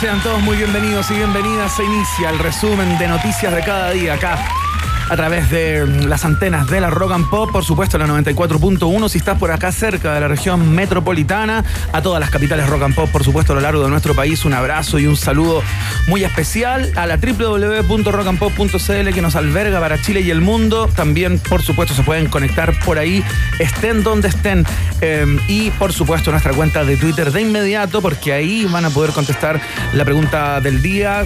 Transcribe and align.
Sean 0.00 0.22
todos 0.22 0.42
muy 0.42 0.58
bienvenidos 0.58 1.10
y 1.10 1.14
bienvenidas. 1.14 1.74
Se 1.74 1.84
inicia 1.84 2.28
el 2.28 2.38
resumen 2.38 2.98
de 2.98 3.08
noticias 3.08 3.54
de 3.54 3.62
cada 3.62 3.90
día 3.92 4.14
acá 4.14 4.38
a 5.08 5.16
través 5.16 5.50
de 5.50 5.86
las 6.06 6.24
antenas 6.24 6.68
de 6.68 6.80
la 6.80 6.90
Rock 6.90 7.12
and 7.12 7.30
Pop, 7.30 7.52
por 7.52 7.64
supuesto 7.64 7.98
la 7.98 8.06
94.1 8.06 9.08
si 9.08 9.18
estás 9.18 9.38
por 9.38 9.50
acá 9.50 9.70
cerca 9.70 10.14
de 10.14 10.20
la 10.20 10.28
región 10.28 10.74
metropolitana, 10.74 11.64
a 11.92 12.02
todas 12.02 12.20
las 12.20 12.30
capitales 12.30 12.68
Rock 12.68 12.82
and 12.82 12.94
Pop, 12.94 13.10
por 13.10 13.22
supuesto 13.24 13.52
a 13.52 13.56
lo 13.56 13.62
largo 13.62 13.84
de 13.84 13.90
nuestro 13.90 14.14
país, 14.14 14.44
un 14.44 14.54
abrazo 14.54 14.98
y 14.98 15.06
un 15.06 15.16
saludo 15.16 15.62
muy 16.08 16.24
especial 16.24 16.92
a 16.96 17.06
la 17.06 17.16
www.rockandpop.cl 17.18 19.14
que 19.14 19.22
nos 19.22 19.36
alberga 19.36 19.80
para 19.80 20.00
Chile 20.00 20.20
y 20.22 20.30
el 20.30 20.40
mundo, 20.40 20.88
también 20.94 21.38
por 21.38 21.62
supuesto 21.62 21.94
se 21.94 22.02
pueden 22.02 22.28
conectar 22.28 22.78
por 22.80 22.98
ahí, 22.98 23.22
estén 23.58 24.02
donde 24.02 24.28
estén 24.28 24.64
eh, 25.00 25.24
y 25.48 25.70
por 25.72 25.92
supuesto 25.92 26.30
nuestra 26.30 26.52
cuenta 26.52 26.84
de 26.84 26.96
Twitter 26.96 27.30
de 27.30 27.42
inmediato 27.42 28.02
porque 28.02 28.32
ahí 28.32 28.64
van 28.64 28.84
a 28.84 28.90
poder 28.90 29.12
contestar 29.12 29.60
la 29.92 30.04
pregunta 30.04 30.60
del 30.60 30.82
día 30.82 31.24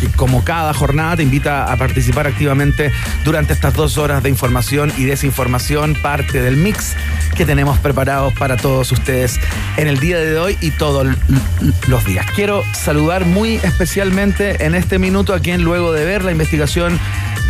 que 0.00 0.08
como 0.08 0.44
cada 0.44 0.72
jornada 0.72 1.16
te 1.16 1.22
invita 1.22 1.70
a 1.70 1.76
participar 1.76 2.26
activamente 2.26 2.92
durante 3.24 3.52
estas 3.52 3.74
dos 3.74 3.98
horas 3.98 4.22
de 4.22 4.28
información 4.28 4.92
y 4.96 5.04
desinformación, 5.04 5.94
parte 5.94 6.40
del 6.40 6.56
mix 6.56 6.94
que 7.36 7.44
tenemos 7.44 7.78
preparados 7.78 8.32
para 8.34 8.56
todos 8.56 8.90
ustedes 8.92 9.38
en 9.76 9.88
el 9.88 10.00
día 10.00 10.18
de 10.18 10.38
hoy 10.38 10.56
y 10.60 10.70
todos 10.70 11.06
los 11.86 12.04
días. 12.04 12.26
Quiero 12.34 12.62
saludar 12.74 13.24
muy 13.24 13.56
especialmente 13.56 14.64
en 14.64 14.74
este 14.74 14.98
minuto 14.98 15.34
a 15.34 15.40
quien 15.40 15.62
luego 15.62 15.92
de 15.92 16.04
ver 16.04 16.24
la 16.24 16.32
investigación 16.32 16.98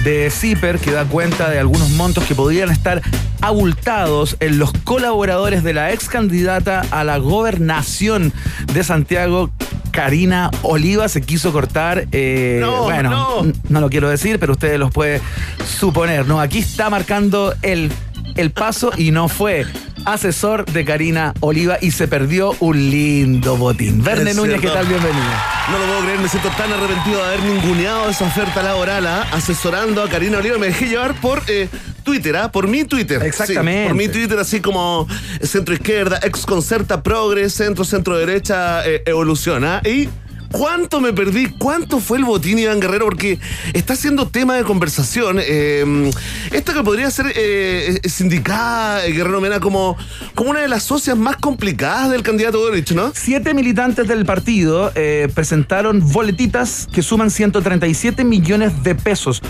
de 0.05 0.31
CIPER 0.31 0.79
que 0.79 0.93
da 0.93 1.05
cuenta 1.05 1.51
de 1.51 1.59
algunos 1.59 1.91
montos 1.91 2.25
que 2.25 2.35
podrían 2.35 2.71
estar 2.71 3.03
abultados 3.41 4.37
en 4.41 4.59
los 4.59 4.73
colaboradores 4.85 5.63
de 5.63 5.75
la 5.75 5.93
ex 5.93 6.09
candidata 6.09 6.83
a 6.91 7.05
la 7.05 7.19
gobernación 7.19 8.33
de 8.73 8.85
Santiago, 8.85 9.51
Karina 9.99 10.53
Oliva 10.63 11.09
se 11.09 11.23
quiso 11.23 11.53
cortar. 11.53 12.07
Eh, 12.13 12.59
No, 12.61 12.85
bueno, 12.85 13.11
no. 13.11 13.53
no 13.69 13.81
lo 13.81 13.91
quiero 13.91 14.09
decir, 14.09 14.39
pero 14.39 14.53
ustedes 14.53 14.79
los 14.79 14.93
pueden 14.93 15.21
suponer, 15.67 16.25
¿no? 16.25 16.41
Aquí 16.41 16.59
está 16.61 16.89
marcando 16.89 17.53
el, 17.63 17.91
el 18.37 18.53
paso 18.53 18.93
y 18.97 19.11
no 19.11 19.27
fue 19.29 19.67
asesor 20.05 20.65
de 20.67 20.85
Karina 20.85 21.35
Oliva 21.41 21.78
y 21.81 21.91
se 21.91 22.06
perdió 22.06 22.55
un 22.61 22.77
lindo 22.91 23.56
botín. 23.56 24.05
Verne 24.05 24.34
Núñez, 24.34 24.61
¿qué 24.61 24.69
tal? 24.69 24.87
Bienvenido. 24.87 25.25
No 25.72 25.78
lo 25.81 25.84
puedo 25.87 26.01
creer, 26.03 26.21
me 26.21 26.28
siento 26.28 26.49
tan 26.51 26.72
arrepentido 26.72 27.19
de 27.19 27.25
haber 27.27 27.43
ninguneado 27.43 28.09
esa 28.09 28.25
oferta 28.27 28.62
laboral, 28.62 29.05
¿ah? 29.05 29.27
asesorando 29.33 30.01
a 30.05 30.09
Karina 30.09 30.39
Oliva. 30.39 30.59
Me 30.59 30.69
dejé 30.69 30.87
llevar 30.87 31.15
por 31.21 31.43
eh, 31.49 31.69
Twitter, 32.09 32.37
¿ah? 32.37 32.51
por 32.51 32.67
mi 32.69 32.85
Twitter. 32.85 33.23
Exactamente. 33.23 33.83
Sí, 33.83 33.89
por 33.89 33.97
mi 33.97 34.09
Twitter, 34.09 34.39
así 34.39 34.61
como 34.61 35.07
centro 35.43 35.75
izquierda, 35.75 36.19
ex 36.23 36.47
concerta, 36.47 37.03
progres, 37.03 37.53
centro, 37.53 37.85
centro 37.85 38.17
derecha, 38.17 38.87
eh, 38.89 39.03
evoluciona. 39.05 39.83
Y. 39.85 40.09
¿Cuánto 40.51 41.03
me 41.03 41.13
perdí? 41.13 41.51
¿Cuánto 41.59 42.01
fue 42.01 42.17
el 42.17 42.25
botín, 42.25 42.59
Iván 42.59 42.81
Guerrero? 42.81 43.05
Porque 43.05 43.39
está 43.75 43.95
siendo 43.95 44.29
tema 44.29 44.57
de 44.57 44.65
conversación. 44.65 45.39
Eh, 45.39 46.11
esta 46.51 46.73
que 46.73 46.83
podría 46.83 47.11
ser 47.11 47.27
eh, 47.37 48.01
eh, 48.03 48.09
sindicada, 48.09 49.05
eh, 49.05 49.13
Guerrero 49.13 49.43
Mena, 49.43 49.61
como, 49.61 49.97
como 50.35 50.51
una 50.51 50.61
de 50.61 50.69
las 50.69 50.85
socias 50.85 51.19
más 51.19 51.37
complicadas 51.37 52.11
del 52.11 52.23
candidato 52.23 52.61
Boric, 52.61 52.93
¿no? 52.93 53.13
Siete 53.15 53.53
militantes 53.53 54.09
del 54.09 54.25
partido 54.25 54.91
eh, 54.95 55.29
presentaron 55.35 56.01
boletitas 56.13 56.89
que 56.91 57.03
suman 57.03 57.31
137 57.31 58.25
millones 58.25 58.83
de 58.83 58.95
pesos. 58.95 59.43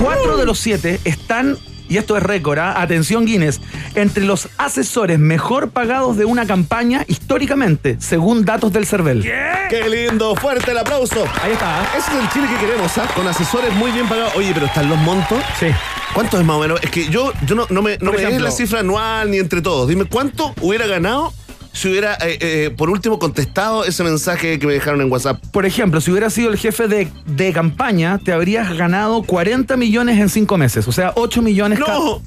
Cuatro 0.00 0.36
de 0.36 0.46
los 0.46 0.60
siete 0.60 1.00
están, 1.04 1.58
y 1.88 1.96
esto 1.96 2.16
es 2.16 2.22
récord, 2.22 2.58
¿ah? 2.58 2.80
atención 2.80 3.24
Guinness, 3.24 3.60
entre 3.94 4.24
los 4.24 4.48
asesores 4.58 5.18
mejor 5.18 5.70
pagados 5.70 6.16
de 6.16 6.24
una 6.24 6.46
campaña 6.46 7.04
históricamente, 7.08 7.96
según 8.00 8.44
datos 8.44 8.72
del 8.72 8.86
CERVEL. 8.86 9.22
¡Qué 9.22 9.88
lindo! 9.88 10.34
¡Fuerte 10.36 10.70
el 10.70 10.78
aplauso! 10.78 11.24
Ahí 11.42 11.52
está. 11.52 11.80
¿ah? 11.80 11.88
Ese 11.96 12.10
es 12.10 12.22
el 12.22 12.28
Chile 12.30 12.46
que 12.48 12.66
queremos, 12.66 12.96
¿ah? 12.98 13.08
Con 13.14 13.26
asesores 13.26 13.72
muy 13.74 13.90
bien 13.90 14.08
pagados. 14.08 14.34
Oye, 14.36 14.50
pero 14.54 14.66
están 14.66 14.88
los 14.88 14.98
montos. 14.98 15.42
Sí. 15.58 15.66
¿Cuánto 16.14 16.38
es 16.38 16.44
más 16.44 16.56
o 16.56 16.60
menos? 16.60 16.80
Es 16.82 16.90
que 16.90 17.08
yo, 17.08 17.32
yo 17.46 17.54
no, 17.54 17.66
no 17.68 17.82
me, 17.82 17.98
no 17.98 18.12
me 18.12 18.18
ejemplo. 18.18 18.44
la 18.44 18.50
cifra 18.50 18.80
anual 18.80 19.30
ni 19.30 19.38
entre 19.38 19.60
todos. 19.60 19.88
Dime, 19.88 20.04
¿cuánto 20.06 20.54
hubiera 20.60 20.86
ganado 20.86 21.32
si 21.78 21.88
hubiera, 21.88 22.14
eh, 22.14 22.38
eh, 22.40 22.74
por 22.76 22.90
último, 22.90 23.18
contestado 23.18 23.84
ese 23.84 24.02
mensaje 24.04 24.58
que 24.58 24.66
me 24.66 24.72
dejaron 24.72 25.00
en 25.00 25.10
WhatsApp? 25.10 25.40
Por 25.52 25.64
ejemplo, 25.64 26.00
si 26.00 26.10
hubieras 26.10 26.32
sido 26.34 26.50
el 26.50 26.58
jefe 26.58 26.88
de, 26.88 27.08
de 27.26 27.52
campaña, 27.52 28.18
te 28.18 28.32
habrías 28.32 28.76
ganado 28.76 29.22
40 29.22 29.76
millones 29.76 30.18
en 30.18 30.28
cinco 30.28 30.58
meses. 30.58 30.86
O 30.88 30.92
sea, 30.92 31.12
8 31.14 31.40
millones 31.42 31.78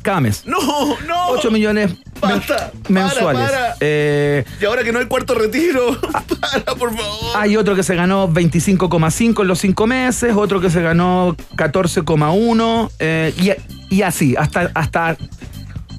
cada 0.02 0.22
mes. 0.22 0.44
¡No! 0.46 0.58
¡No! 1.08 1.28
8 1.30 1.52
millones 1.52 1.92
Basta. 2.20 2.72
mensuales. 2.88 3.42
Para, 3.44 3.58
para. 3.70 3.76
Eh, 3.82 4.44
Y 4.62 4.66
ahora 4.66 4.84
que 4.84 4.92
no 4.92 5.00
hay 5.00 5.06
cuarto 5.08 5.34
retiro, 5.36 6.00
para, 6.42 6.76
por 6.76 6.96
favor. 6.96 7.36
Hay 7.36 7.58
otro 7.58 7.76
que 7.76 7.84
se 7.84 7.96
ganó 7.96 8.30
25,5 8.30 9.42
en 9.42 9.48
los 9.48 9.60
cinco 9.60 9.88
meses, 9.88 10.34
otro 10.36 10.62
que 10.62 10.70
se 10.70 10.82
ganó 10.82 11.36
14,1 11.56 12.90
eh, 13.00 13.34
y, 13.90 13.96
y 13.96 14.02
así, 14.04 14.36
hasta, 14.38 14.72
hasta 14.74 15.18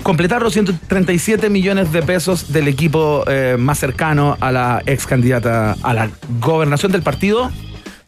completar 0.03 0.43
los 0.43 0.53
137 0.53 1.51
millones 1.51 1.93
de 1.93 2.03
pesos 2.03 2.53
del 2.53 2.69
equipo 2.69 3.25
eh, 3.27 3.57
más 3.59 3.79
cercano 3.79 4.37
a 4.41 4.53
la 4.53 4.83
ex 4.87 5.07
candidata 5.07 5.77
a 5.83 5.95
la 5.95 6.11
gobernación 6.41 6.93
del 6.93 7.03
partido. 7.03 7.51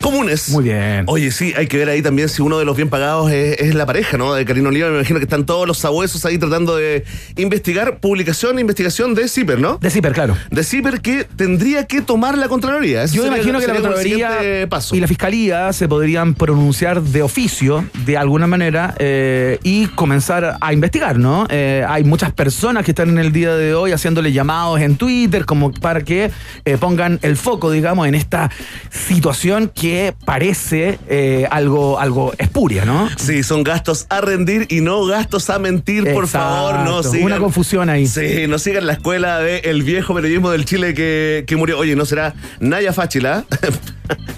Comunes. 0.05 0.51
Muy 0.51 0.65
bien. 0.65 1.05
Oye, 1.07 1.31
sí, 1.31 1.55
hay 1.57 1.67
que 1.67 1.79
ver 1.79 1.89
ahí 1.89 2.03
también 2.03 2.29
si 2.29 2.43
uno 2.43 2.59
de 2.59 2.67
los 2.67 2.77
bien 2.77 2.91
pagados 2.91 3.31
es, 3.33 3.59
es 3.59 3.75
la 3.75 3.87
pareja, 3.87 4.19
¿no? 4.19 4.35
De 4.35 4.45
Karina 4.45 4.69
Oliva. 4.69 4.91
Me 4.91 4.97
imagino 4.97 5.19
que 5.19 5.25
están 5.25 5.47
todos 5.47 5.67
los 5.67 5.79
sabuesos 5.79 6.27
ahí 6.27 6.37
tratando 6.37 6.77
de 6.77 7.05
investigar 7.37 8.01
publicación, 8.01 8.59
investigación 8.59 9.15
de 9.15 9.29
CIPER, 9.29 9.59
¿no? 9.61 9.79
De 9.79 9.89
CIPER, 9.89 10.13
claro. 10.13 10.37
De 10.51 10.63
CIPER 10.63 11.01
que 11.01 11.25
tendría 11.25 11.87
que 11.87 12.03
tomar 12.03 12.37
la 12.37 12.49
Contraloría. 12.49 13.07
Yo 13.07 13.23
sería- 13.23 13.39
imagino 13.39 13.59
que 13.61 13.67
la 13.67 13.73
Contraloría 13.73 14.67
paso. 14.69 14.95
y 14.95 15.01
la 15.01 15.07
Fiscalía 15.07 15.73
se 15.73 15.89
podrían 15.89 16.35
pronunciar 16.35 17.01
de 17.01 17.23
oficio, 17.23 17.87
de 18.05 18.19
alguna 18.19 18.47
manera, 18.47 18.95
eh, 18.99 19.59
y 19.63 19.87
comenzar 19.87 20.59
a 20.61 20.73
investigar, 20.75 21.19
¿no? 21.19 21.47
Eh, 21.49 21.83
hay 21.89 22.05
muchas 22.05 22.31
personas 22.31 22.85
que 22.85 22.91
están 22.91 23.09
en 23.09 23.17
el 23.19 23.33
día 23.33 23.55
de 23.57 23.75
hoy 23.75 23.93
haciéndole 23.93 24.33
llamados 24.33 24.81
en 24.83 24.97
Twitter 24.97 25.47
como 25.47 25.73
para 25.73 26.03
que 26.03 26.31
eh, 26.67 26.77
pongan 26.79 27.19
el 27.23 27.39
foco, 27.39 27.71
digamos, 27.71 28.07
en 28.07 28.15
esta 28.15 28.51
situación 28.91 29.73
que 29.75 29.94
parece 30.25 30.99
eh, 31.09 31.47
algo, 31.51 31.99
algo 31.99 32.33
espuria, 32.39 32.85
¿no? 32.85 33.09
Sí, 33.17 33.43
son 33.43 33.63
gastos 33.65 34.07
a 34.09 34.21
rendir 34.21 34.67
y 34.71 34.81
no 34.81 35.05
gastos 35.07 35.49
a 35.51 35.59
mentir, 35.59 36.13
por 36.13 36.27
favor. 36.29 36.81
No 36.81 37.03
sigan. 37.03 37.25
Una 37.27 37.39
confusión 37.39 37.89
ahí. 37.89 38.07
Sí, 38.07 38.47
no 38.49 38.59
sigan 38.59 38.87
la 38.87 38.95
escuela 38.95 39.39
del 39.41 39.83
viejo 39.83 40.15
periodismo 40.15 40.51
del 40.51 40.65
Chile 40.65 40.95
que, 40.95 41.45
que 41.47 41.57
murió. 41.57 41.79
Oye, 41.79 41.97
¿no 41.97 42.05
será 42.07 42.35
Naya 42.61 42.93
Fáchila? 42.93 43.45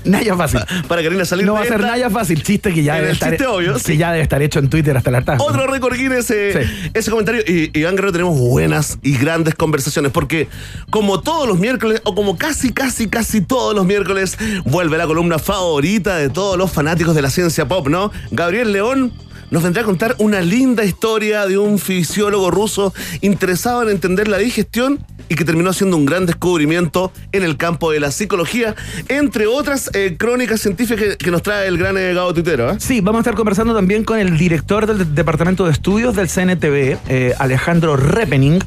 Naya 0.05 0.37
fácil. 0.37 0.61
Para 0.87 1.03
Karina 1.03 1.25
salir 1.25 1.45
No 1.45 1.55
de 1.55 1.59
va 1.59 1.65
a 1.65 1.69
ser. 1.69 1.81
Naya 1.81 2.09
fácil. 2.09 2.41
Chiste 2.43 2.73
que 2.73 2.85
ya 2.85 2.95
En 2.95 2.99
debe 3.01 3.09
el 3.11 3.15
estar, 3.15 3.31
chiste 3.31 3.47
obvio, 3.47 3.75
que 3.75 3.81
sí. 3.81 3.97
ya 3.97 4.13
debe 4.13 4.23
estar 4.23 4.41
hecho 4.41 4.61
en 4.61 4.71
Twitter 4.71 4.97
hasta 4.97 5.11
la 5.11 5.23
tarde. 5.23 5.43
Otro 5.45 5.67
récord 5.67 5.97
Guinness, 5.97 6.31
eh, 6.31 6.53
Sí. 6.53 6.91
ese 6.95 7.11
comentario. 7.11 7.43
Y 7.45 7.77
Iván 7.77 7.97
Guerrero, 7.97 8.13
tenemos 8.13 8.39
buenas 8.39 8.99
y 9.03 9.17
grandes 9.19 9.57
conversaciones, 9.57 10.13
porque 10.13 10.47
como 10.91 11.21
todos 11.21 11.49
los 11.49 11.59
miércoles, 11.59 12.01
o 12.05 12.15
como 12.15 12.39
casi, 12.39 12.73
casi, 12.73 13.09
casi 13.09 13.41
todos 13.41 13.75
los 13.75 13.85
miércoles, 13.87 14.39
vuelve 14.65 14.97
la 14.99 15.07
columna 15.07 15.41
favorita 15.47 16.17
de 16.17 16.29
todos 16.29 16.59
los 16.59 16.73
fanáticos 16.73 17.15
de 17.15 17.23
la 17.23 17.31
ciencia 17.31 17.69
pop, 17.69 17.87
¿no? 17.87 18.11
Gabriel 18.33 18.73
León 18.73 19.13
nos 19.53 19.63
vendrá 19.63 19.83
a 19.83 19.85
contar 19.85 20.17
una 20.19 20.41
linda 20.41 20.85
historia 20.85 21.47
de 21.47 21.57
un 21.57 21.79
fisiólogo 21.79 22.51
ruso 22.51 22.93
interesado 23.21 23.85
en 23.85 23.91
entender 23.91 24.27
la 24.27 24.39
digestión 24.39 24.99
y 25.29 25.37
que 25.37 25.45
terminó 25.45 25.73
siendo 25.73 25.97
un 25.97 26.05
gran 26.05 26.27
descubrimiento 26.27 27.13
en 27.31 27.45
el 27.45 27.57
campo 27.57 27.93
de 27.93 28.01
la 28.01 28.11
psicología, 28.11 28.75
entre 29.09 29.47
otras 29.47 29.89
eh, 29.95 30.17
crónicas 30.19 30.61
científicas 30.61 31.17
que, 31.17 31.31
nos 31.31 31.43
trae 31.43 31.69
el 31.69 31.79
gran 31.79 31.97
eh, 31.97 32.13
Gabo 32.13 32.35
Tuitero. 32.35 32.73
¿eh? 32.73 32.77
Sí, 32.81 33.01
vamos 33.01 33.21
a 33.21 33.23
estar 33.23 33.35
conversando 33.35 33.73
también 33.73 34.03
con 34.03 34.19
el 34.19 34.37
director 34.37 34.87
del 34.87 35.15
Departamento 35.15 35.65
de 35.65 35.71
Estudios 35.71 36.17
del 36.17 36.29
CNTV, 36.29 36.99
eh, 37.09 37.35
Alejandro 37.39 37.97
Repening, 37.97 38.59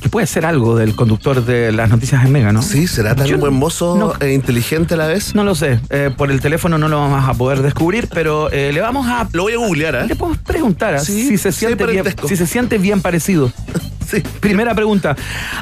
que 0.00 0.08
puede 0.08 0.26
ser 0.26 0.46
algo 0.46 0.76
del 0.76 0.94
conductor 0.94 1.44
de 1.44 1.72
las 1.72 1.88
noticias 1.90 2.24
en 2.24 2.32
Mega, 2.32 2.52
¿no? 2.52 2.62
Sí, 2.62 2.86
¿será 2.86 3.14
tan 3.14 3.26
Yo 3.26 3.38
buen 3.38 3.54
mozo 3.54 3.96
no- 3.96 4.14
e 4.26 4.32
inteligente 4.32 4.94
a 4.94 4.96
la 4.96 5.06
vez? 5.06 5.34
No 5.34 5.44
lo 5.44 5.54
sé, 5.54 5.80
eh, 5.90 6.10
por 6.16 6.30
el 6.30 6.40
teléfono 6.40 6.78
no 6.78 6.88
lo 6.88 6.98
vamos 6.98 7.28
a 7.28 7.34
poder 7.34 7.62
descubrir, 7.62 8.08
pero 8.12 8.50
eh, 8.50 8.72
le 8.72 8.80
vamos 8.80 9.06
a... 9.08 9.28
Lo 9.32 9.44
voy 9.44 9.54
a 9.54 9.56
googlear, 9.58 9.94
¿eh? 9.94 10.06
Le 10.06 10.16
podemos 10.16 10.38
preguntar 10.38 10.94
¿ah? 10.94 10.98
Sí, 10.98 11.28
si, 11.28 11.38
se 11.38 11.52
siente 11.52 11.86
bien, 11.86 12.04
si 12.28 12.36
se 12.36 12.46
siente 12.46 12.78
bien 12.78 13.00
parecido. 13.02 13.52
Sí. 14.08 14.22
Primera 14.38 14.72
pregunta. 14.72 15.16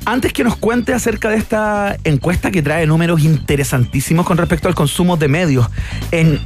Antes 0.04 0.34
que 0.34 0.44
nos 0.44 0.56
cuente 0.56 0.92
acerca 0.92 1.30
de 1.30 1.36
esta 1.36 1.96
encuesta 2.04 2.50
que 2.50 2.60
trae 2.60 2.86
números 2.86 3.22
interesantísimos 3.22 4.26
con 4.26 4.36
respecto 4.36 4.68
al 4.68 4.74
consumo 4.74 5.16
de 5.16 5.28
medios 5.28 5.66
en, 6.10 6.38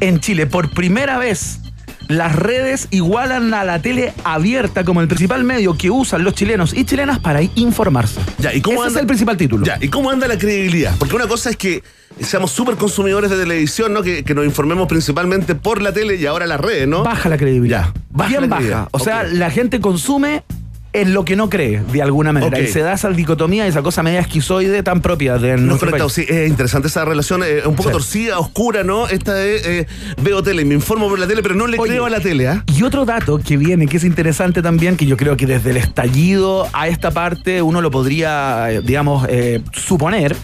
en 0.00 0.18
Chile, 0.18 0.48
por 0.48 0.70
primera 0.70 1.16
vez 1.16 1.60
las 2.08 2.36
redes 2.36 2.88
igualan 2.90 3.52
a 3.54 3.64
la 3.64 3.80
tele 3.80 4.12
abierta 4.24 4.84
como 4.84 5.00
el 5.00 5.08
principal 5.08 5.44
medio 5.44 5.76
que 5.76 5.90
usan 5.90 6.24
los 6.24 6.34
chilenos 6.34 6.74
y 6.74 6.84
chilenas 6.84 7.18
para 7.18 7.40
informarse. 7.54 8.20
Ya, 8.38 8.52
¿y 8.54 8.60
cómo 8.60 8.76
Ese 8.82 8.88
anda- 8.88 8.98
es 8.98 9.02
el 9.02 9.06
principal 9.06 9.36
título. 9.36 9.64
Ya, 9.66 9.78
¿y 9.80 9.88
cómo 9.88 10.10
anda 10.10 10.28
la 10.28 10.38
credibilidad? 10.38 10.94
Porque 10.98 11.16
una 11.16 11.26
cosa 11.26 11.50
es 11.50 11.56
que 11.56 11.82
seamos 12.20 12.50
súper 12.52 12.76
consumidores 12.76 13.30
de 13.30 13.36
televisión, 13.38 13.92
¿no? 13.92 14.02
Que, 14.02 14.22
que 14.24 14.34
nos 14.34 14.44
informemos 14.44 14.86
principalmente 14.88 15.54
por 15.54 15.82
la 15.82 15.92
tele 15.92 16.16
y 16.16 16.26
ahora 16.26 16.46
las 16.46 16.60
redes, 16.60 16.86
¿no? 16.86 17.02
Baja 17.02 17.28
la 17.28 17.36
credibilidad. 17.38 17.86
Ya, 17.86 18.00
baja 18.10 18.28
Bien 18.28 18.40
la 18.42 18.46
baja. 18.48 18.88
O 18.92 18.98
sea, 18.98 19.22
la 19.24 19.50
gente 19.50 19.80
consume 19.80 20.44
en 20.94 21.12
lo 21.12 21.24
que 21.24 21.34
no 21.36 21.50
cree, 21.50 21.82
de 21.92 22.00
alguna 22.02 22.32
manera. 22.32 22.58
Y 22.60 22.68
se 22.68 22.80
da 22.80 22.92
esa 22.94 23.10
dicotomía, 23.10 23.66
esa 23.66 23.82
cosa 23.82 24.02
media 24.04 24.20
esquizoide 24.20 24.82
tan 24.84 25.02
propia 25.02 25.38
de 25.38 25.56
No 25.56 25.62
nuestro 25.62 25.88
conectado, 25.90 26.08
sí, 26.08 26.24
es 26.28 26.48
interesante 26.48 26.86
esa 26.88 27.04
relación, 27.04 27.42
eh, 27.44 27.62
un 27.66 27.74
poco 27.74 27.88
Sí. 27.90 27.92
torcida, 27.92 28.38
oscura, 28.38 28.84
¿no? 28.84 29.08
Esta 29.08 29.34
de 29.34 29.80
eh, 29.80 29.86
veo 30.22 30.42
tele, 30.42 30.64
me 30.64 30.74
informo 30.74 31.08
por 31.08 31.18
la 31.18 31.26
tele, 31.26 31.42
pero 31.42 31.56
no 31.56 31.66
le 31.66 31.78
Oye, 31.78 31.90
creo 31.92 32.06
a 32.06 32.10
la 32.10 32.20
tele, 32.20 32.46
¿ah? 32.48 32.64
Y 32.74 32.84
otro 32.84 33.04
dato 33.04 33.38
que 33.38 33.56
viene, 33.56 33.86
que 33.88 33.96
es 33.96 34.04
interesante 34.04 34.62
también, 34.62 34.96
que 34.96 35.04
yo 35.06 35.16
creo 35.16 35.36
que 35.36 35.46
desde 35.46 35.70
el 35.70 35.76
estallido 35.78 36.68
a 36.72 36.86
esta 36.86 37.10
parte 37.10 37.60
uno 37.60 37.80
lo 37.82 37.90
podría, 37.90 38.70
eh, 38.70 38.80
digamos, 38.82 39.26
suponer, 39.72 40.36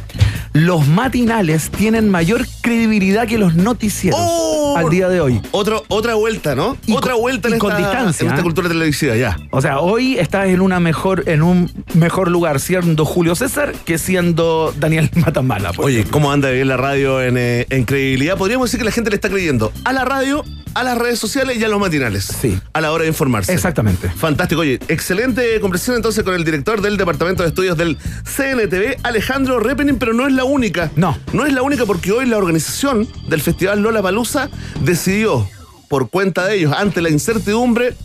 los 0.52 0.86
matinales 0.88 1.70
tienen 1.70 2.08
mayor 2.08 2.44
credibilidad 2.60 3.26
que 3.26 3.38
los 3.38 3.54
noticieros 3.54 4.18
¡Oh! 4.20 4.74
al 4.76 4.88
día 4.90 5.08
de 5.08 5.20
hoy. 5.20 5.40
Otro, 5.52 5.84
otra 5.88 6.14
vuelta, 6.14 6.54
¿no? 6.54 6.76
Y 6.86 6.92
otra 6.94 7.12
con- 7.12 7.20
vuelta 7.22 7.48
en 7.48 7.56
y 7.56 7.58
con 7.58 7.70
esta, 7.72 7.82
distancia, 7.86 8.24
en 8.24 8.30
esta 8.30 8.40
¿eh? 8.40 8.44
cultura 8.44 8.68
televisiva, 8.68 9.14
ya. 9.16 9.36
O 9.50 9.60
sea, 9.60 9.78
hoy 9.80 10.18
estás 10.18 10.48
en 10.48 10.60
una 10.60 10.80
mejor, 10.80 11.24
en 11.28 11.42
un 11.42 11.70
mejor 11.94 12.30
lugar 12.30 12.58
siendo 12.60 13.04
Julio 13.04 13.34
César 13.34 13.72
que 13.84 13.98
siendo 13.98 14.74
Daniel 14.78 15.10
Matamala. 15.14 15.70
Oye, 15.78 15.98
ejemplo. 16.00 16.12
¿cómo 16.12 16.32
anda 16.32 16.50
bien 16.50 16.68
la 16.68 16.76
radio 16.76 17.22
en, 17.22 17.36
eh, 17.36 17.66
en 17.70 17.84
credibilidad? 17.84 18.36
Podríamos 18.36 18.68
decir 18.68 18.78
que 18.78 18.84
la 18.84 18.92
gente 18.92 19.10
le 19.10 19.16
está 19.16 19.28
creyendo 19.28 19.72
a 19.84 19.92
la 19.92 20.04
radio, 20.04 20.44
a 20.74 20.82
las 20.82 20.98
redes 20.98 21.18
sociales 21.18 21.58
y 21.58 21.64
a 21.64 21.68
los 21.68 21.80
matinales. 21.80 22.24
Sí. 22.24 22.58
A 22.72 22.80
la 22.80 22.92
hora 22.92 23.02
de 23.02 23.08
informarse. 23.08 23.52
Exactamente. 23.52 24.08
Fantástico. 24.08 24.60
Oye, 24.60 24.78
excelente 24.88 25.60
conversación 25.60 25.96
entonces 25.96 26.22
con 26.24 26.34
el 26.34 26.44
director 26.44 26.80
del 26.80 26.96
Departamento 26.96 27.42
de 27.42 27.48
Estudios 27.48 27.76
del 27.76 27.96
CNTV, 28.24 28.98
Alejandro 29.02 29.60
Repenin, 29.60 29.98
pero 29.98 30.12
no 30.12 30.26
es 30.26 30.32
la 30.32 30.44
única. 30.44 30.90
No. 30.96 31.16
No 31.32 31.46
es 31.46 31.52
la 31.52 31.62
única 31.62 31.86
porque 31.86 32.12
hoy 32.12 32.26
la 32.26 32.38
organización 32.38 33.08
del 33.28 33.40
Festival 33.40 33.80
Lola 33.80 34.02
Palusa 34.02 34.50
decidió, 34.80 35.48
por 35.88 36.10
cuenta 36.10 36.46
de 36.46 36.56
ellos, 36.56 36.72
ante 36.76 37.00
la 37.00 37.10
incertidumbre, 37.10 37.96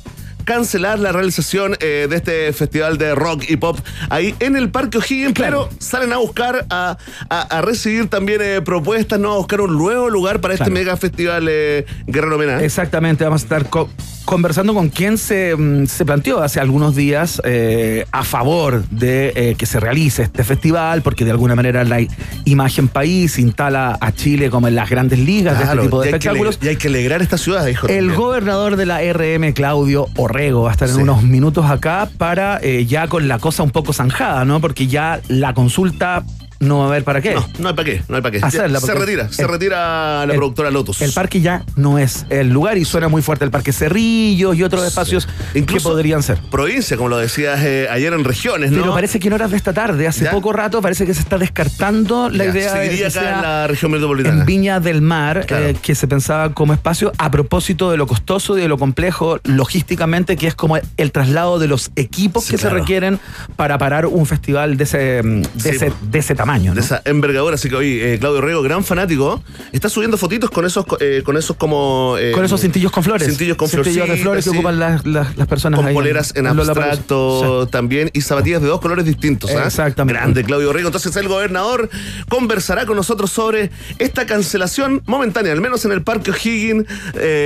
cancelar 0.45 1.00
la 1.00 1.12
realización 1.12 1.75
eh, 1.81 2.07
de 2.09 2.15
este 2.15 2.53
festival 2.53 2.97
de 2.97 3.13
rock 3.15 3.44
y 3.50 3.57
pop 3.57 3.77
ahí 4.09 4.33
en 4.39 4.56
el 4.56 4.69
Parque 4.69 5.00
O'Higgins, 5.00 5.33
Claro. 5.33 5.68
pero 5.69 5.80
salen 5.80 6.13
a 6.13 6.18
buscar, 6.18 6.65
a, 6.69 6.97
a- 7.30 7.42
a 7.42 7.62
recibir 7.62 8.07
también 8.09 8.39
eh, 8.44 8.62
propuestas, 8.62 9.19
¿no? 9.19 9.33
A 9.33 9.38
buscar 9.38 9.62
un 9.62 9.77
nuevo 9.77 10.09
lugar 10.09 10.39
para 10.42 10.53
este 10.53 10.69
mega 10.69 10.95
festival 10.97 11.47
eh, 11.50 11.86
Guerrero 12.07 12.38
Mena. 12.38 12.62
Exactamente, 12.63 13.24
vamos 13.24 13.42
a 13.42 13.45
estar 13.45 13.69
co- 13.69 13.89
conversando 14.25 14.74
con 14.74 14.89
quien 14.89 15.18
se, 15.19 15.56
mm, 15.56 15.86
se 15.86 16.03
planteó 16.06 16.42
hace 16.42 16.59
algunos 16.59 16.95
días 16.95 17.41
eh, 17.45 18.06
a 18.12 18.24
favor 18.24 18.83
de 18.89 19.33
eh, 19.36 19.56
que 19.56 19.65
se 19.68 19.80
realice 19.80 20.24
este 20.24 20.44
festival, 20.44 21.01
porque 21.03 21.25
de 21.25 21.31
alguna 21.31 21.56
manera 21.56 21.83
la 21.83 22.00
imagen 22.45 22.88
país 22.88 23.38
instala 23.38 23.98
a 24.01 24.12
Chile 24.13 24.50
como 24.50 24.68
en 24.68 24.75
las 24.75 24.89
grandes 24.89 25.19
ligas 25.19 25.57
de 25.59 25.65
este 25.65 25.77
tipo 25.80 26.01
de 26.01 26.07
y 26.07 26.12
que 26.12 26.15
espectáculos. 26.18 26.59
y 26.62 26.68
hay 26.69 26.75
que 26.75 26.88
alegrar 26.88 27.21
esta 27.21 27.38
ciudad, 27.38 27.65
dijo. 27.65 27.88
El 27.88 27.98
también. 27.98 28.15
gobernador 28.19 28.75
de 28.77 28.86
la 28.86 29.00
RM, 29.01 29.53
Claudio 29.53 30.07
Orrego, 30.15 30.35
va 30.64 30.70
a 30.70 30.72
estar 30.74 30.88
en 30.90 30.96
Sí. 30.96 31.02
unos 31.02 31.24
minutos 31.24 31.66
acá 31.66 32.10
para 32.18 32.60
eh, 32.62 32.86
ya 32.86 33.08
con 33.08 33.28
la 33.28 33.40
cosa 33.40 33.64
un 33.64 33.72
poco 33.72 33.94
zanjada, 33.94 34.46
¿no? 34.46 34.60
Porque 34.62 34.88
ya 34.88 35.22
la 35.28 35.54
consulta 35.54 36.24
no 36.60 36.80
va 36.80 36.86
a 36.86 36.88
haber 36.88 37.04
para 37.04 37.22
qué. 37.22 37.34
No, 37.36 37.48
no 37.60 37.69
hay 37.69 37.75
para 37.75 37.86
qué, 37.86 38.04
no 38.07 38.16
hay 38.16 38.22
para 38.22 38.40
qué. 38.40 38.46
Hacerla, 38.46 38.80
se 38.80 38.94
retira, 38.94 39.30
se 39.30 39.42
el- 39.44 39.48
retira 39.50 40.25
la 40.25 40.34
el- 40.34 40.38
productora 40.38 40.72
Lotus. 40.72 41.02
El 41.02 41.12
parque 41.12 41.42
ya 41.42 41.63
no 41.75 42.00
es 42.00 42.25
el 42.30 42.50
lugar 42.50 42.78
y 42.78 42.86
suena 42.86 43.07
muy 43.07 43.22
fuerte 43.22 43.46
el 43.46 43.52
parque 43.52 43.72
Cerrillos 43.74 44.56
y 44.56 44.63
otros 44.63 44.86
espacios 44.86 45.28
Incluso- 45.54 45.90
que 45.90 45.94
podrían 45.94 46.24
ser. 46.24 46.38
Provincia, 46.52 46.98
como 46.98 47.10
lo 47.10 47.18
decías 47.18 47.60
eh, 47.63 47.88
ayer 47.92 48.13
en 48.13 48.24
regiones, 48.24 48.72
¿no? 48.72 48.81
Pero 48.81 48.94
parece 48.94 49.19
que 49.19 49.28
en 49.28 49.34
horas 49.34 49.52
de 49.52 49.57
esta 49.57 49.74
tarde, 49.74 50.07
hace 50.07 50.25
Ya. 50.25 50.31
poco 50.31 50.54
rato, 50.54 50.81
parece 50.81 51.06
que 51.06 51.13
se 51.13 51.19
está 51.22 51.38
descartando 51.38 52.30
la 52.30 52.46
Ya, 52.46 52.52
idea 52.52 52.74
de 52.74 52.86
seguiría 52.86 53.10
que 53.10 53.18
acá 53.18 53.28
sea 53.28 53.36
en 53.36 53.42
la 53.42 53.68
región 53.68 53.92
metropolitana. 53.92 54.40
en 54.42 54.46
Viña 54.46 54.80
del 54.80 55.01
Mar, 55.01 55.46
Claro. 55.46 55.66
eh, 55.68 55.75
que 55.81 55.96
se 55.96 56.08
pensaba 56.08 56.54
como 56.54 56.74
espacio 56.74 57.12
a 57.18 57.31
propósito 57.31 57.92
de 57.92 57.98
lo 57.98 58.08
costoso 58.08 58.58
y 58.58 58.62
de 58.62 58.68
lo 58.68 58.78
complejo 58.78 59.40
logísticamente, 59.44 60.36
que 60.38 60.48
es 60.48 60.56
como 60.56 60.78
el 60.98 61.12
traslado 61.12 61.60
de 61.60 61.68
los 61.68 61.92
equipos 61.96 62.46
Sí, 62.46 62.51
que 62.51 62.58
claro. 62.58 62.75
se 62.75 62.80
requieren 62.81 63.19
para 63.56 63.78
parar 63.78 64.06
un 64.06 64.25
festival 64.25 64.78
de 64.78 64.84
ese, 64.84 64.98
de 64.98 65.44
Sí, 65.58 65.69
ese, 65.69 65.88
po. 65.92 65.96
de 66.10 66.19
ese 66.19 66.36
tamaño. 66.36 66.44
De 66.53 66.59
¿no? 66.75 66.80
esa 66.80 67.01
envergadura. 67.06 67.56
Así 67.56 67.69
que 67.69 67.75
hoy, 67.75 68.00
eh, 68.01 68.18
Claudio 68.19 68.42
Rego, 68.42 68.62
gran 68.62 68.83
fanático, 68.83 69.42
está 69.71 69.89
subiendo 69.89 70.18
fotitos 70.18 70.50
con 70.50 70.65
esos, 70.65 70.86
eh, 71.00 71.21
con 71.25 71.38
esos 71.38 71.56
como. 71.56 72.15
eh, 72.19 72.31
Con 72.31 72.45
esos 72.45 72.62
cintillos 72.62 72.92
con 72.92 73.03
flores. 73.03 73.27
Cintillos 73.27 73.57
con 73.57 73.68
Cintillos 73.68 74.07
de 74.07 74.18
flores 74.18 74.44
que 74.44 74.51
sí. 74.51 74.56
ocupan 74.57 74.80
las, 74.80 75.06
las, 75.06 75.36
las 75.38 75.47
personas 75.47 75.80
Con 75.80 75.88
ahí 75.88 75.94
poleras 75.94 76.33
en, 76.36 76.47
abstracto 76.47 77.68
también 77.68 78.09
y 78.13 78.21
zapatillas 78.21 78.62
de 78.62 78.68
dos 78.68 78.80
colores 78.80 79.06
distintos. 79.06 79.50
¿ah? 79.51 79.63
Exactamente. 79.65 80.19
Grande, 80.19 80.44
Claudio 80.44 80.71
Rego. 80.71 80.89
Entonces 80.89 81.15
el 81.15 81.27
gobernador 81.27 81.89
conversará 82.30 82.86
con 82.86 82.95
nosotros 82.95 83.31
sobre 83.31 83.71
esta 83.98 84.25
cancelación 84.25 85.01
momentánea, 85.06 85.51
al 85.51 85.62
menos 85.62 85.83
en 85.86 85.91
el 85.91 86.03
Parque 86.03 86.31
O'Higgins, 86.31 86.86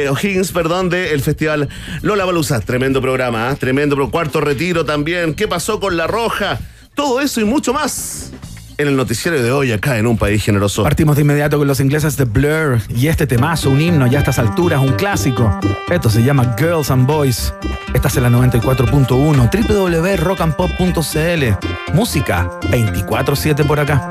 O'Higgins, 0.10 0.52
perdón, 0.52 0.90
del 0.90 1.22
Festival 1.22 1.69
Lola 2.02 2.25
Balusa. 2.25 2.60
Tremendo 2.60 3.02
programa, 3.02 3.50
¿ah? 3.50 3.56
tremendo 3.56 3.95
cuarto 4.10 4.42
retiro 4.42 4.86
también. 4.86 5.34
¿Qué 5.34 5.48
pasó 5.48 5.80
con 5.80 5.98
La 5.98 6.07
Roja? 6.07 6.60
Todo 6.95 7.22
eso 7.22 7.40
y 7.42 7.45
mucho 7.45 7.74
más 7.74 8.31
en 8.80 8.88
el 8.88 8.96
noticiero 8.96 9.44
de 9.44 9.52
hoy 9.52 9.74
acá 9.74 9.98
en 9.98 10.08
Un 10.08 10.18
País 10.18 10.42
Generoso. 10.42 10.84
Partimos 10.84 11.18
de 11.18 11.24
inmediato 11.24 11.58
con 11.58 11.68
los 11.68 11.81
ingleses 11.81 12.16
de 12.16 12.24
Blur 12.24 12.80
y 12.88 13.08
este 13.08 13.28
temazo, 13.28 13.70
un 13.70 13.81
himno 13.81 14.08
ya 14.08 14.20
a 14.20 14.22
estas 14.22 14.40
alturas, 14.40 14.80
un 14.80 14.94
clásico. 14.94 15.60
Esto 15.92 16.10
se 16.10 16.24
llama 16.24 16.56
Girls 16.58 16.90
and 16.90 17.06
Boys. 17.06 17.54
Estás 17.94 18.16
en 18.16 18.24
la 18.24 18.30
94.1, 18.30 19.68
www.rockandpop.cl. 19.68 21.94
Música 21.94 22.50
24-7 22.71 23.68
por 23.68 23.81
acá. 23.81 24.09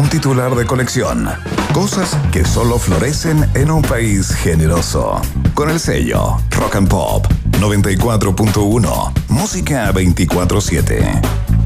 Un 0.00 0.08
titular 0.08 0.54
de 0.54 0.64
colección. 0.64 1.28
Cosas 1.74 2.16
que 2.32 2.42
solo 2.46 2.78
florecen 2.78 3.46
en 3.54 3.70
un 3.70 3.82
país 3.82 4.34
generoso. 4.34 5.20
Con 5.52 5.68
el 5.68 5.78
sello 5.78 6.38
Rock 6.52 6.76
and 6.76 6.88
Pop 6.88 7.26
94.1. 7.60 9.12
Música 9.28 9.92
24-7. 9.92 11.20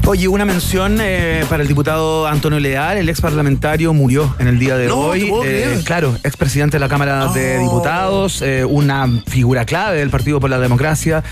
Oye, 0.07 0.27
una 0.27 0.45
mención 0.45 0.97
eh, 1.01 1.43
para 1.49 1.63
el 1.63 1.67
diputado 1.69 2.27
Antonio 2.27 2.59
Leal, 2.59 2.97
el 2.97 3.09
ex 3.09 3.21
parlamentario 3.21 3.91
murió 3.91 4.35
en 4.37 4.47
el 4.47 4.59
día 4.59 4.77
de 4.77 4.87
No, 4.87 4.97
hoy. 4.97 5.31
creer. 5.41 5.83
claro, 5.83 6.15
ex 6.23 6.37
presidente 6.37 6.75
de 6.75 6.79
la 6.81 6.89
Cámara 6.89 7.25
de 7.33 7.57
Oh. 7.57 7.61
Diputados, 7.63 8.41
eh, 8.43 8.63
una 8.65 9.07
figura 9.25 9.65
clave 9.65 9.97
del 9.97 10.11
Partido 10.11 10.39
por 10.39 10.51
la 10.51 10.59
Democracia, 10.59 11.23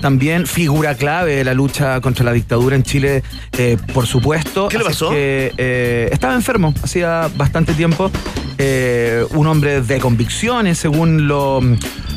también 0.00 0.46
figura 0.46 0.94
clave 0.94 1.36
de 1.36 1.44
la 1.44 1.52
lucha 1.52 2.00
contra 2.00 2.24
la 2.24 2.32
dictadura 2.32 2.74
en 2.74 2.84
Chile, 2.84 3.22
eh, 3.58 3.76
por 3.92 4.06
supuesto. 4.06 4.68
¿Qué 4.68 4.78
le 4.78 4.84
pasó? 4.84 5.10
que, 5.10 5.52
eh, 5.56 6.08
estaba 6.12 6.34
enfermo, 6.34 6.74
hacía 6.82 7.28
bastante 7.36 7.74
tiempo. 7.74 8.10
Eh, 8.58 9.24
un 9.30 9.46
hombre 9.46 9.80
de 9.82 9.98
convicciones, 9.98 10.78
según 10.78 11.26
lo, 11.26 11.60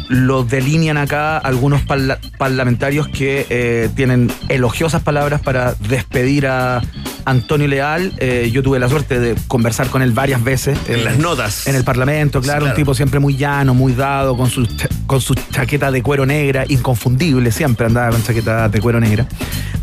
lo 0.10 0.44
delinean 0.44 0.98
acá 0.98 1.38
algunos 1.38 1.82
parla- 1.82 2.20
parlamentarios 2.38 3.08
que 3.08 3.46
eh, 3.50 3.90
tienen 3.96 4.32
elogiosas 4.50 5.02
palabras 5.02 5.42
para 5.42 5.74
despedir 5.90 6.48
a 6.48 6.82
Antonio 7.26 7.68
Leal. 7.68 8.14
Yo 8.52 8.62
tuve 8.62 8.80
la 8.80 8.88
suerte 8.88 9.20
de 9.20 9.36
conversar 9.48 9.88
con 9.88 10.02
él 10.04 10.12
varias 10.12 10.44
veces. 10.44 10.78
En 10.88 11.04
las 11.04 11.18
notas. 11.18 11.66
En 11.68 11.76
el 11.76 11.84
Parlamento, 11.84 12.40
claro, 12.42 12.60
claro. 12.60 12.74
un 12.74 12.76
tipo 12.76 12.94
siempre 12.94 13.20
muy 13.20 13.36
llano, 13.36 13.74
muy 13.74 13.94
dado, 13.94 14.38
con 14.38 14.50
su, 14.50 14.68
con 15.08 15.22
su 15.22 15.34
chaqueta 15.34 15.90
de 15.90 16.04
cuero 16.04 16.26
negra, 16.28 16.66
inconfundible, 16.68 17.52
siempre 17.52 17.88
andaba 17.88 18.12
con 18.12 18.24
chaqueta 18.24 18.70
de 18.70 18.80
cuero 18.80 19.00
negra. 19.00 19.26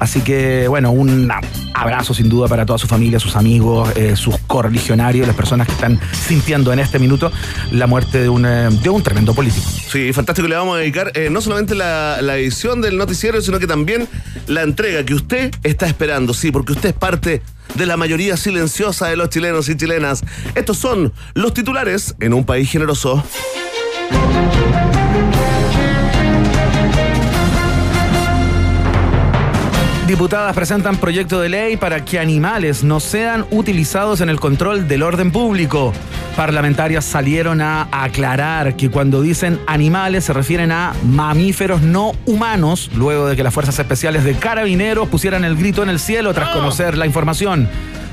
Así 0.03 0.21
que, 0.21 0.67
bueno, 0.67 0.91
un 0.91 1.31
abrazo 1.75 2.13
sin 2.13 2.29
duda 2.29 2.49
para 2.49 2.67
toda 2.67 2.77
su 2.77 2.89
familia, 2.89 3.21
sus 3.21 3.37
amigos, 3.37 3.89
eh, 3.95 4.17
sus 4.17 4.37
correligionarios, 4.49 5.29
las 5.29 5.37
personas 5.37 5.69
que 5.69 5.75
están 5.75 6.01
sintiendo 6.11 6.73
en 6.73 6.81
este 6.81 6.99
minuto 6.99 7.31
la 7.71 7.87
muerte 7.87 8.21
de 8.21 8.29
un, 8.29 8.45
eh, 8.45 8.69
de 8.69 8.91
un 8.91 9.01
tremendo 9.05 9.33
político. 9.33 9.65
Sí, 9.65 10.13
fantástico. 10.13 10.49
Le 10.49 10.57
vamos 10.57 10.75
a 10.75 10.81
dedicar 10.81 11.13
eh, 11.15 11.31
no 11.31 11.41
solamente 11.41 11.77
la, 11.77 12.19
la 12.21 12.37
edición 12.37 12.81
del 12.81 12.99
noticiero, 12.99 13.41
sino 13.43 13.61
que 13.61 13.69
también 13.69 14.09
la 14.49 14.63
entrega 14.63 15.05
que 15.05 15.15
usted 15.15 15.55
está 15.63 15.87
esperando. 15.87 16.35
Sí, 16.35 16.51
porque 16.51 16.73
usted 16.73 16.89
es 16.89 16.97
parte 16.97 17.41
de 17.77 17.87
la 17.87 17.97
mayoría 17.97 18.37
silenciosa 18.37 19.07
de 19.07 19.15
los 19.15 19.29
chilenos 19.29 19.69
y 19.69 19.77
chilenas. 19.77 20.25
Estos 20.57 20.79
son 20.79 21.13
los 21.35 21.55
titulares 21.55 22.17
en 22.19 22.35
un 22.35 22.45
país 22.45 22.69
generoso. 22.69 23.23
Diputadas 30.12 30.54
presentan 30.54 30.99
proyecto 30.99 31.40
de 31.40 31.49
ley 31.49 31.78
para 31.78 32.04
que 32.04 32.19
animales 32.19 32.85
no 32.85 33.00
sean 33.00 33.47
utilizados 33.50 34.21
en 34.21 34.28
el 34.28 34.38
control 34.38 34.87
del 34.87 35.02
orden 35.02 35.33
público. 35.33 35.95
Parlamentarias 36.37 37.07
salieron 37.07 37.62
a 37.62 37.88
aclarar 37.90 38.76
que 38.76 38.90
cuando 38.90 39.23
dicen 39.23 39.59
animales 39.66 40.25
se 40.25 40.35
refieren 40.35 40.71
a 40.71 40.92
mamíferos 41.02 41.81
no 41.81 42.12
humanos, 42.26 42.90
luego 42.95 43.26
de 43.26 43.37
que 43.37 43.42
las 43.42 43.54
fuerzas 43.54 43.78
especiales 43.78 44.23
de 44.25 44.35
carabineros 44.35 45.09
pusieran 45.09 45.47
el 45.47 45.57
grito 45.57 45.83
en 45.83 45.88
el 45.88 45.99
cielo 45.99 46.35
tras 46.35 46.50
conocer 46.50 46.99
la 46.99 47.07
información. 47.07 47.66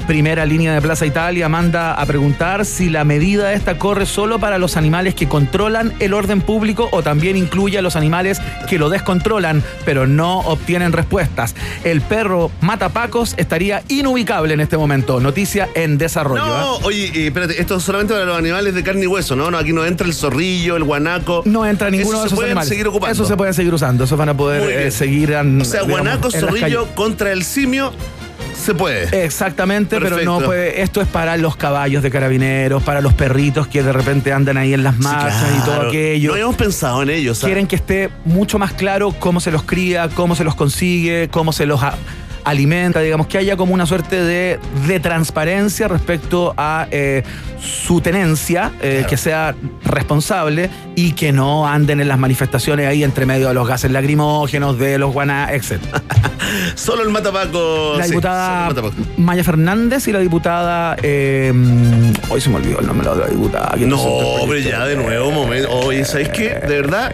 Primera 0.09 0.43
línea 0.47 0.73
de 0.73 0.81
Plaza 0.81 1.05
Italia 1.05 1.47
manda 1.49 1.93
a 1.93 2.03
preguntar 2.07 2.65
si 2.65 2.89
la 2.89 3.03
medida 3.03 3.53
esta 3.53 3.77
corre 3.77 4.07
solo 4.07 4.39
para 4.39 4.57
los 4.57 4.75
animales 4.75 5.13
que 5.13 5.27
controlan 5.27 5.93
el 5.99 6.15
orden 6.15 6.41
público 6.41 6.89
o 6.91 7.03
también 7.03 7.37
incluye 7.37 7.77
a 7.77 7.83
los 7.83 7.95
animales 7.95 8.41
que 8.67 8.79
lo 8.79 8.89
descontrolan, 8.89 9.63
pero 9.85 10.07
no 10.07 10.39
obtienen 10.39 10.93
respuestas. 10.93 11.53
El 11.83 12.01
perro 12.01 12.49
Matapacos 12.61 13.35
estaría 13.37 13.83
inubicable 13.87 14.55
en 14.55 14.61
este 14.61 14.77
momento. 14.77 15.19
Noticia 15.19 15.69
en 15.75 15.99
desarrollo. 15.99 16.43
No, 16.43 16.77
¿eh? 16.77 16.81
oye, 16.85 17.05
eh, 17.13 17.27
espérate, 17.27 17.61
esto 17.61 17.75
es 17.75 17.83
solamente 17.83 18.15
para 18.15 18.25
los 18.25 18.35
animales 18.35 18.73
de 18.73 18.81
carne 18.81 19.03
y 19.03 19.07
hueso, 19.07 19.35
¿no? 19.35 19.51
no 19.51 19.59
aquí 19.59 19.73
no 19.73 19.85
entra 19.85 20.07
el 20.07 20.15
zorrillo, 20.15 20.75
el 20.75 20.85
guanaco. 20.85 21.43
No 21.45 21.67
entra 21.67 21.91
ninguno 21.91 22.13
Eso 22.13 22.17
de 22.17 22.21
se 22.23 22.27
esos 22.29 22.35
pueden 22.35 22.51
animales. 22.53 22.69
seguir 22.69 22.87
ocupando. 22.87 23.13
Eso 23.13 23.25
se 23.25 23.37
puede 23.37 23.53
seguir 23.53 23.75
usando. 23.75 24.05
Eso 24.05 24.17
van 24.17 24.29
a 24.29 24.33
poder 24.35 24.87
eh, 24.87 24.89
seguir. 24.89 25.35
an- 25.35 25.61
O 25.61 25.65
sea, 25.65 25.81
digamos, 25.83 26.01
guanaco, 26.01 26.29
en 26.33 26.39
zorrillo 26.41 26.87
contra 26.95 27.31
el 27.31 27.43
simio, 27.43 27.93
se 28.59 28.75
puede. 28.75 29.25
Exactamente, 29.25 29.99
pero 29.99 30.21
no 30.23 30.39
puede. 30.39 30.81
Esto 30.81 31.01
es 31.01 31.07
para 31.07 31.37
los 31.37 31.55
caballos 31.55 32.03
de 32.03 32.11
carabineros, 32.11 32.83
para 32.83 33.01
los 33.01 33.13
perritos 33.13 33.67
que 33.67 33.83
de 33.83 33.93
repente 33.93 34.33
andan 34.33 34.57
ahí 34.57 34.73
en 34.73 34.83
las 34.83 34.95
Sí, 34.95 35.01
marchas 35.03 35.43
y 35.55 35.59
todo 35.59 35.75
claro. 35.75 35.89
aquello. 35.89 36.27
No 36.29 36.33
habíamos 36.33 36.55
pensado 36.55 37.01
en 37.03 37.09
ellos. 37.09 37.39
Quieren 37.39 37.67
que 37.67 37.75
esté 37.75 38.09
mucho 38.25 38.59
más 38.59 38.73
claro 38.73 39.11
cómo 39.17 39.39
se 39.39 39.51
los 39.51 39.63
cría, 39.63 40.09
cómo 40.09 40.35
se 40.35 40.43
los 40.43 40.55
consigue, 40.55 41.29
cómo 41.31 41.51
se 41.53 41.65
los 41.65 41.81
alimenta, 42.43 43.00
digamos, 43.01 43.27
que 43.27 43.38
haya 43.38 43.55
como 43.58 43.74
una 43.74 43.86
suerte 43.86 44.22
de, 44.24 44.60
de 44.88 45.00
transparencia 45.00 45.88
respecto 45.88 46.53
a 46.58 46.88
eh, 46.91 47.24
su 47.62 48.01
tenencia, 48.01 48.72
eh, 48.81 49.05
que 49.10 49.17
sea 49.17 49.55
responsable 49.86 50.69
y 50.96 51.12
que 51.13 51.31
no 51.31 51.67
anden 51.67 52.00
en 52.01 52.08
las 52.08 52.17
manifestaciones 52.19 52.88
ahí 52.88 53.03
entre 53.03 53.25
medio 53.25 53.48
de 53.50 53.53
los 53.53 53.67
gases 53.67 53.91
lacrimógenos, 53.91 54.77
de 54.79 54.98
los 54.98 55.13
guaná, 55.13 55.53
etc. 55.53 55.79
Solo 56.75 57.03
el 57.03 57.10
matapaco. 57.10 57.96
La 57.98 58.05
diputada 58.05 58.67
matapaco. 58.67 58.96
Maya 59.17 59.43
Fernández 59.43 60.08
y 60.08 60.12
la 60.12 60.19
diputada. 60.19 60.96
eh, 61.03 61.53
hoy 62.29 62.41
se 62.41 62.50
me 62.50 62.55
olvidó 62.58 62.79
el 62.79 62.88
nombre 62.88 63.10
de 63.10 63.15
la 63.15 63.27
diputada. 63.27 63.72
¿Quién 63.75 63.89
No, 63.89 63.98
proyecto? 64.46 64.69
ya 64.69 64.86
de 64.86 64.96
nuevo, 64.96 65.31
momento. 65.31 65.69
Oye, 65.72 66.05
¿sabéis 66.05 66.29
qué? 66.29 66.50
De 66.55 66.81
verdad. 66.81 67.12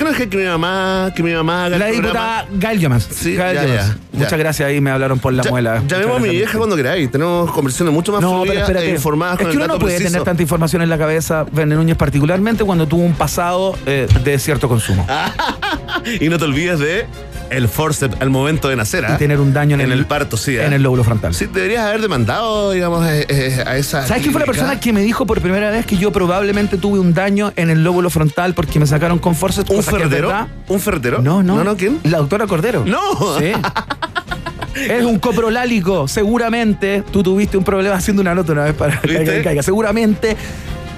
¿Por 0.00 0.06
qué 0.08 0.12
no 0.14 0.18
dejé 0.18 0.30
que 0.30 0.36
mi 0.38 0.44
mamá, 0.44 1.12
que 1.14 1.22
mi 1.22 1.32
mamá 1.34 1.66
haga 1.66 1.76
el 1.76 1.80
La 1.80 1.86
programa? 1.88 2.42
diputada 2.46 2.46
Gail 2.58 2.80
Yomans. 2.80 3.08
Sí, 3.10 3.34
Gail 3.36 3.54
ya, 3.54 3.96
Muchas 4.12 4.38
gracias 4.38 4.66
ahí, 4.66 4.80
me 4.80 4.90
hablaron 4.90 5.18
por 5.18 5.34
la 5.34 5.42
muela. 5.44 5.82
Llamemos 5.86 6.16
a 6.16 6.20
mi 6.20 6.30
vieja 6.30 6.56
cuando 6.56 6.74
queráis. 6.74 7.10
Tenemos 7.10 7.50
conversaciones 7.50 7.92
mucho 7.92 8.10
más 8.10 8.22
No, 8.22 8.42
pero 8.46 8.60
espérate. 8.60 8.86
e 8.88 8.94
informadas 8.94 9.34
es 9.34 9.38
con 9.42 9.46
que 9.48 9.50
el 9.52 9.56
uno 9.58 9.64
dato 9.66 9.74
no 9.74 9.80
puede 9.80 9.96
preciso. 9.96 10.12
tener 10.12 10.24
tanta 10.24 10.42
información 10.42 10.80
en 10.80 10.88
la 10.88 10.96
cabeza, 10.96 11.44
Verne 11.52 11.74
Núñez, 11.74 11.98
particularmente 11.98 12.64
cuando 12.64 12.88
tuvo 12.88 13.02
un 13.02 13.12
pasado 13.12 13.76
eh, 13.84 14.06
de 14.24 14.38
cierto 14.38 14.68
consumo. 14.68 15.06
Y 16.20 16.30
no 16.30 16.38
te 16.38 16.44
olvides 16.46 16.78
de 16.78 17.04
el 17.50 17.68
forceps 17.68 18.16
al 18.20 18.30
momento 18.30 18.68
de 18.68 18.76
nacer, 18.76 19.04
¿ah? 19.04 19.14
Y 19.14 19.18
tener 19.18 19.40
un 19.40 19.52
daño 19.52 19.78
en, 19.78 19.92
el, 19.92 20.06
parto, 20.06 20.36
sí. 20.36 20.58
¿ah? 20.58 20.66
En 20.66 20.72
el 20.72 20.82
lóbulo 20.82 21.04
frontal. 21.04 21.34
Sí, 21.34 21.46
deberías 21.52 21.84
haber 21.84 22.00
demandado, 22.00 22.70
digamos, 22.70 23.06
eh, 23.08 23.26
eh, 23.28 23.64
a 23.66 23.76
esa. 23.76 24.06
¿Sabes 24.06 24.22
quién 24.22 24.32
fue 24.32 24.40
la 24.40 24.46
persona 24.46 24.80
que 24.80 24.92
me 24.92 25.02
dijo 25.02 25.26
por 25.26 25.40
primera 25.40 25.70
vez 25.70 25.86
que 25.86 25.96
yo 25.96 26.12
probablemente 26.12 26.78
tuve 26.78 26.98
un 26.98 27.14
daño 27.14 27.52
en 27.56 27.70
el 27.70 27.84
lóbulo 27.84 28.10
frontal 28.10 28.54
porque 28.54 28.78
me 28.78 28.86
sacaron 28.86 29.18
con 29.18 29.34
forceps? 29.34 29.70
¿Un 29.70 30.10
verdad? 30.10 30.48
¿Un 30.68 30.80
ferretero? 30.80 31.20
No, 31.20 31.42
no. 31.42 31.56
¿No, 31.56 31.64
no? 31.64 31.76
¿Quién? 31.76 32.00
La 32.04 32.18
doctora 32.18 32.46
Cordero. 32.46 32.84
No. 32.84 33.38
Sí. 33.38 33.52
Es 34.74 35.04
un 35.04 35.18
coprolálico. 35.18 36.08
Seguramente 36.08 37.02
tú 37.10 37.22
tuviste 37.22 37.56
un 37.56 37.64
problema 37.64 37.96
haciendo 37.96 38.22
una 38.22 38.34
nota 38.34 38.52
una 38.52 38.64
vez 38.64 38.74
para 38.74 39.00
que 39.00 39.42
caiga. 39.42 39.62
Seguramente 39.62 40.36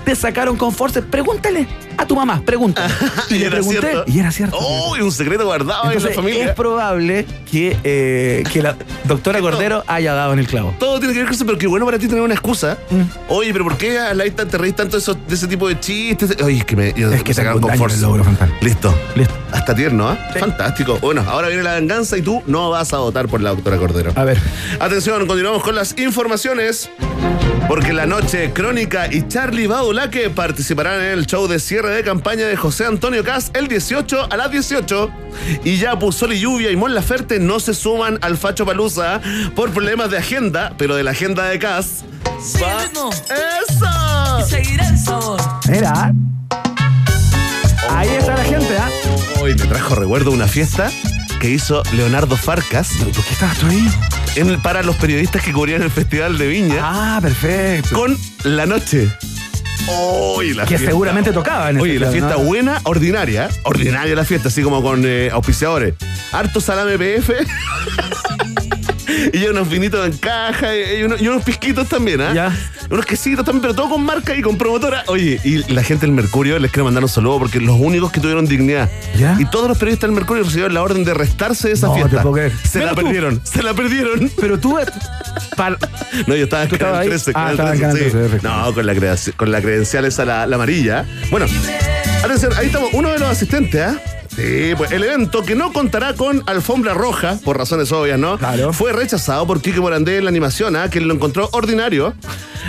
te 0.05 0.15
sacaron 0.17 0.57
con 0.57 0.73
force. 0.73 1.03
Pregúntale 1.03 1.67
a 1.97 2.07
tu 2.07 2.17
mamá, 2.17 2.43
pregúntale. 2.45 2.93
Y, 3.31 3.35
le 3.39 3.47
era 3.47 3.51
pregunté, 3.57 3.81
cierto. 3.81 4.05
y 4.07 4.19
era 4.19 4.31
cierto. 4.33 4.59
¡Uy, 4.91 5.01
un 5.01 5.13
secreto 5.13 5.45
guardado 5.45 5.85
en 5.85 5.89
la 5.91 5.95
Entonces, 5.95 6.17
familia! 6.17 6.45
es 6.47 6.55
probable 6.55 7.27
que, 7.51 7.77
eh, 7.85 8.45
que 8.53 8.63
la 8.63 8.77
doctora 9.05 9.41
Cordero 9.41 9.85
haya 9.87 10.13
dado 10.15 10.33
en 10.33 10.39
el 10.39 10.47
clavo. 10.47 10.75
Todo 10.79 10.99
tiene 10.99 11.13
que 11.15 11.21
ver 11.21 11.27
con 11.29 11.35
eso, 11.35 11.47
pero 11.47 11.59
qué 11.59 11.67
bueno 11.67 11.85
para 11.87 11.99
ti 11.99 12.09
tener 12.09 12.23
una 12.23 12.35
excusa. 12.35 12.77
Mm. 12.91 13.03
Oye, 13.29 13.53
pero 13.53 13.65
¿por 13.65 13.77
qué 13.77 13.99
habláis 13.99 14.35
tan- 14.37 14.49
te 14.49 14.59
reís 14.59 14.75
tanto 14.77 14.97
de, 14.97 15.03
esos- 15.03 15.17
de 15.27 15.35
ese 15.35 15.47
tipo 15.47 15.69
de 15.69 15.79
chistes? 15.81 16.37
Oye, 16.43 16.59
es 16.59 16.65
que 16.65 16.77
me, 16.77 16.93
yo- 16.95 17.11
Es 17.11 17.19
me 17.19 17.25
que 17.25 17.35
sacaron 17.35 17.61
con 17.61 17.75
force. 17.77 17.97
Listo. 18.61 18.95
Listo. 19.15 19.35
Hasta 19.53 19.75
tierno, 19.75 20.09
¿ah? 20.09 20.19
Sí. 20.33 20.39
Fantástico. 20.41 20.99
Bueno, 21.01 21.25
ahora 21.29 21.49
viene 21.49 21.63
la 21.63 21.75
venganza 21.75 22.17
y 22.17 22.23
tú 22.23 22.43
no 22.47 22.71
vas 22.71 22.93
a 22.93 22.99
votar 22.99 23.29
por 23.29 23.41
la 23.41 23.51
doctora 23.51 23.77
Cordero. 23.79 24.13
A 24.17 24.25
ver. 24.25 24.39
Atención, 24.81 25.27
continuamos 25.27 25.63
con 25.63 25.75
las 25.75 25.97
informaciones. 25.99 26.91
Porque 27.69 27.93
la 27.93 28.07
noche 28.07 28.53
Crónica 28.53 29.07
y 29.11 29.27
Charlie 29.29 29.67
Baulaque 29.67 30.31
participarán 30.31 31.01
en 31.01 31.19
el 31.19 31.27
show 31.27 31.47
de 31.49 31.59
cierre 31.59 31.95
de 31.95 32.03
campaña 32.03 32.47
de 32.47 32.57
José 32.57 32.87
Antonio 32.87 33.25
Cas 33.25 33.51
el 33.55 33.69
18 33.69 34.29
a 34.31 34.37
las 34.37 34.51
18. 34.51 35.11
Y 35.65 35.79
ya 35.79 35.99
Pusol 35.99 36.35
y 36.35 36.41
Lluvia 36.41 36.71
y 36.71 36.77
Mon 36.77 36.95
Laferte 36.95 37.39
no 37.39 37.61
se 37.61 37.75
suman 37.75 38.19
al 38.21 38.37
Facho 38.37 38.67
Palusa 38.67 39.21
por 39.55 39.71
problemas 39.71 40.11
de 40.11 40.19
agenda, 40.19 40.75
pero 40.77 40.97
de 40.97 41.03
la 41.03 41.13
agenda 41.13 41.45
de 41.45 41.59
Cas. 41.59 42.05
Ritmo 42.55 43.11
¡Eso! 43.11 44.39
y 44.41 44.51
seguirá 44.51 44.89
el 44.89 44.99
sabor. 44.99 45.41
Mira. 45.69 46.13
Ahí 47.91 48.09
está 48.09 48.37
la 48.37 48.45
gente, 48.45 48.77
¿ah? 48.79 48.89
Hoy 49.41 49.55
me 49.55 49.67
trajo 49.67 49.95
recuerdo 49.95 50.31
una 50.31 50.47
fiesta 50.47 50.91
que 51.43 51.51
hizo 51.51 51.83
Leonardo 51.93 52.37
Farcas 52.37 52.91
¿Por 53.03 53.11
qué 53.13 53.33
estabas 53.33 53.59
tú 53.59 53.67
ahí? 53.67 53.89
en- 54.37 54.61
para 54.63 54.85
los 54.85 54.95
periodistas 54.95 55.43
que 55.43 55.53
cubrían 55.53 55.83
el 55.83 55.91
Festival 55.91 56.39
de 56.39 56.47
Viña 56.47 56.77
Ah, 56.81 57.19
perfecto. 57.21 57.97
con 57.97 58.17
La 58.45 58.65
Noche. 58.65 59.09
La 60.55 60.63
Que 60.63 60.69
fiesta. 60.69 60.87
seguramente 60.87 61.33
tocaba 61.33 61.69
en 61.71 61.77
el 61.77 61.83
Oye, 61.83 61.99
la 61.99 62.07
festival, 62.07 62.31
fiesta 62.31 62.43
¿no? 62.43 62.49
buena, 62.49 62.81
ordinaria. 62.85 63.49
Ordinaria 63.65 64.15
la 64.15 64.25
fiesta, 64.25 64.47
así 64.49 64.63
como 64.63 64.81
con 64.83 65.03
eh, 65.05 65.31
auspiciadores. 65.33 65.95
Harto 66.31 66.61
salame 66.61 66.97
PF. 66.97 67.35
y 69.33 69.39
ya 69.39 69.51
unos 69.51 69.69
vinitos 69.69 70.07
en 70.07 70.17
caja 70.19 70.75
y, 70.77 71.01
y 71.01 71.03
unos, 71.05 71.21
y 71.21 71.29
unos 71.29 71.43
pisquitos 71.45 71.89
también, 71.89 72.21
¿ah? 72.21 72.33
Ya. 72.35 72.57
Unos 72.91 73.07
quesitos 73.07 73.45
también, 73.45 73.63
pero 73.63 73.75
todo 73.75 73.91
con 73.91 74.05
marca 74.05 74.35
y 74.37 74.43
con 74.43 74.57
promotora. 74.59 75.05
Oye, 75.07 75.41
y 75.45 75.73
la 75.73 75.83
gente 75.83 76.07
del 76.07 76.15
Mercurio 76.15 76.59
les 76.59 76.71
quiero 76.71 76.85
mandar 76.85 77.03
un 77.03 77.09
saludo 77.09 77.39
porque 77.39 77.61
los 77.61 77.77
únicos 77.79 78.13
que 78.13 78.21
tuvieron 78.21 78.47
dignidad. 78.47 78.91
¿Ya? 79.17 79.37
Y 79.39 79.45
todos 79.47 79.69
los 79.69 79.79
periodistas 79.79 80.09
del 80.09 80.15
Mercurio 80.17 80.43
recibieron 80.45 80.75
la 80.75 80.83
orden 80.83 81.05
de 81.05 81.15
restarse 81.15 81.69
de 81.69 81.75
esa 81.75 81.87
No, 81.89 81.95
te 81.95 82.01
fiesta. 82.01 82.23
puedo 82.23 82.35
creer. 82.35 82.53
Se 82.69 82.81
la 82.81 82.91
tú- 82.95 83.03
perdieron, 83.03 83.41
se 83.45 83.63
la 83.63 83.75
perdieron. 83.75 84.31
Pero 84.41 84.59
tú. 84.59 84.79
eh, 84.79 84.85
No, 86.27 86.35
yo 86.37 86.45
estaba 86.45 86.63
en 86.65 86.69
¿Tú 86.69 86.75
estabas 86.77 86.79
Canal 86.79 87.01
ahí? 87.03 87.09
13. 87.09 87.31
Ah, 87.31 87.33
Canal 87.35 87.51
estaba 87.53 87.73
en 87.73 87.79
13, 87.79 87.81
Canal 87.81 87.97
sí. 87.97 88.03
13, 88.11 88.19
perfecto. 88.19 88.49
No, 88.49 88.75
con 88.75 88.87
la, 88.87 89.17
con 89.37 89.53
la 89.53 89.61
credencial 89.63 90.05
esa, 90.05 90.25
la, 90.25 90.47
la 90.47 90.57
amarilla. 90.57 91.05
Bueno, 91.31 91.47
atención, 92.25 92.53
ahí 92.57 92.67
estamos. 92.67 92.91
Uno 92.93 93.11
de 93.11 93.19
los 93.19 93.29
asistentes, 93.29 93.81
¿ah? 93.81 93.99
Sí, 94.35 94.73
pues 94.79 94.93
el 94.93 95.05
evento 95.05 95.43
que 95.43 95.55
no 95.55 95.73
contará 95.73 96.15
con 96.15 96.43
alfombra 96.47 96.95
roja, 96.95 97.39
por 97.45 97.59
razones 97.59 97.93
obvias, 97.93 98.19
¿no? 98.19 98.39
Claro. 98.39 98.73
Fue 98.73 98.93
rechazado 98.93 99.47
por 99.47 99.61
Quique 99.61 99.81
Morandé 99.81 100.17
en 100.19 100.25
la 100.25 100.31
animación, 100.31 100.75
¿ah? 100.75 100.89
Que 100.89 101.01
lo 101.01 101.13
encontró 101.13 101.49
ordinario. 101.53 102.15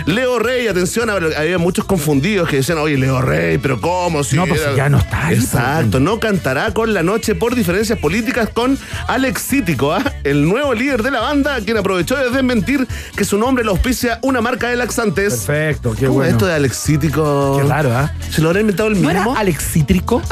Leo 0.06 0.38
Rey, 0.38 0.66
atención, 0.68 1.08
había 1.08 1.56
muchos 1.58 1.84
confundidos 1.86 2.48
que 2.48 2.56
decían, 2.56 2.78
oye, 2.78 2.98
Leo 2.98 3.22
Rey, 3.22 3.58
pero 3.58 3.80
¿cómo? 3.80 4.22
Si 4.24 4.36
No, 4.36 4.46
pues 4.46 4.60
era-". 4.60 4.74
ya 4.74 4.88
no 4.90 4.98
está 4.98 5.28
ahí, 5.28 5.36
Exacto, 5.36 5.92
pues. 5.92 6.02
no 6.02 6.20
cantará 6.20 6.72
con 6.74 6.92
la 6.92 7.02
noche 7.02 7.34
por 7.34 7.54
diferencias 7.54 7.98
políticas 7.98 8.50
con 8.52 8.76
Alex 9.06 9.42
Cítico, 9.46 9.92
¿ah? 9.94 10.02
el 10.24 10.46
nuevo 10.46 10.74
líder 10.74 11.02
de 11.02 11.12
la 11.12 11.20
banda, 11.20 11.58
quien 11.64 11.76
aprovechó 11.78 12.16
de 12.16 12.28
desmentir 12.30 12.86
que 13.16 13.24
su 13.24 13.38
nombre 13.38 13.64
lo 13.64 13.70
auspicia 13.70 14.18
una 14.22 14.40
marca 14.42 14.68
de 14.68 14.76
laxantes. 14.76 15.44
Perfecto, 15.44 15.94
qué 15.94 16.06
¿Cómo 16.06 16.14
bueno. 16.18 16.32
esto 16.32 16.46
de 16.46 16.54
Alex 16.54 16.76
Cítico? 16.82 17.58
Qué 17.62 17.68
raro, 17.68 17.90
¿ah? 17.96 18.12
¿Se 18.30 18.42
lo 18.42 18.48
habrá 18.48 18.60
inventado 18.60 18.88
el 18.90 19.00
¿No 19.00 19.08
mismo? 19.08 19.30
era 19.32 19.40
Alex 19.40 19.64
Cítrico? 19.72 20.20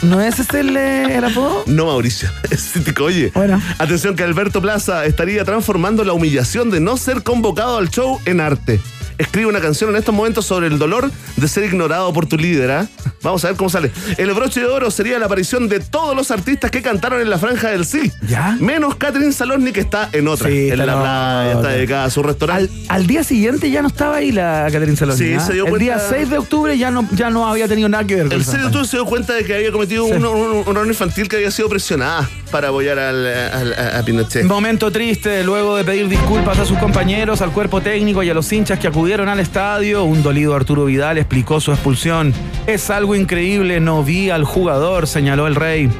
¿No 0.00 0.20
es 0.20 0.38
ese 0.40 0.60
el, 0.60 0.76
eh, 0.76 1.16
el 1.18 1.24
apodo? 1.24 1.62
No, 1.66 1.86
Mauricio. 1.86 2.30
Oye, 3.00 3.30
Bueno. 3.34 3.60
atención 3.78 4.16
que 4.16 4.22
Alberto 4.24 4.60
Plaza 4.62 5.04
estaría 5.04 5.44
transformando 5.44 6.02
la 6.02 6.12
humillación 6.12 6.70
de 6.70 6.80
no 6.80 6.96
ser 6.96 7.22
convocado 7.22 7.76
al 7.76 7.88
show 7.90 8.20
en 8.24 8.40
arte. 8.40 8.80
Escribe 9.18 9.46
una 9.46 9.60
canción 9.60 9.90
en 9.90 9.96
estos 9.96 10.14
momentos 10.14 10.46
sobre 10.46 10.66
el 10.66 10.78
dolor 10.78 11.10
de 11.36 11.48
ser 11.48 11.64
ignorado 11.64 12.12
por 12.12 12.26
tu 12.26 12.36
líder. 12.36 12.70
¿ah? 12.70 12.86
Vamos 13.22 13.44
a 13.44 13.48
ver 13.48 13.56
cómo 13.56 13.70
sale. 13.70 13.90
El 14.18 14.32
broche 14.32 14.60
de 14.60 14.66
oro 14.66 14.90
sería 14.90 15.18
la 15.18 15.26
aparición 15.26 15.68
de 15.68 15.80
todos 15.80 16.16
los 16.16 16.30
artistas 16.30 16.70
que 16.70 16.82
cantaron 16.82 17.20
en 17.20 17.30
la 17.30 17.38
franja 17.38 17.70
del 17.70 17.84
sí. 17.84 18.10
¿Ya? 18.28 18.56
Menos 18.60 18.96
Catherine 18.96 19.32
Salosni 19.32 19.72
que 19.72 19.80
está 19.80 20.08
en 20.12 20.28
otra. 20.28 20.48
Sí, 20.48 20.70
en 20.70 20.78
la 20.78 20.84
en 20.84 20.98
playa, 21.00 21.52
está 21.52 21.68
dedicada 21.68 22.04
a 22.04 22.10
su 22.10 22.22
restaurante. 22.22 22.72
al 22.88 23.06
día 23.06 23.22
siguiente 23.24 23.70
ya 23.70 23.82
no 23.82 23.88
estaba 23.88 24.16
ahí 24.16 24.32
la 24.32 24.66
Catherine 24.70 24.96
Saloni. 24.96 25.18
Sí, 25.18 25.34
se 25.40 25.52
dio 25.52 25.64
El 25.64 25.70
cuenta- 25.70 25.78
día 25.84 25.98
6 25.98 26.30
de 26.30 26.38
octubre 26.38 26.76
ya 26.78 26.90
no, 26.90 27.08
ya 27.12 27.30
no 27.30 27.46
había 27.46 27.68
tenido 27.68 27.88
nada 27.88 28.04
que 28.04 28.14
ver 28.16 28.24
con 28.24 28.32
El 28.32 28.40
esa 28.42 28.52
serio 28.52 28.66
campaña. 28.66 28.82
tú 28.82 28.88
se 28.88 28.96
dio 28.96 29.06
cuenta 29.06 29.32
de 29.34 29.44
que 29.44 29.54
había 29.54 29.72
cometido 29.72 30.04
un, 30.04 30.24
un, 30.24 30.50
un 30.66 30.76
error 30.76 30.86
infantil 30.86 31.28
que 31.28 31.36
había 31.36 31.50
sido 31.50 31.68
presionada 31.68 32.28
para 32.50 32.68
apoyar 32.68 32.98
al, 32.98 33.26
al- 33.26 33.72
a, 33.74 33.98
a 33.98 34.04
Pinochet. 34.04 34.44
Momento 34.44 34.90
triste, 34.90 35.42
luego 35.44 35.76
de 35.76 35.84
pedir 35.84 36.08
disculpas 36.08 36.58
a 36.58 36.64
sus 36.64 36.78
compañeros, 36.78 37.40
al 37.40 37.50
cuerpo 37.52 37.80
técnico 37.80 38.22
y 38.22 38.30
a 38.30 38.34
los 38.34 38.52
hinchas 38.52 38.78
que 38.78 38.88
acudieron 38.88 39.01
al 39.02 39.40
estadio, 39.40 40.04
un 40.04 40.22
dolido 40.22 40.54
Arturo 40.54 40.84
Vidal 40.84 41.18
explicó 41.18 41.60
su 41.60 41.72
expulsión. 41.72 42.32
Es 42.68 42.88
algo 42.88 43.16
increíble, 43.16 43.80
no 43.80 44.04
vi 44.04 44.30
al 44.30 44.44
jugador, 44.44 45.08
señaló 45.08 45.48
el 45.48 45.56
rey. 45.56 45.90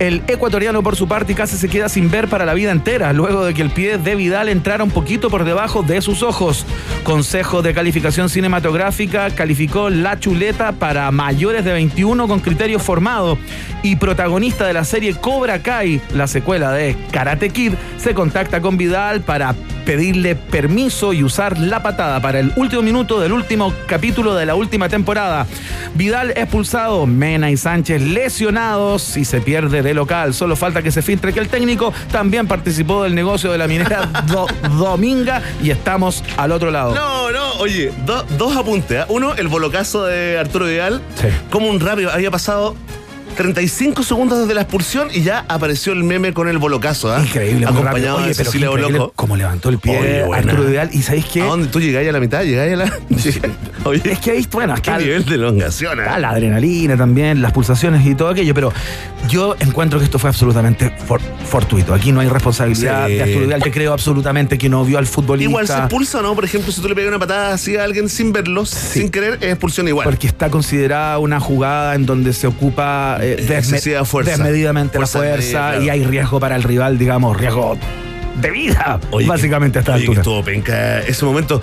El 0.00 0.22
ecuatoriano 0.26 0.82
por 0.82 0.96
su 0.96 1.06
parte 1.06 1.34
casi 1.34 1.56
se 1.56 1.68
queda 1.68 1.88
sin 1.88 2.10
ver 2.10 2.28
para 2.28 2.44
la 2.44 2.54
vida 2.54 2.72
entera, 2.72 3.12
luego 3.12 3.44
de 3.44 3.54
que 3.54 3.62
el 3.62 3.70
pie 3.70 3.96
de 3.96 4.16
Vidal 4.16 4.48
entrara 4.48 4.82
un 4.82 4.90
poquito 4.90 5.30
por 5.30 5.44
debajo 5.44 5.82
de 5.82 6.02
sus 6.02 6.22
ojos. 6.22 6.66
Consejo 7.04 7.62
de 7.62 7.74
calificación 7.74 8.28
cinematográfica 8.28 9.30
calificó 9.30 9.88
La 9.88 10.18
Chuleta 10.18 10.72
para 10.72 11.10
mayores 11.12 11.64
de 11.64 11.72
21 11.72 12.26
con 12.26 12.40
criterio 12.40 12.80
formado 12.80 13.38
y 13.82 13.96
protagonista 13.96 14.66
de 14.66 14.72
la 14.72 14.84
serie 14.84 15.14
Cobra 15.14 15.62
Kai, 15.62 16.00
la 16.12 16.26
secuela 16.26 16.72
de 16.72 16.96
Karate 17.12 17.50
Kid, 17.50 17.74
se 17.98 18.14
contacta 18.14 18.60
con 18.60 18.76
Vidal 18.76 19.20
para 19.20 19.54
pedirle 19.92 20.36
permiso 20.36 21.14
y 21.14 21.24
usar 21.24 21.58
la 21.58 21.82
patada 21.82 22.20
para 22.20 22.40
el 22.40 22.52
último 22.56 22.82
minuto 22.82 23.20
del 23.20 23.32
último 23.32 23.72
capítulo 23.86 24.34
de 24.34 24.44
la 24.44 24.54
última 24.54 24.86
temporada. 24.90 25.46
Vidal 25.94 26.32
expulsado, 26.32 27.06
Mena 27.06 27.50
y 27.50 27.56
Sánchez 27.56 28.02
lesionados 28.02 29.16
y 29.16 29.24
se 29.24 29.40
pierde 29.40 29.80
de 29.82 29.94
local. 29.94 30.34
Solo 30.34 30.56
falta 30.56 30.82
que 30.82 30.90
se 30.90 31.00
filtre 31.00 31.32
que 31.32 31.40
el 31.40 31.48
técnico 31.48 31.94
también 32.12 32.46
participó 32.46 33.02
del 33.04 33.14
negocio 33.14 33.50
de 33.50 33.56
la 33.56 33.66
minera 33.66 34.04
Do- 34.26 34.46
Dominga 34.76 35.40
y 35.62 35.70
estamos 35.70 36.22
al 36.36 36.52
otro 36.52 36.70
lado. 36.70 36.94
No, 36.94 37.30
no, 37.30 37.52
oye, 37.54 37.90
do- 38.04 38.24
dos 38.36 38.54
apuntes. 38.58 39.00
¿ah? 39.00 39.06
Uno, 39.08 39.36
el 39.36 39.48
bolocazo 39.48 40.04
de 40.04 40.38
Arturo 40.38 40.66
Vidal. 40.66 41.00
Sí. 41.14 41.28
Como 41.48 41.66
un 41.68 41.80
rápido, 41.80 42.12
había 42.12 42.30
pasado 42.30 42.76
35 43.36 44.02
segundos 44.02 44.40
desde 44.40 44.54
la 44.54 44.62
expulsión 44.62 45.08
y 45.14 45.22
ya 45.22 45.44
apareció 45.48 45.92
el 45.92 46.02
meme 46.02 46.32
con 46.32 46.48
el 46.48 46.58
bolocazo. 46.58 47.12
¿ah? 47.12 47.20
Increíble. 47.22 47.66
Acompañado 47.66 48.16
Oye, 48.18 48.28
de 48.28 48.34
pero 48.34 48.50
qué 48.50 48.58
Cecilia 48.58 48.68
Boloco. 48.70 49.12
cómo 49.14 49.36
levantó 49.36 49.68
el 49.68 49.78
pie 49.78 49.98
Oye. 50.26 50.34
Arturo 50.36 50.64
Vidal. 50.64 50.90
¿Y 50.92 51.02
sabéis 51.02 51.26
qué? 51.26 51.42
¿A 51.42 51.46
dónde 51.46 51.68
tú 51.68 51.80
llegáis 51.80 52.08
a 52.08 52.12
la 52.12 52.20
mitad? 52.20 52.42
¿Llegáis 52.42 52.72
a 52.72 52.76
la.? 52.76 52.92
Oye, 53.84 54.02
Es 54.12 54.18
que 54.18 54.32
ahí, 54.32 54.46
bueno, 54.50 54.74
qué 54.74 54.80
está 54.80 54.96
el- 54.96 55.04
nivel 55.04 55.24
de 55.24 55.34
elongación. 55.36 56.00
¿ah? 56.00 56.04
Está 56.04 56.18
la 56.18 56.30
adrenalina 56.30 56.96
también, 56.96 57.40
las 57.40 57.52
pulsaciones 57.52 58.04
y 58.04 58.14
todo 58.16 58.28
aquello, 58.28 58.52
pero 58.54 58.72
yo 59.28 59.54
encuentro 59.60 59.98
que 60.00 60.04
esto 60.06 60.18
fue 60.18 60.30
absolutamente 60.30 60.90
for- 61.06 61.20
fortuito. 61.48 61.94
Aquí 61.94 62.10
no 62.10 62.20
hay 62.20 62.28
responsabilidad 62.28 63.06
Sí. 63.06 63.14
de 63.14 63.22
Arturo 63.22 63.40
Vidal. 63.46 63.62
Te 63.62 63.70
creo 63.70 63.92
absolutamente 63.92 64.58
que 64.58 64.68
no 64.68 64.84
vio 64.84 64.98
al 64.98 65.06
futbolista. 65.06 65.48
Igual 65.48 65.66
se 65.68 65.74
expulsa 65.78 66.22
no, 66.22 66.34
por 66.34 66.44
ejemplo, 66.44 66.72
si 66.72 66.80
tú 66.80 66.88
le 66.88 66.94
pegas 66.96 67.08
una 67.10 67.18
patada 67.20 67.54
así 67.54 67.76
a 67.76 67.84
alguien 67.84 68.08
sin 68.08 68.32
verlos, 68.32 68.70
sin 68.70 69.10
querer, 69.10 69.34
es 69.40 69.50
expulsión 69.50 69.86
igual. 69.86 70.04
Porque 70.04 70.26
está 70.26 70.50
considerada 70.50 71.18
una 71.18 71.38
jugada 71.38 71.94
en 71.94 72.04
donde 72.04 72.32
se 72.32 72.46
ocupa 72.48 73.17
eh, 73.22 73.36
desme- 73.40 73.58
Excesiva 73.58 74.04
fuerza. 74.04 74.30
desmedidamente 74.32 74.96
Fuerza 74.98 75.18
la 75.18 75.24
fuerza 75.26 75.50
claro. 75.50 75.82
y 75.82 75.88
hay 75.90 76.04
riesgo 76.04 76.40
para 76.40 76.56
el 76.56 76.62
rival, 76.62 76.98
digamos, 76.98 77.36
riesgo 77.36 77.76
de 78.40 78.50
vida, 78.50 79.00
Oye, 79.10 79.26
básicamente 79.26 79.78
a 79.78 79.80
esta 79.80 79.94
oye, 79.94 80.02
que 80.04 80.08
altura. 80.10 80.20
estuvo 80.20 80.44
penca 80.44 81.00
ese 81.00 81.24
momento. 81.24 81.60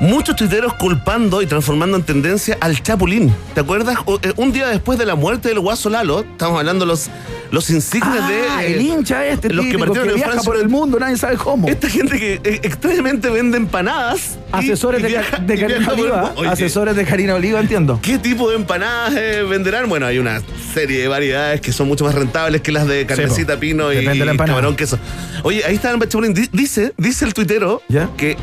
Muchos 0.00 0.36
tuiteros 0.36 0.74
culpando 0.74 1.40
y 1.40 1.46
transformando 1.46 1.96
en 1.96 2.02
tendencia 2.02 2.58
al 2.60 2.82
Chapulín. 2.82 3.32
¿Te 3.54 3.60
acuerdas? 3.60 3.96
O- 4.04 4.18
eh, 4.22 4.32
Un 4.36 4.52
día 4.52 4.68
después 4.68 4.98
de 4.98 5.06
la 5.06 5.14
muerte 5.14 5.48
del 5.48 5.60
Guaso 5.60 5.88
Lalo, 5.88 6.20
estamos 6.20 6.58
hablando 6.58 6.84
los, 6.84 7.08
los 7.50 7.70
insignes 7.70 8.20
Ah, 8.20 8.28
de. 8.28 8.66
eh, 8.66 8.74
el 8.74 8.80
hincha 8.82 9.24
este 9.26 9.48
los 9.50 9.64
que 9.64 9.70
típico 9.72 9.84
que, 9.92 10.00
partieron 10.00 10.08
en 10.10 10.14
viaja 10.16 10.30
Francia. 10.32 10.52
por 10.52 10.60
el 10.60 10.68
mundo, 10.68 10.98
nadie 10.98 11.16
sabe 11.16 11.36
cómo. 11.36 11.68
Esta 11.68 11.88
gente 11.88 12.18
que 12.18 12.34
eh, 12.44 12.60
extrañamente 12.64 13.30
vende 13.30 13.56
empanadas. 13.56 14.36
Asesores 14.52 15.00
y 15.00 15.02
de, 15.04 15.08
viaja- 15.08 15.38
de 15.38 15.54
y 15.54 15.58
Karina 15.58 15.78
viaja 15.78 15.92
Oliva. 15.92 16.32
Oye, 16.36 16.48
Asesores 16.48 16.96
de 16.96 17.04
Karina 17.04 17.34
Oliva, 17.34 17.60
entiendo. 17.60 17.98
¿Qué 18.02 18.18
tipo 18.18 18.50
de 18.50 18.56
empanadas 18.56 19.14
eh, 19.16 19.42
venderán? 19.48 19.88
Bueno, 19.88 20.06
hay 20.06 20.18
una 20.18 20.42
serie 20.74 21.00
de 21.00 21.08
variedades 21.08 21.60
que 21.60 21.72
son 21.72 21.88
mucho 21.88 22.04
más 22.04 22.14
rentables 22.14 22.60
que 22.60 22.72
las 22.72 22.86
de 22.86 23.06
carnecita, 23.06 23.58
pino 23.58 23.92
y, 23.92 24.04
de 24.04 24.14
la 24.24 24.36
camarón 24.36 24.76
queso. 24.76 24.98
Oye, 25.44 25.64
ahí 25.64 25.76
está 25.76 25.90
el 25.92 25.98
Chapulín. 26.00 26.34
Di- 26.34 26.48
Dice, 26.52 26.92
dice 26.98 27.24
el 27.24 27.32
tuitero 27.34 27.80
¿Ya? 27.88 28.10
que 28.16 28.36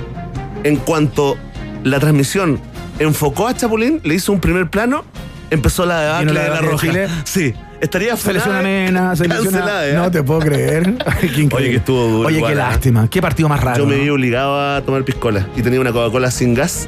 en 0.63 0.75
cuanto 0.77 1.37
la 1.83 1.99
transmisión 1.99 2.59
enfocó 2.99 3.47
a 3.47 3.55
Chapulín, 3.55 3.99
le 4.03 4.15
hizo 4.15 4.31
un 4.31 4.39
primer 4.39 4.69
plano, 4.69 5.03
empezó 5.49 5.85
la 5.85 6.01
debacle 6.01 6.25
¿Vino 6.27 6.33
la 6.33 6.43
de 6.43 6.49
la 6.49 6.61
roja. 6.61 6.87
Chile? 6.87 7.07
Sí. 7.23 7.53
Estaría 7.81 8.15
Se 8.15 8.31
lesiona 8.31 8.59
funada, 8.59 8.61
Mena, 8.61 9.15
se 9.15 9.27
lesiona. 9.27 9.49
cancelada, 9.59 9.87
¿eh? 9.89 9.93
No 9.93 10.11
te 10.11 10.21
puedo 10.21 10.39
creer. 10.41 10.93
Qué. 11.21 11.49
Oye, 11.51 11.69
que 11.71 11.75
estuvo 11.77 12.07
duro 12.07 12.27
Oye, 12.27 12.37
igual, 12.37 12.53
qué 12.53 12.59
¿eh? 12.59 12.63
lástima. 12.63 13.09
Qué 13.09 13.21
partido 13.23 13.49
más 13.49 13.59
raro. 13.59 13.79
Yo 13.79 13.85
me 13.87 13.97
¿no? 13.97 14.03
vi 14.03 14.09
obligado 14.09 14.59
a 14.75 14.81
tomar 14.83 15.03
piscola 15.03 15.47
y 15.55 15.63
tenía 15.63 15.79
una 15.81 15.91
Coca-Cola 15.91 16.29
sin 16.29 16.53
gas 16.53 16.87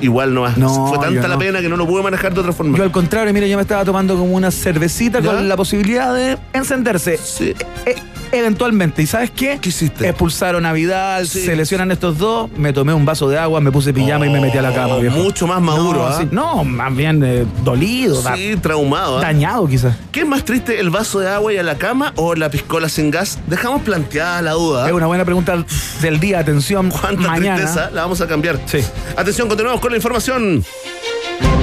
igual 0.00 0.32
no, 0.34 0.48
No, 0.56 0.86
fue 0.88 0.98
tanta 0.98 1.26
la 1.28 1.38
pena 1.38 1.60
que 1.60 1.68
no 1.68 1.76
lo 1.76 1.86
pude 1.86 2.02
manejar 2.02 2.32
de 2.34 2.40
otra 2.40 2.52
forma. 2.52 2.76
Yo 2.78 2.84
al 2.84 2.92
contrario, 2.92 3.32
mira, 3.32 3.46
yo 3.46 3.56
me 3.56 3.62
estaba 3.62 3.84
tomando 3.84 4.16
como 4.16 4.34
una 4.34 4.50
cervecita 4.50 5.20
¿Ya? 5.20 5.32
con 5.32 5.48
la 5.48 5.56
posibilidad 5.56 6.14
de 6.14 6.38
encenderse. 6.52 7.16
Sí. 7.18 7.54
E- 7.86 7.96
eventualmente. 8.32 9.02
¿Y 9.02 9.06
sabes 9.06 9.30
qué? 9.30 9.58
¿Qué 9.60 9.68
hiciste? 9.68 10.08
Expulsaron 10.08 10.66
a 10.66 10.72
Vidal, 10.72 11.28
Sí. 11.28 11.44
se 11.44 11.54
lesionan 11.56 11.90
estos 11.92 12.18
dos, 12.18 12.50
me 12.56 12.72
tomé 12.72 12.92
un 12.94 13.04
vaso 13.04 13.28
de 13.28 13.38
agua, 13.38 13.60
me 13.60 13.70
puse 13.70 13.92
pijama 13.92 14.26
y 14.26 14.30
me 14.30 14.40
metí 14.40 14.58
a 14.58 14.62
la 14.62 14.72
cama, 14.74 14.94
Oh, 14.96 15.00
viejo. 15.00 15.16
mucho 15.16 15.46
más 15.46 15.60
maduro, 15.60 16.00
No, 16.00 16.06
¿ah? 16.06 16.18
sí, 16.18 16.28
no, 16.30 16.64
más 16.64 16.94
bien 16.96 17.22
eh, 17.24 17.44
dolido, 17.62 18.20
da- 18.22 18.34
Sí, 18.36 18.56
traumado. 18.60 19.18
¿ah? 19.18 19.20
dañado 19.22 19.66
quizás. 19.68 19.94
¿Qué 20.10 20.20
es 20.20 20.26
más 20.26 20.44
triste, 20.44 20.80
el 20.80 20.90
vaso 20.90 21.20
de 21.20 21.28
agua 21.28 21.52
y 21.52 21.58
a 21.58 21.62
la 21.62 21.76
cama 21.78 22.12
o 22.16 22.34
la 22.34 22.50
piscola 22.50 22.88
sin 22.88 23.10
gas? 23.10 23.38
Dejamos 23.46 23.82
planteada 23.82 24.42
la 24.42 24.52
duda. 24.52 24.86
Es 24.86 24.92
una 24.92 25.06
buena 25.06 25.24
pregunta 25.24 25.64
del 26.00 26.18
día, 26.20 26.38
atención, 26.40 26.90
¿Cuánta 26.90 27.28
mañana. 27.28 27.56
tristeza? 27.56 27.90
La 27.90 28.02
vamos 28.02 28.20
a 28.20 28.26
cambiar. 28.26 28.58
Sí. 28.66 28.78
Atención, 29.16 29.48
continuamos 29.48 29.80
con 29.80 29.90
la 29.90 29.96
información. 29.96 30.64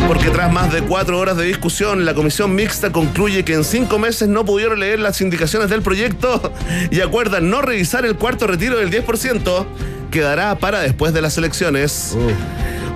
Porque 0.09 0.31
tras 0.31 0.51
más 0.51 0.73
de 0.73 0.81
cuatro 0.81 1.19
horas 1.19 1.37
de 1.37 1.43
discusión, 1.43 2.03
la 2.03 2.15
comisión 2.15 2.55
mixta 2.55 2.91
concluye 2.91 3.45
que 3.45 3.53
en 3.53 3.63
cinco 3.63 3.99
meses 3.99 4.27
no 4.27 4.43
pudieron 4.43 4.79
leer 4.79 4.99
las 4.99 5.21
indicaciones 5.21 5.69
del 5.69 5.83
proyecto 5.83 6.51
y 6.89 7.01
acuerdan 7.01 7.51
no 7.51 7.61
revisar 7.61 8.07
el 8.07 8.15
cuarto 8.15 8.47
retiro 8.47 8.79
del 8.79 8.89
10%, 8.89 9.65
que 10.09 10.21
dará 10.21 10.57
para 10.57 10.79
después 10.79 11.13
de 11.13 11.21
las 11.21 11.37
elecciones. 11.37 12.17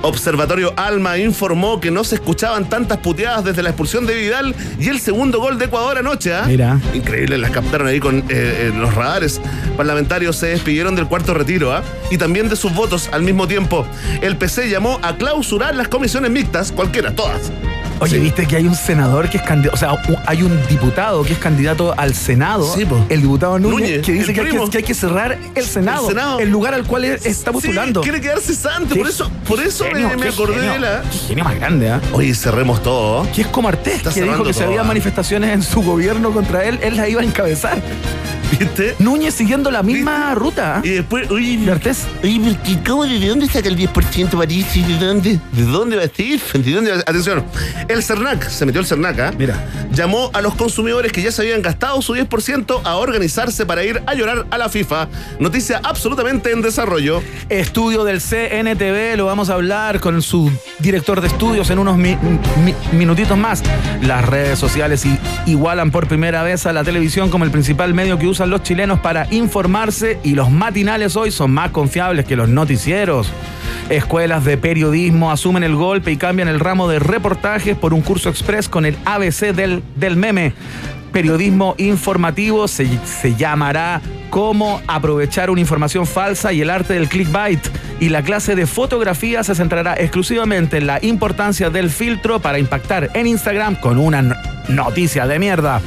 Observatorio 0.04 0.74
Alma 0.76 1.18
informó 1.18 1.80
que 1.80 1.90
no 1.90 2.04
se 2.04 2.16
escuchaban 2.16 2.68
tantas 2.68 2.98
puteadas 2.98 3.46
desde 3.46 3.64
la 3.64 3.70
expulsión 3.70 4.06
de 4.06 4.16
Vidal 4.16 4.54
y 4.78 4.90
el 4.90 5.00
segundo 5.00 5.40
gol 5.40 5.58
de 5.58 5.66
Ecuador 5.66 5.98
anoche. 5.98 6.34
¿ah? 6.34 6.44
Mira. 6.46 6.78
Increíble, 6.94 7.38
las 7.38 7.52
captaron 7.52 7.88
ahí 7.88 8.02
con 8.02 8.20
eh, 8.20 8.24
eh, 8.30 8.72
los 8.78 8.94
radares. 8.94 9.40
Parlamentarios 9.78 10.36
se 10.36 10.48
despidieron 10.48 10.96
del 10.96 11.08
cuarto 11.08 11.34
retiro 11.34 11.72
¿ah? 11.72 11.84
y 12.12 12.18
también 12.18 12.50
de 12.50 12.58
sus 12.58 12.76
votos 12.76 13.10
al 13.14 13.22
mismo 13.22 13.48
tiempo. 13.48 13.86
El 14.22 14.36
PC 14.36 14.70
llamó 14.70 15.00
a 15.04 15.16
clausurar 15.16 15.74
las 15.74 15.88
comisiones 15.88 16.32
mixtas, 16.32 16.74
cualquiera, 16.74 17.16
todas. 17.16 17.50
Oye, 18.00 18.16
Sí. 18.18 18.20
viste 18.20 18.46
que 18.48 18.56
hay 18.58 18.68
un 18.68 18.76
senador 18.76 19.30
que 19.30 19.38
es 19.38 19.44
candidato, 19.44 19.76
o 19.76 19.78
sea, 19.78 20.22
hay 20.26 20.44
un 20.44 20.60
diputado 20.68 21.24
que 21.24 21.34
es 21.34 21.40
candidato 21.40 21.94
al 21.98 22.14
Senado, 22.14 22.74
Sí, 22.76 22.86
el 23.10 23.22
diputado 23.22 23.58
Núñez, 23.60 23.80
Núñez, 23.80 24.02
que 24.06 24.12
dice 24.12 24.34
que 24.34 24.42
hay 24.42 24.46
que, 24.48 24.52
primo. 24.54 24.70
que 24.70 24.78
hay 24.80 24.84
que 24.84 24.94
cerrar 24.94 25.38
el 25.56 25.66
Senado, 25.66 26.04
el 26.10 26.16
Senado. 26.16 26.46
lugar 26.46 26.74
al 26.74 26.84
cual 26.84 27.06
es- 27.06 27.26
está 27.26 27.52
postulando. 27.52 28.02
Quiere 28.02 28.20
quedarse 28.20 28.54
santo, 28.56 28.96
por 28.96 29.08
eso, 29.08 29.32
por 29.48 29.60
eso 29.62 29.86
genio, 29.86 30.10
me, 30.10 30.16
me 30.18 30.28
acordé 30.30 30.56
genio, 30.56 30.74
de 30.74 30.80
la. 30.80 31.04
qué 31.10 31.18
genio 31.30 31.44
más 31.46 31.56
grande, 31.56 31.90
¿ah? 31.92 32.02
Oye, 32.12 32.34
cerremos 32.36 32.84
todo. 32.84 33.26
Que 33.34 33.42
es 33.42 33.48
como 33.48 33.70
Artés, 33.70 33.96
Está 33.98 34.14
que 34.14 34.22
dijo 34.24 34.44
que 34.44 34.54
si 34.54 34.64
había 34.64 34.82
ah. 34.82 34.86
manifestaciones 34.86 35.52
en 35.52 35.62
su 35.64 35.82
gobierno 35.82 36.32
contra 36.32 36.66
él, 36.66 36.80
él 36.84 36.98
las 36.98 37.08
iba 37.10 37.22
a 37.22 37.24
encabezar. 37.24 37.82
¿Viste? 38.60 38.96
Núñez 39.00 39.34
siguiendo 39.34 39.72
la 39.72 39.82
misma 39.82 40.36
ruta. 40.36 40.76
¿ah? 40.78 40.82
Y 40.84 40.90
después, 40.90 41.30
oye, 41.32 41.58
De 41.58 41.72
Artés. 41.72 42.04
Oye, 42.24 42.40
pero 42.44 42.56
¿y 42.72 42.76
¿cómo, 42.88 43.04
de 43.06 43.28
dónde 43.28 43.48
saca 43.48 43.68
el 43.68 43.76
10% 43.76 44.38
París? 44.38 44.68
¿De 44.76 44.98
dónde? 45.04 45.40
¿De 45.52 45.64
dónde 45.64 45.96
va 45.96 46.04
a 46.04 46.08
ser? 46.08 46.40
¿De 46.64 46.72
dónde 46.72 46.92
va 46.92 46.98
a- 46.98 47.00
Atención, 47.00 47.44
el 47.88 48.04
CERNAC, 48.04 48.48
se 48.50 48.66
metió 48.66 48.82
el 48.82 48.88
CERNAC, 48.88 49.20
¿ah? 49.20 49.32
Mira. 49.38 49.64
Llamó 49.92 50.32
a 50.34 50.42
los 50.42 50.56
consumidores 50.56 51.12
que 51.12 51.22
ya 51.22 51.32
se 51.32 51.42
habían 51.44 51.62
gastado 51.62 52.02
su 52.02 52.16
10% 52.16 52.82
a 52.84 52.96
organizarse 52.96 53.66
para 53.66 53.84
ir 53.84 54.02
a 54.06 54.14
llorar 54.16 54.46
a 54.50 54.58
la 54.58 54.70
FIFA. 54.70 55.08
Noticia 55.40 55.80
absolutamente 55.84 56.52
en 56.52 56.62
desarrollo. 56.62 57.22
Estudio 57.50 58.04
del 58.04 58.20
CNTV, 58.22 59.18
lo 59.18 59.26
vamos 59.26 59.50
a 59.50 59.54
hablar 59.54 60.00
con 60.00 60.22
su 60.22 60.52
director 60.80 61.22
de 61.22 61.28
estudios 61.28 61.70
en 61.70 61.80
unos 61.80 61.98
mi- 61.98 62.18
mi- 62.64 62.76
minutitos 62.98 63.38
más. 63.38 63.62
Las 64.02 64.26
redes 64.26 64.58
sociales 64.60 65.06
igualan 65.46 65.92
por 65.92 66.08
primera 66.08 66.44
vez 66.44 66.66
a 66.66 66.74
la 66.74 66.84
televisión 66.84 67.30
como 67.30 67.46
el 67.46 67.52
principal 67.52 67.94
medio 67.94 68.18
que 68.18 68.28
usan 68.28 68.50
los 68.50 68.64
chilenos 68.64 69.00
para 69.00 69.28
informarse 69.32 70.20
y 70.24 70.34
los 70.36 70.50
matinales 70.50 71.16
hoy 71.16 71.32
son 71.32 71.52
más 71.52 71.72
confiables 71.72 72.26
que 72.26 72.36
los 72.36 72.50
noticieros. 72.50 73.28
Escuelas 73.98 74.44
de 74.44 74.58
periodismo 74.58 75.32
asumen 75.32 75.64
el 75.64 75.76
golpe 75.76 76.12
y 76.12 76.18
cambian 76.18 76.48
el 76.48 76.60
ramo 76.60 76.88
de 76.88 76.98
reportajes 77.00 77.78
por 77.78 77.94
un 77.94 78.02
curso 78.02 78.30
express 78.30 78.68
con 78.68 78.86
el 78.86 78.98
ABC 79.06 79.54
del, 79.54 79.84
del 79.96 80.16
meme. 80.18 80.54
Periodismo 81.12 81.76
informativo 81.78 82.68
se, 82.68 82.88
se 83.06 83.36
llamará 83.36 84.02
Cómo 84.32 84.82
aprovechar 84.88 85.52
una 85.52 85.62
información 85.62 86.08
falsa 86.08 86.52
y 86.54 86.62
el 86.62 86.72
arte 86.72 86.94
del 86.96 87.08
clickbait. 87.08 87.60
Y 88.00 88.10
la 88.10 88.24
clase 88.24 88.56
de 88.56 88.66
fotografía 88.66 89.44
se 89.44 89.54
centrará 89.54 89.94
exclusivamente 89.96 90.78
en 90.78 90.88
la 90.88 90.98
importancia 91.06 91.70
del 91.70 91.92
filtro 91.92 92.40
para 92.40 92.58
impactar 92.58 93.12
en 93.14 93.28
Instagram 93.28 93.76
con 93.76 94.00
una 94.00 94.24
no- 94.24 94.36
noticia 94.70 95.28
de 95.28 95.38
mierda. 95.38 95.82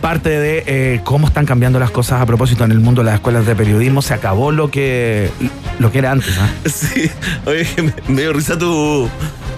Parte 0.00 0.28
de 0.28 0.64
eh, 0.66 1.00
cómo 1.04 1.28
están 1.28 1.46
cambiando 1.46 1.78
las 1.78 1.92
cosas 1.92 2.20
a 2.20 2.26
propósito 2.26 2.64
en 2.64 2.72
el 2.72 2.80
mundo 2.80 3.02
de 3.02 3.06
las 3.06 3.14
escuelas 3.14 3.46
de 3.46 3.54
periodismo. 3.54 4.02
Se 4.02 4.12
acabó 4.12 4.50
lo 4.50 4.72
que, 4.72 5.30
lo 5.78 5.90
que 5.90 5.98
era 5.98 6.12
antes. 6.12 6.36
¿ah? 6.38 6.48
Sí, 6.68 7.10
oye, 7.46 7.66
me, 8.08 8.22
dio 8.22 8.32
risa 8.32 8.58
tu, 8.58 9.08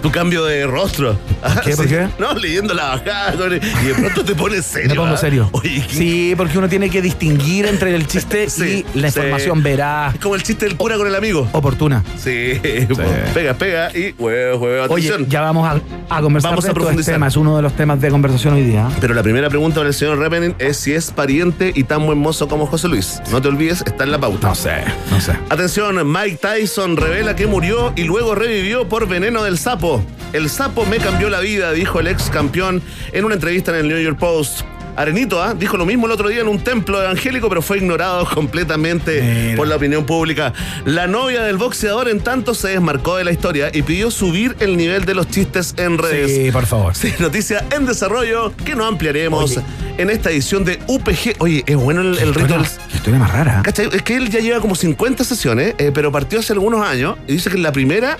tu 0.02 0.11
cambio 0.11 0.44
de 0.44 0.66
rostro. 0.66 1.18
¿Por 1.42 1.61
qué? 1.62 1.72
Ah, 1.72 1.76
¿Por 1.76 1.87
qué? 1.87 2.09
No, 2.18 2.35
leyendo 2.35 2.74
la 2.74 2.85
bajada 2.96 3.32
con- 3.32 3.54
y 3.54 3.59
de 3.59 3.94
pronto 3.94 4.24
te 4.24 4.35
pones 4.35 4.64
serio. 4.66 4.88
Me 4.90 4.94
pongo 4.96 5.14
¿ah? 5.14 5.16
serio. 5.16 5.48
Oye, 5.52 5.85
¿qué- 5.88 5.94
Sí, 5.94 6.35
porque 6.37 6.59
uno 6.59 6.68
tiene 6.68 6.90
que 6.90 7.02
distinguir 7.02 7.66
entre 7.66 7.94
el 7.94 8.06
chiste 8.06 8.48
Sí, 8.50 8.85
y 8.94 8.98
la 9.00 9.11
sí. 9.11 9.18
información 9.18 9.62
veraz, 9.62 10.14
Es 10.14 10.20
como 10.20 10.35
el 10.35 10.42
chiste 10.42 10.66
del 10.66 10.76
cura 10.76 10.96
con 10.96 11.06
el 11.06 11.14
amigo. 11.14 11.48
oportuna. 11.52 12.02
Sí, 12.18 12.61
pues, 12.94 13.09
pega, 13.35 13.54
pega 13.54 13.90
y 13.96 14.14
huevo, 14.18 14.59
huevo, 14.59 14.94
Oye, 14.94 15.09
atención. 15.09 15.28
ya 15.28 15.40
vamos 15.42 15.66
a, 15.68 16.14
a 16.14 16.20
conversar 16.20 16.50
Vamos 16.52 16.64
de 16.64 16.68
a 16.68 16.70
estos 16.70 16.74
profundizar. 16.74 17.14
temas. 17.14 17.32
Es 17.32 17.37
uno 17.37 17.56
de 17.56 17.62
los 17.62 17.72
temas 17.74 18.00
de 18.00 18.11
conversación 18.11 18.54
hoy 18.54 18.62
día. 18.62 18.88
Pero 19.00 19.14
la 19.14 19.22
primera 19.22 19.48
pregunta 19.48 19.76
para 19.76 19.88
el 19.88 19.94
señor 19.94 20.18
Repenin 20.18 20.54
es 20.59 20.76
si 20.76 20.92
es 20.92 21.11
pariente 21.11 21.72
y 21.74 21.85
tan 21.85 22.04
buen 22.06 22.18
mozo 22.18 22.48
como 22.48 22.66
José 22.66 22.88
Luis. 22.88 23.20
No 23.30 23.40
te 23.42 23.48
olvides, 23.48 23.82
está 23.87 24.04
en 24.04 24.12
la 24.12 24.18
pauta. 24.18 24.48
No 24.48 24.54
sé, 24.54 24.72
no 25.11 25.20
sé. 25.20 25.32
Atención, 25.50 26.11
Mike 26.11 26.38
Tyson 26.40 26.96
revela 26.96 27.35
que 27.37 27.46
murió 27.46 27.92
y 27.96 28.04
luego 28.04 28.35
revivió 28.35 28.88
por 28.88 29.09
veneno 29.09 29.42
del 29.42 29.59
sapo. 29.59 29.86
El 30.33 30.51
sapo 30.51 30.85
me 30.87 30.99
cambió 30.99 31.31
la 31.31 31.40
vida, 31.40 31.70
dijo 31.72 32.01
el 32.01 32.09
ex 32.09 32.29
campeón 32.31 32.83
en 33.12 33.25
una 33.25 33.35
entrevista 33.35 33.70
en 33.70 33.79
el 33.79 33.88
New 33.88 33.99
York 33.99 34.18
Post. 34.18 34.62
Arenito 34.96 35.42
¿ah? 35.42 35.55
dijo 35.55 35.77
lo 35.77 35.85
mismo 35.85 36.07
el 36.07 36.12
otro 36.12 36.29
día 36.29 36.40
en 36.40 36.49
un 36.49 36.59
templo 36.59 37.01
evangélico, 37.03 37.49
pero 37.51 37.61
fue 37.62 37.77
ignorado 37.79 38.27
completamente 38.35 39.20
Mira. 39.22 39.57
por 39.57 39.68
la 39.68 39.77
opinión 39.77 40.05
pública. 40.07 40.53
La 40.87 41.07
novia 41.07 41.42
del 41.42 41.59
boxeador, 41.59 42.09
en 42.09 42.20
tanto, 42.20 42.55
se 42.55 42.68
desmarcó 42.68 43.16
de 43.16 43.25
la 43.25 43.31
historia 43.31 43.70
y 43.72 43.83
pidió 43.83 44.11
subir 44.11 44.57
el 44.59 44.77
nivel 44.77 45.05
de 45.05 45.14
los 45.14 45.29
chistes 45.29 45.75
en 45.77 45.99
redes. 45.99 46.35
Sí, 46.35 46.51
por 46.51 46.66
favor. 46.66 46.94
Sí, 46.96 47.12
noticia 47.18 47.64
en 47.70 47.85
desarrollo 47.87 48.55
que 48.64 48.75
no 48.75 48.87
ampliaremos 48.87 49.59
Oye. 49.59 49.62
en 49.99 50.11
esta 50.11 50.31
edición 50.31 50.64
de 50.64 50.79
UPG. 50.87 51.37
Oye, 51.38 51.62
es 51.66 51.77
bueno 51.77 52.01
el, 52.01 52.18
el 52.18 52.35
ritual. 52.35 52.66
historia 52.92 53.18
más 53.18 53.33
rara. 53.33 53.61
¿Cachai? 53.62 53.90
Es 53.92 54.03
que 54.03 54.16
él 54.16 54.31
ya 54.31 54.40
lleva 54.40 54.61
como 54.61 54.75
50 54.75 55.22
sesiones, 55.25 55.75
eh, 55.79 55.92
pero 55.94 56.11
partió 56.11 56.40
hace 56.40 56.55
algunos 56.55 56.85
años 56.85 57.18
y 57.29 57.35
dice 57.35 57.51
que 57.51 57.57
en 57.57 57.62
la 57.62 57.72
primera, 57.72 58.16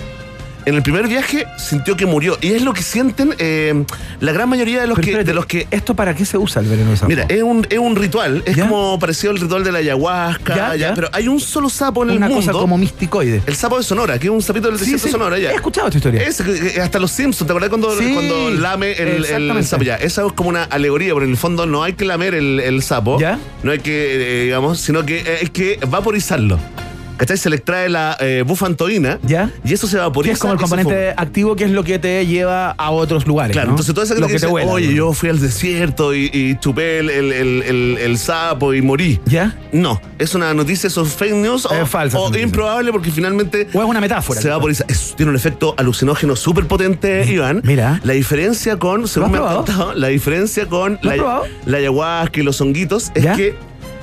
en 0.67 0.75
el 0.75 0.83
primer 0.83 1.09
viaje, 1.09 1.47
sintió 1.57 1.97
que 1.97 2.05
murió. 2.07 2.37
Y 2.43 2.53
es 2.53 2.63
lo 2.63 2.73
que 2.75 2.83
sienten 2.83 3.35
eh, 3.39 3.85
la 4.21 4.33
gran 4.33 4.49
mayoría 4.49 4.81
de 4.83 4.87
los, 4.87 4.97
Pero 4.97 5.05
que, 5.05 5.11
espérate, 5.13 5.31
de 5.31 5.35
los 5.35 5.47
que. 5.47 5.67
¿Esto 5.71 5.95
para 5.97 6.15
qué 6.15 6.25
se 6.27 6.37
usa 6.37 6.61
el 6.61 6.69
veneno 6.69 6.91
de 6.91 6.97
sapo? 6.97 7.09
Mira, 7.09 7.25
es 7.29 7.43
un, 7.43 7.67
es 7.71 7.79
un 7.79 7.97
ritual, 7.97 8.43
es 8.45 8.57
¿Ya? 8.57 8.69
como 8.69 8.99
parecido 8.99 9.31
al 9.33 9.39
ritual 9.41 9.65
de 9.65 9.73
la 9.73 9.79
ayahuasca, 9.79 10.55
Ya, 10.55 10.69
ya, 10.69 10.89
ya. 10.89 10.95
pero 10.95 11.09
hay 11.13 11.29
un 11.29 11.41
solo 11.41 11.69
sapo 11.71 12.03
en 12.05 12.11
una 12.11 12.27
el 12.27 12.33
mundo. 12.33 12.47
cosa 12.47 12.53
como 12.53 12.77
misticoide. 12.77 13.43
El 13.47 13.55
sapo 13.57 13.79
de 13.79 13.85
Sonora, 13.85 14.19
que 14.19 14.27
es 14.27 14.33
un 14.33 14.43
sapito 14.43 14.67
del 14.69 14.77
Sí, 14.79 14.81
desierto 14.93 15.03
sí, 15.03 15.09
de 15.09 15.13
Sonora, 15.13 15.39
ya. 15.39 15.53
He 15.53 15.55
escuchado 15.55 15.87
esta 15.89 15.99
historia. 15.99 16.21
Que- 16.25 16.73
que 16.75 16.81
hasta 16.81 16.99
los 16.99 17.11
Simpsons, 17.11 17.47
¿te 17.47 17.53
acordás 17.53 17.69
cuando, 17.71 17.97
Sí, 17.97 18.13
cuando 18.13 18.51
lame 18.51 18.93
el, 18.93 19.25
el 19.25 19.65
sapo? 19.65 19.85
Ya, 19.85 19.95
esa 19.97 20.27
es 20.27 20.33
como 20.33 20.49
una 20.51 20.65
alegoría, 20.65 21.15
pero 21.15 21.25
en 21.25 21.31
el 21.31 21.37
fondo 21.37 21.65
no 21.67 21.83
hay 21.85 21.93
que 21.95 22.05
lamer 22.05 22.35
el, 22.35 22.61
el 22.61 22.83
sapo. 22.83 23.19
¿Ya? 23.21 23.39
No 23.63 23.71
hay 23.71 23.79
que, 23.79 24.41
eh, 24.41 24.45
digamos, 24.45 24.81
sino 24.81 25.07
que 25.07 25.19
eh, 25.21 25.39
hay 25.43 25.49
que 25.49 25.79
vaporizarlo. 25.89 26.59
¿Cachai? 27.17 27.37
Se 27.37 27.49
le 27.51 27.57
extrae 27.57 27.89
la 27.89 28.17
eh, 28.21 28.45
bufantoína. 28.47 29.19
¿Ya? 29.23 29.51
Y 29.65 29.73
eso 29.73 29.87
se 29.87 29.97
vaporiza. 29.99 30.31
Que 30.31 30.35
es 30.35 30.39
como 30.41 30.53
el 30.53 30.59
componente 30.59 31.15
activo 31.17 31.57
que 31.57 31.65
es 31.65 31.71
lo 31.71 31.83
que 31.85 31.99
te 31.99 32.27
lleva 32.27 32.71
a 32.71 32.91
otros 32.91 33.27
lugares. 33.27 33.53
Claro, 33.53 33.69
¿no? 33.69 33.73
entonces 33.73 33.95
toda 33.95 34.05
esa 34.05 34.15
lo 34.15 34.21
gente 34.29 34.33
que 34.33 34.37
que 34.37 34.41
te 34.41 34.47
dice, 34.47 34.51
vuela. 34.51 34.71
oye, 34.73 34.87
¿no? 34.89 34.93
yo 34.93 35.13
fui 35.13 35.29
al 35.29 35.41
desierto 35.41 36.15
y, 36.15 36.31
y 36.33 36.59
chupé 36.59 36.99
el, 37.01 37.11
el- 37.11 37.33
el- 37.99 38.19
sapo 38.19 38.73
y 38.75 38.83
morí. 38.83 39.21
¿Ya? 39.27 39.57
No, 39.73 40.01
es 40.19 40.35
una 40.35 40.53
noticia, 40.55 40.89
son 40.91 41.07
fake 41.07 41.35
news 41.35 41.67
o, 41.67 41.75
Es 41.75 41.89
falsa 41.89 42.17
o 42.17 42.21
esa 42.23 42.29
noticia. 42.29 42.47
improbable 42.47 42.93
porque 42.93 43.11
finalmente 43.11 43.69
O 43.75 43.83
es 43.83 43.89
una 43.89 44.01
metáfora. 44.01 44.41
se 44.41 44.49
vaporiza. 44.49 44.85
Es- 44.89 45.15
tiene 45.17 45.31
un 45.31 45.37
efecto 45.37 45.75
alucinógeno 45.77 46.35
súper 46.37 46.67
potente, 46.67 47.25
Iván. 47.31 47.61
mira. 47.65 48.01
La 48.05 48.15
diferencia 48.15 48.79
con, 48.79 49.07
según 49.09 49.33
me 49.33 49.39
han 49.39 49.45
contado, 49.57 49.95
la 49.95 50.09
diferencia 50.09 50.67
con 50.67 50.99
¿Lo 51.03 51.11
has 51.11 51.17
la, 51.19 51.43
la 51.67 51.79
ayahuasca 51.79 52.41
y 52.41 52.43
los 52.43 52.61
honguitos 52.61 53.11
es 53.15 53.23
¿Ya? 53.25 53.35
que 53.37 53.55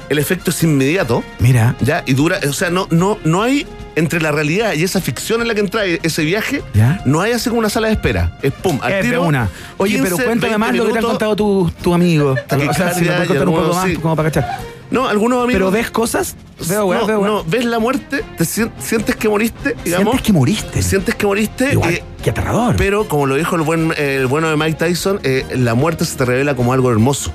el 0.10 0.18
efecto 0.20 0.52
es 0.52 0.64
inmediato, 0.64 1.24
Mira. 1.40 1.76
¿ya? 1.82 2.04
Y 2.06 2.14
dura, 2.14 2.40
o 2.48 2.54
sea, 2.54 2.70
no, 2.70 2.88
no, 2.92 3.18
no 3.24 3.42
hay 3.42 3.66
entre 3.96 4.20
la 4.22 4.32
realidad 4.32 4.74
y 4.74 4.84
esa 4.84 5.00
ficción 5.02 5.42
en 5.42 5.48
la 5.48 5.54
que 5.54 5.60
entra 5.60 5.86
ese 5.86 6.24
viaje, 6.26 6.64
¿Ya? 6.74 7.02
no 7.06 7.22
hay 7.22 7.32
así 7.32 7.50
como 7.50 7.60
una 7.60 7.70
sala 7.70 7.88
de 7.88 7.94
espera. 7.94 8.38
Es 8.42 8.52
pum, 8.54 8.80
al 8.82 9.02
tiro, 9.02 9.24
una. 9.24 9.50
Oye, 9.78 9.96
15, 9.98 10.04
pero 10.04 10.16
cuéntame 10.26 10.52
20 10.52 10.58
más 10.58 10.76
lo 10.76 10.86
que 10.86 10.92
te 10.94 10.98
han 11.00 11.06
contado 11.06 11.36
tu, 11.36 11.72
tu 11.82 11.94
amigo. 11.94 12.36
O 12.70 12.74
sea, 12.74 12.94
si 12.94 13.02
me 13.02 13.08
puedes 13.08 13.28
contar 13.28 13.48
un 13.48 13.56
poco 13.56 13.74
más, 13.74 13.86
sí. 13.86 13.96
como 13.98 14.16
para 14.16 14.32
cachar. 14.32 14.60
No, 14.90 15.08
algunos 15.08 15.44
amigos. 15.44 15.54
¿Pero 15.54 15.72
ves 15.72 15.90
cosas? 15.90 16.36
Veo, 16.70 16.86
weá, 16.86 17.00
no, 17.00 17.08
veo, 17.08 17.20
weá. 17.20 17.30
no, 17.30 17.44
ves 17.46 17.66
la 17.66 17.80
muerte, 17.80 18.24
te 18.38 18.44
sien- 18.46 18.72
sientes 18.78 19.16
que 19.16 19.28
moriste, 19.28 19.76
digamos. 19.84 20.06
Sientes 20.12 20.22
que 20.22 20.34
moriste. 20.34 20.82
Sientes 20.84 21.16
que 21.16 21.26
moriste. 21.26 21.72
Igual, 21.72 21.94
eh, 21.96 22.04
qué 22.24 22.30
aterrador. 22.30 22.76
Pero 22.78 23.08
como 23.08 23.26
lo 23.26 23.36
dijo 23.36 23.56
el 23.56 23.64
buen 23.64 23.92
el 23.98 24.28
bueno 24.28 24.50
de 24.50 24.56
Mike 24.58 24.74
Tyson, 24.78 25.20
eh, 25.24 25.46
la 25.56 25.74
muerte 25.74 26.06
se 26.06 26.16
te 26.16 26.26
revela 26.26 26.56
como 26.56 26.74
algo 26.74 26.92
hermoso. 26.92 27.32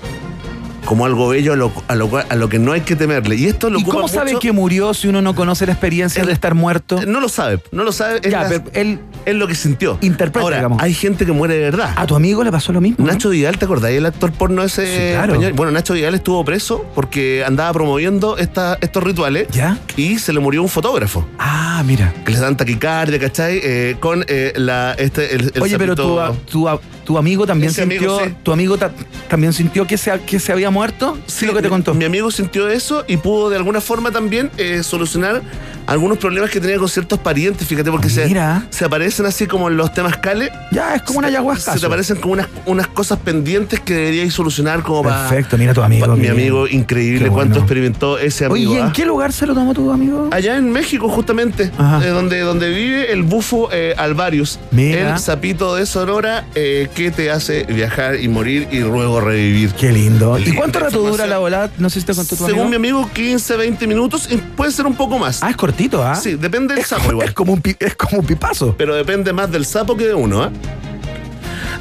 Como 0.88 1.04
algo 1.04 1.28
bello 1.28 1.52
a 1.52 1.56
lo, 1.56 1.70
a 1.86 1.94
lo, 1.94 2.08
cual- 2.08 2.24
a 2.30 2.34
lo 2.34 2.48
que 2.48 2.58
no 2.58 2.72
hay 2.72 2.80
que 2.80 2.96
temerle. 2.96 3.36
Y 3.36 3.44
esto 3.44 3.68
lo 3.68 3.78
¿Y 3.78 3.82
ocupa 3.82 3.96
cómo 3.96 4.08
sabe 4.08 4.30
mucho- 4.32 4.40
que 4.40 4.52
murió 4.52 4.94
si 4.94 5.06
uno 5.06 5.20
no 5.20 5.34
conoce 5.34 5.66
la 5.66 5.72
experiencia 5.72 6.24
de 6.24 6.32
estar 6.32 6.54
muerto? 6.54 6.98
Eh, 7.02 7.04
No 7.06 7.20
lo 7.20 7.28
sabe, 7.28 7.60
no 7.72 7.84
lo 7.84 7.92
sabe. 7.92 8.20
es 8.22 8.30
Ya, 8.32 8.44
la- 8.44 8.48
pero 8.48 8.64
él 8.72 8.98
es 9.26 9.34
lo 9.34 9.46
que 9.46 9.54
sintió. 9.54 9.98
Interpreta, 10.00 10.40
Ahora, 10.40 10.56
digamos. 10.56 10.82
hay 10.82 10.94
gente 10.94 11.26
que 11.26 11.32
muere 11.32 11.54
de 11.56 11.60
verdad. 11.60 11.92
¿A 11.94 12.06
tu 12.06 12.16
amigo 12.16 12.42
le 12.42 12.50
pasó 12.50 12.72
lo 12.72 12.80
mismo? 12.80 13.04
no? 13.04 13.12
Nacho 13.12 13.28
Vidal, 13.28 13.58
¿te 13.58 13.66
acordás? 13.66 13.90
El 13.90 14.06
actor 14.06 14.32
porno 14.32 14.62
ese 14.62 14.86
Sí, 14.86 15.12
claro. 15.12 15.34
español. 15.34 15.52
Bueno, 15.52 15.72
Nacho 15.72 15.92
Vidal 15.92 16.14
estuvo 16.14 16.42
preso 16.42 16.86
porque 16.94 17.44
andaba 17.46 17.70
promoviendo 17.74 18.38
esta- 18.38 18.78
estos 18.80 19.02
rituales 19.04 19.46
¿Ya? 19.50 19.76
y 19.96 20.18
se 20.18 20.32
le 20.32 20.40
murió 20.40 20.62
un 20.62 20.70
fotógrafo. 20.70 21.28
Ah, 21.38 21.82
mira. 21.84 22.14
Que 22.24 22.32
les 22.32 22.40
dan 22.40 22.56
taquicardia, 22.56 23.18
¿cachai? 23.18 23.60
Eh, 23.62 23.96
con 24.00 24.24
eh, 24.26 24.54
la, 24.56 24.94
este, 24.94 25.34
el, 25.34 25.52
el 25.54 25.62
Oye, 25.62 25.78
pero 25.78 25.94
tu, 25.94 26.18
tu, 26.50 26.66
tu 27.08 27.16
amigo 27.16 27.46
también 27.46 27.70
Ese 27.70 27.80
sintió. 27.86 28.16
amigo, 28.18 28.20
sí. 28.28 28.34
¿Tu 28.42 28.52
amigo 28.52 28.76
ta- 28.76 28.90
también 29.30 29.54
sintió 29.54 29.86
que 29.86 29.96
se, 29.96 30.12
que 30.26 30.38
se 30.38 30.52
había 30.52 30.68
muerto? 30.68 31.16
Sí, 31.26 31.46
lo 31.46 31.54
que 31.54 31.62
te 31.62 31.68
mi- 31.68 31.70
contó. 31.70 31.94
Mi 31.94 32.04
amigo 32.04 32.30
sintió 32.30 32.68
eso 32.68 33.02
y 33.08 33.16
pudo 33.16 33.48
de 33.48 33.56
alguna 33.56 33.80
forma 33.80 34.10
también 34.10 34.50
eh, 34.58 34.82
solucionar 34.82 35.40
algunos 35.86 36.18
problemas 36.18 36.50
que 36.50 36.60
tenía 36.60 36.76
con 36.76 36.86
ciertos 36.90 37.18
parientes, 37.18 37.66
fíjate, 37.66 37.90
porque 37.90 38.10
se, 38.10 38.26
Mira. 38.26 38.66
se 38.68 38.84
aparecen 38.84 39.24
así 39.24 39.46
como 39.46 39.68
en 39.70 39.78
los 39.78 39.90
temas 39.94 40.18
cale. 40.18 40.50
Ya, 40.70 40.94
es 40.96 41.00
como 41.00 41.20
una 41.20 41.28
ayahuasca. 41.28 41.72
Se 41.72 41.80
te 41.80 41.86
aparecen 41.86 42.18
como 42.18 42.34
unas, 42.34 42.46
unas 42.66 42.88
cosas 42.88 43.18
pendientes 43.20 43.80
que 43.80 43.94
deberíais 43.94 44.34
solucionar 44.34 44.82
como 44.82 45.02
para. 45.02 45.30
Perfecto, 45.30 45.56
mira 45.56 45.72
tu 45.72 45.80
amigo. 45.82 46.14
Mi 46.14 46.26
amigo, 46.26 46.68
increíble 46.68 47.30
cuánto 47.30 47.60
experimentó 47.60 48.18
ese 48.18 48.46
Oye, 48.48 48.64
amigo. 48.66 48.74
¿y 48.74 48.76
en 48.80 48.88
¿ah? 48.88 48.92
qué 48.94 49.06
lugar 49.06 49.32
se 49.32 49.46
lo 49.46 49.54
tomó 49.54 49.72
tu 49.72 49.90
amigo? 49.90 50.28
Allá 50.30 50.58
en 50.58 50.70
México, 50.70 51.08
justamente, 51.08 51.70
Ajá. 51.78 52.04
eh, 52.06 52.10
donde, 52.10 52.40
donde 52.40 52.68
vive 52.68 53.10
el 53.10 53.22
bufo 53.22 53.70
eh, 53.72 53.94
Alvarius, 53.96 54.58
Mira. 54.72 55.14
el 55.14 55.18
sapito 55.18 55.74
de 55.74 55.86
Sonora 55.86 56.44
eh, 56.54 56.90
que 56.98 57.10
te 57.12 57.30
hace 57.30 57.62
viajar 57.62 58.18
y 58.18 58.26
morir 58.26 58.66
y 58.72 58.80
luego 58.80 59.20
revivir. 59.20 59.70
Qué 59.74 59.92
lindo. 59.92 60.36
¿Y 60.36 60.52
cuánto 60.52 60.80
rato 60.80 60.98
dura 61.00 61.28
la 61.28 61.38
volada? 61.38 61.70
No 61.78 61.88
sé 61.90 62.00
si 62.00 62.06
te 62.06 62.12
contó 62.12 62.34
tu 62.34 62.44
Según 62.44 62.70
mi 62.70 62.74
amigo. 62.76 62.98
amigo, 62.98 63.10
15, 63.14 63.56
20 63.56 63.86
minutos 63.86 64.26
y 64.28 64.36
puede 64.38 64.72
ser 64.72 64.84
un 64.84 64.94
poco 64.96 65.16
más. 65.16 65.40
Ah, 65.44 65.50
es 65.50 65.56
cortito, 65.56 66.02
¿ah? 66.02 66.16
Sí, 66.16 66.34
depende 66.34 66.74
del 66.74 66.82
es, 66.82 66.88
sapo 66.88 67.02
como, 67.02 67.12
igual. 67.12 67.28
es 67.28 67.34
como 67.34 67.52
un 67.52 67.60
pi- 67.62 67.76
es 67.78 67.94
como 67.94 68.18
un 68.18 68.26
pipazo. 68.26 68.74
Pero 68.76 68.96
depende 68.96 69.32
más 69.32 69.48
del 69.52 69.64
sapo 69.64 69.96
que 69.96 70.08
de 70.08 70.14
uno, 70.14 70.42
¿ah? 70.42 70.50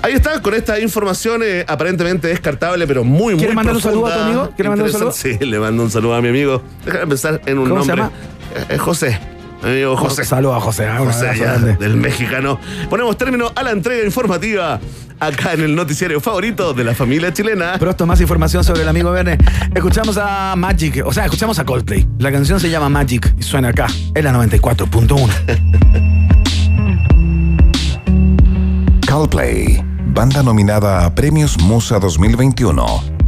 Ahí 0.04 0.14
está, 0.14 0.40
con 0.44 0.54
esta 0.54 0.80
información 0.80 1.42
eh, 1.44 1.66
aparentemente 1.68 2.28
descartable, 2.28 2.86
pero 2.86 3.04
muy, 3.04 3.34
muy 3.34 3.40
¿Quiere 3.40 3.56
mandar 3.56 3.76
un 3.76 3.82
saludo 3.82 4.06
a 4.06 4.10
tu 4.10 4.16
profunda, 4.16 4.40
amigo? 4.42 4.56
¿Quiere 4.56 4.70
mandar 4.70 4.86
un 4.88 4.94
interesante. 4.94 5.40
Sí, 5.40 5.46
le 5.46 5.60
mando 5.60 5.82
un 5.84 5.90
saludo 5.90 6.14
a 6.14 6.22
mi 6.22 6.30
amigo. 6.30 6.62
Déjame 6.86 7.08
pensar 7.08 7.42
en 7.48 7.58
un 7.58 7.70
¿Cómo 7.70 7.82
se 7.84 7.88
nombre. 7.96 8.04
llama? 8.06 8.16
Eh, 8.70 8.76
eh, 8.76 8.78
José. 8.78 9.20
Mi 9.64 9.70
amigo 9.70 9.98
José. 9.98 10.24
Saludos 10.24 10.58
a 10.58 10.62
José. 10.62 10.90
un 10.90 11.08
José, 11.08 11.34
grande. 11.36 11.76
del 11.76 11.96
mexicano. 11.98 12.60
Ponemos 12.90 13.18
término 13.18 13.52
a 13.56 13.64
la 13.64 13.72
entrega 13.72 14.06
informativa 14.06 14.80
acá 15.20 15.54
en 15.54 15.62
el 15.62 15.76
noticiario 15.76 16.22
favorito 16.22 16.74
de 16.74 16.84
la 16.84 16.94
familia 16.94 17.34
chilena. 17.34 17.78
Pronto 17.80 18.06
más 18.06 18.22
información 18.22 18.64
sobre 18.64 18.84
el 18.84 18.88
amigo 18.88 19.12
Verne. 19.12 19.38
Escuchamos 19.74 20.18
a 20.18 20.56
Magic, 20.56 21.04
o 21.06 21.12
sea, 21.12 21.26
escuchamos 21.26 21.58
a 21.60 21.66
Coldplay. 21.66 22.08
La 22.20 22.32
canción 22.32 22.60
se 22.60 22.70
llama 22.70 22.90
Magic 22.90 23.34
y 23.38 23.44
suena 23.44 23.70
acá, 23.70 23.88
en 24.14 24.24
la 24.24 24.34
94.1. 24.34 25.30
Coldplay, 29.10 29.84
banda 30.08 30.44
nominada 30.44 31.06
a 31.06 31.16
Premios 31.16 31.58
Musa 31.60 31.98
2021. 32.00 33.17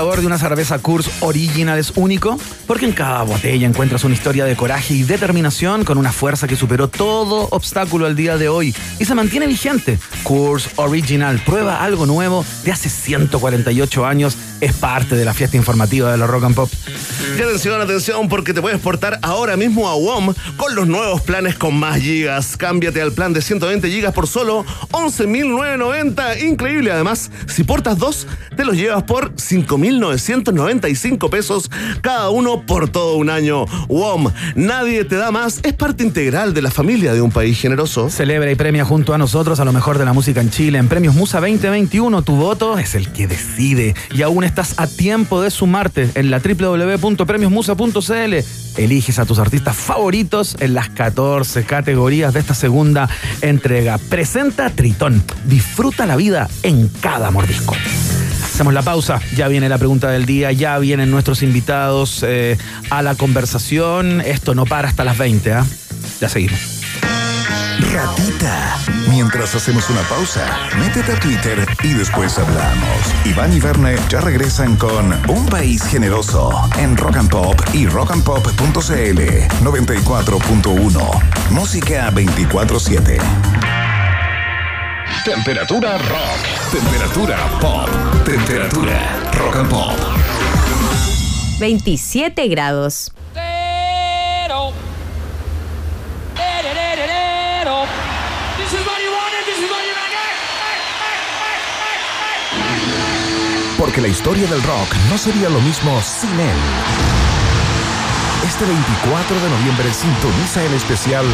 sabor 0.00 0.22
de 0.22 0.26
una 0.26 0.38
cerveza 0.38 0.78
Coors 0.78 1.10
Original 1.20 1.78
es 1.78 1.92
único? 1.94 2.40
Porque 2.66 2.86
en 2.86 2.92
cada 2.92 3.22
botella 3.22 3.68
encuentras 3.68 4.02
una 4.02 4.14
historia 4.14 4.46
de 4.46 4.56
coraje 4.56 4.94
y 4.94 5.02
determinación 5.02 5.84
con 5.84 5.98
una 5.98 6.10
fuerza 6.10 6.48
que 6.48 6.56
superó 6.56 6.88
todo 6.88 7.48
obstáculo 7.50 8.06
al 8.06 8.16
día 8.16 8.38
de 8.38 8.48
hoy 8.48 8.74
y 8.98 9.04
se 9.04 9.14
mantiene 9.14 9.46
vigente. 9.46 9.98
Coors 10.22 10.70
Original 10.76 11.38
prueba 11.44 11.84
algo 11.84 12.06
nuevo 12.06 12.46
de 12.64 12.72
hace 12.72 12.88
148 12.88 14.06
años, 14.06 14.38
es 14.62 14.72
parte 14.72 15.16
de 15.16 15.26
la 15.26 15.34
fiesta 15.34 15.58
informativa 15.58 16.10
de 16.10 16.16
la 16.16 16.26
Rock 16.26 16.44
and 16.44 16.54
Pop. 16.54 16.70
Y 17.36 17.42
atención, 17.42 17.80
atención, 17.80 18.28
porque 18.28 18.54
te 18.54 18.62
puedes 18.62 18.80
portar 18.80 19.18
ahora 19.22 19.56
mismo 19.56 19.88
a 19.88 19.94
WOM 19.94 20.34
con 20.56 20.74
los 20.74 20.86
nuevos 20.86 21.20
planes 21.20 21.56
con 21.56 21.74
más 21.74 21.98
gigas. 22.00 22.56
Cámbiate 22.56 23.02
al 23.02 23.12
plan 23.12 23.32
de 23.32 23.42
120 23.42 23.88
gigas 23.90 24.14
por 24.14 24.26
solo 24.26 24.64
11.990. 24.92 26.42
Increíble. 26.42 26.90
Además, 26.90 27.30
si 27.46 27.64
portas 27.64 27.98
dos, 27.98 28.26
te 28.56 28.64
los 28.64 28.76
llevas 28.76 29.02
por 29.04 29.32
5.995 29.50 31.28
pesos 31.28 31.70
cada 32.00 32.30
uno 32.30 32.62
por 32.62 32.88
todo 32.88 33.16
un 33.16 33.30
año. 33.30 33.64
WOM, 33.88 34.30
nadie 34.54 35.04
te 35.04 35.16
da 35.16 35.32
más. 35.32 35.60
Es 35.62 35.74
parte 35.74 36.04
integral 36.04 36.54
de 36.54 36.62
la 36.62 36.70
familia 36.70 37.12
de 37.12 37.20
un 37.20 37.32
país 37.32 37.60
generoso. 37.60 38.08
Celebra 38.10 38.50
y 38.50 38.54
premia 38.54 38.84
junto 38.84 39.12
a 39.12 39.18
nosotros 39.18 39.58
a 39.58 39.64
lo 39.64 39.72
mejor 39.72 39.98
de 39.98 40.04
la 40.04 40.12
música 40.12 40.40
en 40.40 40.50
Chile. 40.50 40.78
En 40.78 40.86
Premios 40.88 41.14
Musa 41.14 41.40
2021, 41.40 42.22
tu 42.22 42.36
voto 42.36 42.78
es 42.78 42.94
el 42.94 43.10
que 43.12 43.26
decide. 43.26 43.94
Y 44.14 44.22
aún 44.22 44.44
estás 44.44 44.74
a 44.78 44.86
tiempo 44.86 45.42
de 45.42 45.50
sumarte 45.50 46.10
en 46.14 46.30
la 46.30 46.38
www.premiosmusa.cl. 46.38 48.34
Eliges 48.76 49.18
a 49.18 49.26
tus 49.26 49.40
artistas 49.40 49.76
favoritos 49.76 50.56
en 50.60 50.74
las 50.74 50.90
14 50.90 51.64
categorías 51.64 52.32
de 52.34 52.40
esta 52.40 52.54
segunda 52.54 53.08
entrega. 53.40 53.98
Presenta 53.98 54.70
Tritón. 54.70 55.22
Disfruta 55.44 56.06
la 56.06 56.14
vida 56.16 56.48
en 56.62 56.88
cada 57.00 57.30
mordisco. 57.30 57.74
Hacemos 58.60 58.74
la 58.74 58.82
pausa, 58.82 59.22
ya 59.34 59.48
viene 59.48 59.70
la 59.70 59.78
pregunta 59.78 60.10
del 60.10 60.26
día, 60.26 60.52
ya 60.52 60.78
vienen 60.78 61.10
nuestros 61.10 61.42
invitados 61.42 62.22
eh, 62.22 62.58
a 62.90 63.00
la 63.00 63.14
conversación. 63.14 64.20
Esto 64.20 64.54
no 64.54 64.66
para 64.66 64.86
hasta 64.86 65.02
las 65.02 65.16
20, 65.16 65.50
¿ah? 65.54 65.64
Ya 66.20 66.28
seguimos. 66.28 66.60
Ratita. 67.90 68.76
Mientras 69.08 69.54
hacemos 69.54 69.88
una 69.88 70.02
pausa, 70.02 70.46
métete 70.78 71.12
a 71.12 71.18
Twitter 71.18 71.66
y 71.82 71.94
después 71.94 72.38
hablamos. 72.38 73.14
Iván 73.24 73.56
y 73.56 73.60
Verne 73.60 73.96
ya 74.10 74.20
regresan 74.20 74.76
con 74.76 75.10
Un 75.30 75.46
País 75.46 75.82
Generoso 75.84 76.52
en 76.78 76.98
Rock 76.98 77.16
and 77.16 77.30
Pop 77.30 77.58
y 77.72 77.86
rockandpop.cl 77.86 79.20
94.1. 79.64 81.50
Música 81.50 82.10
24-7. 82.10 83.59
Temperatura 85.24 85.98
rock. 85.98 86.40
Temperatura 86.72 87.36
pop. 87.60 87.88
Temperatura 88.24 88.98
rock 89.32 89.56
and 89.56 89.68
pop. 89.68 89.98
27 91.58 92.48
grados. 92.48 93.12
Pero. 93.34 94.72
Pero. 96.34 97.86
This 98.56 98.72
is 98.72 98.86
what 98.86 98.98
you 99.02 99.12
wanted, 99.12 99.44
this 99.44 99.58
is 99.58 99.70
what 99.70 99.84
you 99.84 99.92
Porque 103.76 104.00
la 104.00 104.08
historia 104.08 104.46
del 104.46 104.62
rock 104.62 104.88
no 105.10 105.18
sería 105.18 105.50
lo 105.50 105.60
mismo 105.60 106.00
sin 106.00 106.30
él. 106.40 106.56
Este 108.46 108.64
24 108.64 109.38
de 109.38 109.50
noviembre 109.50 109.92
sintoniza 109.92 110.64
el 110.64 110.72
especial 110.72 111.26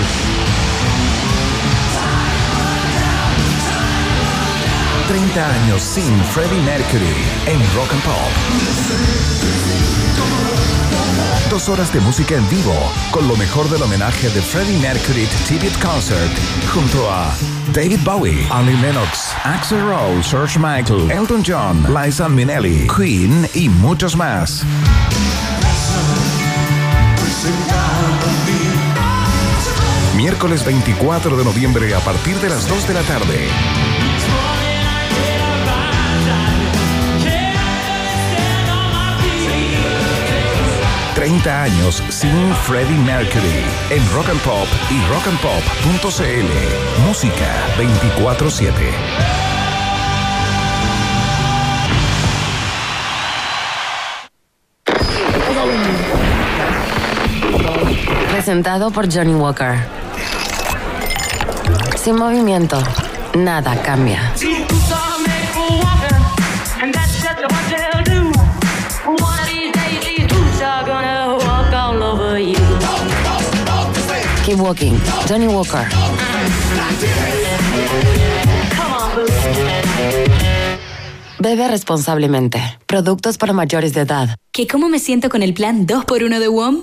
30 5.09 5.51
años 5.51 5.83
sin 5.83 6.19
Freddie 6.25 6.61
Mercury 6.63 7.15
en 7.47 7.59
Rock 7.77 7.93
and 7.93 8.03
Pop. 8.03 8.31
Dos 11.49 11.69
horas 11.69 11.93
de 11.93 12.01
música 12.01 12.35
en 12.35 12.49
vivo 12.51 12.75
con 13.13 13.29
lo 13.29 13.37
mejor 13.37 13.69
del 13.71 13.83
homenaje 13.83 14.29
de 14.31 14.43
Freddie 14.43 14.79
Mercury 14.81 15.29
Tribute 15.47 15.79
Concert 15.79 16.33
junto 16.75 17.09
a 17.09 17.33
David 17.73 18.01
Bowie, 18.05 18.49
Annie 18.51 18.77
Lennox, 18.79 19.33
Axel 19.45 19.81
Rose, 19.81 20.29
George 20.29 20.59
Michael, 20.59 21.09
Elton 21.11 21.43
John, 21.47 21.87
Liza 21.95 22.29
Minnelli, 22.29 22.89
Queen 22.89 23.49
y 23.55 23.69
muchos 23.69 24.17
más. 24.17 24.65
Miércoles 30.17 30.65
24 30.65 31.37
de 31.37 31.45
noviembre 31.45 31.95
a 31.95 32.01
partir 32.01 32.35
de 32.41 32.49
las 32.49 32.69
2 32.69 32.89
de 32.89 32.95
la 32.95 33.03
tarde. 33.03 34.56
30 41.27 41.63
años 41.65 42.01
sin 42.09 42.55
Freddie 42.55 42.97
Mercury 42.99 43.65
en 43.91 44.15
Rock 44.15 44.29
and 44.29 44.41
Pop 44.43 44.69
y 44.89 45.01
rockandpop.cl. 45.09 47.05
Música 47.05 47.53
24-7. 47.77 48.71
Presentado 58.31 58.93
por 58.93 59.13
Johnny 59.13 59.35
Walker. 59.35 59.81
Sin 61.97 62.15
movimiento, 62.15 62.81
nada 63.35 63.83
cambia. 63.83 64.33
Keep 74.57 74.65
walking. 74.65 74.99
Johnny 75.29 75.49
Walker. 75.49 75.87
Bebe 81.39 81.69
responsablemente. 81.69 82.59
Productos 82.87 83.37
para 83.37 83.53
mayores 83.53 83.93
de 83.93 84.01
edad. 84.03 84.37
¿Que 84.53 84.67
cómo 84.67 84.89
me 84.89 84.99
siento 84.99 85.29
con 85.29 85.43
el 85.43 85.53
plan 85.53 85.87
2x1 85.87 86.39
de 86.39 86.49
WOM? 86.49 86.83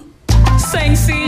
Sencillita, 0.71 1.22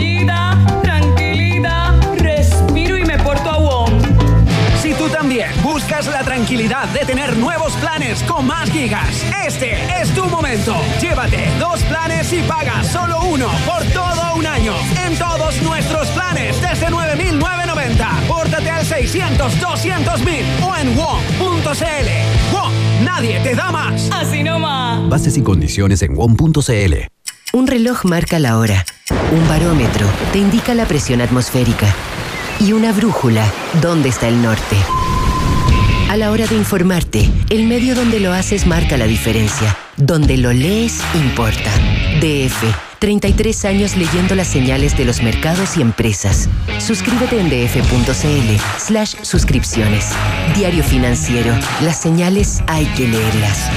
tranquilidad 6.26 6.88
de 6.88 7.06
tener 7.06 7.36
nuevos 7.36 7.72
planes 7.74 8.20
con 8.24 8.46
más 8.48 8.68
gigas, 8.70 9.24
este 9.46 9.78
es 10.00 10.12
tu 10.12 10.26
momento. 10.26 10.74
Llévate 11.00 11.48
dos 11.60 11.80
planes 11.84 12.32
y 12.32 12.42
paga 12.42 12.82
solo 12.82 13.20
uno 13.20 13.48
por 13.64 13.84
todo 13.92 14.34
un 14.34 14.44
año. 14.44 14.74
En 15.06 15.16
todos 15.16 15.62
nuestros 15.62 16.08
planes 16.08 16.60
desde 16.60 16.88
9.990. 16.88 18.26
Pórtate 18.26 18.68
al 18.68 18.84
600 18.84 19.60
200 19.60 20.20
mil 20.24 20.44
o 20.64 20.76
en 20.76 20.96
WOM.cl. 20.96 22.08
WOM, 22.52 22.72
nadie 23.04 23.38
te 23.40 23.54
da 23.54 23.70
más. 23.70 24.10
Así 24.10 24.42
nomás. 24.42 25.08
Bases 25.08 25.38
y 25.38 25.42
condiciones 25.42 26.02
en 26.02 26.16
WOM.cl. 26.16 26.94
Un 27.52 27.66
reloj 27.68 28.04
marca 28.04 28.40
la 28.40 28.58
hora. 28.58 28.84
Un 29.32 29.48
barómetro 29.48 30.08
te 30.32 30.38
indica 30.38 30.74
la 30.74 30.86
presión 30.86 31.20
atmosférica. 31.20 31.86
Y 32.58 32.72
una 32.72 32.92
brújula, 32.92 33.48
dónde 33.80 34.08
está 34.08 34.26
el 34.26 34.42
norte. 34.42 34.76
A 36.16 36.18
la 36.18 36.30
hora 36.30 36.46
de 36.46 36.54
informarte, 36.56 37.30
el 37.50 37.66
medio 37.66 37.94
donde 37.94 38.20
lo 38.20 38.32
haces 38.32 38.66
marca 38.66 38.96
la 38.96 39.06
diferencia. 39.06 39.76
Donde 39.98 40.38
lo 40.38 40.50
lees, 40.50 40.98
importa. 41.14 41.70
DF. 42.22 42.74
33 43.00 43.66
años 43.66 43.98
leyendo 43.98 44.34
las 44.34 44.46
señales 44.46 44.96
de 44.96 45.04
los 45.04 45.22
mercados 45.22 45.76
y 45.76 45.82
empresas. 45.82 46.48
Suscríbete 46.78 47.38
en 47.38 47.50
df.cl 47.50 48.56
slash 48.78 49.16
suscripciones. 49.20 50.06
Diario 50.54 50.82
Financiero. 50.84 51.52
Las 51.82 52.00
señales 52.00 52.62
hay 52.66 52.86
que 52.96 53.08
leerlas. 53.08 53.70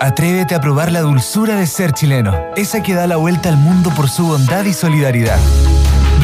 Atrévete 0.00 0.54
a 0.54 0.60
probar 0.60 0.92
la 0.92 1.00
dulzura 1.00 1.56
de 1.56 1.66
ser 1.66 1.90
chileno, 1.90 2.32
esa 2.54 2.80
que 2.80 2.94
da 2.94 3.08
la 3.08 3.16
vuelta 3.16 3.48
al 3.48 3.56
mundo 3.56 3.90
por 3.96 4.08
su 4.08 4.24
bondad 4.24 4.66
y 4.66 4.72
solidaridad. 4.72 5.40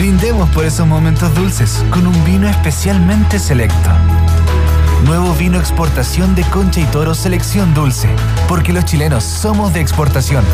Brindemos 0.02 0.50
por 0.50 0.64
esos 0.64 0.84
momentos 0.84 1.32
dulces 1.32 1.84
con 1.90 2.08
un 2.08 2.24
vino 2.24 2.48
especialmente 2.48 3.38
selecto. 3.38 3.88
Nuevo 5.04 5.32
vino 5.34 5.60
exportación 5.60 6.34
de 6.34 6.42
Concha 6.42 6.80
y 6.80 6.84
Toro 6.86 7.14
Selección 7.14 7.72
Dulce, 7.72 8.08
porque 8.48 8.72
los 8.72 8.84
chilenos 8.84 9.22
somos 9.22 9.72
de 9.72 9.80
exportación. 9.80 10.44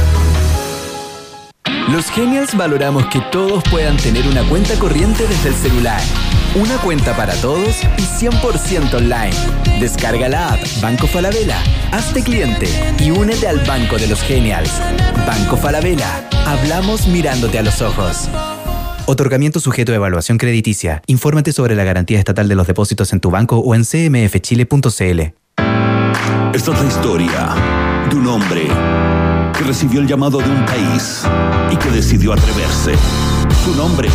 Los 1.88 2.10
Genials 2.10 2.54
valoramos 2.58 3.06
que 3.06 3.22
todos 3.32 3.64
puedan 3.70 3.96
tener 3.96 4.28
una 4.28 4.46
cuenta 4.46 4.78
corriente 4.78 5.26
desde 5.26 5.48
el 5.48 5.54
celular. 5.54 6.02
Una 6.54 6.76
cuenta 6.76 7.16
para 7.16 7.32
todos 7.36 7.74
y 7.96 8.02
100% 8.02 8.92
online. 8.92 9.80
Descarga 9.80 10.28
la 10.28 10.52
app 10.52 10.60
Banco 10.82 11.06
Falabella, 11.06 11.56
hazte 11.90 12.22
cliente 12.22 12.68
y 12.98 13.12
únete 13.12 13.48
al 13.48 13.60
Banco 13.60 13.96
de 13.96 14.08
los 14.08 14.20
Genials. 14.20 14.72
Banco 15.26 15.56
Falabella, 15.56 16.28
hablamos 16.46 17.06
mirándote 17.06 17.58
a 17.58 17.62
los 17.62 17.80
ojos. 17.80 18.28
Otorgamiento 19.10 19.58
sujeto 19.58 19.92
a 19.92 19.94
evaluación 19.94 20.36
crediticia. 20.36 21.00
Infórmate 21.06 21.54
sobre 21.54 21.74
la 21.74 21.82
garantía 21.82 22.18
estatal 22.18 22.46
de 22.46 22.54
los 22.54 22.66
depósitos 22.66 23.10
en 23.14 23.20
tu 23.20 23.30
banco 23.30 23.56
o 23.56 23.74
en 23.74 23.82
cmfchile.cl. 23.82 25.20
Esta 26.52 26.72
es 26.72 26.78
la 26.78 26.84
historia 26.86 27.54
de 28.10 28.16
un 28.16 28.26
hombre 28.26 28.66
que 29.56 29.64
recibió 29.64 30.00
el 30.00 30.06
llamado 30.06 30.40
de 30.40 30.50
un 30.50 30.62
país 30.66 31.22
y 31.72 31.76
que 31.76 31.88
decidió 31.88 32.34
atreverse. 32.34 32.92
Su 33.64 33.74
nombre. 33.76 34.10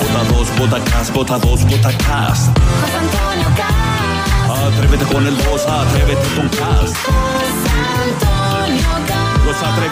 Vota 0.00 0.24
dos, 0.32 0.58
vota 0.58 0.84
cas, 0.90 1.12
vota 1.12 1.38
dos, 1.38 1.64
vota 1.66 1.92
cas. 1.98 2.50
Atrévete 4.48 5.04
con 5.12 5.26
el 5.26 5.36
2, 5.36 5.66
atrévete 5.66 6.28
con 6.34 6.48
cas. 6.48 6.94
Los 6.94 6.94
atrevidos. 6.94 8.37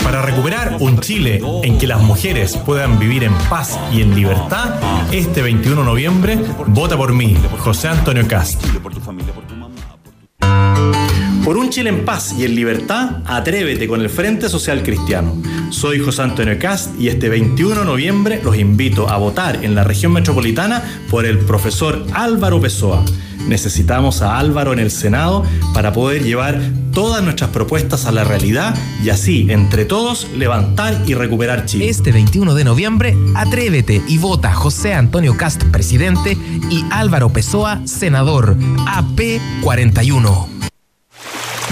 Para 0.05 0.23
recuperar 0.23 0.77
un 0.79 1.01
Chile 1.01 1.43
en 1.65 1.77
que 1.79 1.89
las 1.89 2.01
mujeres 2.01 2.57
puedan 2.57 3.01
vivir 3.01 3.25
en 3.25 3.35
paz 3.51 3.79
y 3.93 4.01
en 4.01 4.15
libertad, 4.15 4.75
este 5.13 5.43
21 5.43 5.81
de 5.81 5.87
noviembre, 5.87 6.39
vota 6.69 6.97
por 6.97 7.13
mí, 7.13 7.37
José 7.59 7.89
Antonio 7.89 8.29
Cast. 8.29 8.65
Por 11.47 11.59
un 11.59 11.71
Chile 11.71 11.91
en 11.91 12.05
paz 12.05 12.35
y 12.37 12.45
en 12.45 12.57
libertad, 12.57 13.23
atrévete 13.25 13.87
con 13.87 14.01
el 14.01 14.11
Frente 14.11 14.49
Social 14.49 14.83
Cristiano. 14.83 15.33
Soy 15.71 16.01
José 16.01 16.23
Antonio 16.23 16.59
Cast 16.59 17.01
y 17.01 17.07
este 17.07 17.29
21 17.29 17.83
de 17.83 17.87
noviembre 17.87 18.41
los 18.43 18.59
invito 18.59 19.09
a 19.09 19.17
votar 19.17 19.65
en 19.65 19.77
la 19.77 19.85
región 19.85 20.13
metropolitana 20.13 20.83
por 21.09 21.25
el 21.25 21.39
profesor 21.39 22.05
Álvaro 22.15 22.61
Pessoa. 22.61 23.05
Necesitamos 23.47 24.23
a 24.23 24.41
Álvaro 24.41 24.73
en 24.73 24.81
el 24.81 24.91
Senado 24.91 25.45
para 25.73 25.93
poder 25.93 26.25
llevar 26.25 26.61
todas 26.93 27.23
nuestras 27.23 27.51
propuestas 27.51 28.07
a 28.07 28.11
la 28.11 28.25
realidad 28.25 28.75
y 29.05 29.11
así, 29.11 29.47
entre 29.49 29.85
todos, 29.85 30.27
levantar 30.37 31.01
y 31.07 31.15
recuperar 31.15 31.65
Chile. 31.65 31.89
Este 31.89 32.11
21 32.11 32.57
de 32.57 32.65
noviembre, 32.65 33.17
atrévete 33.37 34.03
y 34.09 34.19
vota 34.19 34.53
José 34.53 34.95
Antonio 34.95 35.37
Cast, 35.37 35.63
presidente, 35.67 36.37
y 36.71 36.85
Álvaro 36.91 37.29
Pessoa, 37.29 37.83
senador, 37.85 38.57
AP41. 38.57 40.57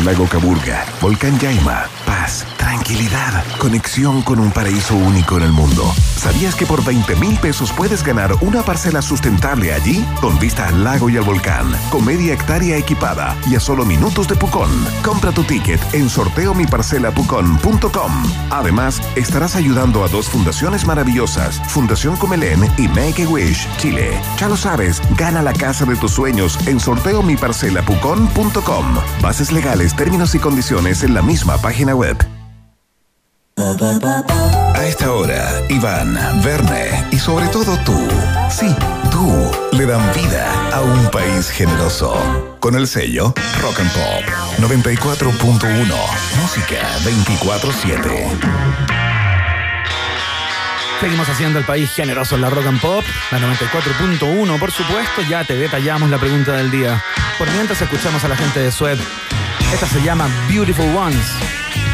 Lago 0.02 0.26
Caburga, 0.26 0.84
Volcán 1.00 1.38
Yaima, 1.38 1.88
paz, 2.04 2.44
tranquilidad, 2.74 3.44
conexión 3.58 4.22
con 4.22 4.40
un 4.40 4.50
paraíso 4.50 4.96
único 4.96 5.36
en 5.36 5.44
el 5.44 5.52
mundo. 5.52 5.94
¿Sabías 6.16 6.56
que 6.56 6.66
por 6.66 6.84
20 6.84 7.14
mil 7.16 7.38
pesos 7.38 7.70
puedes 7.70 8.02
ganar 8.02 8.34
una 8.40 8.64
parcela 8.64 9.00
sustentable 9.00 9.72
allí? 9.72 10.04
Con 10.20 10.40
vista 10.40 10.66
al 10.66 10.82
lago 10.82 11.08
y 11.08 11.16
al 11.16 11.22
volcán, 11.22 11.72
con 11.88 12.04
media 12.04 12.34
hectárea 12.34 12.76
equipada 12.76 13.36
y 13.48 13.54
a 13.54 13.60
solo 13.60 13.84
minutos 13.84 14.26
de 14.26 14.34
Pucón. 14.34 14.72
Compra 15.04 15.30
tu 15.30 15.44
ticket 15.44 15.80
en 15.94 16.10
sorteomiparcelapucón.com. 16.10 18.12
Además, 18.50 19.00
estarás 19.14 19.54
ayudando 19.54 20.02
a 20.02 20.08
dos 20.08 20.28
fundaciones 20.28 20.84
maravillosas, 20.84 21.62
Fundación 21.68 22.16
Comelén 22.16 22.68
y 22.76 22.88
Make 22.88 23.22
a 23.22 23.28
Wish, 23.28 23.68
Chile. 23.76 24.20
Ya 24.36 24.48
lo 24.48 24.56
sabes, 24.56 25.00
gana 25.16 25.42
la 25.42 25.52
casa 25.52 25.84
de 25.84 25.94
tus 25.94 26.10
sueños 26.10 26.58
en 26.66 26.80
sorteomiparcelapucón.com. 26.80 28.96
Bases 29.22 29.52
legales, 29.52 29.94
términos 29.94 30.34
y 30.34 30.40
condiciones 30.40 31.04
en 31.04 31.14
la 31.14 31.22
misma 31.22 31.56
página 31.58 31.94
web. 31.94 32.33
A 33.56 34.84
esta 34.84 35.12
hora, 35.12 35.48
Iván, 35.68 36.18
Verne 36.42 37.06
y 37.12 37.18
sobre 37.18 37.46
todo 37.48 37.76
tú, 37.84 37.96
sí, 38.50 38.74
tú, 39.12 39.50
le 39.72 39.86
dan 39.86 40.02
vida 40.12 40.70
a 40.72 40.80
un 40.80 41.08
país 41.10 41.50
generoso. 41.50 42.56
Con 42.58 42.74
el 42.74 42.88
sello 42.88 43.32
Rock 43.60 43.80
and 43.80 43.92
Pop 43.92 44.24
94.1, 44.58 45.94
música 46.40 46.82
24-7. 47.04 48.28
Seguimos 51.00 51.28
haciendo 51.28 51.60
el 51.60 51.64
país 51.64 51.90
generoso 51.92 52.34
en 52.34 52.40
la 52.40 52.50
Rock 52.50 52.66
and 52.66 52.80
Pop, 52.80 53.04
la 53.30 53.38
94.1, 53.38 54.58
por 54.58 54.72
supuesto. 54.72 55.22
Ya 55.28 55.44
te 55.44 55.54
detallamos 55.56 56.10
la 56.10 56.18
pregunta 56.18 56.52
del 56.52 56.72
día. 56.72 57.00
Por 57.38 57.48
mientras 57.52 57.80
escuchamos 57.80 58.24
a 58.24 58.28
la 58.28 58.36
gente 58.36 58.58
de 58.60 58.72
Sued. 58.72 58.98
Esta 59.72 59.86
se 59.86 60.02
llama 60.02 60.28
Beautiful 60.48 60.94
Ones. 60.96 61.26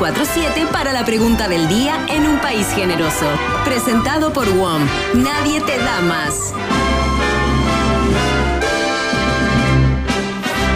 24-7 0.00 0.66
para 0.68 0.94
la 0.94 1.04
pregunta 1.04 1.46
del 1.46 1.68
día 1.68 2.06
en 2.08 2.26
un 2.26 2.38
país 2.40 2.66
generoso. 2.74 3.26
Presentado 3.66 4.32
por 4.32 4.48
WOM. 4.48 4.82
Nadie 5.14 5.60
te 5.60 5.76
da 5.76 6.00
más. 6.00 6.54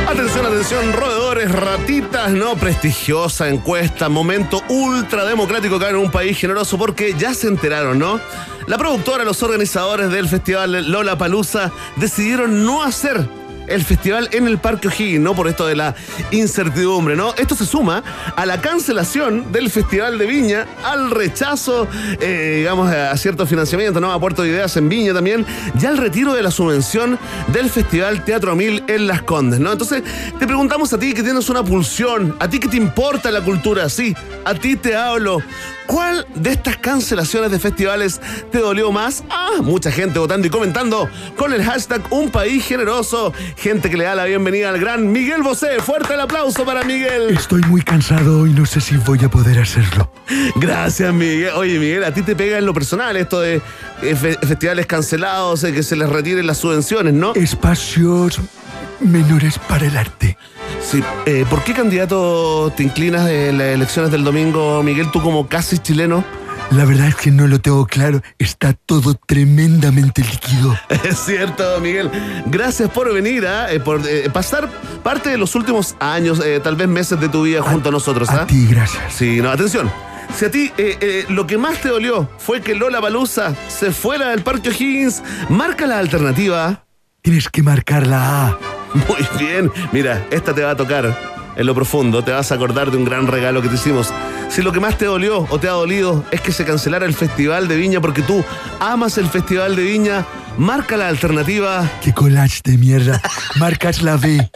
Atención, 0.07 0.45
atención, 0.45 0.93
roedores, 0.93 1.51
ratitas, 1.51 2.33
no 2.33 2.55
prestigiosa 2.57 3.49
encuesta, 3.49 4.11
momento 4.11 4.63
ultra 4.69 5.25
democrático 5.25 5.77
acá 5.77 5.89
en 5.89 5.97
un 5.97 6.11
país 6.11 6.39
generoso 6.39 6.77
porque 6.77 7.15
ya 7.19 7.33
se 7.33 7.49
enteraron, 7.49 7.99
¿no? 7.99 8.21
La 8.67 8.77
productora, 8.77 9.25
los 9.25 9.43
organizadores 9.43 10.11
del 10.11 10.29
festival 10.29 10.91
Lola 10.91 11.17
Palusa 11.17 11.73
decidieron 11.97 12.67
no 12.67 12.83
hacer 12.83 13.27
el 13.67 13.85
festival 13.85 14.29
en 14.33 14.47
el 14.47 14.59
Parque 14.59 14.89
O'Higgins, 14.89 15.21
¿no? 15.21 15.35
Por 15.35 15.49
esto 15.49 15.67
de 15.67 15.77
la 15.77 15.95
incertidumbre, 16.31 17.17
¿no? 17.17 17.35
Esto 17.37 17.55
se 17.55 17.67
suma 17.67 18.03
a 18.37 18.47
la 18.47 18.61
cancelación 18.61 19.53
del 19.53 19.71
Festival 19.71 20.19
de 20.19 20.27
Viña, 20.27 20.67
al 20.85 21.11
rechazo, 21.11 21.87
eh, 22.21 22.57
digamos, 22.59 22.93
a 22.93 23.17
cierto 23.17 23.47
financiamiento, 23.47 24.01
¿no? 24.01 24.13
A 24.13 24.21
Puerto 24.21 24.43
de 24.43 24.49
Ideas 24.49 24.77
en 24.77 24.89
Viña 24.89 25.15
también, 25.15 25.47
ya 25.79 25.91
al 25.91 25.99
retiro 25.99 26.35
de 26.35 26.43
la 26.43 26.51
subvención 26.51 27.19
del 27.49 27.71
Festival 27.71 28.25
Teatro 28.25 28.55
Mil 28.57 28.85
en 28.89 29.07
Las 29.07 29.23
Condes, 29.23 29.61
¿no? 29.61 29.73
Entonces, 29.73 30.03
te 30.39 30.47
preguntamos 30.47 30.93
a 30.93 30.99
ti 30.99 31.13
que 31.15 31.23
tienes 31.23 31.49
una 31.49 31.65
pulsión, 31.65 32.37
a 32.39 32.49
ti 32.49 32.59
que 32.59 32.69
te 32.69 32.77
importa 32.77 33.31
la 33.31 33.41
cultura, 33.41 33.89
sí, 33.89 34.15
a 34.45 34.55
ti 34.55 34.77
te 34.77 34.97
hablo. 34.97 35.39
¿Cuál 35.87 36.27
de 36.35 36.51
estas 36.51 36.79
cancelaciones 36.79 37.51
de 37.51 37.59
festivales 37.59 38.21
te 38.51 38.59
dolió 38.59 38.91
más? 38.91 39.23
Ah, 39.29 39.61
mucha 39.61 39.91
gente 39.91 40.19
votando 40.19 40.47
y 40.47 40.51
comentando 40.51 41.11
con 41.37 41.53
el 41.53 41.63
hashtag 41.63 42.03
Un 42.11 42.31
País 42.31 42.65
Generoso. 42.65 43.35
Gente 43.57 43.89
que 43.89 43.97
le 43.97 44.05
da 44.05 44.15
la 44.15 44.25
bienvenida 44.25 44.69
al 44.69 44.79
gran 44.79 45.11
Miguel 45.11 45.43
Bosé. 45.43 45.81
Fuerte 45.81 46.15
el 46.15 46.21
aplauso 46.21 46.65
para 46.65 46.83
Miguel. 46.83 47.31
Estoy 47.31 47.63
muy 47.63 47.81
cansado 47.83 48.47
y 48.47 48.51
no 48.53 48.67
sé 48.67 48.81
si 48.81 48.97
voy 48.99 49.25
a 49.25 49.31
poder 49.31 49.59
hacerlo. 49.59 50.11
Gracias, 50.57 51.13
Miguel. 51.15 51.51
Oye, 51.57 51.79
Miguel, 51.79 52.05
a 52.05 52.13
ti 52.13 52.23
te 52.23 52.37
pega 52.37 52.59
en 52.59 52.67
lo 52.67 52.75
personal 52.75 53.17
esto 53.17 53.41
de 53.41 53.63
fe- 54.01 54.39
festivales 54.47 54.87
cancelados, 54.87 55.65
eh, 55.65 55.73
que 55.73 55.83
se 55.83 55.97
les 55.97 56.09
retiren 56.09 56.47
las 56.47 56.59
subvenciones, 56.59 57.15
¿no? 57.15 57.33
Espacios 57.35 58.41
menores 59.01 59.59
para 59.59 59.87
el 59.87 59.97
arte. 59.97 60.37
Sí. 60.83 61.03
Eh, 61.25 61.47
¿Por 61.49 61.65
qué 61.65 61.73
candidato 61.73 62.71
te 62.77 62.83
inclinas 62.83 63.29
en 63.31 63.57
las 63.59 63.69
elecciones 63.69 64.11
del 64.11 64.25
domingo, 64.25 64.83
Miguel, 64.83 65.11
tú 65.11 65.23
como 65.23 65.49
casi 65.49 65.79
chileno? 65.79 66.23
La 66.71 66.85
verdad 66.85 67.09
es 67.09 67.17
que 67.17 67.31
no 67.31 67.47
lo 67.47 67.61
tengo 67.61 67.87
claro. 67.87 68.23
Está 68.39 68.73
todo 68.73 69.15
tremendamente 69.15 70.23
líquido. 70.23 70.77
Es 71.05 71.19
cierto, 71.19 71.81
Miguel. 71.81 72.11
Gracias 72.47 72.91
por 72.91 73.13
venir, 73.13 73.47
¿ah? 73.47 73.73
Eh, 73.73 73.81
por 73.81 74.01
eh, 74.09 74.29
pasar 74.33 74.69
parte 75.03 75.31
de 75.31 75.39
los 75.39 75.55
últimos 75.55 75.95
años, 76.01 76.41
eh, 76.45 76.61
tal 76.63 76.77
vez 76.77 76.89
meses 76.89 77.21
de 77.21 77.29
tu 77.29 77.43
vida 77.43 77.63
junto 77.63 77.91
a 77.91 77.93
nosotros. 77.93 78.29
A 78.31 78.43
¿ah? 78.43 78.47
ti, 78.47 78.67
gracias. 78.67 79.15
Sí, 79.15 79.41
no, 79.41 79.51
atención. 79.51 79.91
Si 80.37 80.45
a 80.45 80.51
ti 80.51 80.73
eh, 80.79 80.99
eh, 81.01 81.25
lo 81.29 81.47
que 81.47 81.59
más 81.59 81.81
te 81.81 81.89
dolió 81.89 82.29
fue 82.39 82.61
que 82.61 82.75
Lola 82.75 82.99
Balusa 82.99 83.55
se 83.69 83.93
fuera 83.93 84.31
del 84.31 84.43
Parque 84.43 84.71
O'Higgins, 84.71 85.23
marca 85.49 85.87
la 85.87 85.99
alternativa. 85.99 86.85
Tienes 87.23 87.49
que 87.49 87.63
marcar 87.63 88.07
la 88.07 88.49
A. 88.49 88.59
Muy 88.95 89.27
bien. 89.39 89.71
Mira, 89.93 90.27
esta 90.31 90.53
te 90.53 90.63
va 90.63 90.73
a 90.73 90.77
tocar 90.77 91.34
en 91.57 91.67
lo 91.67 91.75
profundo. 91.75 92.23
Te 92.23 92.33
vas 92.33 92.53
a 92.53 92.55
acordar 92.55 92.91
de 92.91 92.97
un 92.97 93.05
gran 93.05 93.27
regalo 93.27 93.63
que 93.63 93.69
te 93.69 93.75
hicimos. 93.75 94.13
Si 94.49 94.63
lo 94.63 94.73
que 94.73 94.81
más 94.81 94.99
te 94.99 95.07
dolió 95.07 95.47
o 95.51 95.59
te 95.59 95.69
ha 95.69 95.73
dolido 95.73 96.25
es 96.31 96.41
que 96.41 96.53
se 96.53 96.65
cancelara 96.65 97.07
el 97.07 97.15
Festival 97.15 97.69
de 97.69 97.77
Viña 97.77 98.01
porque 98.01 98.23
tú 98.23 98.45
amas 98.81 99.19
el 99.19 99.29
Festival 99.29 99.77
de 99.77 99.83
Viña, 99.83 100.25
marca 100.59 100.97
la 100.97 101.09
alternativa. 101.09 101.89
¡Qué 102.03 102.13
collage 102.13 102.61
de 102.65 102.79
mierda! 102.79 103.21
Marcas 103.57 104.03
la 104.03 104.17
B. 104.17 104.51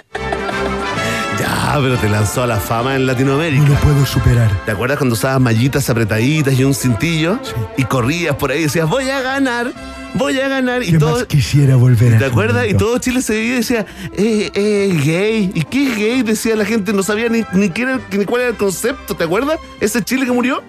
Ya, 1.39 1.79
pero 1.81 1.97
te 1.97 2.09
lanzó 2.09 2.43
a 2.43 2.47
la 2.47 2.59
fama 2.59 2.97
en 2.97 3.07
Latinoamérica. 3.07 3.63
No 3.63 3.69
lo 3.69 3.81
puedo 3.81 4.07
superar. 4.07 4.51
¿Te 4.65 4.73
acuerdas 4.73 4.99
cuando 4.99 5.15
usabas 5.15 5.41
mallitas 5.41 5.89
apretaditas 5.89 6.59
y 6.59 6.65
un 6.65 6.75
cintillo? 6.75 7.39
Y 7.77 7.85
corrías 7.85 8.35
por 8.37 8.51
ahí 8.51 8.61
y 8.61 8.63
decías, 8.63 8.89
voy 8.89 9.09
a 9.11 9.21
ganar, 9.21 9.73
voy 10.15 10.39
a 10.41 10.49
ganar. 10.49 10.83
Y 10.83 10.93
¿Qué 10.93 10.99
todo, 10.99 11.13
más 11.19 11.25
quisiera 11.27 11.77
volver 11.77 12.15
a 12.15 12.19
¿Te 12.19 12.25
acuerdas? 12.27 12.67
Y 12.69 12.75
todo 12.75 12.99
Chile 12.99 13.23
se 13.23 13.35
veía 13.35 13.53
y 13.55 13.57
decía, 13.57 13.87
eh, 14.17 14.51
eh, 14.55 15.01
gay. 15.05 15.51
¿Y 15.55 15.63
qué 15.65 15.91
es 15.91 15.97
gay? 15.97 16.23
Decía 16.23 16.57
la 16.57 16.65
gente, 16.65 16.93
no 16.93 17.03
sabía 17.03 17.29
ni, 17.29 17.45
ni, 17.53 17.71
qué 17.71 17.83
era- 17.83 18.01
ni 18.13 18.25
cuál 18.25 18.43
era 18.43 18.51
el 18.51 18.57
concepto, 18.57 19.15
¿te 19.17 19.25
acuerdas? 19.25 19.59
Ese 19.81 20.03
Chile 20.03 20.27
que 20.27 20.33
murió. 20.33 20.63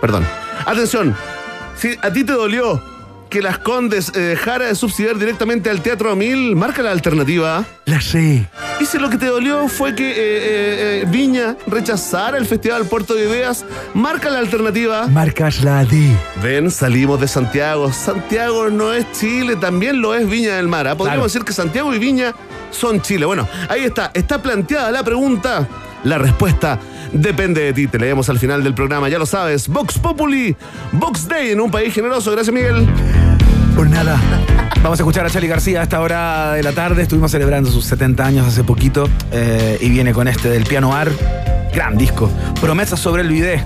Perdón. 0.00 0.24
Atención, 0.66 1.14
si 1.76 1.96
a 2.02 2.12
ti 2.12 2.24
te 2.24 2.32
dolió 2.32 2.82
que 3.34 3.42
las 3.42 3.58
Condes 3.58 4.12
eh, 4.14 4.20
dejara 4.20 4.66
de 4.66 4.76
subsidiar 4.76 5.18
directamente 5.18 5.68
al 5.68 5.80
Teatro 5.82 6.14
Mil, 6.14 6.54
marca 6.54 6.82
la 6.82 6.92
alternativa. 6.92 7.64
La 7.84 8.00
C. 8.00 8.48
Y 8.78 8.86
si 8.86 8.96
lo 8.96 9.10
que 9.10 9.18
te 9.18 9.26
dolió 9.26 9.66
fue 9.66 9.92
que 9.96 10.08
eh, 10.08 10.14
eh, 10.16 11.00
eh, 11.02 11.04
Viña 11.08 11.56
rechazara 11.66 12.38
el 12.38 12.46
Festival 12.46 12.84
Puerto 12.84 13.12
de 13.14 13.24
Ideas, 13.24 13.64
marca 13.92 14.30
la 14.30 14.38
alternativa. 14.38 15.08
Marcas 15.08 15.64
la 15.64 15.84
D. 15.84 16.16
Ven, 16.44 16.70
salimos 16.70 17.20
de 17.20 17.26
Santiago. 17.26 17.92
Santiago 17.92 18.70
no 18.70 18.92
es 18.92 19.04
Chile, 19.10 19.56
también 19.56 20.00
lo 20.00 20.14
es 20.14 20.28
Viña 20.28 20.54
del 20.54 20.68
Mar. 20.68 20.86
¿ah? 20.86 20.96
Podríamos 20.96 21.32
decir 21.32 21.44
que 21.44 21.52
Santiago 21.52 21.92
y 21.92 21.98
Viña 21.98 22.36
son 22.70 23.02
Chile. 23.02 23.26
Bueno, 23.26 23.48
ahí 23.68 23.82
está. 23.82 24.12
Está 24.14 24.40
planteada 24.40 24.92
la 24.92 25.02
pregunta. 25.02 25.66
La 26.04 26.18
respuesta 26.18 26.78
depende 27.12 27.62
de 27.62 27.72
ti. 27.72 27.86
Te 27.86 27.98
leemos 27.98 28.28
al 28.28 28.38
final 28.38 28.62
del 28.62 28.74
programa, 28.74 29.08
ya 29.08 29.18
lo 29.18 29.26
sabes. 29.26 29.68
Vox 29.68 29.98
Populi, 29.98 30.54
Vox 30.92 31.26
Day 31.26 31.50
en 31.50 31.60
un 31.60 31.70
país 31.70 31.92
generoso. 31.92 32.30
Gracias, 32.30 32.54
Miguel. 32.54 32.86
Por 33.74 33.88
nada. 33.88 34.20
Vamos 34.82 35.00
a 35.00 35.02
escuchar 35.02 35.26
a 35.26 35.30
Charlie 35.30 35.48
García 35.48 35.80
a 35.80 35.82
esta 35.84 36.00
hora 36.00 36.52
de 36.52 36.62
la 36.62 36.72
tarde. 36.72 37.02
Estuvimos 37.02 37.30
celebrando 37.30 37.70
sus 37.70 37.86
70 37.86 38.24
años 38.24 38.46
hace 38.46 38.62
poquito 38.62 39.08
eh, 39.32 39.78
y 39.80 39.88
viene 39.88 40.12
con 40.12 40.28
este 40.28 40.50
del 40.50 40.64
piano 40.64 40.94
ar. 40.94 41.10
Gran 41.74 41.96
disco. 41.96 42.30
Promesas 42.60 43.00
sobre 43.00 43.22
el 43.22 43.28
video 43.28 43.60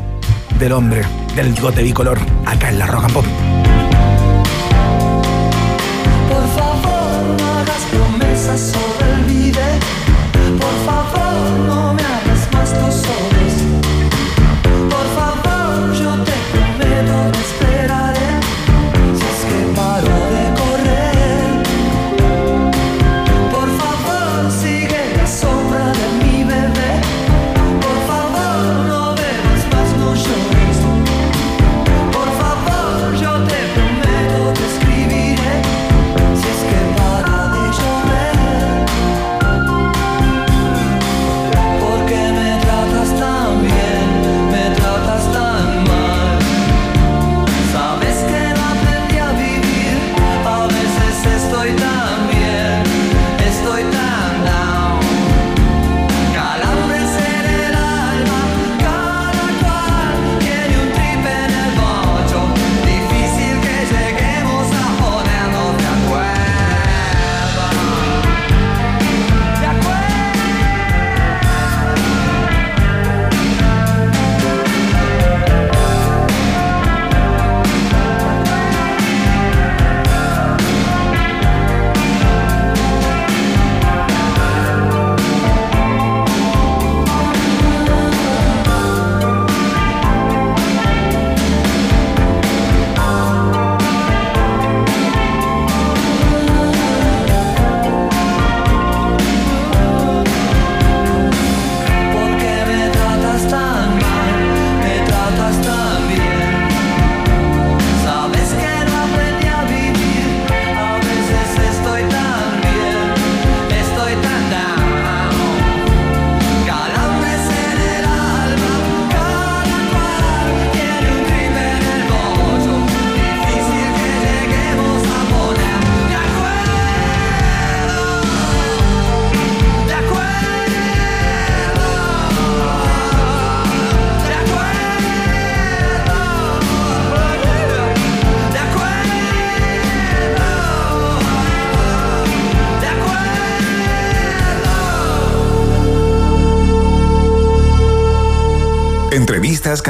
del 0.59 0.73
hombre, 0.73 1.03
del 1.37 1.53
bigote 1.53 1.83
bicolor, 1.83 2.19
acá 2.47 2.71
en 2.71 2.79
la 2.79 2.87
Rock 2.87 3.13
Pop. 3.13 3.25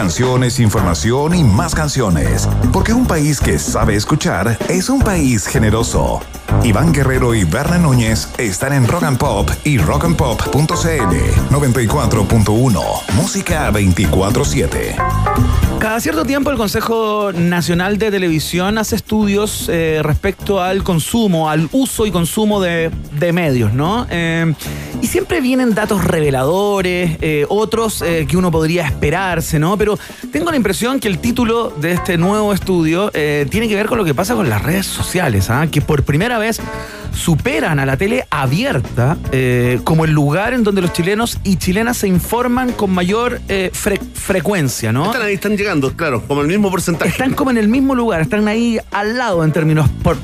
Canciones, 0.09 0.59
información 0.59 1.35
y 1.35 1.45
más 1.45 1.75
canciones. 1.75 2.49
Porque 2.73 2.95
un 2.95 3.05
país 3.05 3.43
que 3.43 3.59
sabe 3.59 3.95
escuchar 3.95 4.57
es 4.71 4.89
un 4.89 5.03
país 5.03 5.47
generoso. 5.47 6.23
Iván 6.65 6.95
Guerrero 6.95 7.35
y 7.35 7.45
Berna 7.45 7.77
Núñez 7.77 8.31
están 8.39 8.73
en 8.73 8.89
Rock 8.89 9.03
and 9.03 9.19
Pop 9.19 9.51
y 9.65 9.77
rockandpop.cl 9.77 10.55
94.1. 11.51 12.83
Música 13.17 13.71
24-7. 13.71 14.97
Cada 15.79 16.01
cierto 16.01 16.25
tiempo 16.25 16.51
el 16.51 16.57
Consejo 16.57 17.31
Nacional 17.35 17.99
de 17.99 18.11
Televisión 18.11 18.79
hace 18.79 18.97
estudios 18.97 19.69
eh, 19.69 20.01
respecto 20.03 20.63
al 20.63 20.85
consumo, 20.85 21.51
al 21.51 21.69
uso 21.71 22.07
y 22.07 22.11
consumo 22.11 22.63
de, 22.63 22.91
de 23.13 23.33
medios, 23.35 23.75
¿no? 23.75 24.07
Eh, 24.09 24.55
siempre 25.09 25.41
vienen 25.41 25.75
datos 25.75 26.05
reveladores, 26.05 27.17
eh, 27.21 27.47
otros 27.49 28.03
eh, 28.03 28.27
que 28.29 28.37
uno 28.37 28.51
podría 28.51 28.87
esperarse, 28.87 29.59
¿no? 29.59 29.77
Pero 29.77 29.99
tengo 30.31 30.51
la 30.51 30.57
impresión 30.57 31.01
que 31.01 31.09
el 31.09 31.19
título 31.19 31.71
de 31.81 31.93
este 31.93 32.17
nuevo 32.19 32.53
estudio 32.53 33.11
eh, 33.15 33.47
tiene 33.51 33.69
que 33.69 33.75
ver 33.75 33.87
con 33.87 33.99
lo 33.99 34.05
que 34.05 34.15
pasa 34.15 34.35
con 34.35 34.49
las 34.49 34.63
redes 34.63 34.87
sociales, 34.87 35.51
¿ah? 35.51 35.67
que 35.71 35.81
por 35.81 36.03
primera 36.05 36.39
vez 36.39 36.61
superan 37.13 37.81
a 37.81 37.87
la 37.87 37.97
tele 37.97 38.27
abierta 38.31 39.17
como 39.85 40.05
el 40.05 40.13
lugar 40.13 40.55
en 40.55 40.63
donde 40.63 40.81
los 40.83 40.93
chilenos 40.93 41.39
y 41.43 41.57
chilenas 41.57 41.97
se 41.97 42.07
informan 42.09 42.73
con 42.73 42.91
mayor 42.91 43.41
fre- 43.49 44.01
frecuencia, 44.15 44.93
¿no? 44.93 45.07
Están 45.07 45.23
ahí, 45.23 45.35
están 45.35 45.57
llegando, 45.57 45.93
claro, 45.97 46.23
como 46.29 46.43
el 46.43 46.47
mismo 46.49 46.71
porcentaje. 46.71 47.11
Están 47.11 47.35
como 47.35 47.51
en 47.51 47.57
el 47.59 47.69
mismo 47.69 47.95
lugar, 47.95 48.21
están 48.21 48.47
ahí 48.47 48.79
al 48.93 49.17
lado 49.19 49.43
en 49.43 49.53
términos 49.53 49.89
por- 50.03 50.17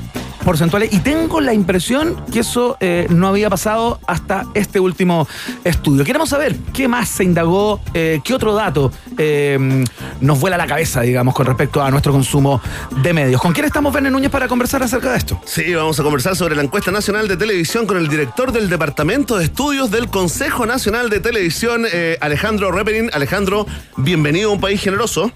porcentuales 0.45 0.93
y 0.93 0.99
tengo 0.99 1.41
la 1.41 1.53
impresión 1.53 2.23
que 2.31 2.39
eso 2.39 2.77
eh, 2.79 3.07
no 3.09 3.27
había 3.27 3.49
pasado 3.49 3.99
hasta 4.07 4.45
este 4.53 4.79
último 4.79 5.27
estudio. 5.63 6.05
Queremos 6.05 6.29
saber 6.29 6.55
qué 6.71 6.87
más 6.87 7.09
se 7.09 7.23
indagó, 7.23 7.81
eh, 7.93 8.21
qué 8.23 8.33
otro 8.33 8.53
dato 8.53 8.91
eh, 9.17 9.83
nos 10.21 10.39
vuela 10.39 10.55
la 10.55 10.67
cabeza, 10.67 11.01
digamos, 11.01 11.33
con 11.33 11.47
respecto 11.47 11.81
a 11.81 11.89
nuestro 11.89 12.13
consumo 12.13 12.61
de 13.01 13.13
medios. 13.13 13.41
¿Con 13.41 13.53
quién 13.53 13.65
estamos, 13.65 13.91
Verne 13.91 14.11
Núñez, 14.11 14.29
para 14.29 14.47
conversar 14.47 14.83
acerca 14.83 15.11
de 15.11 15.17
esto? 15.17 15.41
Sí, 15.45 15.73
vamos 15.73 15.99
a 15.99 16.03
conversar 16.03 16.35
sobre 16.35 16.55
la 16.55 16.61
encuesta 16.61 16.91
nacional 16.91 17.27
de 17.27 17.37
televisión 17.37 17.87
con 17.87 17.97
el 17.97 18.07
director 18.07 18.51
del 18.51 18.69
Departamento 18.69 19.37
de 19.37 19.45
Estudios 19.45 19.89
del 19.89 20.09
Consejo 20.09 20.65
Nacional 20.67 21.09
de 21.09 21.19
Televisión, 21.19 21.85
eh, 21.91 22.17
Alejandro 22.21 22.71
Reperin. 22.71 23.09
Alejandro, 23.13 23.65
bienvenido 23.97 24.51
a 24.51 24.53
un 24.53 24.61
país 24.61 24.79
generoso. 24.81 25.31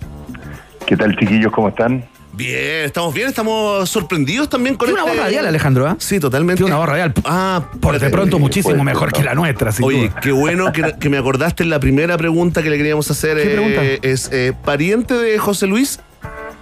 ¿Qué 0.86 0.96
tal, 0.96 1.18
chiquillos? 1.18 1.52
¿Cómo 1.52 1.70
están? 1.70 2.08
Bien, 2.40 2.86
estamos 2.86 3.14
bien, 3.14 3.28
estamos 3.28 3.90
sorprendidos 3.90 4.48
también 4.48 4.78
con 4.78 4.86
Tiene 4.88 5.02
una 5.02 5.12
este- 5.12 5.18
voz 5.18 5.26
radial, 5.26 5.46
Alejandro, 5.46 5.88
¿ah? 5.88 5.98
Sí, 6.00 6.22
totalmente. 6.22 6.60
Tiene 6.64 6.72
una 6.72 6.80
voz 6.80 6.88
radial. 6.88 7.14
Ah, 7.26 7.70
Por 7.82 8.00
de 8.00 8.10
pronto 8.10 8.40
muchísimo 8.40 8.82
mejor 8.82 9.12
¿no? 9.12 9.18
que 9.20 9.26
la 9.26 9.36
nuestra, 9.36 9.74
sin 9.74 9.84
Oye, 9.84 10.08
duda. 10.08 10.22
qué 10.22 10.32
bueno 10.32 10.72
que, 10.72 10.96
que 11.02 11.10
me 11.10 11.18
acordaste 11.18 11.64
en 11.64 11.70
la 11.70 11.82
primera 11.82 12.18
pregunta 12.18 12.64
que 12.64 12.70
le 12.70 12.78
queríamos 12.78 13.12
hacer. 13.12 13.36
¿Qué 13.36 13.44
eh, 13.44 13.56
pregunta? 13.56 13.82
Es 14.08 14.30
eh, 14.32 14.54
pariente 14.64 15.16
de 15.16 15.38
José 15.38 15.68
Luis, 15.68 16.00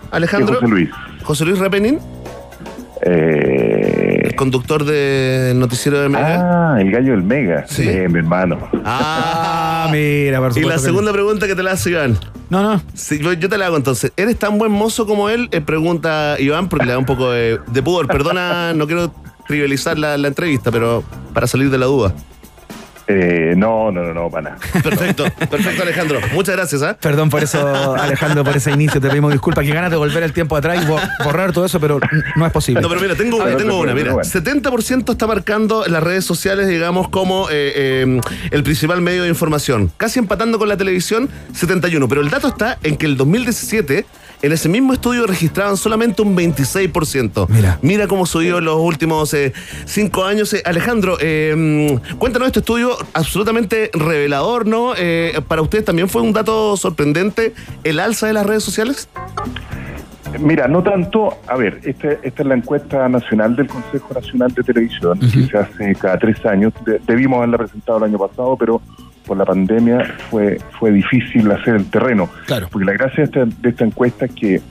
Alejandro. 0.10 0.56
¿Qué 0.56 0.66
José 0.66 0.68
Luis? 0.74 0.90
José 1.22 1.46
Luis 1.46 1.60
Repenin, 1.60 2.00
Eh, 3.04 4.17
conductor 4.38 4.86
del 4.86 5.60
noticiero 5.60 6.00
de 6.00 6.08
Mega. 6.08 6.76
Ah, 6.76 6.82
el 6.82 6.90
gallo 6.92 7.12
del 7.12 7.24
Mega. 7.24 7.66
Sí. 7.68 7.84
Eh, 7.88 8.08
mi 8.08 8.20
hermano. 8.20 8.58
Ah, 8.86 9.90
mira, 9.92 10.40
por 10.40 10.52
Y 10.52 10.54
supuesto 10.54 10.70
la 10.70 10.76
que 10.76 10.80
segunda 10.82 11.12
pregunta 11.12 11.48
que 11.48 11.56
te 11.56 11.64
la 11.64 11.72
hace 11.72 11.90
Iván. 11.90 12.18
No, 12.50 12.62
no. 12.64 12.82
Sí, 12.94 13.20
yo, 13.20 13.34
yo 13.34 13.50
te 13.50 13.58
la 13.58 13.66
hago 13.66 13.76
entonces. 13.76 14.14
¿Eres 14.16 14.38
tan 14.40 14.58
buen 14.58 14.72
mozo 14.72 15.06
como 15.06 15.30
él? 15.30 15.50
Eh, 15.52 15.60
pregunta 15.60 16.38
Iván, 16.40 16.70
porque 16.70 16.86
le 16.86 16.94
da 16.94 16.98
un 16.98 17.06
poco 17.06 17.32
de, 17.32 17.60
de 17.68 17.84
pudor. 17.84 18.08
Perdona, 18.08 18.74
no 18.74 18.88
quiero 18.88 19.12
trivializar 19.48 19.98
la, 20.00 20.18
la 20.18 20.28
entrevista, 20.30 20.72
pero 20.72 21.04
para 21.34 21.48
salir 21.48 21.70
de 21.70 21.78
la 21.78 21.86
duda. 21.88 22.14
Eh, 23.10 23.54
no, 23.56 23.90
no, 23.92 24.04
no, 24.04 24.14
no, 24.14 24.30
para 24.30 24.50
nada. 24.52 24.58
Perfecto, 24.84 25.24
perfecto, 25.50 25.84
Alejandro. 25.84 26.20
Muchas 26.34 26.56
gracias, 26.58 26.82
¿ah? 26.84 26.98
Perdón 27.00 27.30
por 27.30 27.42
eso, 27.42 27.96
Alejandro, 27.96 28.44
por 28.44 28.58
ese 28.58 28.72
inicio. 28.72 29.00
Te 29.00 29.08
pedimos 29.10 29.32
disculpas. 29.32 29.64
Qué 29.66 29.72
ganas 29.72 29.92
de 29.92 29.96
volver 29.98 30.24
el 30.24 30.34
tiempo 30.34 30.58
atrás 30.58 30.84
y 30.84 30.86
bo- 30.86 31.00
borrar 31.24 31.54
todo 31.54 31.66
eso, 31.66 31.80
pero 31.80 32.00
no 32.36 32.46
es 32.46 32.52
posible. 32.52 32.82
No, 32.82 32.90
pero 32.90 33.00
mira, 33.00 33.16
tengo 33.16 33.42
ver, 33.44 33.56
tengo 33.58 33.80
una. 33.80 33.94
Mira, 33.94 34.12
bueno. 34.14 34.30
70% 34.30 35.12
está 35.12 35.26
marcando 35.26 35.86
en 35.86 35.94
las 35.94 36.04
redes 36.04 36.26
sociales, 36.26 36.68
digamos, 36.68 37.08
como 37.10 37.50
eh, 37.50 37.72
eh, 37.76 38.22
el 38.52 38.64
principal 38.64 39.00
medio 39.02 39.24
de 39.24 39.30
información. 39.30 39.90
Casi 39.96 40.20
empatando 40.20 40.60
con 40.60 40.68
la 40.68 40.76
televisión, 40.76 41.30
71. 41.54 42.08
Pero 42.10 42.20
el 42.22 42.30
dato 42.30 42.50
está 42.50 42.78
en 42.84 42.98
que 42.98 43.06
el 43.06 43.16
2017, 43.16 44.06
en 44.42 44.52
ese 44.52 44.70
mismo 44.70 44.94
estudio 44.94 45.26
registraban 45.26 45.78
solamente 45.78 46.22
un 46.22 46.36
26%. 46.36 47.48
Mira. 47.50 47.80
Mira 47.82 48.08
cómo 48.08 48.26
subió 48.26 48.60
en 48.60 48.66
los 48.66 48.78
últimos 48.78 49.34
eh, 49.34 49.54
cinco 49.86 50.24
años. 50.26 50.54
Eh, 50.54 50.62
Alejandro, 50.66 51.18
eh, 51.20 52.00
cuéntanos 52.18 52.48
este 52.48 52.60
estudio 52.60 52.98
absolutamente 53.14 53.90
revelador, 53.94 54.66
¿no? 54.68 54.94
Eh, 54.98 55.40
para 55.48 55.62
ustedes 55.62 55.86
también 55.86 56.08
fue 56.10 56.22
un 56.22 56.34
dato 56.34 56.78
sorprendente 56.78 57.54
el 57.84 58.00
alza 58.00 58.28
de 58.28 58.34
las 58.34 58.46
redes 58.46 58.64
sociales. 58.64 59.10
Mira, 60.40 60.68
no 60.68 60.84
tanto, 60.84 61.30
a 61.48 61.56
ver, 61.56 61.80
esta, 61.84 62.12
esta 62.12 62.42
es 62.44 62.48
la 62.48 62.56
encuesta 62.56 63.08
nacional 63.10 63.56
del 63.56 63.68
Consejo 63.68 64.14
Nacional 64.14 64.52
de 64.54 64.62
Televisión, 64.62 65.20
que 65.20 65.48
se 65.48 65.58
hace 65.58 65.96
cada 65.96 66.20
tres 66.20 66.46
años. 66.46 66.74
De- 66.86 67.00
debimos 67.08 67.38
haberla 67.38 67.58
presentado 67.58 67.98
el 68.00 68.04
año 68.04 68.18
pasado, 68.20 68.56
pero 68.58 68.82
por 69.28 69.38
la 69.38 69.46
pandemia 69.46 70.16
fue, 70.32 70.58
fue 70.80 70.92
difícil 70.92 71.52
hacer 71.52 71.76
el 71.76 71.86
terreno. 71.90 72.30
Claro. 72.48 72.68
Porque 72.72 72.86
la 72.86 72.94
gracia 72.94 73.18
de 73.18 73.24
esta, 73.26 73.46
de 73.46 73.70
esta 73.70 73.86
encuesta 73.86 74.26
es 74.26 74.32
que 74.32 74.62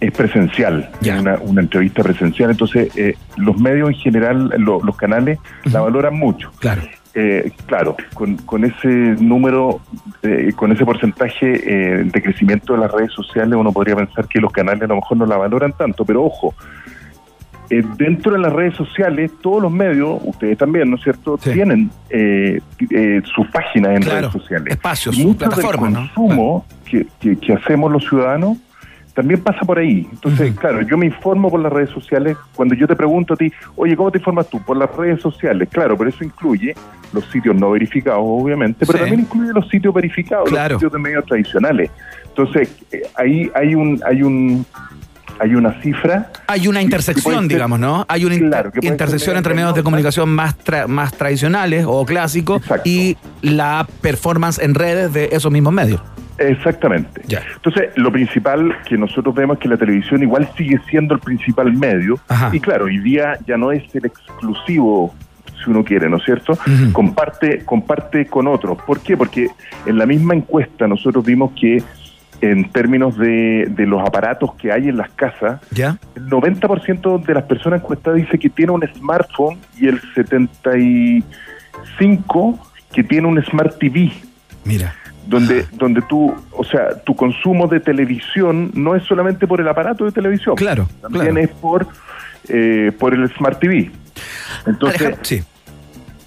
es 0.00 0.12
presencial, 0.12 0.90
una, 1.18 1.38
una 1.40 1.60
entrevista 1.60 2.02
presencial, 2.04 2.50
entonces 2.50 2.96
eh, 2.96 3.16
los 3.36 3.58
medios 3.58 3.88
en 3.88 3.94
general, 3.96 4.52
lo- 4.58 4.80
los 4.82 4.96
canales, 4.96 5.38
la 5.72 5.80
valoran 5.80 6.14
mucho. 6.14 6.50
Claro. 6.60 6.82
Eh, 7.14 7.50
claro, 7.66 7.96
con, 8.14 8.36
con 8.36 8.64
ese 8.64 8.86
número, 8.88 9.80
eh, 10.22 10.52
con 10.54 10.70
ese 10.70 10.84
porcentaje 10.84 11.46
eh, 11.50 12.04
de 12.04 12.22
crecimiento 12.22 12.74
de 12.74 12.78
las 12.80 12.92
redes 12.92 13.12
sociales, 13.12 13.54
uno 13.58 13.72
podría 13.72 13.96
pensar 13.96 14.28
que 14.28 14.38
los 14.40 14.52
canales 14.52 14.82
a 14.82 14.86
lo 14.86 14.96
mejor 14.96 15.16
no 15.16 15.26
la 15.26 15.36
valoran 15.36 15.72
tanto, 15.72 16.04
pero 16.04 16.22
ojo, 16.22 16.54
eh, 17.70 17.82
dentro 17.96 18.32
de 18.32 18.38
las 18.38 18.52
redes 18.52 18.74
sociales, 18.74 19.30
todos 19.42 19.62
los 19.62 19.70
medios, 19.72 20.20
ustedes 20.24 20.56
también, 20.58 20.88
¿no 20.90 20.96
es 20.96 21.02
cierto?, 21.02 21.38
Sí. 21.40 21.52
tienen 21.52 21.90
eh, 22.10 22.60
eh, 22.90 23.22
sus 23.34 23.46
páginas 23.48 23.96
en 23.96 24.02
Claro, 24.02 24.20
redes 24.28 24.32
sociales. 24.32 24.66
espacios, 24.74 25.18
mucho 25.18 25.38
plataformas, 25.38 25.92
¿no? 25.92 26.00
del 26.00 26.08
consumo 26.14 26.66
que, 26.84 27.06
que- 27.20 27.36
que 27.36 27.52
hacemos 27.52 27.92
los 27.92 28.04
ciudadanos 28.08 28.56
también 29.14 29.40
pasa 29.42 29.60
por 29.66 29.80
ahí. 29.80 30.06
Entonces, 30.12 30.54
claro, 30.54 30.80
yo 30.82 30.96
me 30.96 31.06
informo 31.06 31.50
por 31.50 31.58
las 31.58 31.72
redes 31.72 31.90
sociales. 31.90 32.36
Cuando 32.54 32.76
yo 32.76 32.86
te 32.86 32.94
pregunto 32.94 33.34
a 33.34 33.36
ti, 33.36 33.50
oye, 33.74 33.96
¿cómo 33.96 34.12
te 34.12 34.18
informas 34.18 34.48
tú? 34.48 34.64
Por 34.64 34.76
las 34.76 34.94
redes 34.94 35.20
sociales. 35.20 35.68
Claro, 35.72 35.98
pero 35.98 36.08
eso 36.08 36.22
incluye 36.22 36.72
los 37.12 37.24
sitios 37.32 37.56
no 37.56 37.72
verificados, 37.72 38.22
obviamente, 38.24 38.86
pero 38.86 38.92
Sí. 38.92 38.98
también 39.00 39.20
incluye 39.22 39.52
los 39.52 39.68
sitios 39.68 39.92
verificados, 39.92 40.48
Claro. 40.48 40.74
los 40.74 40.80
sitios 40.80 40.92
de 40.92 40.98
medios 41.00 41.24
tradicionales. 41.26 41.90
Entonces, 42.28 42.72
eh, 42.92 43.02
ahí 43.16 43.50
hay 43.56 43.74
un, 43.74 44.00
hay 44.06 44.22
un, 44.22 44.64
hay 45.40 45.54
una 45.54 45.80
cifra. 45.82 46.30
Hay 46.46 46.68
una 46.68 46.82
intersección, 46.82 47.40
ser- 47.44 47.48
digamos, 47.48 47.78
¿no? 47.78 48.04
Hay 48.08 48.24
una 48.24 48.36
Claro, 48.38 48.70
intersección 48.82 49.36
entre 49.36 49.54
medios 49.54 49.74
de 49.74 49.82
comunicación 49.82 50.28
más, 50.30 50.56
tra- 50.64 50.86
más 50.86 51.12
tradicionales 51.12 51.84
o 51.86 52.04
clásicos 52.06 52.62
Exacto. 52.62 52.88
y 52.88 53.16
la 53.42 53.86
performance 54.00 54.58
en 54.58 54.74
redes 54.74 55.12
de 55.12 55.28
esos 55.32 55.50
mismos 55.52 55.72
medios. 55.72 56.00
Exactamente. 56.38 57.20
Ya. 57.26 57.42
Entonces, 57.56 57.90
lo 57.96 58.12
principal 58.12 58.76
que 58.88 58.96
nosotros 58.96 59.34
vemos 59.34 59.56
es 59.56 59.62
que 59.62 59.68
la 59.68 59.76
televisión 59.76 60.22
igual 60.22 60.48
sigue 60.56 60.80
siendo 60.88 61.14
el 61.14 61.20
principal 61.20 61.72
medio. 61.72 62.18
Ajá. 62.28 62.50
Y 62.52 62.60
claro, 62.60 62.84
hoy 62.84 62.98
día 62.98 63.36
ya 63.46 63.56
no 63.56 63.72
es 63.72 63.82
el 63.94 64.06
exclusivo, 64.06 65.14
si 65.64 65.70
uno 65.70 65.82
quiere, 65.84 66.08
¿no 66.08 66.18
es 66.18 66.24
cierto? 66.24 66.56
Comparte, 66.92 67.64
comparte 67.64 68.26
con 68.26 68.46
otros. 68.46 68.78
¿Por 68.86 69.00
qué? 69.00 69.16
Porque 69.16 69.48
en 69.86 69.98
la 69.98 70.06
misma 70.06 70.34
encuesta 70.34 70.86
nosotros 70.86 71.24
vimos 71.24 71.50
que 71.60 71.82
en 72.40 72.70
términos 72.70 73.16
de, 73.18 73.66
de 73.70 73.86
los 73.86 74.00
aparatos 74.00 74.54
que 74.54 74.70
hay 74.72 74.88
en 74.88 74.96
las 74.96 75.10
casas, 75.10 75.60
¿Ya? 75.72 75.98
el 76.14 76.26
90% 76.28 77.24
de 77.24 77.34
las 77.34 77.44
personas 77.44 77.80
encuestadas 77.80 78.18
dice 78.20 78.38
que 78.38 78.48
tiene 78.48 78.72
un 78.72 78.82
smartphone 78.94 79.58
y 79.76 79.88
el 79.88 80.00
75% 80.14 81.22
que 82.92 83.04
tiene 83.04 83.26
un 83.26 83.42
Smart 83.44 83.78
TV 83.78 84.10
Mira. 84.64 84.94
donde 85.26 85.66
donde 85.72 86.00
tú, 86.02 86.34
o 86.52 86.64
sea, 86.64 86.98
tu 87.04 87.14
consumo 87.14 87.66
de 87.68 87.80
televisión 87.80 88.70
no 88.74 88.94
es 88.94 89.02
solamente 89.04 89.46
por 89.46 89.60
el 89.60 89.68
aparato 89.68 90.04
de 90.04 90.12
televisión, 90.12 90.56
Claro, 90.56 90.88
también 91.02 91.24
claro. 91.34 91.38
es 91.40 91.50
por 91.50 91.86
eh, 92.48 92.92
por 92.98 93.12
el 93.14 93.28
Smart 93.34 93.58
TV. 93.60 93.90
Entonces, 94.66 95.00
Alejandro, 95.00 95.24
sí. 95.24 95.42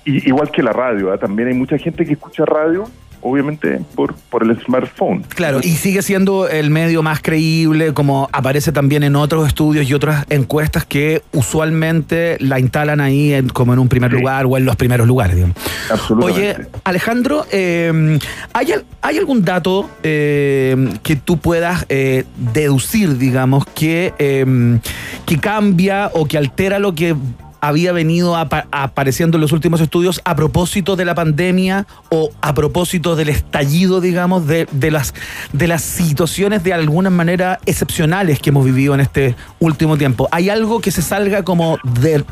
y- 0.05 0.27
igual 0.27 0.51
que 0.51 0.61
la 0.61 0.71
radio, 0.71 1.11
¿ah? 1.11 1.17
también 1.17 1.47
hay 1.49 1.55
mucha 1.55 1.77
gente 1.77 2.05
que 2.05 2.13
escucha 2.13 2.45
radio, 2.45 2.83
obviamente 3.21 3.79
por 3.95 4.15
por 4.29 4.43
el 4.43 4.59
smartphone. 4.63 5.23
Claro, 5.29 5.59
y 5.61 5.69
sigue 5.75 6.01
siendo 6.01 6.47
el 6.47 6.69
medio 6.69 7.03
más 7.03 7.21
creíble, 7.21 7.93
como 7.93 8.29
aparece 8.31 8.71
también 8.71 9.03
en 9.03 9.15
otros 9.15 9.47
estudios 9.47 9.89
y 9.89 9.93
otras 9.93 10.25
encuestas 10.29 10.85
que 10.85 11.21
usualmente 11.33 12.37
la 12.39 12.59
instalan 12.59 13.01
ahí 13.01 13.33
en- 13.33 13.49
como 13.49 13.73
en 13.73 13.79
un 13.79 13.87
primer 13.89 14.11
Sí. 14.11 14.17
lugar 14.17 14.45
o 14.47 14.57
en 14.57 14.65
los 14.65 14.75
primeros 14.75 15.07
lugares, 15.07 15.35
digamos. 15.35 15.55
Absolutamente. 15.91 16.41
Oye, 16.41 16.67
Alejandro, 16.83 17.45
eh, 17.51 18.19
¿hay, 18.53 18.67
¿hay 19.01 19.17
algún 19.17 19.43
dato 19.43 19.89
eh, 20.03 20.89
que 21.03 21.15
tú 21.15 21.37
puedas 21.37 21.85
eh, 21.89 22.23
deducir, 22.53 23.17
digamos, 23.17 23.65
que, 23.65 24.13
eh, 24.19 24.79
que 25.25 25.37
cambia 25.39 26.09
o 26.13 26.25
que 26.25 26.37
altera 26.37 26.79
lo 26.79 26.93
que 26.95 27.15
había 27.61 27.91
venido 27.93 28.35
apa- 28.35 28.65
apareciendo 28.71 29.37
en 29.37 29.41
los 29.41 29.51
últimos 29.51 29.79
estudios 29.81 30.19
a 30.25 30.35
propósito 30.35 30.95
de 30.95 31.05
la 31.05 31.15
pandemia 31.15 31.85
o 32.09 32.31
a 32.41 32.53
propósito 32.53 33.15
del 33.15 33.29
estallido, 33.29 34.01
digamos, 34.01 34.47
de, 34.47 34.67
de 34.71 34.91
las, 34.91 35.13
de 35.53 35.67
las 35.67 35.81
situaciones 35.83 36.63
de 36.63 36.73
alguna 36.73 37.09
manera 37.09 37.59
excepcionales 37.65 38.39
que 38.39 38.49
hemos 38.49 38.65
vivido 38.65 38.93
en 38.95 38.99
este 39.01 39.35
último 39.59 39.97
tiempo. 39.97 40.27
¿Hay 40.31 40.49
algo 40.49 40.81
que 40.81 40.91
se 40.91 41.01
salga 41.01 41.43
como 41.43 41.77
de, 41.83 42.23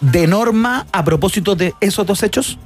de 0.00 0.26
norma 0.26 0.86
a 0.92 1.04
propósito 1.04 1.56
de 1.56 1.74
esos 1.80 2.06
dos 2.06 2.22
hechos? 2.22 2.58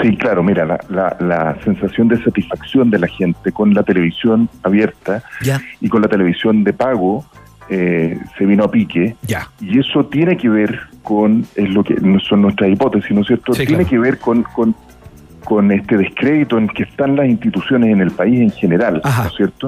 Sí, 0.00 0.16
claro, 0.16 0.42
mira, 0.44 0.64
la, 0.64 0.78
la, 0.88 1.16
la 1.20 1.58
sensación 1.64 2.06
de 2.08 2.22
satisfacción 2.22 2.88
de 2.88 3.00
la 3.00 3.08
gente 3.08 3.50
con 3.52 3.74
la 3.74 3.82
televisión 3.82 4.48
abierta 4.62 5.22
Ya. 5.42 5.60
y 5.80 5.88
con 5.88 6.00
la 6.02 6.08
televisión 6.08 6.62
de 6.64 6.72
pago 6.72 7.26
eh, 7.74 8.18
se 8.36 8.44
vino 8.46 8.64
a 8.64 8.70
pique. 8.70 9.14
Ya. 9.26 9.48
Y 9.60 9.78
eso 9.78 10.04
tiene 10.06 10.36
que 10.36 10.48
ver 10.48 10.78
con, 11.02 11.44
es 11.56 11.68
lo 11.70 11.82
que 11.82 11.96
son 12.28 12.42
nuestras 12.42 12.70
hipótesis, 12.70 13.10
¿no 13.12 13.20
es 13.22 13.26
cierto? 13.28 13.52
Sí, 13.54 13.66
tiene 13.66 13.84
claro. 13.84 13.90
que 13.90 13.98
ver 13.98 14.18
con, 14.18 14.42
con, 14.42 14.74
con 15.44 15.72
este 15.72 15.96
descrédito 15.96 16.58
en 16.58 16.68
que 16.68 16.82
están 16.84 17.16
las 17.16 17.26
instituciones 17.28 17.90
en 17.90 18.00
el 18.00 18.10
país 18.10 18.40
en 18.40 18.50
general, 18.50 19.00
¿no 19.04 19.26
es 19.26 19.34
cierto? 19.36 19.66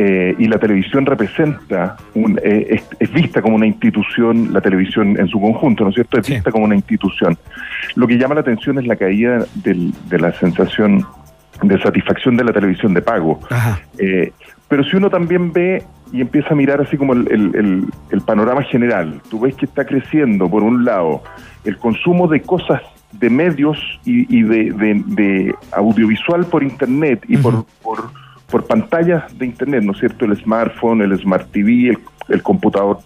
Eh, 0.00 0.34
y 0.38 0.46
la 0.46 0.58
televisión 0.58 1.04
representa, 1.06 1.96
un, 2.14 2.38
eh, 2.44 2.66
es, 2.70 2.82
es 3.00 3.12
vista 3.12 3.42
como 3.42 3.56
una 3.56 3.66
institución, 3.66 4.52
la 4.52 4.60
televisión 4.60 5.18
en 5.18 5.26
su 5.26 5.40
conjunto, 5.40 5.82
¿no 5.82 5.90
es 5.90 5.96
cierto? 5.96 6.18
Es 6.20 6.28
vista 6.28 6.52
como 6.52 6.64
una 6.66 6.76
institución. 6.76 7.36
Lo 7.96 8.06
que 8.06 8.16
llama 8.16 8.34
la 8.36 8.42
atención 8.42 8.78
es 8.78 8.86
la 8.86 8.94
caída 8.94 9.44
del- 9.64 9.92
de 10.08 10.18
la 10.20 10.32
sensación 10.34 11.04
de 11.62 11.76
satisfacción 11.82 12.36
de 12.36 12.44
la 12.44 12.52
televisión 12.52 12.94
de 12.94 13.02
pago. 13.02 13.40
Eh, 13.98 14.30
pero 14.68 14.84
si 14.84 14.96
uno 14.96 15.08
también 15.10 15.52
ve 15.52 15.82
y 16.12 16.20
empieza 16.20 16.50
a 16.50 16.54
mirar 16.54 16.80
así 16.80 16.96
como 16.96 17.12
el, 17.14 17.26
el- 17.30 17.54
el- 17.56 17.84
el 18.10 18.20
panorama 18.22 18.62
general, 18.62 19.20
tú 19.30 19.40
ves 19.40 19.54
que 19.56 19.64
está 19.66 19.84
creciendo, 19.84 20.48
por 20.48 20.62
un 20.62 20.84
lado, 20.84 21.22
el 21.64 21.76
consumo 21.78 22.28
de 22.28 22.40
cosas, 22.42 22.82
de 23.12 23.30
medios 23.30 23.78
y, 24.04 24.26
y 24.34 24.42
de, 24.42 24.70
de- 24.72 25.02
de 25.06 25.54
audiovisual 25.72 26.44
por 26.46 26.62
Internet 26.62 27.24
y 27.28 27.36
por, 27.38 27.64
por, 27.82 28.10
por 28.50 28.66
pantallas 28.66 29.36
de 29.38 29.46
Internet, 29.46 29.82
¿no 29.84 29.92
es 29.92 29.98
cierto? 29.98 30.24
El 30.26 30.36
smartphone, 30.36 31.02
el 31.02 31.18
Smart 31.18 31.50
TV, 31.50 31.88
el, 31.90 31.98
el 32.28 32.42
computador 32.42 32.98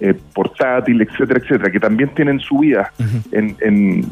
eh, 0.00 0.14
portátil, 0.34 1.02
etcétera, 1.02 1.40
etcétera, 1.42 1.70
que 1.70 1.80
también 1.80 2.08
tienen 2.14 2.40
subida 2.40 2.90
en, 3.32 3.54
en, 3.60 4.04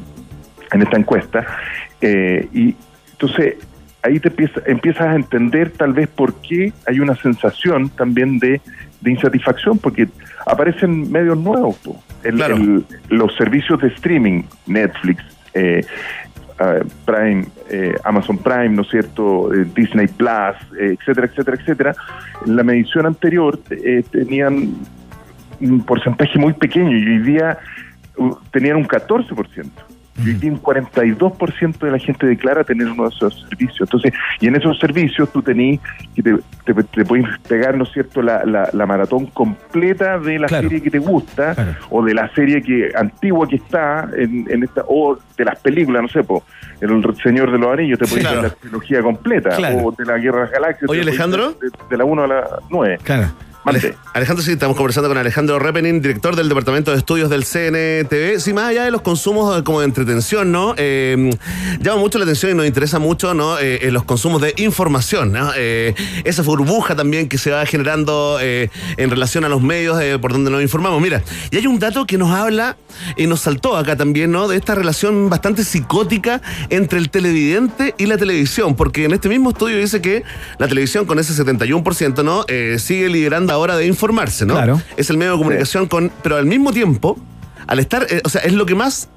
en 0.72 0.82
esta 0.82 0.98
encuesta. 0.98 1.46
Eh, 2.02 2.46
y 2.52 2.74
entonces 3.12 3.54
ahí 4.03 4.20
te 4.20 4.28
empieza- 4.28 4.61
empiezas 4.66 5.07
a 5.09 5.14
entender 5.14 5.70
tal 5.70 5.92
vez 5.92 6.09
por 6.09 6.34
qué 6.40 6.72
hay 6.86 7.01
una 7.01 7.16
sensación 7.16 7.88
también 7.90 8.38
de, 8.38 8.61
de 9.01 9.11
insatisfacción, 9.11 9.78
porque 9.78 10.09
aparecen 10.46 11.11
medios 11.11 11.38
nuevos. 11.38 11.76
El- 12.22 12.38
el- 12.62 12.84
los 13.11 13.34
servicios 13.36 13.80
de 13.80 13.88
streaming, 13.88 14.42
Netflix, 14.66 15.22
eh, 15.55 15.84
ah, 16.59 16.80
Prime, 17.05 17.44
eh, 17.70 17.94
Amazon 18.05 18.38
Prime, 18.38 18.70
¿no 18.70 18.82
es 18.82 18.88
cierto? 18.88 19.53
Eh, 19.55 19.66
Disney 19.74 20.07
Plus, 20.09 20.57
eh, 20.80 20.96
etcétera, 20.99 21.26
etcétera, 21.26 21.57
etcétera. 21.61 21.94
En 22.46 22.57
la 22.57 22.62
medición 22.62 23.07
anterior 23.07 23.59
eh, 23.70 24.03
tenían 24.11 24.74
un 25.61 25.80
porcentaje 25.84 26.38
muy 26.38 26.53
pequeño 26.53 26.96
y 26.96 27.05
hoy 27.05 27.18
día 27.18 27.59
uh, 28.16 28.34
tenían 28.53 28.76
un 28.76 28.86
14%. 28.86 29.66
Y 30.25 30.29
hoy 30.31 30.35
día 30.35 30.51
un 30.53 30.61
42% 30.62 31.79
de 31.79 31.91
la 31.91 31.99
gente 31.99 32.27
declara 32.27 32.64
tener 32.64 32.89
uno 32.89 33.05
de 33.05 33.09
esos 33.11 33.47
servicios. 33.49 33.81
Entonces, 33.83 34.12
y 34.41 34.49
en 34.49 34.57
esos 34.57 34.79
servicios 34.79 35.31
tú 35.33 35.43
tenés 35.43 35.81
que 36.14 36.23
te, 36.23 36.37
te, 36.64 36.75
te 36.75 37.05
puedes 37.05 37.27
pegar, 37.49 37.77
¿no 37.77 37.85
es 37.85 37.93
cierto?, 37.93 38.23
la, 38.23 38.45
la, 38.45 38.69
la 38.73 38.87
maratón 38.87 39.27
completa 39.27 40.19
de 40.19 40.39
la 40.39 40.49
serie 40.49 40.81
que 40.83 40.91
te 40.91 40.99
gusta 40.99 41.77
o 41.91 42.05
de 42.05 42.14
la 42.14 42.29
serie 42.35 42.62
que 42.62 42.91
antigua 42.97 43.47
que 43.49 43.57
está 43.57 44.09
en, 44.16 44.47
en 44.51 44.62
esta 44.64 44.83
o 44.89 45.19
de 45.37 45.45
las 45.45 45.59
películas, 45.61 46.03
no 46.03 46.09
sé, 46.09 46.25
po, 46.25 46.43
El 46.81 46.89
Señor 47.23 47.53
de 47.53 47.59
los 47.59 47.73
Anillos, 47.73 47.99
te 47.99 48.07
puedes 48.07 48.25
claro. 48.27 48.43
ver 48.43 48.51
la 48.51 48.57
trilogía 48.57 49.03
completa 49.03 49.51
Claro. 49.57 49.79
o 49.85 49.93
de 49.93 50.05
la 50.05 50.19
Guerra 50.19 50.39
de 50.39 50.43
las 50.45 50.53
Galaxias. 50.53 50.91
Oye, 50.91 51.01
Alejandro. 51.03 51.53
De, 51.53 51.71
de 51.91 51.97
la 51.97 52.05
1 52.05 52.23
a 52.23 52.27
la 52.27 52.45
9. 52.71 52.99
Claro. 53.03 53.29
Ale- 53.69 53.97
Alejandro, 54.14 54.45
sí, 54.45 54.53
estamos 54.53 54.77
conversando 54.77 55.09
con 55.09 55.19
Alejandro 55.19 55.59
Repenin, 55.59 56.01
director 56.01 56.35
del 56.35 56.49
Departamento 56.49 56.91
de 56.91 56.99
Estudios 56.99 57.31
del 57.31 57.45
CNTV. 57.45 58.41
Sí, 58.41 58.53
más 58.53 58.64
allá 58.71 58.85
de 58.85 58.91
los 58.91 59.03
consumos 59.03 59.59
eh, 59.59 59.62
como 59.62 59.81
de 59.81 59.87
entretención, 59.87 60.51
¿no? 60.51 60.75
Eh, 60.77 61.31
llama 61.81 62.01
mucho 62.01 62.19
la 62.19 62.25
atención 62.25 62.53
y 62.53 62.55
nos 62.55 62.66
interesa 62.66 62.99
mucho, 62.99 63.35
¿no? 63.35 63.59
Eh, 63.59 63.89
los 63.93 64.05
consumos 64.05 64.41
de 64.41 64.55
información, 64.57 65.33
¿no? 65.33 65.53
Esa 65.55 66.43
burbuja 66.43 66.97
también 66.97 67.29
que 67.29 67.39
se 67.39 67.51
va 67.51 67.64
generando 67.66 68.39
en 68.41 69.11
relación 69.11 69.45
a 69.45 69.49
los 69.49 69.61
medios 69.61 70.03
por 70.21 70.33
donde 70.33 70.51
nos 70.51 70.62
informamos. 70.62 71.01
Mira, 71.01 71.23
y 71.51 71.57
hay 71.57 71.66
un 71.66 71.79
dato 71.79 72.07
que 72.07 72.16
nos 72.19 72.31
habla 72.31 72.77
y 73.16 73.27
nos 73.27 73.41
saltó 73.41 73.77
acá 73.77 73.97
también, 73.97 74.31
¿no? 74.33 74.49
De 74.49 74.57
esta 74.57 74.75
relación 74.75 75.29
bastante 75.31 75.62
psicótica 75.64 76.41
entre 76.71 76.99
el 76.99 77.11
televidente 77.11 77.95
y 77.99 78.07
la 78.07 78.16
televisión, 78.16 78.75
porque 78.75 79.05
en 79.05 79.12
este 79.12 79.29
mismo 79.29 79.51
estudio 79.51 79.77
dice 79.79 80.01
que 80.01 80.23
la 80.59 80.66
televisión 80.69 81.05
con 81.07 81.19
ese 81.19 81.33
71%, 81.45 82.25
¿no? 82.25 82.45
Sigue 82.79 83.09
liderando 83.09 83.53
ahora 83.59 83.76
de 83.76 83.86
informarse, 83.86 84.46
¿no? 84.46 84.54
Claro. 84.54 84.80
Es 84.96 85.11
el 85.11 85.16
medio 85.16 85.32
de 85.32 85.38
comunicación 85.38 85.86
con, 85.86 86.11
pero 86.22 86.36
al 86.36 86.46
mismo 86.46 86.72
tiempo, 86.72 87.18
al 87.66 87.78
estar, 87.78 88.06
eh, 88.11 88.22
o 88.24 88.28
sea, 88.28 88.42
es 88.42 88.52
lo 88.52 88.66
que 88.66 88.74
más 88.74 89.09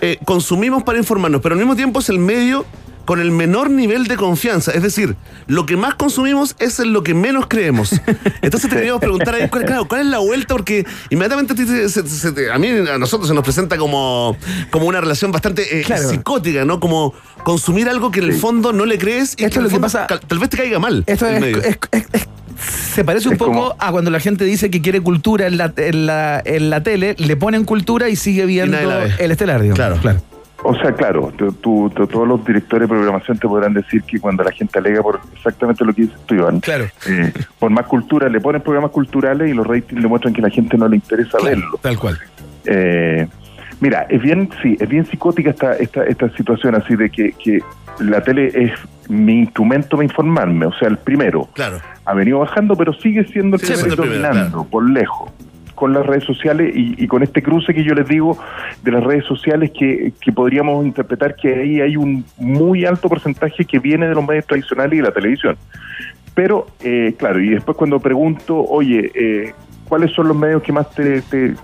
eh, 0.00 0.18
consumimos 0.24 0.82
para 0.82 0.98
informarnos, 0.98 1.40
pero 1.40 1.54
al 1.54 1.58
mismo 1.58 1.76
tiempo 1.76 2.00
es 2.00 2.08
el 2.08 2.18
medio 2.18 2.64
con 3.04 3.20
el 3.20 3.30
menor 3.32 3.70
nivel 3.70 4.06
de 4.06 4.16
confianza. 4.16 4.70
Es 4.72 4.82
decir, 4.82 5.16
lo 5.46 5.66
que 5.66 5.76
más 5.76 5.94
consumimos 5.94 6.54
es 6.58 6.78
en 6.80 6.92
lo 6.92 7.02
que 7.02 7.14
menos 7.14 7.46
creemos. 7.48 7.92
Entonces 8.42 8.70
te 8.70 8.76
queríamos 8.76 9.00
preguntar 9.00 9.34
ahí, 9.34 9.48
¿cuál, 9.48 9.64
claro, 9.64 9.88
¿cuál 9.88 10.02
es 10.02 10.06
la 10.06 10.18
vuelta? 10.18 10.54
Porque 10.54 10.86
inmediatamente 11.10 11.54
a, 11.54 11.88
se- 11.88 12.06
se 12.08 12.32
mí, 12.58 12.68
a 12.88 12.98
nosotros 12.98 13.28
se 13.28 13.34
nos 13.34 13.42
presenta 13.42 13.76
como, 13.78 14.36
como 14.70 14.86
una 14.86 15.00
relación 15.00 15.32
bastante 15.32 15.80
eh, 15.80 15.82
Claro. 15.84 16.08
psicótica, 16.08 16.64
¿no? 16.64 16.78
Como 16.80 17.14
consumir 17.44 17.88
algo 17.88 18.10
que 18.10 18.20
en 18.20 18.26
el 18.26 18.34
fondo 18.34 18.72
no 18.72 18.84
le 18.86 18.98
crees 18.98 19.34
y 19.38 19.44
Esto 19.44 19.44
que 19.44 19.44
en 19.44 19.48
es 19.50 19.56
lo 19.56 19.60
el 19.62 19.68
que 19.68 19.70
fondo 19.74 19.86
pasa- 19.86 20.06
tal 20.28 20.38
vez 20.38 20.48
te 20.50 20.56
caiga 20.56 20.78
mal. 20.78 21.02
Esto 21.06 21.26
el 21.26 21.34
es, 21.36 21.40
medio. 21.40 21.58
es- 21.62 21.78
es- 21.90 22.06
es- 22.12 22.28
se 22.94 23.04
parece 23.04 23.26
un 23.28 23.34
Es 23.34 23.38
poco 23.38 23.52
como- 23.52 23.76
a 23.78 23.90
cuando 23.90 24.10
la 24.10 24.20
gente 24.20 24.44
dice 24.44 24.70
que 24.70 24.82
quiere 24.82 25.00
cultura 25.00 25.46
en 25.46 25.56
la, 25.56 25.72
en 25.76 26.06
la, 26.06 26.42
en 26.44 26.68
la 26.70 26.82
tele, 26.82 27.14
le 27.18 27.36
ponen 27.36 27.64
cultura 27.64 28.08
y 28.10 28.16
sigue 28.16 28.44
viendo 28.46 28.76
el 29.18 29.30
estelar, 29.30 29.62
digamos. 29.62 29.76
Claro. 29.78 29.96
claro. 30.00 30.20
O 30.62 30.74
sea, 30.74 30.92
claro, 30.92 31.32
tú- 31.36 31.52
tú- 31.52 31.90
todos 31.90 32.28
los 32.28 32.44
directores 32.44 32.88
de 32.88 32.94
programación 32.94 33.38
te 33.38 33.48
podrán 33.48 33.72
decir 33.72 34.02
que 34.02 34.20
cuando 34.20 34.44
la 34.44 34.52
gente 34.52 34.78
alega 34.78 35.02
por 35.02 35.18
exactamente 35.34 35.84
lo 35.84 35.92
que 35.94 36.02
dices 36.02 36.18
tú, 36.26 36.34
Iván, 36.34 36.60
Claro. 36.60 36.84
eh, 37.08 37.32
por 37.58 37.70
más 37.70 37.86
cultura, 37.86 38.28
le 38.28 38.40
ponen 38.40 38.60
programas 38.60 38.90
culturales 38.90 39.50
y 39.50 39.54
los 39.54 39.66
ratings 39.66 40.02
demuestran 40.02 40.34
que 40.34 40.40
a 40.42 40.44
la 40.44 40.50
gente 40.50 40.76
no 40.76 40.86
le 40.88 40.96
interesa 40.96 41.38
verlo. 41.42 41.78
Tal 41.80 41.98
cual. 41.98 42.18
Eh, 42.66 43.26
mira, 43.80 44.06
es 44.10 44.20
bien, 44.20 44.50
sí, 44.62 44.76
es 44.78 44.88
bien 44.88 45.06
psicótica 45.06 45.50
esta, 45.50 45.74
esta, 45.76 46.04
esta 46.04 46.28
situación 46.36 46.74
así 46.74 46.94
de 46.94 47.08
que, 47.08 47.32
que 47.32 47.60
la 48.00 48.22
tele 48.22 48.50
es 48.54 48.72
mi 49.08 49.40
instrumento 49.40 49.96
para 49.96 50.04
informarme, 50.04 50.66
o 50.66 50.72
sea, 50.74 50.88
el 50.88 50.98
primero. 50.98 51.48
Claro. 51.54 51.78
Ha 52.04 52.12
venido 52.14 52.40
bajando, 52.40 52.76
pero 52.76 52.92
sigue 52.92 53.24
siendo 53.28 53.56
el 53.56 53.62
Sigue 53.62 53.88
que 53.90 53.96
dominando, 53.96 54.64
por 54.64 54.88
lejos 54.88 55.30
con 55.80 55.94
las 55.94 56.04
redes 56.04 56.24
sociales 56.24 56.72
y, 56.76 57.02
y 57.02 57.06
con 57.06 57.22
este 57.22 57.42
cruce 57.42 57.72
que 57.72 57.82
yo 57.82 57.94
les 57.94 58.06
digo 58.06 58.38
de 58.82 58.90
las 58.92 59.02
redes 59.02 59.24
sociales 59.24 59.70
que, 59.76 60.12
que 60.20 60.30
podríamos 60.30 60.84
interpretar 60.84 61.34
que 61.36 61.54
ahí 61.54 61.80
hay 61.80 61.96
un 61.96 62.22
muy 62.36 62.84
alto 62.84 63.08
porcentaje 63.08 63.64
que 63.64 63.78
viene 63.78 64.06
de 64.06 64.14
los 64.14 64.26
medios 64.26 64.44
tradicionales 64.46 64.92
y 64.92 64.96
de 64.98 65.02
la 65.04 65.12
televisión. 65.14 65.56
Pero, 66.34 66.66
eh, 66.80 67.14
claro, 67.18 67.40
y 67.40 67.48
después 67.48 67.78
cuando 67.78 67.98
pregunto, 67.98 68.62
oye, 68.62 69.10
eh, 69.14 69.54
¿cuáles 69.88 70.12
son 70.12 70.28
los 70.28 70.36
medios 70.36 70.62
que 70.62 70.70
más 70.72 70.90
te, 70.90 71.22
te, 71.22 71.54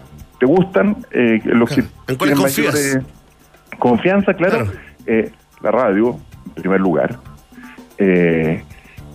te 0.41 0.47
gustan? 0.47 0.97
Eh, 1.11 1.41
los 1.45 1.69
que 1.69 1.83
¿En 2.09 2.17
tienen 2.17 2.39
confías? 2.39 2.75
mayor, 2.75 3.03
confianza, 3.79 4.33
claro. 4.33 4.67
Eh, 5.07 5.31
la 5.63 5.71
radio, 5.73 6.17
en 6.57 6.63
primer 6.63 6.81
lugar. 6.81 7.17
Eh, 7.99 8.63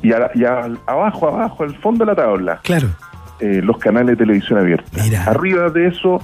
y, 0.03 0.13
a- 0.13 0.29
y 0.35 0.43
a- 0.45 0.69
abajo, 0.85 1.27
abajo, 1.27 1.63
al 1.63 1.75
fondo 1.77 2.05
de 2.05 2.11
la 2.11 2.15
tabla. 2.15 2.59
Claro. 2.63 2.89
Eh, 3.41 3.61
los 3.63 3.77
canales 3.77 4.17
de 4.17 4.23
televisión 4.25 4.59
abierta. 4.59 5.03
Arriba 5.25 5.69
de 5.69 5.87
eso, 5.87 6.21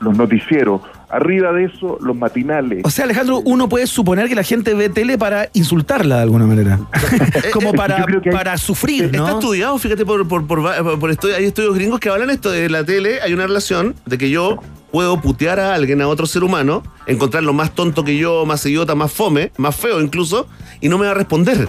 los 0.00 0.16
noticieros. 0.16 0.80
Arriba 1.08 1.52
de 1.52 1.66
eso, 1.66 1.98
los 2.00 2.16
matinales. 2.16 2.80
O 2.84 2.90
sea, 2.90 3.04
Alejandro, 3.04 3.38
uno 3.44 3.68
puede 3.68 3.86
suponer 3.86 4.28
que 4.28 4.34
la 4.34 4.42
gente 4.42 4.74
ve 4.74 4.88
tele 4.88 5.16
para 5.16 5.48
insultarla 5.52 6.16
de 6.16 6.22
alguna 6.22 6.46
manera. 6.46 6.80
Como 7.52 7.72
para, 7.72 8.04
para 8.32 8.56
sufrir, 8.58 9.04
Está 9.04 9.18
¿no? 9.18 9.28
estudiado, 9.38 9.78
fíjate, 9.78 10.04
por, 10.04 10.26
por, 10.26 10.46
por, 10.46 10.98
por 10.98 11.10
estu- 11.12 11.32
hay 11.34 11.44
estudios 11.44 11.74
gringos 11.76 12.00
que 12.00 12.08
hablan 12.08 12.30
esto 12.30 12.50
de 12.50 12.68
la 12.68 12.84
tele, 12.84 13.20
hay 13.22 13.32
una 13.32 13.46
relación 13.46 13.94
de 14.04 14.18
que 14.18 14.30
yo 14.30 14.56
puedo 14.90 15.20
putear 15.20 15.60
a 15.60 15.74
alguien, 15.74 16.00
a 16.02 16.08
otro 16.08 16.26
ser 16.26 16.42
humano, 16.42 16.82
encontrarlo 17.06 17.52
más 17.52 17.72
tonto 17.74 18.02
que 18.02 18.16
yo, 18.16 18.44
más 18.46 18.64
idiota, 18.66 18.94
más 18.94 19.12
fome, 19.12 19.52
más 19.58 19.76
feo 19.76 20.00
incluso, 20.00 20.48
y 20.80 20.88
no 20.88 20.96
me 20.98 21.04
va 21.06 21.12
a 21.12 21.14
responder. 21.14 21.68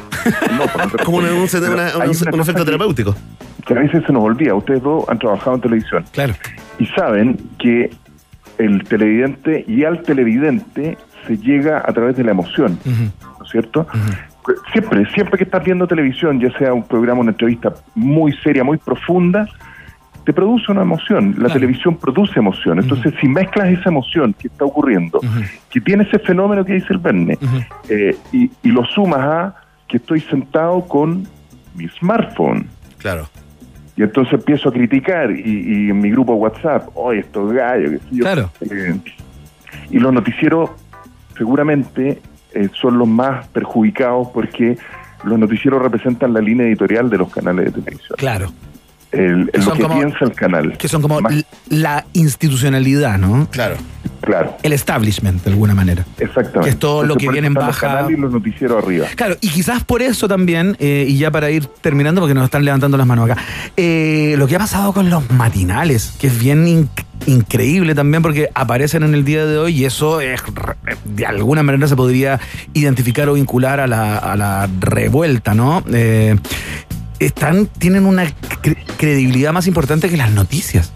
Como 1.06 1.18
un, 1.18 1.26
un- 1.26 1.32
una- 1.34 1.98
un- 1.98 2.40
efecto 2.42 2.66
terapéutico. 2.66 3.14
que 3.14 3.47
a 3.74 3.80
veces 3.80 4.04
se 4.06 4.14
nos 4.14 4.24
olvida. 4.24 4.54
Ustedes 4.56 4.82
dos 4.82 5.06
han 5.10 5.20
trabajado 5.20 5.56
en 5.56 5.62
televisión. 5.62 6.06
Claro. 6.12 6.34
Y 6.80 6.86
saben 6.88 7.38
que 7.60 7.90
el 8.58 8.84
televidente 8.84 9.66
y 9.68 9.84
al 9.84 10.02
televidente 10.04 10.98
se 11.28 11.38
llega 11.38 11.80
a 11.86 11.94
través 11.94 12.16
de 12.16 12.24
la 12.24 12.32
emoción, 12.32 12.80
¿no 12.86 13.46
es 13.46 13.52
cierto? 13.52 13.86
Siempre, 14.72 15.06
siempre 15.14 15.38
que 15.38 15.44
estás 15.44 15.64
viendo 15.64 15.86
televisión, 15.88 16.40
ya 16.40 16.50
sea 16.58 16.74
un 16.74 16.84
programa, 16.84 17.20
una 17.20 17.32
entrevista 17.32 17.74
muy 17.96 18.32
seria, 18.38 18.64
muy 18.64 18.78
profunda, 18.78 19.48
te 20.24 20.34
produce 20.34 20.72
una 20.72 20.82
emoción. 20.82 21.36
La 21.38 21.50
televisión 21.50 21.98
produce 21.98 22.40
emoción. 22.40 22.80
Entonces, 22.80 23.14
si 23.20 23.28
mezclas 23.28 23.68
esa 23.70 23.90
emoción 23.90 24.34
que 24.34 24.48
está 24.48 24.66
ocurriendo, 24.66 25.20
que 25.70 25.82
tiene 25.82 26.04
ese 26.04 26.20
fenómeno 26.20 26.64
que 26.66 26.74
dice 26.74 26.88
el 26.90 27.00
Verne, 27.00 27.38
eh, 27.90 28.16
y, 28.32 28.50
y 28.64 28.72
lo 28.72 28.86
sumas 28.86 29.20
a 29.20 29.56
que 29.88 29.98
estoy 29.98 30.22
sentado 30.22 30.86
con 30.86 31.28
mi 31.76 31.88
smartphone. 31.90 32.68
Claro. 32.98 33.28
Y 33.98 34.04
entonces 34.04 34.34
empiezo 34.36 34.70
a 34.70 34.72
criticar 34.74 35.32
y, 35.32 35.42
y 35.42 35.90
en 35.90 36.00
mi 36.00 36.12
grupo 36.12 36.36
WhatsApp, 36.36 36.88
oye, 36.94 37.20
estos 37.22 37.52
gallos, 37.52 37.92
qué 37.92 37.98
sé 37.98 38.06
yo. 38.12 38.24
Claro. 38.24 38.52
Eh, 38.62 38.96
y 39.90 39.98
los 40.00 40.14
noticieros 40.14 40.70
seguramente 41.38 42.22
eh, 42.54 42.70
son 42.80 42.98
los 42.98 43.08
más 43.08 43.48
perjudicados 43.48 44.28
porque 44.34 44.78
los 45.24 45.38
noticieros 45.40 45.82
representan 45.82 46.34
la 46.34 46.42
línea 46.42 46.68
editorial 46.68 47.10
de 47.10 47.18
los 47.18 47.30
canales 47.32 47.66
de 47.66 47.72
televisión. 47.82 48.16
Claro. 48.18 48.52
El, 49.12 49.50
el- 49.54 49.66
lo 49.66 49.74
que 49.74 49.82
como- 49.84 49.96
piensa 50.00 50.26
el 50.26 50.34
canal. 50.34 50.78
Que 50.78 50.88
son 50.88 51.02
como 51.02 51.20
la 51.70 52.06
institucionalidad, 52.14 53.18
¿no? 53.18 53.48
Claro. 53.50 53.76
Claro. 54.22 54.58
El 54.64 54.74
establishment, 54.74 55.44
de 55.44 55.52
alguna 55.52 55.74
manera. 55.76 56.06
Exactamente. 56.18 56.62
Que 56.62 56.70
es 56.72 56.80
todo 56.80 57.04
lo 57.04 57.16
que 57.16 57.30
viene 57.30 57.48
en 57.48 57.54
los 57.54 57.66
baja. 57.66 57.88
canales 57.88 58.18
y 58.18 58.22
los 58.22 58.32
noticieros 58.32 58.84
arriba. 58.84 59.08
Claro, 59.16 59.36
y 59.42 59.50
quizás 59.50 59.84
por 59.84 60.02
eso 60.02 60.28
también, 60.28 60.76
eh, 60.80 61.06
y 61.08 61.18
ya 61.18 61.32
para 61.32 61.50
ir 61.52 61.66
terminando, 61.68 62.22
porque 62.22 62.34
nos 62.34 62.46
están 62.46 62.66
levantando 62.66 62.98
las 62.98 63.08
manos 63.08 63.30
acá, 63.30 63.42
eh, 63.78 64.36
lo 64.38 64.48
que 64.48 64.56
ha 64.56 64.60
pasado 64.60 64.92
con 64.94 65.10
los 65.10 65.30
matinales, 65.32 66.14
que 66.20 66.28
es 66.28 66.40
bien 66.40 66.66
inc- 66.66 67.04
increíble 67.26 67.96
también, 67.96 68.22
porque 68.22 68.50
aparecen 68.54 69.04
en 69.04 69.14
el 69.14 69.24
día 69.24 69.46
de 69.46 69.58
hoy 69.58 69.76
y 69.82 69.86
eso 69.86 70.20
es, 70.22 70.42
de 71.06 71.26
alguna 71.26 71.64
manera 71.64 71.88
se 71.88 71.96
podría 71.96 72.40
identificar 72.74 73.30
o 73.30 73.34
vincular 73.34 73.80
a 73.80 73.88
la, 73.88 74.18
a 74.18 74.36
la 74.36 74.70
revuelta, 74.80 75.54
¿no? 75.54 75.84
Eh, 75.94 76.36
están, 77.20 77.66
tienen 77.68 78.06
una 78.06 78.26
cre- 78.26 78.78
credibilidad 78.98 79.52
más 79.54 79.68
importante 79.68 80.10
que 80.10 80.18
las 80.18 80.32
noticias, 80.32 80.92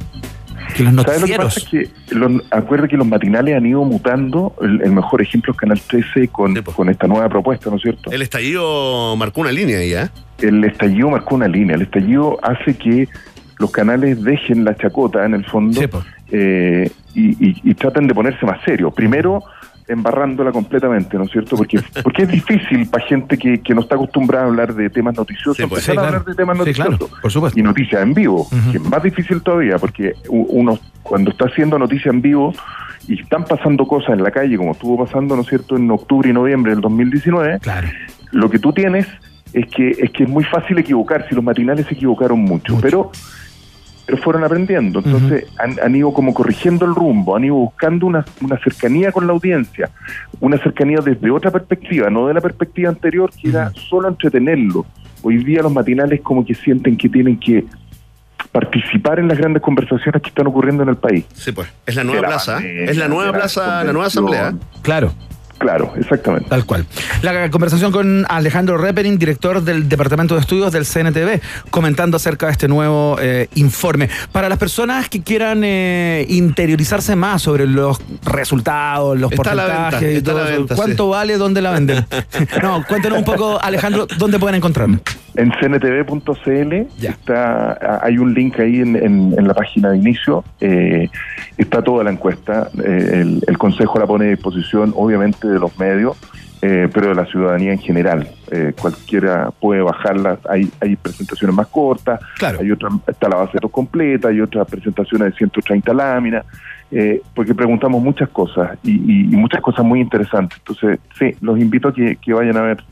que 0.73 0.83
los 0.83 0.93
¿Sabes 1.03 1.21
lo 1.21 1.27
que 1.27 1.37
noticieros. 1.37 1.45
pasa? 1.55 1.59
Es 1.59 1.65
que 2.09 2.15
los, 2.15 2.31
acuerda 2.51 2.87
que 2.87 2.97
los 2.97 3.07
matinales 3.07 3.55
han 3.55 3.65
ido 3.65 3.83
mutando. 3.83 4.55
El, 4.61 4.81
el 4.81 4.91
mejor 4.91 5.21
ejemplo 5.21 5.53
es 5.53 5.57
Canal 5.59 5.79
13 5.79 6.27
con, 6.29 6.55
con 6.63 6.89
esta 6.89 7.07
nueva 7.07 7.29
propuesta, 7.29 7.69
¿no 7.69 7.75
es 7.77 7.81
cierto? 7.83 8.11
El 8.11 8.21
estallido 8.21 9.15
marcó 9.15 9.41
una 9.41 9.51
línea 9.51 9.77
ahí, 9.79 9.93
¿eh? 9.93 10.09
el 10.39 10.63
estallido 10.63 11.09
marcó 11.09 11.35
una 11.35 11.47
línea. 11.47 11.75
El 11.75 11.83
estallido 11.83 12.37
hace 12.43 12.75
que 12.75 13.07
los 13.59 13.69
canales 13.71 14.23
dejen 14.23 14.63
la 14.65 14.75
chacota 14.75 15.23
en 15.25 15.35
el 15.35 15.45
fondo 15.45 15.79
eh, 16.31 16.89
y, 17.13 17.29
y- 17.49 17.61
y 17.63 17.73
traten 17.75 18.07
de 18.07 18.13
ponerse 18.15 18.45
más 18.45 18.59
serios. 18.65 18.93
Primero, 18.93 19.43
embarrándola 19.87 20.51
completamente, 20.51 21.17
¿no 21.17 21.23
es 21.25 21.31
cierto? 21.31 21.55
Porque, 21.57 21.79
porque 22.03 22.23
es 22.23 22.29
difícil 22.29 22.87
para 22.89 23.05
gente 23.05 23.37
que, 23.37 23.59
que 23.61 23.73
no 23.73 23.81
está 23.81 23.95
acostumbrada 23.95 24.45
a 24.45 24.47
hablar 24.47 24.73
de 24.73 24.89
temas 24.89 25.15
noticiosos, 25.17 25.57
Sí, 25.57 25.63
pues, 25.67 25.87
empezar 25.87 25.93
sí, 25.93 25.97
a 25.97 26.01
claro. 26.01 26.07
hablar 26.17 26.25
de 26.25 26.35
temas 26.35 26.57
Sí, 26.65 26.73
claro, 26.73 26.91
noticiosos. 26.91 27.19
por 27.21 27.31
supuesto. 27.31 27.59
Y 27.59 27.63
noticias 27.63 28.01
en 28.01 28.13
vivo, 28.13 28.47
que 28.71 28.77
es 28.77 28.83
más 28.83 29.03
difícil 29.03 29.41
todavía, 29.41 29.77
porque 29.77 30.13
uno 30.29 30.79
cuando 31.03 31.31
está 31.31 31.45
haciendo 31.45 31.77
noticias 31.79 32.13
en 32.13 32.21
vivo 32.21 32.53
y 33.07 33.19
están 33.19 33.45
pasando 33.45 33.85
cosas 33.87 34.11
en 34.11 34.23
la 34.23 34.31
calle, 34.31 34.57
como 34.57 34.71
estuvo 34.73 35.03
pasando, 35.03 35.35
¿no 35.35 35.41
es 35.41 35.47
cierto?, 35.47 35.75
en 35.75 35.89
octubre 35.91 36.29
y 36.29 36.33
noviembre 36.33 36.71
del 36.71 36.81
2019, 36.81 37.59
lo 38.31 38.49
que 38.49 38.59
tú 38.59 38.71
tienes 38.73 39.07
es 39.53 39.65
que 39.67 39.89
es 39.89 40.11
que 40.11 40.23
es 40.23 40.29
muy 40.29 40.43
fácil 40.45 40.77
equivocar, 40.77 41.25
si 41.27 41.35
los 41.35 41.43
matinales 41.43 41.85
se 41.87 41.95
equivocaron 41.95 42.39
mucho, 42.39 42.77
pero 42.81 43.11
pero 44.05 44.17
fueron 44.17 44.43
aprendiendo, 44.43 45.01
entonces 45.03 45.45
han, 45.57 45.79
han 45.81 45.95
ido 45.95 46.13
como 46.13 46.33
corrigiendo 46.33 46.85
el 46.85 46.95
rumbo, 46.95 47.35
han 47.35 47.45
ido 47.45 47.55
buscando 47.55 48.07
una, 48.07 48.25
una 48.41 48.57
cercanía 48.59 49.11
con 49.11 49.27
la 49.27 49.33
audiencia, 49.33 49.89
una 50.39 50.57
cercanía 50.57 50.99
desde 51.03 51.29
otra 51.31 51.51
perspectiva, 51.51 52.09
no 52.09 52.27
de 52.27 52.33
la 52.33 52.41
perspectiva 52.41 52.89
anterior 52.89 53.31
que 53.31 53.49
era 53.49 53.71
solo 53.89 54.07
entretenerlo. 54.07 54.85
Hoy 55.23 55.43
día 55.43 55.61
los 55.61 55.71
matinales 55.71 56.21
como 56.21 56.43
que 56.45 56.55
sienten 56.55 56.97
que 56.97 57.07
tienen 57.07 57.39
que 57.39 57.63
participar 58.51 59.19
en 59.19 59.27
las 59.27 59.37
grandes 59.37 59.61
conversaciones 59.61 60.21
que 60.21 60.29
están 60.29 60.47
ocurriendo 60.47 60.83
en 60.83 60.89
el 60.89 60.97
país. 60.97 61.25
Sí, 61.33 61.51
pues. 61.51 61.69
Es 61.85 61.95
la 61.95 62.03
nueva 62.03 62.21
la 62.21 62.27
plaza. 62.27 62.59
¿eh? 62.61 62.85
Es 62.89 62.97
la 62.97 63.07
nueva 63.07 63.31
plaza, 63.31 63.83
la 63.83 63.93
nueva 63.93 64.07
asamblea. 64.07 64.53
Claro. 64.81 65.13
Claro, 65.61 65.93
exactamente. 65.95 66.49
Tal 66.49 66.65
cual. 66.65 66.87
La 67.21 67.51
conversación 67.51 67.91
con 67.91 68.25
Alejandro 68.27 68.79
Reperin, 68.79 69.19
director 69.19 69.61
del 69.61 69.87
Departamento 69.87 70.33
de 70.33 70.41
Estudios 70.41 70.71
del 70.71 70.87
CNTV, 70.87 71.39
comentando 71.69 72.17
acerca 72.17 72.47
de 72.47 72.53
este 72.53 72.67
nuevo 72.67 73.17
eh, 73.21 73.47
informe. 73.53 74.09
Para 74.31 74.49
las 74.49 74.57
personas 74.57 75.07
que 75.07 75.21
quieran 75.21 75.61
eh, 75.63 76.25
interiorizarse 76.29 77.15
más 77.15 77.43
sobre 77.43 77.67
los 77.67 77.99
resultados, 78.23 79.19
los 79.19 79.31
Está 79.31 79.51
a 79.51 79.55
la 79.55 79.65
venta, 79.65 79.81
porcentajes 79.83 80.17
y 80.17 80.21
todo 80.23 80.47
eso, 80.47 80.75
¿cuánto 80.75 81.03
sí. 81.03 81.09
vale? 81.11 81.37
¿Dónde 81.37 81.61
la 81.61 81.69
venden? 81.69 82.07
no, 82.63 82.83
cuéntenos 82.87 83.19
un 83.19 83.23
poco, 83.23 83.61
Alejandro, 83.61 84.07
¿dónde 84.17 84.39
pueden 84.39 84.55
encontrarlo? 84.55 84.99
En 85.35 85.51
cntv.cl 85.51 86.73
está, 87.01 87.99
hay 88.03 88.17
un 88.17 88.33
link 88.33 88.59
ahí 88.59 88.81
en, 88.81 88.95
en- 88.95 89.33
en 89.37 89.47
la 89.47 89.53
página 89.53 89.91
de 89.91 89.97
inicio, 89.97 90.43
eh, 90.59 91.09
está 91.57 91.81
toda 91.81 92.03
la 92.03 92.11
encuesta, 92.11 92.69
eh, 92.83 93.09
el, 93.21 93.41
el 93.47 93.57
Consejo 93.57 93.97
la 93.99 94.05
pone 94.07 94.25
a 94.25 94.29
disposición 94.29 94.93
obviamente 94.95 95.47
de 95.47 95.59
los 95.59 95.77
medios, 95.79 96.17
eh, 96.61 96.87
pero 96.93 97.07
de 97.09 97.15
la 97.15 97.25
ciudadanía 97.25 97.71
en 97.73 97.79
general. 97.79 98.27
Eh, 98.51 98.73
cualquiera 98.79 99.51
puede 99.59 99.81
bajarla, 99.81 100.37
hay, 100.49 100.69
hay 100.81 100.95
presentaciones 100.97 101.55
más 101.55 101.67
cortas, 101.67 102.19
hay 102.59 102.71
otra, 102.71 102.89
está 103.07 103.29
la 103.29 103.37
base 103.37 103.51
de 103.53 103.57
datos 103.57 103.71
completa, 103.71 104.27
hay 104.27 104.41
otras 104.41 104.67
presentaciones 104.69 105.31
de 105.31 105.37
130 105.37 105.93
láminas, 105.93 106.45
eh, 106.91 107.21
porque 107.33 107.55
preguntamos 107.55 108.03
muchas 108.03 108.27
cosas 108.29 108.77
y, 108.83 108.91
y- 108.91 109.21
y 109.33 109.35
muchas 109.37 109.61
cosas 109.61 109.85
muy 109.85 110.01
interesantes. 110.01 110.57
Entonces, 110.59 110.99
sí, 111.17 111.33
los 111.41 111.57
invito 111.57 111.87
a 111.87 111.93
que, 111.93 112.17
que 112.17 112.33
vayan 112.33 112.57
a 112.57 112.61
ver, 112.63 112.83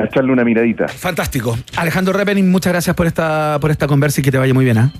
a 0.00 0.04
echarle 0.06 0.32
una 0.32 0.44
miradita. 0.44 0.88
Fantástico. 0.88 1.58
Alejandro 1.76 2.12
Reperin, 2.12 2.50
muchas 2.50 2.72
gracias 2.72 2.94
por 2.96 3.06
esta, 3.06 3.58
por 3.60 3.70
esta 3.70 3.86
conversa 3.86 4.20
y 4.20 4.24
que 4.24 4.30
te 4.32 4.38
vaya 4.38 4.54
muy 4.54 4.64
bien. 4.64 4.78
¿ah? 4.78 4.92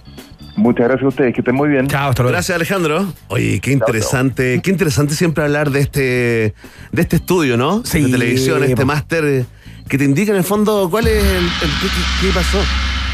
Muchas 0.57 0.87
gracias 0.89 1.05
a 1.05 1.09
ustedes, 1.09 1.35
que 1.35 1.41
estén 1.41 1.55
muy 1.55 1.69
bien. 1.69 1.87
Chao, 1.87 2.11
hasta 2.11 2.23
luego. 2.23 2.33
Gracias, 2.35 2.55
Alejandro. 2.57 3.13
Oye, 3.29 3.61
qué 3.61 3.73
interesante, 3.73 4.61
qué 4.63 4.71
interesante 4.71 5.15
siempre 5.15 5.45
hablar 5.45 5.71
de 5.71 5.81
este, 5.81 6.01
de 6.93 7.03
este 7.03 7.17
estudio, 7.17 7.57
¿no? 7.57 7.83
Sí, 7.85 8.03
De 8.03 8.11
televisión, 8.11 8.63
este 8.65 8.85
máster 8.85 9.25
eh, 9.25 9.45
que 9.89 9.97
te 9.97 10.05
indica 10.05 10.33
en 10.33 10.39
el 10.39 10.45
fondo 10.45 10.89
cuál 10.91 11.07
es 11.07 11.23
el, 11.25 11.37
el- 11.45 11.51
qué, 11.81 12.27
qué 12.27 12.33
pasó. 12.35 12.59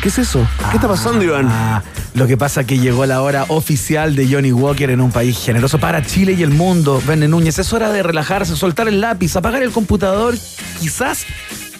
¿Qué 0.02 0.08
es 0.08 0.18
eso? 0.18 0.46
¿Qué 0.70 0.76
está 0.76 0.88
pasando, 0.88 1.24
Iván? 1.24 1.46
Ah, 1.50 1.82
lo 2.14 2.26
que 2.26 2.36
pasa 2.36 2.60
es 2.60 2.66
que 2.66 2.78
llegó 2.78 3.06
la 3.06 3.22
hora 3.22 3.44
oficial 3.48 4.14
de 4.14 4.28
Johnny 4.30 4.52
Walker 4.52 4.90
en 4.90 5.00
un 5.00 5.10
país 5.10 5.38
generoso 5.42 5.78
para 5.78 6.02
Chile 6.04 6.34
y 6.38 6.42
el 6.42 6.50
mundo. 6.50 7.02
Verne 7.06 7.28
Núñez, 7.28 7.58
es 7.58 7.72
hora 7.72 7.90
de 7.90 8.02
relajarse, 8.02 8.54
soltar 8.56 8.88
el 8.88 9.00
lápiz, 9.00 9.34
apagar 9.36 9.62
el 9.62 9.70
computador, 9.72 10.34
quizás, 10.80 11.24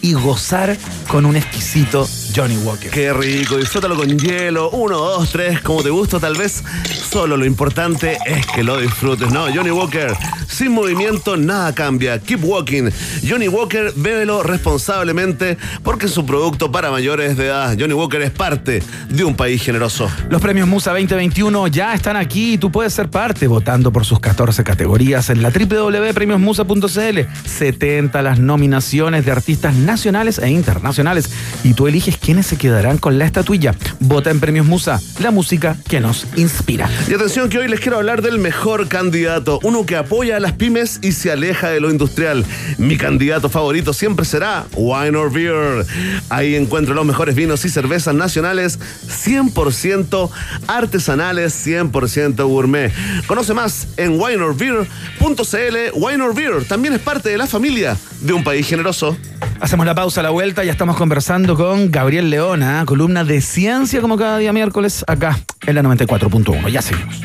y 0.01 0.13
gozar 0.13 0.77
con 1.07 1.25
un 1.25 1.35
exquisito 1.35 2.07
Johnny 2.35 2.57
Walker. 2.57 2.91
Qué 2.91 3.11
rico, 3.13 3.57
disfrútalo 3.57 3.95
con 3.95 4.17
hielo. 4.17 4.69
Uno, 4.69 4.97
dos, 4.97 5.31
tres, 5.31 5.61
como 5.61 5.83
te 5.83 5.89
gusta, 5.89 6.19
tal 6.19 6.35
vez. 6.35 6.63
Solo 7.09 7.35
lo 7.35 7.45
importante 7.45 8.17
es 8.25 8.45
que 8.47 8.63
lo 8.63 8.79
disfrutes, 8.79 9.31
¿no? 9.31 9.45
Johnny 9.53 9.71
Walker, 9.71 10.13
sin 10.47 10.71
movimiento 10.71 11.35
nada 11.35 11.73
cambia. 11.73 12.19
Keep 12.19 12.43
walking. 12.43 12.89
Johnny 13.27 13.47
Walker, 13.47 13.91
bébelo 13.95 14.43
responsablemente 14.43 15.57
porque 15.83 16.05
es 16.05 16.17
un 16.17 16.25
producto 16.25 16.71
para 16.71 16.91
mayores 16.91 17.35
de 17.37 17.47
edad. 17.47 17.75
Johnny 17.79 17.93
Walker 17.93 18.21
es 18.21 18.31
parte 18.31 18.83
de 19.09 19.23
un 19.23 19.35
país 19.35 19.63
generoso. 19.63 20.09
Los 20.29 20.41
premios 20.41 20.67
Musa 20.67 20.91
2021 20.91 21.67
ya 21.67 21.93
están 21.93 22.15
aquí 22.15 22.53
y 22.53 22.57
tú 22.57 22.71
puedes 22.71 22.93
ser 22.93 23.09
parte 23.09 23.47
votando 23.47 23.91
por 23.91 24.05
sus 24.05 24.19
14 24.19 24.63
categorías 24.63 25.29
en 25.29 25.41
la 25.41 25.49
www.premiosmusa.cl. 25.49 27.19
70 27.45 28.21
las 28.21 28.39
nominaciones 28.39 29.25
de 29.25 29.31
artistas 29.31 29.73
nacionales 29.73 29.96
e 30.05 30.49
internacionales 30.49 31.29
y 31.63 31.73
tú 31.73 31.87
eliges 31.87 32.17
quiénes 32.17 32.45
se 32.45 32.57
quedarán 32.57 32.97
con 32.97 33.17
la 33.17 33.25
estatuilla. 33.25 33.73
Vota 33.99 34.29
en 34.29 34.39
Premios 34.39 34.65
Musa, 34.65 35.01
la 35.19 35.31
música 35.31 35.75
que 35.89 35.99
nos 35.99 36.27
inspira. 36.35 36.89
Y 37.09 37.13
atención 37.13 37.49
que 37.49 37.57
hoy 37.57 37.67
les 37.67 37.79
quiero 37.79 37.97
hablar 37.97 38.21
del 38.21 38.37
mejor 38.37 38.87
candidato, 38.87 39.59
uno 39.63 39.85
que 39.85 39.95
apoya 39.95 40.37
a 40.37 40.39
las 40.39 40.53
pymes 40.53 40.99
y 41.01 41.13
se 41.13 41.31
aleja 41.31 41.69
de 41.69 41.79
lo 41.79 41.89
industrial. 41.89 42.45
Mi 42.77 42.97
candidato 42.97 43.49
favorito 43.49 43.91
siempre 43.91 44.25
será 44.25 44.65
Wine 44.75 45.17
or 45.17 45.31
Beer. 45.31 45.85
Ahí 46.29 46.55
encuentro 46.55 46.93
los 46.93 47.05
mejores 47.05 47.35
vinos 47.35 47.65
y 47.65 47.69
cervezas 47.69 48.13
nacionales 48.13 48.79
100% 49.07 50.29
artesanales, 50.67 51.65
100% 51.65 52.47
gourmet. 52.47 52.91
Conoce 53.25 53.53
más 53.53 53.87
en 53.97 54.19
wineorbeer.cl. 54.19 55.77
Wine 55.93 56.23
or 56.23 56.35
Beer 56.35 56.63
también 56.65 56.93
es 56.93 57.01
parte 57.01 57.29
de 57.29 57.37
la 57.37 57.47
familia 57.47 57.97
de 58.21 58.33
un 58.33 58.43
país 58.43 58.67
generoso. 58.67 59.17
Hacemos 59.59 59.76
la 59.85 59.95
pausa 59.95 60.21
a 60.21 60.23
la 60.23 60.29
vuelta, 60.29 60.63
ya 60.63 60.71
estamos 60.71 60.95
conversando 60.97 61.55
con 61.55 61.91
Gabriel 61.91 62.29
Leona, 62.29 62.83
columna 62.85 63.23
de 63.23 63.41
ciencia 63.41 64.01
como 64.01 64.17
cada 64.17 64.37
día 64.37 64.53
miércoles 64.53 65.03
acá 65.07 65.37
en 65.65 65.75
la 65.75 65.83
94.1. 65.83 66.69
Ya 66.69 66.81
seguimos. 66.81 67.21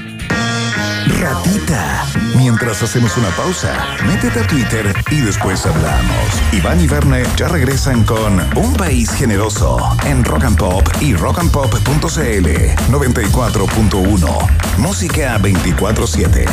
Ratita. 1.20 2.04
Mientras 2.36 2.82
hacemos 2.82 3.16
una 3.16 3.28
pausa, 3.30 3.72
métete 4.06 4.40
a 4.40 4.46
Twitter 4.46 4.94
y 5.10 5.20
después 5.20 5.64
hablamos. 5.66 6.26
Iván 6.52 6.80
y 6.80 6.86
Verne 6.86 7.22
ya 7.36 7.48
regresan 7.48 8.04
con 8.04 8.40
Un 8.56 8.74
País 8.74 9.10
Generoso 9.12 9.78
en 10.04 10.24
Rock 10.24 10.44
and 10.44 10.58
Pop 10.58 10.88
y 11.00 11.14
rockandpop.cl 11.14 12.48
94.1. 12.90 14.78
Música 14.78 15.38
24-7. 15.38 16.46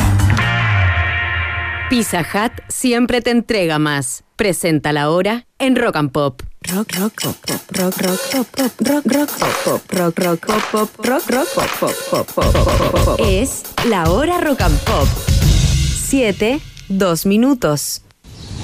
Pizza 1.88 2.20
Hut 2.20 2.52
siempre 2.68 3.20
te 3.20 3.30
entrega 3.30 3.78
más. 3.78 4.24
Presenta 4.40 4.90
la 4.94 5.10
hora 5.10 5.44
en 5.58 5.76
Rock 5.76 5.96
and 5.96 6.12
Pop. 6.12 6.42
Rock, 6.62 6.92
rock, 6.96 7.12
pop, 7.22 7.36
pop, 7.46 7.60
rock, 7.76 7.94
rock, 8.00 8.20
pop, 8.32 8.46
pop, 8.56 8.72
rock, 8.88 9.04
rock, 9.04 9.30
pop, 9.38 9.56
pop, 9.66 9.92
rock, 9.92 10.18
rock, 10.18 10.46
pop, 10.46 10.62
pop, 10.72 11.06
rock, 11.06 11.28
rock, 11.28 11.48
pop, 11.54 11.68
pop, 11.78 11.92
pop, 12.10 12.26
pop, 12.26 12.52
pop, 12.54 12.90
pop, 12.90 13.04
pop. 13.04 13.20
Es 13.20 13.64
la 13.84 14.10
hora 14.10 14.40
rock 14.40 14.62
and 14.62 14.78
pop. 14.86 15.06
7, 16.08 16.58
2 16.88 17.26
minutos. 17.26 18.00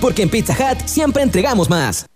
Porque 0.00 0.22
en 0.22 0.28
Pizza 0.28 0.54
Hut 0.54 0.86
siempre 0.86 1.22
entregamos 1.22 1.68
más. 1.70 2.06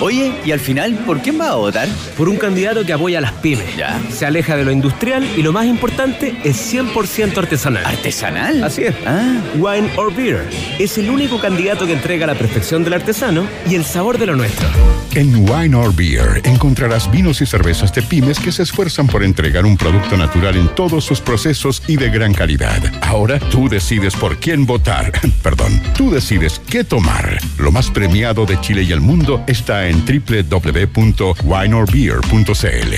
Oye, 0.00 0.32
y 0.44 0.52
al 0.52 0.60
final, 0.60 0.94
¿por 1.06 1.20
quién 1.22 1.40
va 1.40 1.50
a 1.50 1.54
votar? 1.54 1.88
Por 2.18 2.28
un 2.28 2.36
candidato 2.36 2.84
que 2.84 2.92
apoya 2.92 3.18
a 3.18 3.20
las 3.22 3.32
pymes. 3.32 3.76
Ya. 3.76 3.98
Se 4.10 4.26
aleja 4.26 4.54
de 4.56 4.64
lo 4.64 4.70
industrial 4.70 5.26
y 5.36 5.42
lo 5.42 5.52
más 5.52 5.64
importante 5.66 6.36
es 6.44 6.74
100% 6.74 7.38
artesanal. 7.38 7.84
¿Artesanal? 7.84 8.62
Así 8.62 8.84
es. 8.84 8.94
Ah. 9.06 9.40
Wine 9.56 9.88
or 9.96 10.14
Beer. 10.14 10.46
Es 10.78 10.98
el 10.98 11.08
único 11.08 11.40
candidato 11.40 11.86
que 11.86 11.94
entrega 11.94 12.26
la 12.26 12.34
perfección 12.34 12.84
del 12.84 12.92
artesano 12.92 13.46
y 13.68 13.74
el 13.74 13.84
sabor 13.84 14.18
de 14.18 14.26
lo 14.26 14.36
nuestro. 14.36 14.68
En 15.14 15.48
Wine 15.48 15.74
or 15.74 15.94
Beer 15.94 16.42
encontrarás 16.44 17.10
vinos 17.10 17.40
y 17.40 17.46
cervezas 17.46 17.94
de 17.94 18.02
pymes 18.02 18.38
que 18.38 18.52
se 18.52 18.64
esfuerzan 18.64 19.06
por 19.06 19.24
entregar 19.24 19.64
un 19.64 19.78
producto 19.78 20.14
natural 20.18 20.56
en 20.56 20.68
todos 20.74 21.04
sus 21.04 21.22
procesos 21.22 21.82
y 21.86 21.96
de 21.96 22.10
gran 22.10 22.34
calidad. 22.34 22.82
Ahora 23.00 23.38
tú 23.38 23.66
decides 23.70 24.14
por 24.14 24.36
quién 24.36 24.66
votar. 24.66 25.10
Perdón, 25.42 25.80
tú 25.96 26.10
decides 26.10 26.60
qué 26.68 26.84
tomar. 26.84 27.38
Lo 27.56 27.72
más 27.72 27.90
premiado 27.90 28.44
de 28.44 28.60
Chile 28.60 28.82
y 28.82 28.92
el 28.92 29.00
mundo 29.00 29.35
está 29.46 29.88
en 29.88 30.04
www.wineorbeer.cl. 30.04 32.94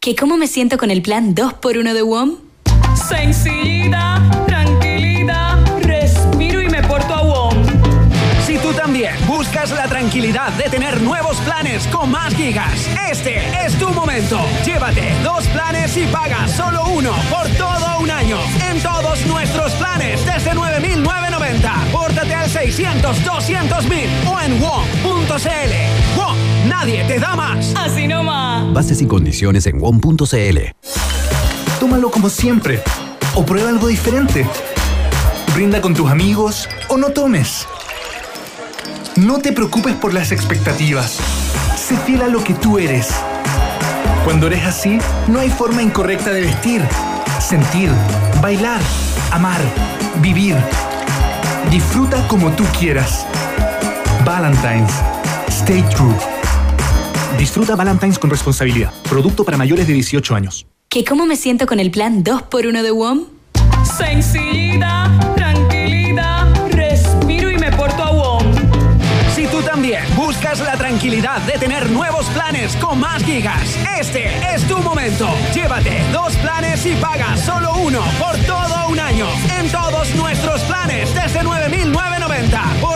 ¿Que 0.00 0.16
cómo 0.16 0.36
me 0.36 0.48
siento 0.48 0.78
con 0.78 0.90
el 0.90 1.00
plan 1.00 1.32
2x1 1.34 1.92
de 1.92 2.02
WOM? 2.02 2.36
Sencillita, 3.08 4.20
tranquilidad, 4.46 5.58
respiro 5.82 6.60
y 6.60 6.68
me 6.68 6.82
porto 6.82 7.14
a 7.14 7.22
WOM. 7.22 7.54
Si 8.44 8.58
tú 8.58 8.72
también 8.72 9.14
buscas 9.26 9.70
la 9.70 9.86
tranquilidad 9.86 10.52
de 10.54 10.64
tener 10.64 11.00
nuevos 11.00 11.36
planes 11.38 11.86
con 11.86 12.10
más 12.10 12.34
gigas, 12.34 12.88
este 13.10 13.36
es 13.64 13.78
tu 13.78 13.88
momento. 13.90 14.40
Llévate 14.64 15.14
dos 15.22 15.46
planes 15.48 15.96
y 15.96 16.04
paga 16.06 16.48
solo 16.48 16.84
uno 16.86 17.12
por 17.30 17.48
todo 17.56 18.00
un 18.00 18.10
año. 18.10 18.38
En 18.68 18.82
todos 18.82 19.24
nuestros 19.26 19.72
planes 19.74 20.26
desde 20.26 20.52
9,990. 20.52 21.72
Pórtate 21.92 22.34
al 22.34 22.50
600 22.50 23.24
200 23.24 23.84
o 24.26 24.40
en 24.40 24.58
WOM.cl. 25.32 26.18
WOM, 26.18 26.36
nadie 26.68 27.04
te 27.04 27.18
da 27.18 27.34
más. 27.34 27.72
Así 27.74 28.06
nomás. 28.06 28.70
Bases 28.74 29.00
y 29.00 29.06
condiciones 29.06 29.66
en 29.66 29.80
WOM.cl. 29.80 30.58
Tómalo 31.80 32.10
como 32.10 32.28
siempre. 32.28 32.82
O 33.34 33.42
prueba 33.42 33.70
algo 33.70 33.86
diferente. 33.86 34.46
Brinda 35.54 35.80
con 35.80 35.94
tus 35.94 36.10
amigos 36.10 36.68
o 36.88 36.98
no 36.98 37.12
tomes. 37.12 37.66
No 39.16 39.38
te 39.38 39.52
preocupes 39.52 39.94
por 39.94 40.12
las 40.12 40.32
expectativas. 40.32 41.18
Sé 41.76 41.96
fiel 41.96 42.20
a 42.20 42.28
lo 42.28 42.44
que 42.44 42.52
tú 42.52 42.78
eres. 42.78 43.08
Cuando 44.24 44.48
eres 44.48 44.66
así, 44.66 44.98
no 45.28 45.40
hay 45.40 45.48
forma 45.48 45.82
incorrecta 45.82 46.30
de 46.30 46.42
vestir, 46.42 46.82
sentir, 47.40 47.90
bailar, 48.42 48.82
amar, 49.30 49.62
vivir. 50.20 50.56
Disfruta 51.70 52.28
como 52.28 52.50
tú 52.50 52.64
quieras. 52.78 53.24
Valentine's. 54.26 55.21
Stay 55.62 55.80
true. 55.94 56.12
Disfruta 57.38 57.76
Valentine's 57.76 58.18
con 58.18 58.30
responsabilidad. 58.30 58.92
Producto 59.08 59.44
para 59.44 59.56
mayores 59.56 59.86
de 59.86 59.92
18 59.92 60.34
años. 60.34 60.66
¿Que 60.88 61.04
cómo 61.04 61.24
me 61.24 61.36
siento 61.36 61.66
con 61.66 61.78
el 61.78 61.92
plan 61.92 62.24
2x1 62.24 62.82
de 62.82 62.90
WOM? 62.90 63.26
Sencillita, 63.96 65.08
tranquilidad, 65.36 66.48
respiro 66.72 67.48
y 67.48 67.58
me 67.58 67.70
porto 67.70 68.02
a 68.02 68.10
WOM. 68.10 68.44
Si 69.36 69.46
tú 69.46 69.62
también 69.62 70.02
buscas 70.16 70.58
la 70.60 70.76
tranquilidad 70.76 71.40
de 71.42 71.52
tener 71.52 71.88
nuevos 71.92 72.26
planes 72.30 72.74
con 72.76 72.98
más 72.98 73.22
gigas, 73.22 73.62
este 74.00 74.26
es 74.52 74.66
tu 74.66 74.78
momento. 74.78 75.28
Llévate 75.54 76.02
dos 76.12 76.34
planes 76.38 76.84
y 76.86 76.94
paga 76.96 77.36
solo 77.36 77.72
uno 77.76 78.02
por 78.18 78.36
todo 78.46 78.88
un 78.88 78.98
año. 78.98 79.28
En 79.60 79.70
todos 79.70 80.12
nuestros 80.16 80.60
planes 80.62 81.08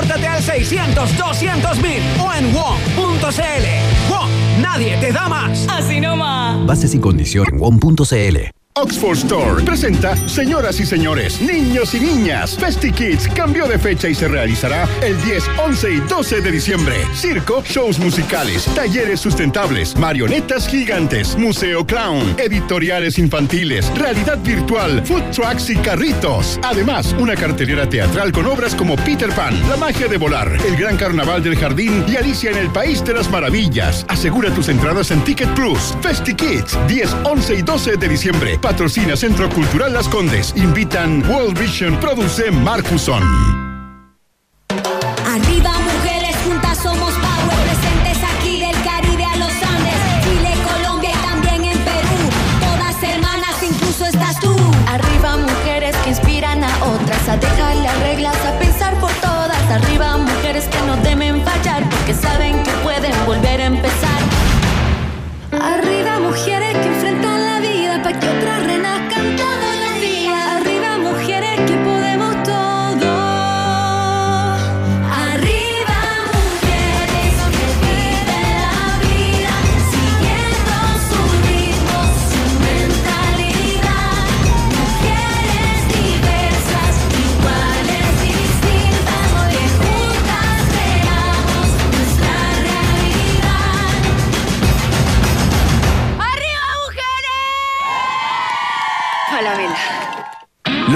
9,990. 0.07 0.15
Pórtate 0.15 0.27
al 0.27 0.43
600 0.43 1.17
200 1.17 1.79
o 2.21 2.33
en 2.33 2.55
WOM.cl. 2.55 4.11
WOM, 4.11 4.31
nadie 4.63 4.97
te 4.99 5.13
da 5.13 5.29
más. 5.29 5.67
Así 5.69 6.01
nomás. 6.01 6.65
Bases 6.67 6.95
y 6.95 7.01
condiciones 7.01 7.53
en 7.53 7.59
WOM.cl. 7.59 8.56
Oxford 8.79 9.17
Store 9.17 9.65
presenta 9.65 10.15
Señoras 10.29 10.79
y 10.81 10.85
señores, 10.85 11.41
niños 11.41 11.95
y 11.95 12.01
niñas. 12.01 12.59
Festi 12.59 12.93
Kids 12.93 13.27
cambió 13.35 13.67
de 13.67 13.79
fecha 13.79 14.07
y 14.07 14.15
se 14.15 14.29
realizará 14.29 14.87
el 15.01 15.19
10, 15.23 15.45
11 15.65 15.93
y 15.93 16.01
12 16.01 16.41
de 16.43 16.51
diciembre. 16.51 16.95
Circo, 17.15 17.63
shows 17.63 17.99
musicales, 17.99 18.67
talleres 18.75 19.21
sustentables, 19.21 19.97
marionetas 19.97 20.69
gigantes, 20.69 21.39
museo 21.39 21.87
clown, 21.87 22.37
editoriales 22.39 23.19
infantiles, 23.19 23.91
realidad 23.97 24.39
virtual, 24.43 25.03
food 25.07 25.23
trucks 25.31 25.71
y 25.71 25.77
carritos. 25.77 26.61
Además, 26.63 27.15
una 27.19 27.35
cartelera 27.35 27.89
teatral 27.89 28.31
con 28.31 28.45
obras 28.45 28.75
como 28.75 28.97
Peter 28.97 29.31
Pan, 29.31 29.59
La 29.71 29.79
magia 29.79 30.07
de 30.07 30.19
volar, 30.19 30.55
El 30.67 30.77
gran 30.77 30.99
carnaval 30.99 31.43
del 31.43 31.57
jardín 31.57 32.05
y 32.07 32.17
Alicia 32.17 32.51
en 32.51 32.59
el 32.59 32.69
país 32.69 33.03
de 33.03 33.15
las 33.15 33.31
maravillas. 33.31 34.05
Asegura 34.09 34.55
tus 34.55 34.69
entradas 34.69 35.11
en 35.13 35.25
Ticket 35.25 35.49
Plus. 35.55 35.97
Festi 36.03 36.35
Kids, 36.35 36.77
10, 36.89 37.17
11 37.25 37.55
y 37.55 37.63
12 37.63 37.97
de 37.97 38.09
diciembre. 38.09 38.59
Patrocina 38.67 39.15
Centro 39.15 39.49
Cultural 39.49 39.93
Las 39.93 40.09
Condes. 40.09 40.53
Invitan 40.57 41.23
World 41.31 41.57
Vision 41.57 41.97
Produce 42.01 42.51
Marcuson. 42.51 43.23
Arriba 45.25 45.71
mujeres, 45.71 46.35
juntas 46.45 46.77
somos 46.79 47.13
power, 47.15 47.59
presentes 47.63 48.19
aquí 48.35 48.59
del 48.59 48.75
Caribe 48.83 49.25
a 49.25 49.37
los 49.37 49.53
Andes, 49.63 49.95
Chile, 50.25 50.53
Colombia 50.67 51.11
y 51.15 51.27
también 51.29 51.65
en 51.65 51.79
Perú. 51.79 52.19
Todas 52.59 53.01
hermanas, 53.05 53.55
incluso 53.63 54.05
estás 54.05 54.41
tú. 54.41 54.57
Arriba 54.89 55.37
mujeres 55.37 55.95
que 55.99 56.11
inspiran 56.11 56.65
a 56.65 56.85
otras 56.87 57.29
a 57.29 57.37
dejar 57.37 57.77
las 57.77 57.97
reglas, 58.01 58.35
a 58.47 58.59
pensar 58.59 58.99
por 58.99 59.13
todas. 59.13 59.63
Arriba 59.71 60.16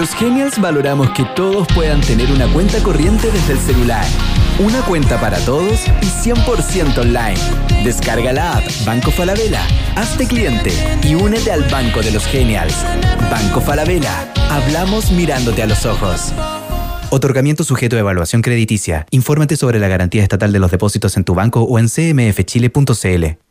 Los 0.00 0.14
Genials 0.14 0.58
valoramos 0.58 1.10
que 1.10 1.26
todos 1.36 1.68
puedan 1.74 2.00
tener 2.00 2.32
una 2.32 2.50
cuenta 2.54 2.82
corriente 2.82 3.30
desde 3.30 3.52
el 3.52 3.58
celular. 3.58 4.06
Una 4.58 4.80
cuenta 4.80 5.20
para 5.20 5.36
todos 5.40 5.78
y 6.00 6.06
100% 6.06 6.96
online. 6.96 7.38
Descarga 7.84 8.32
la 8.32 8.56
app 8.56 8.64
Banco 8.86 9.10
Falabella, 9.10 9.60
hazte 9.96 10.26
cliente 10.26 10.72
y 11.02 11.16
únete 11.16 11.52
al 11.52 11.64
Banco 11.64 12.00
de 12.00 12.12
los 12.12 12.24
Genials. 12.24 12.74
Banco 13.30 13.60
Falabella, 13.60 14.32
hablamos 14.48 15.12
mirándote 15.12 15.64
a 15.64 15.66
los 15.66 15.84
ojos. 15.84 16.32
Otorgamiento 17.10 17.62
sujeto 17.62 17.96
a 17.96 17.98
evaluación 17.98 18.40
crediticia. 18.40 19.04
Infórmate 19.10 19.58
sobre 19.58 19.80
la 19.80 19.88
garantía 19.88 20.22
estatal 20.22 20.50
de 20.50 20.60
los 20.60 20.70
depósitos 20.70 21.18
en 21.18 21.24
tu 21.24 21.34
banco 21.34 21.60
o 21.60 21.78
en 21.78 21.88
cmfchile.cl. 21.88 23.24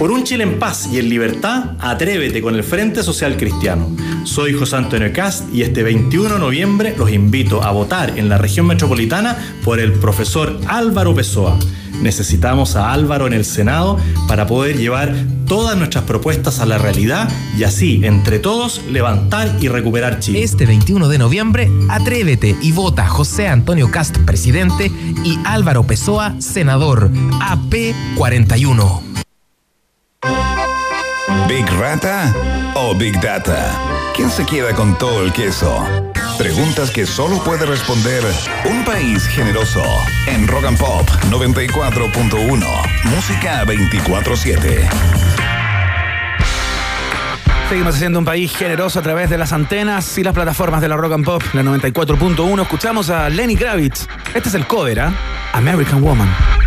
Por 0.00 0.12
un 0.12 0.24
Chile 0.24 0.44
en 0.44 0.58
paz 0.58 0.88
y 0.90 0.98
en 0.98 1.10
libertad, 1.10 1.72
atrévete 1.78 2.40
con 2.40 2.54
el 2.54 2.64
Frente 2.64 3.02
Social 3.02 3.36
Cristiano. 3.36 3.86
Soy 4.24 4.54
José 4.54 4.76
Antonio 4.76 5.12
Cast 5.12 5.52
y 5.52 5.60
este 5.60 5.82
21 5.82 6.36
de 6.36 6.40
noviembre 6.40 6.94
los 6.96 7.12
invito 7.12 7.62
a 7.62 7.70
votar 7.70 8.18
en 8.18 8.30
la 8.30 8.38
región 8.38 8.66
metropolitana 8.66 9.36
por 9.62 9.78
el 9.78 9.92
profesor 9.92 10.58
Álvaro 10.68 11.14
Pessoa. 11.14 11.58
Necesitamos 12.00 12.76
a 12.76 12.94
Álvaro 12.94 13.26
en 13.26 13.34
el 13.34 13.44
Senado 13.44 13.98
para 14.26 14.46
poder 14.46 14.78
llevar 14.78 15.14
todas 15.46 15.76
nuestras 15.76 16.04
propuestas 16.04 16.60
a 16.60 16.64
la 16.64 16.78
realidad 16.78 17.28
y 17.58 17.64
así, 17.64 18.00
entre 18.02 18.38
todos, 18.38 18.80
levantar 18.90 19.54
y 19.60 19.68
recuperar 19.68 20.18
Chile. 20.18 20.42
Este 20.42 20.64
21 20.64 21.08
de 21.08 21.18
noviembre, 21.18 21.70
atrévete 21.90 22.56
y 22.62 22.72
vota 22.72 23.06
José 23.06 23.48
Antonio 23.48 23.90
Cast, 23.90 24.16
presidente, 24.20 24.90
y 25.24 25.38
Álvaro 25.44 25.82
Pessoa, 25.82 26.36
senador, 26.38 27.10
AP41. 27.10 29.09
¿Big 31.48 31.66
Rata 31.78 32.34
o 32.74 32.94
Big 32.94 33.20
Data? 33.20 33.76
¿Quién 34.14 34.30
se 34.30 34.44
queda 34.44 34.74
con 34.74 34.96
todo 34.98 35.24
el 35.24 35.32
queso? 35.32 35.84
Preguntas 36.38 36.90
que 36.90 37.06
solo 37.06 37.42
puede 37.42 37.66
responder 37.66 38.22
un 38.64 38.84
país 38.84 39.26
generoso. 39.26 39.82
En 40.26 40.46
Rock 40.46 40.64
and 40.66 40.78
Pop 40.78 41.08
94.1. 41.30 42.66
Música 43.04 43.64
24-7. 43.64 44.88
Seguimos 47.68 47.94
siendo 47.94 48.18
un 48.18 48.24
país 48.24 48.54
generoso 48.56 48.98
a 48.98 49.02
través 49.02 49.30
de 49.30 49.38
las 49.38 49.52
antenas 49.52 50.18
y 50.18 50.22
las 50.22 50.34
plataformas 50.34 50.80
de 50.80 50.88
la 50.88 50.96
Rock 50.96 51.12
and 51.14 51.24
Pop, 51.24 51.42
la 51.52 51.62
94.1. 51.62 52.62
Escuchamos 52.62 53.10
a 53.10 53.28
Lenny 53.28 53.56
Kravitz. 53.56 54.06
Este 54.34 54.48
es 54.48 54.54
el 54.54 54.66
cover, 54.66 55.00
¿ah? 55.00 55.12
American 55.52 56.02
Woman. 56.02 56.59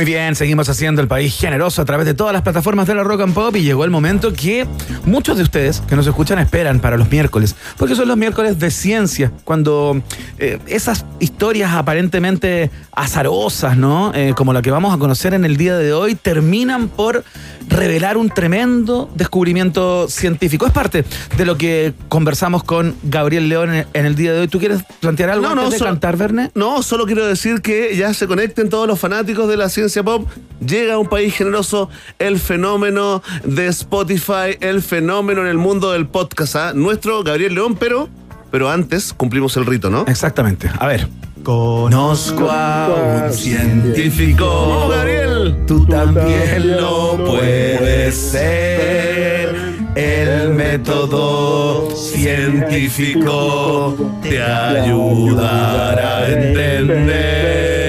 Muy 0.00 0.06
bien, 0.06 0.34
seguimos 0.34 0.66
haciendo 0.70 1.02
el 1.02 1.08
país 1.08 1.36
generoso 1.38 1.82
a 1.82 1.84
través 1.84 2.06
de 2.06 2.14
todas 2.14 2.32
las 2.32 2.40
plataformas 2.40 2.86
de 2.86 2.94
la 2.94 3.04
Rock 3.04 3.20
and 3.20 3.34
Pop 3.34 3.54
y 3.56 3.60
llegó 3.60 3.84
el 3.84 3.90
momento 3.90 4.32
que 4.32 4.66
muchos 5.04 5.36
de 5.36 5.42
ustedes 5.42 5.82
que 5.86 5.94
nos 5.94 6.06
escuchan 6.06 6.38
esperan 6.38 6.80
para 6.80 6.96
los 6.96 7.10
miércoles, 7.10 7.54
porque 7.76 7.94
son 7.94 8.08
los 8.08 8.16
miércoles 8.16 8.58
de 8.58 8.70
ciencia, 8.70 9.30
cuando 9.44 10.00
eh, 10.38 10.58
esas 10.68 11.04
historias 11.18 11.72
aparentemente 11.74 12.70
azarosas, 12.92 13.76
¿no? 13.76 14.12
Eh, 14.14 14.32
como 14.34 14.54
la 14.54 14.62
que 14.62 14.70
vamos 14.70 14.94
a 14.94 14.96
conocer 14.98 15.34
en 15.34 15.44
el 15.44 15.58
día 15.58 15.76
de 15.76 15.92
hoy, 15.92 16.14
terminan 16.14 16.88
por 16.88 17.22
revelar 17.68 18.16
un 18.16 18.30
tremendo 18.30 19.10
descubrimiento 19.14 20.08
científico. 20.08 20.66
Es 20.66 20.72
parte 20.72 21.04
de 21.36 21.44
lo 21.44 21.56
que 21.58 21.92
conversamos 22.08 22.64
con 22.64 22.96
Gabriel 23.04 23.48
León 23.50 23.70
en 23.92 24.06
el 24.06 24.16
día 24.16 24.32
de 24.32 24.40
hoy. 24.40 24.48
¿Tú 24.48 24.58
quieres 24.58 24.82
plantear 25.00 25.30
algo 25.30 25.42
No, 25.46 25.54
no, 25.54 25.60
antes 25.60 25.74
de 25.74 25.78
solo- 25.78 25.90
cantar, 25.90 26.16
Verne? 26.16 26.50
No, 26.54 26.82
solo 26.82 27.04
quiero 27.06 27.26
decir 27.26 27.60
que 27.60 27.94
ya 27.96 28.12
se 28.14 28.26
conecten 28.26 28.70
todos 28.70 28.88
los 28.88 28.98
fanáticos 28.98 29.46
de 29.48 29.56
la 29.58 29.68
ciencia 29.68 29.89
pop. 30.04 30.28
Llega 30.64 30.94
a 30.94 30.98
un 30.98 31.08
país 31.08 31.34
generoso 31.34 31.88
el 32.18 32.38
fenómeno 32.38 33.22
de 33.44 33.66
Spotify, 33.68 34.56
el 34.60 34.82
fenómeno 34.82 35.42
en 35.42 35.48
el 35.48 35.58
mundo 35.58 35.92
del 35.92 36.06
podcast. 36.06 36.56
¿ah? 36.56 36.72
Nuestro 36.74 37.22
Gabriel 37.22 37.54
León, 37.54 37.76
pero, 37.76 38.08
pero 38.50 38.70
antes 38.70 39.12
cumplimos 39.12 39.56
el 39.56 39.66
rito, 39.66 39.90
¿no? 39.90 40.04
Exactamente. 40.06 40.70
A 40.78 40.86
ver. 40.86 41.08
Conozco 41.42 42.50
a 42.50 43.24
un 43.24 43.32
científico. 43.32 44.44
¡Vamos, 44.44 44.94
Gabriel! 44.94 45.56
Tú 45.66 45.86
también 45.86 46.76
lo 46.76 47.16
puedes 47.24 48.14
ser. 48.14 49.56
El 49.94 50.54
método 50.54 51.90
científico 51.96 53.96
te 54.22 54.42
ayudará 54.42 56.18
a 56.18 56.28
entender. 56.28 57.79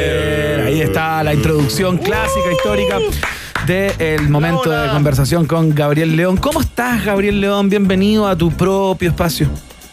Ahí 0.72 0.80
está 0.80 1.22
la 1.22 1.34
introducción 1.34 1.98
clásica, 1.98 2.50
histórica 2.50 2.98
del 3.68 4.30
momento 4.30 4.70
de 4.72 4.88
conversación 4.88 5.46
con 5.46 5.76
Gabriel 5.76 6.16
León. 6.16 6.38
¿Cómo 6.38 6.62
estás, 6.62 7.04
Gabriel 7.04 7.42
León? 7.42 7.70
Bienvenido 7.70 8.26
a 8.26 8.38
tu 8.38 8.50
propio 8.52 9.10
espacio. 9.10 9.50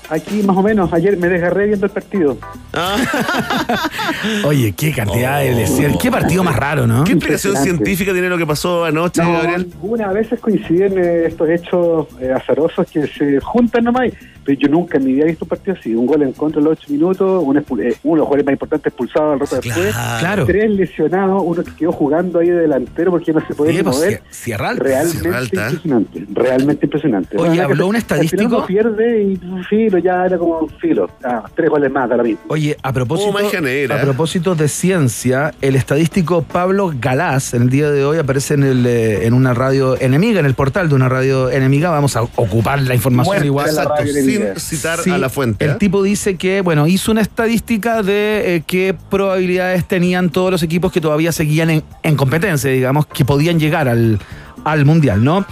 Aquí 0.09 0.41
más 0.45 0.57
o 0.57 0.63
menos, 0.63 0.93
ayer 0.93 1.17
me 1.17 1.29
desgarré 1.29 1.67
viendo 1.67 1.87
el 1.87 1.91
partido. 1.93 2.39
Oye, 4.45 4.73
qué 4.73 4.93
cantidad 4.93 5.41
de 5.41 5.53
lesiones. 5.53 5.99
Qué 6.01 6.13
partido 6.13 6.45
más 6.45 6.55
raro, 6.55 6.87
¿no? 6.87 7.03
¿Qué 7.03 7.13
explicación 7.13 7.57
científica 7.57 8.13
tiene 8.13 8.29
lo 8.29 8.39
que 8.39 8.47
pasó 8.47 8.85
anoche, 8.85 9.21
No, 9.21 9.33
Gabriel? 9.33 9.69
algunas 9.83 10.15
veces 10.15 10.39
coinciden 10.39 10.97
eh, 10.97 11.27
estos 11.27 11.49
hechos 11.51 12.07
eh, 12.21 12.33
azarosos 12.33 12.87
que 12.89 13.07
se 13.09 13.41
juntan 13.41 13.83
nomás. 13.83 14.11
Pero 14.49 14.61
yo 14.61 14.69
nunca 14.69 14.97
en 14.97 15.05
mi 15.05 15.13
vida 15.13 15.25
he 15.25 15.29
visto 15.29 15.45
un 15.45 15.51
partido 15.51 15.77
así. 15.79 15.95
Un 15.95 16.07
gol 16.07 16.23
en 16.23 16.33
contra 16.33 16.59
en 16.59 16.65
los 16.65 16.79
ocho 16.79 16.91
minutos, 16.91 17.43
un 17.45 17.57
expul- 17.57 17.83
eh, 17.83 17.95
uno 18.03 18.15
de 18.15 18.19
los 18.21 18.27
jugadores 18.29 18.45
más 18.47 18.53
importantes 18.55 18.87
expulsado 18.87 19.33
al 19.33 19.41
rato 19.41 19.57
después. 19.57 19.95
Claro. 20.21 20.47
Tres 20.47 20.71
lesionados, 20.71 21.43
uno 21.45 21.63
que 21.63 21.75
quedó 21.75 21.93
jugando 21.93 22.39
ahí 22.39 22.49
de 22.49 22.61
delantero 22.61 23.11
porque 23.11 23.31
no 23.35 23.47
se 23.47 23.55
podía 23.55 23.77
Sí, 23.77 23.83
pues, 23.83 23.97
mover. 23.97 24.13
Cier- 24.13 24.23
Sierra 24.31 24.69
Alta. 24.71 24.85
Realmente 24.85 25.19
Sierra 25.21 25.39
Alta. 25.39 25.65
impresionante. 25.67 26.27
Realmente 26.33 26.87
impresionante. 26.87 27.37
Oye, 27.37 27.61
habló 27.61 27.89
un 27.89 27.97
al 27.97 28.03
final 28.03 28.21
estadístico- 28.25 28.67
pierde 28.67 29.23
y 29.23 29.41
filo, 29.69 29.99
ya 29.99 30.25
era 30.25 30.39
como 30.39 30.67
filo. 30.81 31.11
Ah, 31.23 31.45
tres 31.55 31.69
goles 31.69 31.93
más, 31.93 32.09
lo 32.09 32.23
mismo. 32.25 32.41
Oye, 32.49 32.75
a 32.83 32.91
propósito, 32.91 33.29
Oh, 33.31 33.93
a 33.93 34.01
propósito 34.01 34.55
de 34.55 34.69
ciencia, 34.69 35.53
el 35.61 35.77
estadístico 35.77 36.41
Pablo 36.41 36.91
Galás, 36.99 37.53
en 37.53 37.63
el 37.63 37.69
día 37.69 37.91
de 37.91 38.03
hoy 38.03 38.17
aparece 38.17 38.55
en, 38.55 38.63
el, 38.63 38.87
eh, 38.87 39.27
en 39.27 39.35
una 39.35 39.53
radio 39.53 40.01
enemiga, 40.01 40.41
en 40.41 40.47
el 40.47 40.55
portal 40.55 40.89
de 40.89 40.95
una 40.95 41.11
radio 41.11 41.51
enemiga. 41.51 41.91
Vamos 41.91 42.17
a 42.17 42.23
ocupar 42.23 42.81
la 42.81 42.95
información 42.95 43.45
igual. 43.45 43.75
la 43.75 43.85
radio 43.85 44.13
sin 44.39 44.79
citar 44.79 44.99
Sí, 45.01 45.11
a 45.11 45.19
la 45.19 45.29
fuente. 45.29 45.65
El 45.65 45.73
¿ah? 45.73 45.79
tipo 45.79 46.03
dice 46.03 46.37
que, 46.37 46.61
bueno, 46.61 46.87
hizo 46.87 47.13
una 47.13 47.21
estadística 47.21 48.03
de 48.03 48.57
eh, 48.57 48.63
qué 48.67 48.95
probabilidades 49.11 49.87
tenían 49.87 50.31
todos 50.31 50.51
los 50.51 50.63
equipos 50.63 50.93
que 50.93 51.01
todavía 51.01 51.33
seguían 51.33 51.71
en, 51.71 51.83
en 52.03 52.17
competencia, 52.17 52.71
digamos, 52.71 53.07
que 53.07 53.25
podían 53.25 53.59
llegar 53.59 53.89
al, 53.89 54.19
al 54.65 54.85
Mundial, 54.85 55.23
¿no? 55.23 55.47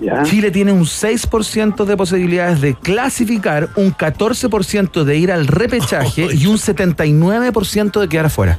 Ya. 0.00 0.22
Chile 0.22 0.50
tiene 0.50 0.72
un 0.72 0.84
6% 0.84 1.84
de 1.84 1.96
posibilidades 1.96 2.60
de 2.60 2.74
clasificar, 2.74 3.68
un 3.74 3.92
14% 3.92 5.02
de 5.02 5.16
ir 5.16 5.32
al 5.32 5.46
repechaje 5.46 6.28
y 6.34 6.46
un 6.46 6.56
79% 6.56 8.00
de 8.00 8.08
quedar 8.08 8.26
afuera. 8.26 8.58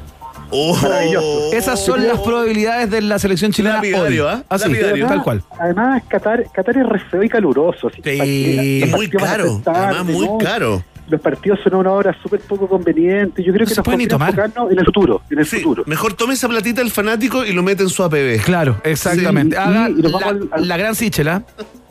Oh, 0.50 0.76
Maravilloso. 0.76 1.52
Esas 1.52 1.84
son 1.84 2.06
las 2.06 2.18
probabilidades 2.20 2.90
de 2.90 3.00
la 3.02 3.18
selección 3.18 3.52
chilena 3.52 3.76
Lapidario, 3.76 4.26
hoy. 4.26 4.32
¿ah? 4.34 4.44
Así, 4.48 4.68
Lapidario. 4.68 5.06
tal 5.06 5.22
cual. 5.22 5.42
Además, 5.58 6.02
Qatar, 6.08 6.44
Qatar 6.52 6.76
es 6.78 6.86
re 6.88 6.98
feo 6.98 7.22
y 7.22 7.28
caluroso. 7.28 7.88
así 7.88 8.00
Sí, 8.02 8.84
muy 8.90 9.08
caro, 9.08 9.62
además 9.66 10.04
muy 10.06 10.26
¿no? 10.26 10.38
caro. 10.38 10.84
Los 11.08 11.20
partidos 11.20 11.58
son 11.64 11.74
a 11.74 11.78
una 11.78 11.90
hora 11.90 12.16
súper 12.22 12.38
poco 12.40 12.68
conveniente. 12.68 13.42
Yo 13.42 13.52
creo 13.52 13.64
No 13.64 13.68
que 13.68 13.74
se 13.74 13.80
nos 13.80 13.84
puede 13.84 13.96
ni 13.98 14.06
conviene 14.06 14.08
tomar. 14.08 14.28
enfocarnos 14.48 14.72
en 14.72 14.78
el 14.78 14.84
futuro. 14.84 15.22
En 15.28 15.38
el 15.40 15.46
Sí, 15.46 15.56
futuro. 15.56 15.82
mejor 15.86 16.14
tome 16.14 16.34
esa 16.34 16.48
platita 16.48 16.82
el 16.82 16.90
fanático 16.92 17.44
y 17.44 17.52
lo 17.52 17.64
mete 17.64 17.82
en 17.82 17.88
su 17.88 18.04
APB. 18.04 18.40
Claro, 18.44 18.80
exactamente. 18.84 19.56
Sí, 19.56 19.62
Haga 19.62 19.90
y 19.90 19.94
nos 19.94 20.12
la, 20.12 20.18
vamos 20.18 20.28
al- 20.28 20.48
al- 20.52 20.68
la 20.68 20.76
gran 20.76 20.94
Sichela. 20.94 21.42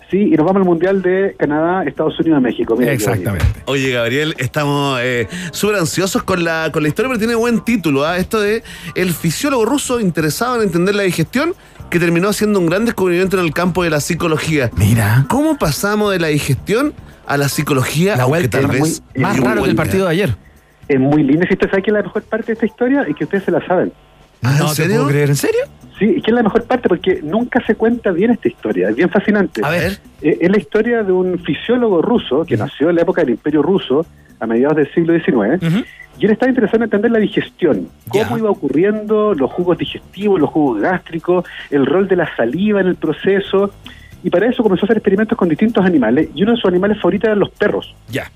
Sí, 0.10 0.18
y 0.18 0.31
nos 0.31 0.45
vamos 0.45 0.61
al 0.61 0.65
Mundial 0.65 1.02
de 1.03 1.36
Canadá, 1.38 1.84
Estados 1.84 2.19
Unidos, 2.19 2.41
México. 2.41 2.76
Mira 2.76 2.98
qué 2.98 3.03
bonito. 3.06 3.30
Exactamente. 3.31 3.61
Oye, 3.65 3.91
Gabriel, 3.91 4.34
estamos 4.40 4.99
eh, 5.03 5.27
súper 5.52 5.76
ansiosos 5.76 6.23
con 6.23 6.44
la, 6.44 6.72
con 6.73 6.81
la 6.81 6.90
historia, 6.90 7.10
pero 7.10 7.19
tiene 7.19 7.36
buen 7.36 7.60
título. 7.64 8.03
¿ah? 8.06 8.18
Esto 8.18 8.41
de 8.41 8.64
el 8.95 9.14
fisiólogo 9.14 9.65
ruso 9.65 9.99
interesado 9.99 10.56
en 10.56 10.64
entender 10.64 10.95
la 10.95 11.03
digestión, 11.03 11.53
que 11.91 11.99
terminó 11.99 12.30
haciendo 12.30 12.60
un 12.60 12.65
gran 12.68 12.86
descubrimiento 12.86 13.38
en 13.40 13.45
el 13.45 13.53
campo 13.53 13.84
de 13.84 13.91
la 13.91 13.99
psicología. 13.99 14.72
Mira. 14.77 15.26
¿Cómo 15.30 15.57
pasamos 15.60 16.11
de 16.11 16.19
la 16.19 16.27
digestión 16.30 16.94
a 17.27 17.38
la 17.38 17.48
psicología? 17.48 18.15
La 18.15 18.26
vuelta 18.26 18.61
tal 18.61 18.72
es 18.76 18.81
vez 18.81 19.03
muy- 19.15 19.23
más 19.23 19.40
raro 19.40 19.64
que 19.64 19.69
el 19.69 19.76
partido 19.76 20.06
de 20.06 20.11
ayer. 20.11 20.36
Es 20.88 20.99
muy 20.99 21.22
lindo. 21.22 21.45
Si 21.48 21.53
usted 21.53 21.69
sabe 21.69 21.84
que 21.84 21.91
la 21.91 22.02
mejor 22.02 22.23
parte 22.23 22.48
de 22.48 22.53
esta 22.53 22.65
historia 22.65 23.03
es 23.07 23.15
que 23.15 23.26
ustedes 23.26 23.44
se 23.44 23.52
la 23.52 23.64
saben. 23.68 23.94
Ah, 24.44 24.52
¿En 24.53 24.60
no 24.60 24.70
te 24.70 24.76
serio? 24.76 24.95
puedo 24.98 25.07
creer. 25.10 25.30
¿En 25.30 25.36
serio? 25.36 25.61
Sí, 25.98 26.06
es 26.18 26.24
que 26.24 26.32
es 26.32 26.36
la 26.36 26.44
mejor 26.44 26.64
parte 26.64 26.88
porque 26.88 27.20
nunca 27.22 27.61
se 27.66 27.76
cuenta 27.76 28.11
bien 28.11 28.32
esta 28.32 28.48
historia. 28.48 28.90
Es 28.90 28.95
bien 28.95 29.10
fascinante. 29.10 29.61
A 29.64 29.70
ver. 29.70 29.99
Eh, 30.22 30.38
es 30.40 30.49
la 30.49 30.57
historia 30.57 31.03
de 31.03 31.11
un 31.11 31.40
fisiólogo 31.40 32.02
ruso 32.02 32.45
que 32.45 32.56
nació 32.56 32.90
en 32.90 32.95
la 32.95 33.02
época 33.02 33.22
del 33.22 33.32
Imperio 33.32 33.61
Ruso, 33.61 34.06
a 34.40 34.48
mediados 34.48 34.78
del 34.78 34.94
siglo 34.94 35.14
XIX. 35.20 35.84
Y 36.18 36.26
él 36.26 36.32
estaba 36.32 36.49
interesado 36.49 36.78
en 36.78 36.84
entender 36.84 37.11
la 37.11 37.20
digestión, 37.20 37.90
cómo 38.10 38.38
iba 38.38 38.49
ocurriendo, 38.49 39.34
los 39.34 39.52
jugos 39.52 39.78
digestivos, 39.78 40.40
los 40.40 40.49
jugos 40.49 40.82
gástricos, 40.82 41.45
el 41.70 41.86
rol 41.86 42.07
de 42.07 42.16
la 42.18 42.34
saliva 42.36 42.80
en 42.82 42.88
el 42.88 42.95
proceso. 42.95 43.72
Y 44.24 44.30
para 44.30 44.48
eso 44.48 44.64
comenzó 44.64 44.86
a 44.86 44.88
hacer 44.88 44.98
experimentos 44.98 45.38
con 45.38 45.49
distintos 45.49 45.86
animales. 45.86 46.30
Y 46.34 46.44
uno 46.44 46.52
de 46.53 46.57
sus 46.57 46.70
animales 46.70 46.98
favoritos 46.98 47.28
eran 47.28 47.40
los 47.40 47.49
perros. 47.52 47.94
Ya. 48.10 48.30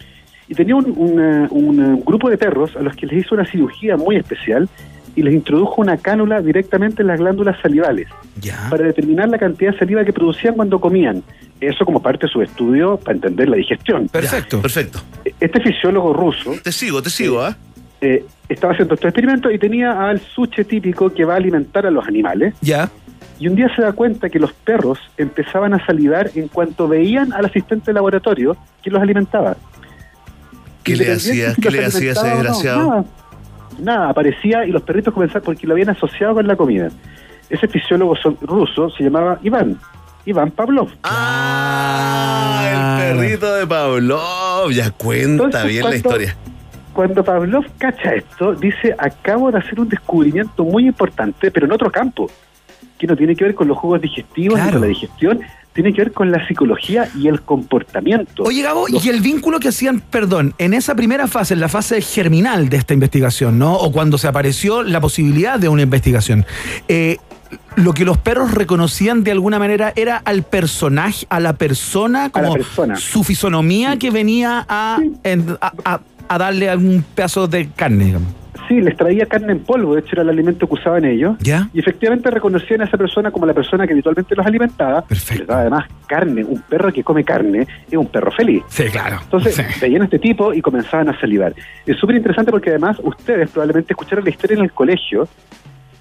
Y 0.49 0.55
tenía 0.55 0.75
un, 0.75 0.85
un, 0.97 1.19
un 1.49 2.03
grupo 2.05 2.29
de 2.29 2.37
perros 2.37 2.75
a 2.75 2.81
los 2.81 2.93
que 2.95 3.05
les 3.05 3.25
hizo 3.25 3.35
una 3.35 3.45
cirugía 3.45 3.95
muy 3.95 4.17
especial 4.17 4.67
y 5.15 5.21
les 5.23 5.33
introdujo 5.33 5.81
una 5.81 5.97
cánula 5.97 6.41
directamente 6.41 7.01
en 7.01 7.07
las 7.07 7.19
glándulas 7.19 7.59
salivales 7.61 8.07
Ya. 8.41 8.67
para 8.69 8.85
determinar 8.85 9.29
la 9.29 9.37
cantidad 9.37 9.71
de 9.73 9.79
saliva 9.79 10.03
que 10.03 10.13
producían 10.13 10.55
cuando 10.55 10.79
comían. 10.79 11.23
Eso 11.61 11.85
como 11.85 12.01
parte 12.01 12.25
de 12.27 12.31
su 12.33 12.41
estudio 12.41 12.97
para 12.97 13.15
entender 13.15 13.47
la 13.49 13.57
digestión. 13.57 14.07
Perfecto. 14.09 14.61
Perfecto. 14.61 14.99
Este 15.39 15.61
fisiólogo 15.61 16.13
ruso 16.13 16.53
Te 16.63 16.71
sigo, 16.71 17.01
te 17.01 17.09
sigo, 17.09 17.41
¿ah? 17.41 17.55
eh, 18.01 18.25
estaba 18.49 18.73
haciendo 18.73 18.95
estos 18.95 19.07
experimentos 19.09 19.53
y 19.53 19.57
tenía 19.57 20.09
al 20.09 20.19
suche 20.19 20.65
típico 20.65 21.09
que 21.11 21.23
va 21.25 21.33
a 21.35 21.37
alimentar 21.37 21.85
a 21.85 21.91
los 21.91 22.05
animales. 22.07 22.53
Ya. 22.61 22.89
Y 23.39 23.47
un 23.47 23.55
día 23.55 23.73
se 23.75 23.81
da 23.81 23.93
cuenta 23.93 24.29
que 24.29 24.39
los 24.39 24.51
perros 24.53 24.99
empezaban 25.17 25.73
a 25.73 25.85
salivar 25.85 26.29
en 26.35 26.47
cuanto 26.49 26.87
veían 26.87 27.31
al 27.33 27.45
asistente 27.45 27.87
de 27.87 27.93
laboratorio 27.93 28.57
que 28.83 28.89
los 28.91 29.01
alimentaba. 29.01 29.55
¿Qué 30.83 30.95
le 30.97 31.13
hacía? 31.13 31.53
¿Qué 31.61 31.71
le 31.71 31.85
hacía 31.85 32.11
ese 32.11 32.19
alimentaba 32.19 32.33
o 32.33 32.35
no, 32.35 32.43
desgraciado? 32.43 33.05
Nada. 33.79 34.09
Aparecía 34.09 34.65
y 34.65 34.71
los 34.71 34.81
perritos 34.81 35.13
comenzaban 35.13 35.43
porque 35.43 35.67
lo 35.67 35.73
habían 35.73 35.89
asociado 35.89 36.33
con 36.35 36.47
la 36.47 36.55
comida. 36.55 36.89
Ese 37.49 37.67
fisiólogo 37.67 38.15
so- 38.15 38.37
ruso 38.41 38.89
se 38.89 39.03
llamaba 39.03 39.37
Iván, 39.43 39.77
Iván 40.25 40.51
Pavlov. 40.51 40.89
Ah, 41.03 42.99
el 43.09 43.17
perrito 43.17 43.53
de 43.55 43.67
Pavlov. 43.67 44.71
Ya 44.71 44.91
cuenta 44.91 45.43
Entonces, 45.45 45.65
bien 45.65 45.83
la 45.83 45.95
historia. 45.95 46.35
Cuando 46.93 47.23
Pavlov 47.23 47.65
cacha 47.77 48.13
esto, 48.13 48.53
dice, 48.53 48.95
acabo 48.97 49.51
de 49.51 49.57
hacer 49.59 49.79
un 49.79 49.89
descubrimiento 49.89 50.63
muy 50.63 50.85
importante, 50.87 51.49
pero 51.51 51.65
en 51.65 51.71
otro 51.71 51.91
campo, 51.91 52.29
que 52.99 53.07
no 53.07 53.15
tiene 53.15 53.35
que 53.35 53.43
ver 53.45 53.55
con 53.55 53.67
los 53.67 53.77
jugos 53.77 53.99
digestivos 54.01 54.57
ni 54.57 54.61
Claro. 54.63 54.71
con 54.73 54.81
la 54.81 54.87
digestión, 54.87 55.39
tiene 55.73 55.91
que 55.93 56.01
ver 56.03 56.11
con 56.13 56.31
la 56.31 56.45
psicología 56.47 57.09
y 57.19 57.27
el 57.27 57.41
comportamiento. 57.41 58.43
Oye, 58.43 58.61
Gabo, 58.61 58.87
Los- 58.87 59.03
y 59.05 59.09
el 59.09 59.21
vínculo 59.21 59.59
que 59.59 59.69
hacían, 59.69 59.99
perdón, 60.01 60.53
en 60.57 60.73
esa 60.73 60.95
primera 60.95 61.27
fase, 61.27 61.53
en 61.55 61.59
la 61.59 61.69
fase 61.69 61.99
germinal 62.01 62.69
de 62.69 62.77
esta 62.77 62.93
investigación, 62.93 63.57
¿no? 63.59 63.73
O 63.73 63.91
cuando 63.91 64.17
se 64.17 64.27
apareció 64.27 64.83
la 64.83 65.01
posibilidad 65.01 65.59
de 65.59 65.69
una 65.69 65.81
investigación, 65.81 66.45
eh, 66.87 67.17
lo 67.75 67.93
que 67.93 68.05
los 68.05 68.17
perros 68.17 68.51
reconocían 68.53 69.23
de 69.23 69.31
alguna 69.31 69.59
manera 69.59 69.93
era 69.95 70.17
al 70.25 70.43
personaje, 70.43 71.25
a 71.29 71.39
la 71.39 71.53
persona, 71.53 72.23
la 72.23 72.29
como 72.29 72.53
persona. 72.53 72.95
su 72.95 73.23
fisonomía 73.23 73.97
que 73.97 74.11
venía 74.11 74.65
a, 74.69 74.99
en- 75.23 75.57
a, 75.61 75.73
a- 75.85 76.01
a 76.29 76.37
darle 76.37 76.69
algún 76.69 77.03
pedazo 77.15 77.47
de 77.47 77.69
carne, 77.75 78.05
digamos. 78.05 78.29
Sí, 78.73 78.81
les 78.81 78.97
traía 78.97 79.25
carne 79.27 79.51
en 79.51 79.59
polvo, 79.59 79.93
de 79.93 80.01
hecho 80.01 80.09
era 80.13 80.23
el 80.23 80.29
alimento 80.29 80.67
que 80.67 80.73
usaban 80.73 81.05
ellos. 81.05 81.35
¿Ya? 81.39 81.69
Y 81.73 81.79
efectivamente 81.79 82.31
reconocían 82.31 82.81
a 82.81 82.85
esa 82.85 82.97
persona 82.97 83.29
como 83.29 83.45
la 83.45 83.53
persona 83.53 83.85
que 83.85 83.93
habitualmente 83.93 84.35
los 84.35 84.45
alimentaba. 84.45 85.01
Perfecto. 85.03 85.39
Les 85.41 85.47
daba 85.47 85.61
además 85.61 85.85
carne. 86.07 86.43
Un 86.43 86.61
perro 86.61 86.91
que 86.91 87.03
come 87.03 87.23
carne 87.23 87.67
es 87.89 87.97
un 87.97 88.07
perro 88.07 88.31
feliz. 88.31 88.63
Sí, 88.69 88.85
claro. 88.85 89.19
Entonces 89.23 89.55
Sí. 89.55 89.63
veían 89.81 90.01
a 90.01 90.05
este 90.05 90.17
tipo 90.19 90.53
y 90.53 90.61
comenzaban 90.61 91.09
a 91.09 91.19
salivar. 91.19 91.53
Es 91.85 91.97
súper 91.97 92.15
interesante 92.15 92.51
porque 92.51 92.71
además 92.71 92.97
ustedes 93.03 93.49
probablemente 93.51 93.93
escucharon 93.93 94.23
la 94.23 94.31
historia 94.31 94.57
en 94.57 94.63
el 94.63 94.71
colegio 94.71 95.27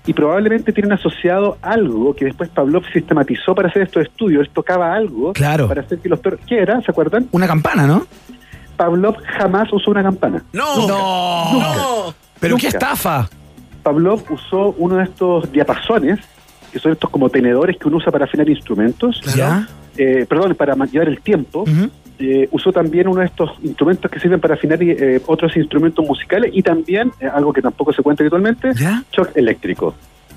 y 0.06 0.12
probablemente 0.14 0.72
tienen 0.72 0.92
asociado 0.92 1.58
algo 1.62 2.14
que 2.16 2.24
después 2.24 2.48
Pavlov 2.48 2.84
sistematizó 2.92 3.54
para 3.54 3.68
hacer 3.68 3.82
estos 3.82 4.04
estudios. 4.04 4.48
Tocaba 4.52 4.94
algo 4.94 5.32
Claro. 5.34 5.68
para 5.68 5.82
hacer 5.82 5.98
que 5.98 6.08
los 6.08 6.20
perros... 6.20 6.40
¿Qué 6.46 6.58
era? 6.58 6.80
¿Se 6.80 6.90
acuerdan? 6.90 7.28
Una 7.32 7.46
campana, 7.46 7.86
¿no? 7.86 8.06
Pavlov 8.76 9.16
jamás 9.38 9.72
usó 9.72 9.90
una 9.90 10.02
campana. 10.02 10.42
¡No! 10.52 10.88
¡No! 10.88 11.52
Nunca. 11.52 12.16
¡Pero 12.42 12.56
qué 12.56 12.66
Nunca. 12.66 12.78
estafa! 12.78 13.30
Pavlov 13.84 14.24
usó 14.30 14.74
uno 14.78 14.96
de 14.96 15.04
estos 15.04 15.50
diapasones, 15.52 16.18
que 16.72 16.78
son 16.80 16.92
estos 16.92 17.08
como 17.08 17.30
tenedores 17.30 17.76
que 17.78 17.86
uno 17.86 17.98
usa 17.98 18.10
para 18.10 18.24
afinar 18.24 18.48
instrumentos. 18.50 19.20
¿Ya? 19.36 19.68
Eh, 19.96 20.26
perdón, 20.28 20.54
para 20.56 20.74
llevar 20.86 21.08
el 21.08 21.20
tiempo. 21.20 21.64
Eh, 22.18 22.48
usó 22.50 22.72
también 22.72 23.08
uno 23.08 23.20
de 23.20 23.26
estos 23.26 23.50
instrumentos 23.62 24.10
que 24.10 24.18
sirven 24.18 24.40
para 24.40 24.54
afinar 24.54 24.82
eh, 24.82 25.20
otros 25.26 25.56
instrumentos 25.56 26.04
musicales 26.04 26.50
y 26.52 26.62
también, 26.62 27.12
eh, 27.20 27.26
algo 27.26 27.52
que 27.52 27.62
tampoco 27.62 27.92
se 27.92 28.02
cuenta 28.02 28.22
habitualmente, 28.22 28.72
shock 29.12 29.30
eléctrico. 29.36 29.94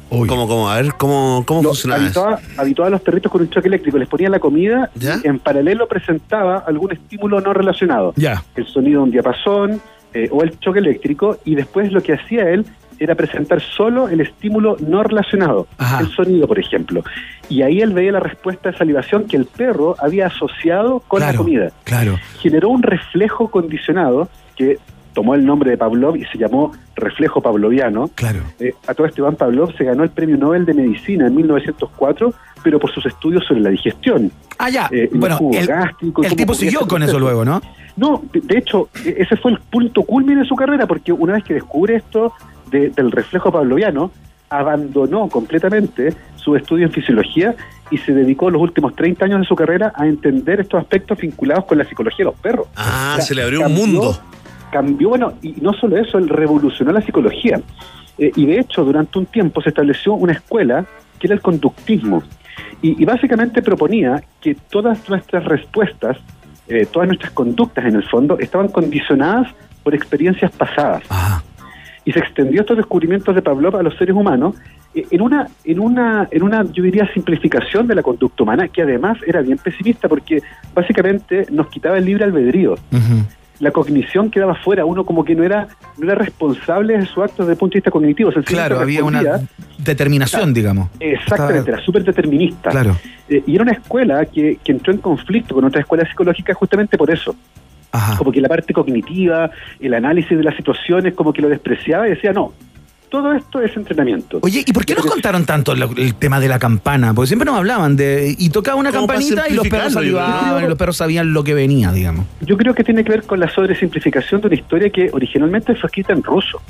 ¿Cómo, 0.10 0.48
cómo? 0.48 0.69
A 0.69 0.77
ver, 0.77 0.94
¿cómo, 0.94 1.44
cómo 1.45 1.64
funcionaba 1.64 2.03
habituaba, 2.03 2.40
habituaba 2.57 2.88
a 2.88 2.91
los 2.91 3.02
perritos 3.02 3.32
con 3.32 3.41
un 3.41 3.49
choque 3.49 3.68
eléctrico, 3.68 3.98
les 3.98 4.07
ponía 4.07 4.30
la 4.30 4.40
comida 4.40 4.91
y 4.95 5.27
en 5.27 5.40
paralelo 5.40 5.88
presentaba 5.88 6.60
algún 6.60 6.91
estímulo 6.94 7.41
no 7.41 7.53
relacionado. 7.53 8.14
Ya. 8.15 8.44
El 8.56 8.68
sonido 8.68 8.99
de 8.99 9.03
un 9.03 9.11
diapasón 9.11 9.82
eh, 10.15 10.29
o 10.31 10.43
el 10.43 10.57
choque 10.59 10.79
eléctrico 10.79 11.37
y 11.43 11.55
después 11.55 11.91
lo 11.91 12.01
que 12.01 12.13
hacía 12.13 12.49
él 12.49 12.65
era 12.99 13.15
presentar 13.15 13.59
solo 13.61 14.07
el 14.07 14.21
estímulo 14.21 14.77
no 14.79 15.03
relacionado, 15.03 15.67
el 15.99 16.07
sonido, 16.07 16.47
por 16.47 16.57
ejemplo. 16.57 17.03
Y 17.49 17.61
ahí 17.61 17.81
él 17.81 17.93
veía 17.93 18.13
la 18.13 18.21
respuesta 18.21 18.71
de 18.71 18.77
salivación 18.77 19.25
que 19.25 19.35
el 19.35 19.45
perro 19.45 19.97
había 19.99 20.27
asociado 20.27 21.01
con 21.01 21.19
la 21.19 21.35
comida. 21.35 21.71
Claro. 21.83 22.17
Generó 22.39 22.69
un 22.69 22.81
reflejo 22.81 23.51
condicionado 23.51 24.29
que 24.55 24.79
tomó 25.13 25.35
el 25.35 25.45
nombre 25.45 25.71
de 25.71 25.77
Pavlov 25.77 26.15
y 26.15 26.25
se 26.25 26.37
llamó 26.37 26.71
reflejo 26.95 27.41
pavloviano. 27.41 28.09
Claro. 28.15 28.39
Eh, 28.59 28.73
a 28.87 28.93
todo 28.93 29.07
esto 29.07 29.21
Iván 29.21 29.35
Pavlov 29.35 29.75
se 29.75 29.83
ganó 29.83 30.03
el 30.03 30.09
premio 30.11 30.37
Nobel 30.37 30.65
de 30.65 30.73
Medicina 30.73 31.27
en 31.27 31.35
1904, 31.35 32.33
pero 32.65 32.79
por 32.79 32.91
sus 32.91 33.05
estudios 33.05 33.45
sobre 33.45 33.61
la 33.61 33.69
digestión. 33.69 34.31
Ah, 34.57 34.71
ya. 34.71 34.89
Eh, 34.91 35.07
bueno, 35.13 35.37
el, 35.53 36.35
tipo 36.35 36.55
siguió 36.55 36.87
con 36.87 37.03
eso 37.03 37.19
luego, 37.19 37.45
¿no? 37.45 37.61
No, 37.95 38.23
de, 38.33 38.41
de 38.41 38.57
hecho, 38.57 38.89
e- 39.05 39.17
ese 39.19 39.37
fue 39.37 39.51
el 39.51 39.59
punto 39.59 40.01
culmine 40.01 40.41
de 40.41 40.47
su 40.47 40.55
carrera, 40.55 40.87
porque 40.87 41.11
una 41.13 41.33
vez 41.33 41.43
que 41.43 41.53
descubre 41.53 41.95
esto 41.97 42.33
de- 42.71 42.89
del 42.89 43.11
reflejo 43.11 43.51
pavloviano, 43.51 44.09
abandonó 44.49 45.29
completamente 45.29 46.11
su 46.37 46.55
estudio 46.55 46.87
en 46.87 46.91
fisiología 46.91 47.53
y 47.91 47.99
se 47.99 48.13
dedicó 48.13 48.49
los 48.49 48.61
últimos 48.63 48.95
30 48.95 49.25
años 49.25 49.41
de 49.41 49.45
su 49.45 49.55
carrera 49.55 49.93
a 49.95 50.07
entender 50.07 50.59
estos 50.61 50.81
aspectos 50.81 51.19
vinculados 51.19 51.65
con 51.65 51.77
la 51.77 51.85
psicología 51.85 52.25
de 52.25 52.31
los 52.31 52.39
perros. 52.39 52.67
Ah, 52.75 53.11
O 53.13 53.15
sea, 53.17 53.25
se 53.25 53.35
le 53.35 53.43
abrió 53.43 53.61
un 53.67 53.75
mundo. 53.75 54.17
Cambió, 54.71 55.09
bueno, 55.09 55.33
y 55.43 55.51
no 55.61 55.71
solo 55.73 55.97
eso, 55.97 56.17
él 56.17 56.29
revolucionó 56.29 56.91
la 56.91 57.01
psicología. 57.01 57.61
Eh, 58.17 58.31
y 58.35 58.45
de 58.47 58.59
hecho, 58.59 58.83
durante 58.83 59.19
un 59.19 59.27
tiempo 59.27 59.61
se 59.61 59.69
estableció 59.69 60.13
una 60.13 60.33
escuela 60.33 60.85
que 61.19 61.27
era 61.27 61.35
el 61.35 61.41
conductismo. 61.41 62.23
Y, 62.82 63.02
y 63.02 63.06
básicamente 63.06 63.61
proponía 63.61 64.23
que 64.41 64.56
todas 64.56 65.10
nuestras 65.10 65.45
respuestas, 65.45 66.18
eh, 66.68 66.86
todas 66.91 67.07
nuestras 67.07 67.32
conductas 67.32 67.86
en 67.86 67.95
el 67.95 68.03
fondo, 68.03 68.38
estaban 68.40 68.68
condicionadas 68.69 69.53
por 69.84 69.94
experiencias 69.94 70.52
pasadas. 70.52 71.03
Y 72.03 72.11
se 72.11 72.19
extendió 72.19 72.61
estos 72.61 72.77
descubrimientos 72.77 73.34
de 73.34 73.41
Pavlov 73.41 73.77
a 73.77 73.84
los 73.84 73.95
seres 73.98 74.15
humanos 74.15 74.56
eh, 74.94 75.06
en 75.11 75.22
una, 75.22 75.48
en 75.64 75.80
una, 75.80 76.27
en 76.32 76.44
una, 76.44 76.64
yo 76.72 76.84
diría, 76.84 77.11
simplificación 77.14 77.88
de 77.88 77.95
la 77.95 78.03
conducta 78.03 78.44
humana, 78.44 78.68
que 78.68 78.82
además 78.82 79.18
era 79.26 79.41
bien 79.41 79.57
pesimista, 79.57 80.07
porque 80.07 80.41
básicamente 80.73 81.48
nos 81.52 81.68
quitaba 81.68 81.98
el 81.98 82.06
libre 82.06 82.26
albedrío 82.26 82.76
la 83.60 83.72
cognición 83.72 84.30
quedaba 84.30 84.56
fuera, 84.56 84.86
uno 84.86 85.06
como 85.06 85.23
que 85.23 85.36
no 85.36 85.44
era 85.44 85.68
no 85.98 86.06
era 86.11 86.15
responsable 86.15 86.98
de 86.98 87.06
sus 87.06 87.23
actos 87.23 87.40
desde 87.40 87.53
el 87.53 87.57
punto 87.57 87.73
de 87.73 87.77
vista 87.80 87.91
cognitivo. 87.91 88.32
Claro, 88.45 88.80
había 88.80 89.03
una 89.03 89.41
determinación, 89.77 90.53
digamos. 90.53 90.90
Exactamente, 90.99 91.60
Estaba- 91.60 91.77
era 91.77 91.86
súper 91.86 92.03
determinista. 92.03 92.69
Claro. 92.69 92.98
Eh, 93.30 93.44
y 93.45 93.56
era 93.56 93.64
una 93.64 93.72
escuela 93.73 94.26
que, 94.26 94.60
que 94.64 94.72
entró 94.72 94.94
en 94.94 94.99
conflicto 94.99 95.56
con 95.56 95.64
otras 95.65 95.82
escuelas 95.82 96.07
psicológicas 96.10 96.56
justamente 96.57 96.98
por 96.98 97.10
eso. 97.11 97.36
Como 98.18 98.30
que 98.34 98.41
la 98.41 98.49
parte 98.49 98.73
cognitiva, 98.73 99.49
el 99.80 99.94
análisis 99.94 100.38
de 100.38 100.44
las 100.44 100.56
situaciones, 100.57 101.14
como 101.14 101.32
que 101.32 101.41
lo 101.41 101.48
despreciaba 101.48 102.06
y 102.07 102.10
decía, 102.10 102.34
no, 102.34 102.52
todo 103.21 103.33
esto 103.33 103.61
es 103.61 103.75
entrenamiento. 103.77 104.39
Oye, 104.41 104.63
¿y 104.65 104.73
por 104.73 104.85
qué 104.85 104.93
nos 104.95 105.05
contaron 105.05 105.45
tanto 105.45 105.73
lo- 105.75 105.91
el 105.95 106.15
tema 106.15 106.39
de 106.39 106.47
la 106.49 106.59
campana? 106.59 107.13
Porque 107.13 107.27
siempre 107.27 107.45
nos 107.45 107.57
hablaban 107.57 107.95
de. 107.95 108.35
Y 108.37 108.49
tocaba 108.49 108.77
una 108.77 108.91
campanita 108.91 109.47
y 109.49 109.53
los 109.53 109.67
perros 109.67 109.93
salivaban 109.93 110.65
y 110.65 110.67
los 110.67 110.77
perros 110.77 110.97
sabían 110.97 111.31
lo 111.33 111.43
que 111.43 111.53
venía, 111.53 111.91
digamos. 111.91 112.25
Yo 112.41 112.57
creo 112.57 112.73
que 112.73 112.83
tiene 112.83 113.03
que 113.03 113.11
ver 113.11 113.23
con 113.23 113.39
la 113.39 113.49
sobresimplificación 113.49 114.41
de 114.41 114.47
una 114.47 114.55
historia 114.55 114.89
que 114.89 115.09
originalmente 115.13 115.75
fue 115.75 115.87
escrita 115.87 116.13
en 116.13 116.23
ruso. 116.23 116.61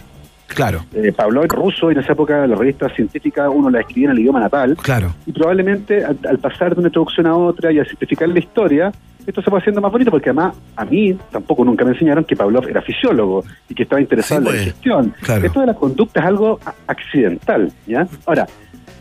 Claro. 0.48 0.86
Eh, 0.94 1.12
Pablo 1.12 1.42
en 1.44 1.50
ruso 1.50 1.90
y 1.90 1.94
en 1.94 2.00
esa 2.02 2.14
época 2.14 2.46
las 2.48 2.58
revistas 2.58 2.94
científicas 2.94 3.50
uno 3.54 3.70
la 3.70 3.80
escribía 3.82 4.06
en 4.06 4.12
el 4.12 4.20
idioma 4.20 4.40
natal. 4.40 4.78
Claro. 4.82 5.14
Y 5.26 5.32
probablemente 5.32 6.04
al, 6.06 6.18
al 6.28 6.38
pasar 6.40 6.74
de 6.76 6.80
una 6.80 6.90
introducción 6.90 7.28
a 7.28 7.36
otra 7.36 7.72
y 7.72 7.80
a 7.80 7.86
simplificar 7.86 8.30
la 8.30 8.40
historia, 8.40 8.92
esto 9.26 9.42
se 9.42 9.50
fue 9.50 9.58
haciendo 9.60 9.82
más 9.82 9.92
bonito 9.92 10.12
porque 10.12 10.30
además 10.30 10.56
a 10.76 10.86
mí 10.86 11.18
tampoco 11.32 11.66
nunca 11.66 11.84
me 11.84 11.92
enseñaron 11.92 12.24
que 12.24 12.36
Pavlov 12.36 12.68
era 12.70 12.82
fisiólogo 12.82 13.44
y 13.68 13.74
que 13.74 13.84
estaba 13.84 14.00
interesado 14.00 14.42
Sí, 14.42 14.42
en 14.42 14.44
la 14.46 14.50
pues. 14.52 14.66
digestión. 14.66 15.14
Claro. 15.22 15.46
Esto 15.48 15.60
de 15.62 15.66
la 15.66 15.74
conducta 15.74 16.20
es 16.20 16.26
algo 16.28 16.60
accidental, 16.88 17.72
¿ya? 17.88 18.08
Ahora, 18.26 18.46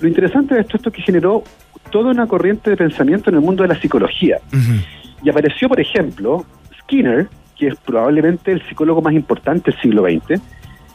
lo 0.01 0.09
interesante 0.09 0.55
de 0.55 0.63
esto, 0.63 0.77
esto 0.77 0.91
que 0.91 1.03
generó 1.03 1.43
toda 1.91 2.11
una 2.11 2.27
corriente 2.27 2.71
de 2.71 2.77
pensamiento 2.77 3.31
en 3.31 3.37
el 3.37 3.43
mundo 3.43 3.63
de 3.63 3.69
la 3.69 3.81
psicología. 3.81 4.39
Y 5.23 5.29
apareció, 5.31 5.69
por 5.69 5.79
ejemplo, 5.81 6.45
Skinner, 6.81 7.29
que 7.57 7.69
es 7.69 7.77
probablemente 7.77 8.51
el 8.53 8.63
psicólogo 8.67 9.01
más 9.01 9.13
importante 9.15 9.71
del 9.71 9.81
siglo 9.81 10.03
XX, 10.05 10.41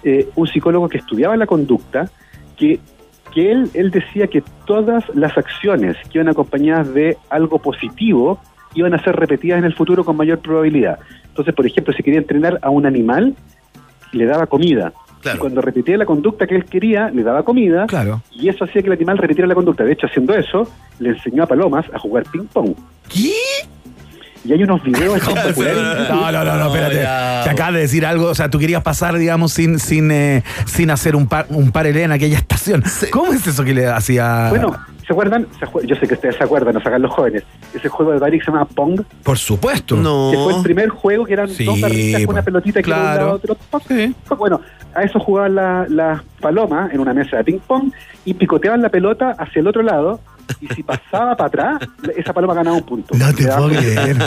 eh, 0.03 0.29
un 0.35 0.47
psicólogo 0.47 0.89
que 0.89 0.97
estudiaba 0.97 1.35
la 1.37 1.45
conducta, 1.45 2.09
que, 2.57 2.79
que 3.33 3.51
él, 3.51 3.69
él 3.73 3.91
decía 3.91 4.27
que 4.27 4.43
todas 4.65 5.03
las 5.13 5.37
acciones 5.37 5.97
que 6.09 6.19
iban 6.19 6.29
acompañadas 6.29 6.93
de 6.93 7.17
algo 7.29 7.59
positivo 7.59 8.39
iban 8.75 8.93
a 8.93 9.03
ser 9.03 9.15
repetidas 9.15 9.59
en 9.59 9.65
el 9.65 9.73
futuro 9.73 10.03
con 10.03 10.15
mayor 10.15 10.39
probabilidad. 10.39 10.99
Entonces, 11.27 11.53
por 11.53 11.65
ejemplo, 11.65 11.93
si 11.93 12.03
quería 12.03 12.19
entrenar 12.19 12.59
a 12.61 12.69
un 12.69 12.85
animal, 12.85 13.35
le 14.11 14.25
daba 14.25 14.45
comida. 14.47 14.93
Y 15.33 15.37
cuando 15.37 15.61
repetía 15.61 15.97
la 15.97 16.05
conducta 16.05 16.47
que 16.47 16.55
él 16.55 16.65
quería, 16.65 17.09
le 17.09 17.23
daba 17.23 17.43
comida. 17.43 17.87
Claro. 17.87 18.21
Y 18.31 18.47
eso 18.47 18.63
hacía 18.63 18.81
que 18.81 18.87
el 18.87 18.93
animal 18.93 19.17
repitiera 19.17 19.47
la 19.47 19.55
conducta. 19.55 19.83
De 19.83 19.91
hecho, 19.91 20.07
haciendo 20.07 20.33
eso, 20.33 20.67
le 20.99 21.09
enseñó 21.09 21.43
a 21.43 21.45
Palomas 21.45 21.85
a 21.93 21.99
jugar 21.99 22.23
ping-pong. 22.31 22.73
¿Qué? 23.09 23.33
Y 24.45 24.53
hay 24.53 24.63
unos 24.63 24.81
videos 24.83 25.17
espectaculares. 25.17 26.09
No, 26.09 26.31
no, 26.31 26.43
no, 26.45 26.55
no, 26.57 26.67
espérate. 26.67 26.95
Te 27.43 27.49
acabas 27.49 27.73
de 27.73 27.79
decir 27.81 28.05
algo, 28.05 28.27
o 28.27 28.35
sea, 28.35 28.49
tú 28.49 28.57
querías 28.59 28.81
pasar, 28.83 29.15
digamos, 29.17 29.51
sin 29.53 29.79
sin 29.79 30.09
eh, 30.11 30.43
sin 30.65 30.89
hacer 30.91 31.15
un 31.15 31.27
par, 31.27 31.45
un 31.49 31.71
parelé 31.71 32.03
en 32.03 32.11
aquella 32.11 32.37
estación. 32.43 32.83
¿Cómo 33.11 33.33
es 33.33 33.45
eso 33.45 33.63
que 33.63 33.73
le 33.73 33.87
hacía? 33.87 34.47
Bueno, 34.49 34.75
¿se 35.05 35.11
acuerdan? 35.13 35.45
Se 35.59 35.65
acuer- 35.65 35.85
Yo 35.85 35.95
sé 35.97 36.07
que 36.07 36.13
ustedes 36.13 36.35
se 36.37 36.43
acuerdan, 36.43 36.73
nos 36.73 36.83
sacan 36.83 37.01
los 37.01 37.11
jóvenes. 37.11 37.43
Ese 37.73 37.89
juego 37.89 38.13
de 38.17 38.31
que 38.31 38.39
se 38.39 38.45
llama 38.51 38.65
Pong. 38.65 39.01
por 39.23 39.37
supuesto. 39.37 39.95
Que 40.31 40.37
fue 40.37 40.55
el 40.55 40.63
primer 40.63 40.89
juego 40.89 41.25
que 41.25 41.33
eran 41.33 41.49
Sí, 41.49 41.65
dos 41.65 41.79
barritas 41.81 42.21
con 42.25 42.35
una 42.35 42.41
po. 42.41 42.45
pelotita 42.45 42.81
que 42.81 42.89
iba 42.89 42.97
de 42.97 43.03
un 43.03 43.07
Claro. 43.11 43.19
lado 43.25 43.31
a 43.31 43.35
otro. 43.35 43.57
Poc. 43.69 44.37
Bueno, 44.37 44.61
a 44.95 45.03
eso 45.03 45.19
jugaban 45.19 45.55
la- 45.55 45.85
las 45.89 46.21
palomas 46.39 46.93
en 46.93 46.99
una 47.01 47.13
mesa 47.13 47.37
de 47.37 47.43
ping-pong 47.43 47.91
y 48.25 48.33
picoteaban 48.35 48.81
la 48.81 48.89
pelota 48.89 49.35
hacia 49.37 49.59
el 49.59 49.67
otro 49.67 49.81
lado. 49.83 50.21
Y 50.61 50.67
si 50.67 50.83
pasaba 50.83 51.35
para 51.35 51.47
atrás, 51.47 51.89
esa 52.17 52.33
paloma 52.33 52.53
ganaba 52.53 52.77
un 52.77 52.83
punto. 52.83 53.15
No 53.17 53.33
te 53.33 53.45
puedo 53.45 53.67
creer. 53.69 54.17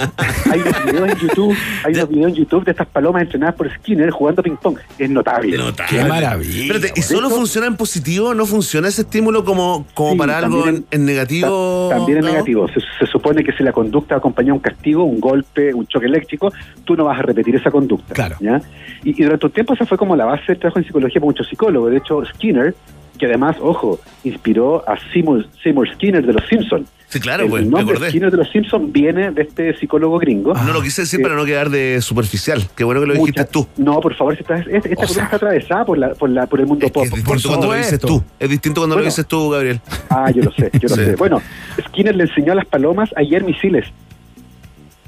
Hay 0.50 0.60
unos 0.60 0.84
videos 0.84 1.08
en 1.10 1.18
YouTube, 1.18 1.56
hay 1.84 1.94
unos 1.94 2.08
videos 2.08 2.28
en 2.30 2.34
YouTube 2.34 2.64
de 2.64 2.70
estas 2.72 2.86
palomas 2.88 3.22
entrenadas 3.22 3.54
por 3.54 3.70
Skinner 3.74 4.10
jugando 4.10 4.42
ping-pong. 4.42 4.78
Es 4.98 5.10
notable. 5.10 5.56
Qué 5.88 6.04
maravilla. 6.04 6.74
Espérate, 6.74 6.92
¿y 6.98 7.02
solo 7.02 7.30
funciona 7.30 7.66
en 7.66 7.76
positivo? 7.76 8.34
¿No 8.34 8.46
funciona 8.46 8.88
ese 8.88 9.02
estímulo 9.02 9.44
como, 9.44 9.86
como 9.94 10.12
Sí, 10.12 10.18
para 10.18 10.38
algo 10.38 10.66
en, 10.68 10.84
en 10.90 11.04
negativo? 11.04 11.88
Ta- 11.90 11.96
También 11.96 12.18
es 12.18 12.24
¿no? 12.24 12.30
negativo. 12.32 12.68
Se, 12.68 12.80
se 12.98 13.06
supone 13.10 13.42
que 13.44 13.52
si 13.52 13.62
la 13.62 13.72
conducta 13.72 14.16
acompaña 14.16 14.52
un 14.52 14.60
castigo, 14.60 15.04
un 15.04 15.20
golpe, 15.20 15.72
un 15.74 15.86
choque 15.86 16.06
eléctrico, 16.06 16.52
tú 16.84 16.96
no 16.96 17.04
vas 17.04 17.18
a 17.18 17.22
repetir 17.22 17.56
esa 17.56 17.70
conducta. 17.70 18.14
Claro. 18.14 18.36
¿ya? 18.40 18.60
Y, 19.04 19.10
y 19.20 19.24
durante 19.24 19.46
un 19.46 19.52
tiempo 19.52 19.74
esa 19.74 19.86
fue 19.86 19.98
como 19.98 20.16
la 20.16 20.24
base 20.24 20.44
del 20.48 20.58
trabajo 20.58 20.78
en 20.78 20.84
psicología 20.86 21.20
para 21.20 21.26
muchos 21.30 21.48
psicólogos. 21.48 21.90
De 21.90 21.96
hecho, 21.98 22.22
Skinner, 22.34 22.74
que 23.22 23.26
además, 23.26 23.56
ojo, 23.60 24.00
inspiró 24.24 24.82
a 24.88 24.98
Seymour, 25.12 25.46
Seymour 25.62 25.88
Skinner 25.94 26.26
de 26.26 26.32
los 26.32 26.44
Simpsons. 26.48 26.88
Sí, 27.06 27.20
claro, 27.20 27.44
el 27.44 27.50
pues, 27.50 27.62
me 27.64 27.70
nombre 27.70 27.94
acordé. 27.94 28.08
Skinner 28.10 28.32
de 28.32 28.36
los 28.38 28.50
Simpsons 28.50 28.90
viene 28.90 29.30
de 29.30 29.42
este 29.42 29.78
psicólogo 29.78 30.18
gringo. 30.18 30.54
No 30.54 30.72
lo 30.72 30.82
quise 30.82 31.02
decir 31.02 31.20
Eh, 31.20 31.22
para 31.22 31.36
no 31.36 31.44
quedar 31.44 31.70
de 31.70 32.00
superficial. 32.00 32.64
Qué 32.74 32.82
bueno 32.82 33.00
que 33.00 33.06
lo 33.06 33.14
dijiste 33.14 33.44
tú. 33.44 33.68
No, 33.76 34.00
por 34.00 34.16
favor, 34.16 34.34
si 34.34 34.40
estás, 34.40 34.66
es- 34.66 34.84
esta 34.86 34.96
columna 34.96 35.22
está 35.22 35.36
atravesada 35.36 35.84
por, 35.84 35.98
la, 35.98 36.14
por, 36.14 36.30
la, 36.30 36.46
por 36.48 36.58
el 36.58 36.66
mundo 36.66 36.88
pop. 36.88 37.04
Es 37.04 37.12
distinto 37.12 37.48
cuando 37.48 37.66
lo 37.68 37.74
dices 37.74 38.00
tú. 38.00 38.24
Es 38.40 38.50
distinto 38.50 38.80
cuando 38.80 38.96
lo 38.96 39.04
dices 39.04 39.24
tú, 39.24 39.50
Gabriel. 39.50 39.80
Ah, 40.10 40.32
yo 40.32 40.42
lo 40.42 40.50
sé, 40.52 40.68
yo 40.72 40.88
lo 40.88 40.88
Sí. 40.96 41.04
sé. 41.04 41.14
Bueno, 41.14 41.40
Skinner 41.88 42.16
le 42.16 42.24
enseñó 42.24 42.52
a 42.52 42.56
las 42.56 42.66
palomas 42.66 43.08
a 43.16 43.22
guiar 43.22 43.44
misiles. 43.44 43.86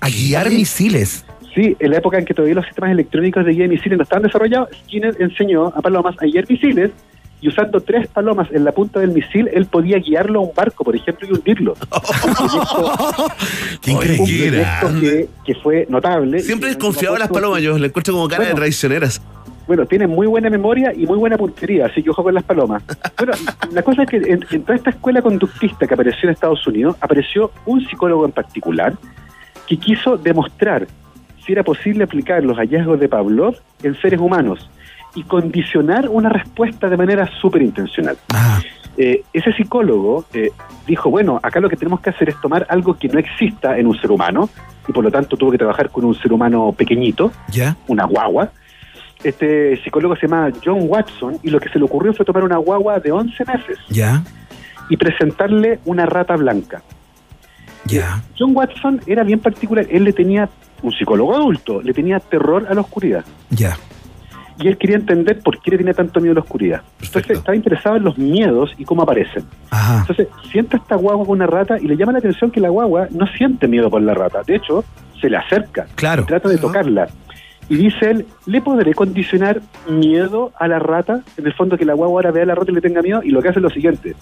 A 0.00 0.08
guiar 0.08 0.50
misiles. 0.50 1.24
Sí, 1.54 1.76
en 1.78 1.90
la 1.90 1.98
época 1.98 2.18
en 2.18 2.24
que 2.24 2.34
todavía 2.34 2.56
los 2.56 2.64
sistemas 2.66 2.90
electrónicos 2.90 3.44
de 3.44 3.52
guía 3.52 3.62
de 3.62 3.68
misiles 3.70 3.96
no 3.98 4.02
estaban 4.02 4.24
desarrollados, 4.24 4.68
Skinner 4.84 5.16
enseñó 5.20 5.68
a 5.68 5.80
Palomas 5.80 6.16
a 6.20 6.26
guiar 6.26 6.44
misiles 6.50 6.90
y 7.44 7.48
usando 7.48 7.78
tres 7.82 8.08
palomas 8.08 8.48
en 8.52 8.64
la 8.64 8.72
punta 8.72 9.00
del 9.00 9.10
misil, 9.10 9.50
él 9.52 9.66
podía 9.66 9.98
guiarlo 9.98 10.38
a 10.38 10.42
un 10.44 10.52
barco, 10.56 10.82
por 10.82 10.96
ejemplo, 10.96 11.28
y 11.28 11.32
hundirlo. 11.34 11.74
Qué 13.82 13.90
Un 13.92 13.98
proyecto 13.98 14.88
que, 14.98 15.28
que 15.44 15.54
fue 15.56 15.84
notable. 15.90 16.40
Siempre 16.40 16.70
desconfiaba 16.70 17.16
de 17.16 17.20
las 17.20 17.28
palomas, 17.28 17.60
yo 17.60 17.76
le 17.76 17.88
encuentro 17.88 18.14
como 18.14 18.28
cara 18.28 18.44
de 18.44 18.46
Bueno. 18.46 18.60
traicioneras. 18.60 19.20
Bueno, 19.66 19.84
tiene 19.84 20.06
muy 20.06 20.26
buena 20.26 20.48
memoria 20.48 20.94
y 20.96 21.04
muy 21.04 21.18
buena 21.18 21.36
puntería, 21.36 21.84
así 21.84 22.02
que 22.02 22.08
ojo 22.08 22.22
con 22.22 22.32
las 22.32 22.44
palomas. 22.44 22.82
Bueno, 23.18 23.34
la 23.72 23.82
cosa 23.82 24.04
es 24.04 24.08
que 24.08 24.16
en, 24.16 24.42
en 24.50 24.62
toda 24.62 24.76
esta 24.76 24.88
escuela 24.88 25.20
conductista 25.20 25.86
que 25.86 25.92
apareció 25.92 26.30
en 26.30 26.32
Estados 26.32 26.66
Unidos, 26.66 26.96
apareció 27.02 27.50
un 27.66 27.86
psicólogo 27.86 28.24
en 28.24 28.32
particular 28.32 28.94
que 29.66 29.76
quiso 29.76 30.16
demostrar 30.16 30.86
si 31.44 31.52
era 31.52 31.62
posible 31.62 32.04
aplicar 32.04 32.42
los 32.42 32.56
hallazgos 32.56 32.98
de 32.98 33.06
Pavlov 33.06 33.56
en 33.82 34.00
seres 34.00 34.18
humanos 34.18 34.70
y 35.14 35.22
condicionar 35.22 36.08
una 36.08 36.28
respuesta 36.28 36.88
de 36.88 36.96
manera 36.96 37.28
súper 37.40 37.62
intencional. 37.62 38.16
Eh, 38.96 39.22
ese 39.32 39.52
psicólogo 39.52 40.24
eh, 40.32 40.50
dijo, 40.86 41.10
bueno, 41.10 41.40
acá 41.42 41.60
lo 41.60 41.68
que 41.68 41.76
tenemos 41.76 42.00
que 42.00 42.10
hacer 42.10 42.28
es 42.28 42.40
tomar 42.40 42.66
algo 42.68 42.96
que 42.96 43.08
no 43.08 43.18
exista 43.18 43.76
en 43.76 43.86
un 43.86 43.98
ser 44.00 44.10
humano, 44.10 44.48
y 44.86 44.92
por 44.92 45.02
lo 45.02 45.10
tanto 45.10 45.36
tuvo 45.36 45.50
que 45.50 45.58
trabajar 45.58 45.90
con 45.90 46.04
un 46.04 46.14
ser 46.14 46.32
humano 46.32 46.72
pequeñito, 46.72 47.32
¿Ya? 47.48 47.76
una 47.88 48.04
guagua. 48.04 48.50
Este 49.22 49.82
psicólogo 49.82 50.14
se 50.16 50.26
llama 50.26 50.50
John 50.62 50.80
Watson 50.82 51.38
y 51.42 51.48
lo 51.48 51.58
que 51.58 51.70
se 51.70 51.78
le 51.78 51.86
ocurrió 51.86 52.12
fue 52.12 52.26
tomar 52.26 52.44
una 52.44 52.58
guagua 52.58 53.00
de 53.00 53.10
11 53.10 53.44
meses 53.46 53.78
¿Ya? 53.88 54.22
y 54.90 54.96
presentarle 54.96 55.80
una 55.86 56.04
rata 56.04 56.36
blanca. 56.36 56.82
Ya. 57.86 58.22
John 58.38 58.52
Watson 58.54 59.00
era 59.06 59.24
bien 59.24 59.40
particular, 59.40 59.86
él 59.90 60.04
le 60.04 60.12
tenía, 60.12 60.48
un 60.82 60.92
psicólogo 60.92 61.34
adulto, 61.34 61.80
le 61.80 61.94
tenía 61.94 62.20
terror 62.20 62.66
a 62.68 62.74
la 62.74 62.82
oscuridad. 62.82 63.24
Ya. 63.50 63.78
Y 64.58 64.68
él 64.68 64.78
quería 64.78 64.96
entender 64.96 65.40
por 65.40 65.60
qué 65.60 65.72
le 65.72 65.78
tenía 65.78 65.94
tanto 65.94 66.20
miedo 66.20 66.32
a 66.32 66.34
la 66.36 66.40
oscuridad. 66.42 66.82
Entonces 67.02 67.38
estaba 67.38 67.56
interesado 67.56 67.96
en 67.96 68.04
los 68.04 68.16
miedos 68.16 68.72
y 68.78 68.84
cómo 68.84 69.02
aparecen. 69.02 69.44
Entonces 70.00 70.28
sienta 70.50 70.76
esta 70.76 70.94
guagua 70.94 71.26
con 71.26 71.36
una 71.36 71.46
rata 71.46 71.76
y 71.80 71.86
le 71.86 71.96
llama 71.96 72.12
la 72.12 72.18
atención 72.18 72.50
que 72.50 72.60
la 72.60 72.68
guagua 72.68 73.08
no 73.10 73.26
siente 73.26 73.66
miedo 73.66 73.90
por 73.90 74.00
la 74.02 74.14
rata. 74.14 74.42
De 74.46 74.56
hecho, 74.56 74.84
se 75.20 75.28
le 75.28 75.36
acerca. 75.36 75.86
Claro. 75.96 76.24
Trata 76.24 76.48
de 76.48 76.58
tocarla. 76.58 77.08
Y 77.68 77.76
dice 77.76 78.10
él, 78.10 78.26
¿le 78.46 78.60
podré 78.60 78.94
condicionar 78.94 79.60
miedo 79.88 80.52
a 80.58 80.68
la 80.68 80.78
rata? 80.78 81.22
En 81.36 81.46
el 81.46 81.54
fondo 81.54 81.76
que 81.76 81.84
la 81.84 81.94
guagua 81.94 82.16
ahora 82.16 82.30
vea 82.30 82.44
a 82.44 82.46
la 82.46 82.54
rata 82.54 82.70
y 82.70 82.74
le 82.74 82.80
tenga 82.80 83.02
miedo. 83.02 83.22
Y 83.22 83.30
lo 83.30 83.40
que 83.42 83.48
hace 83.48 83.58
es 83.58 83.62
lo 83.62 83.70
siguiente. 83.70 84.14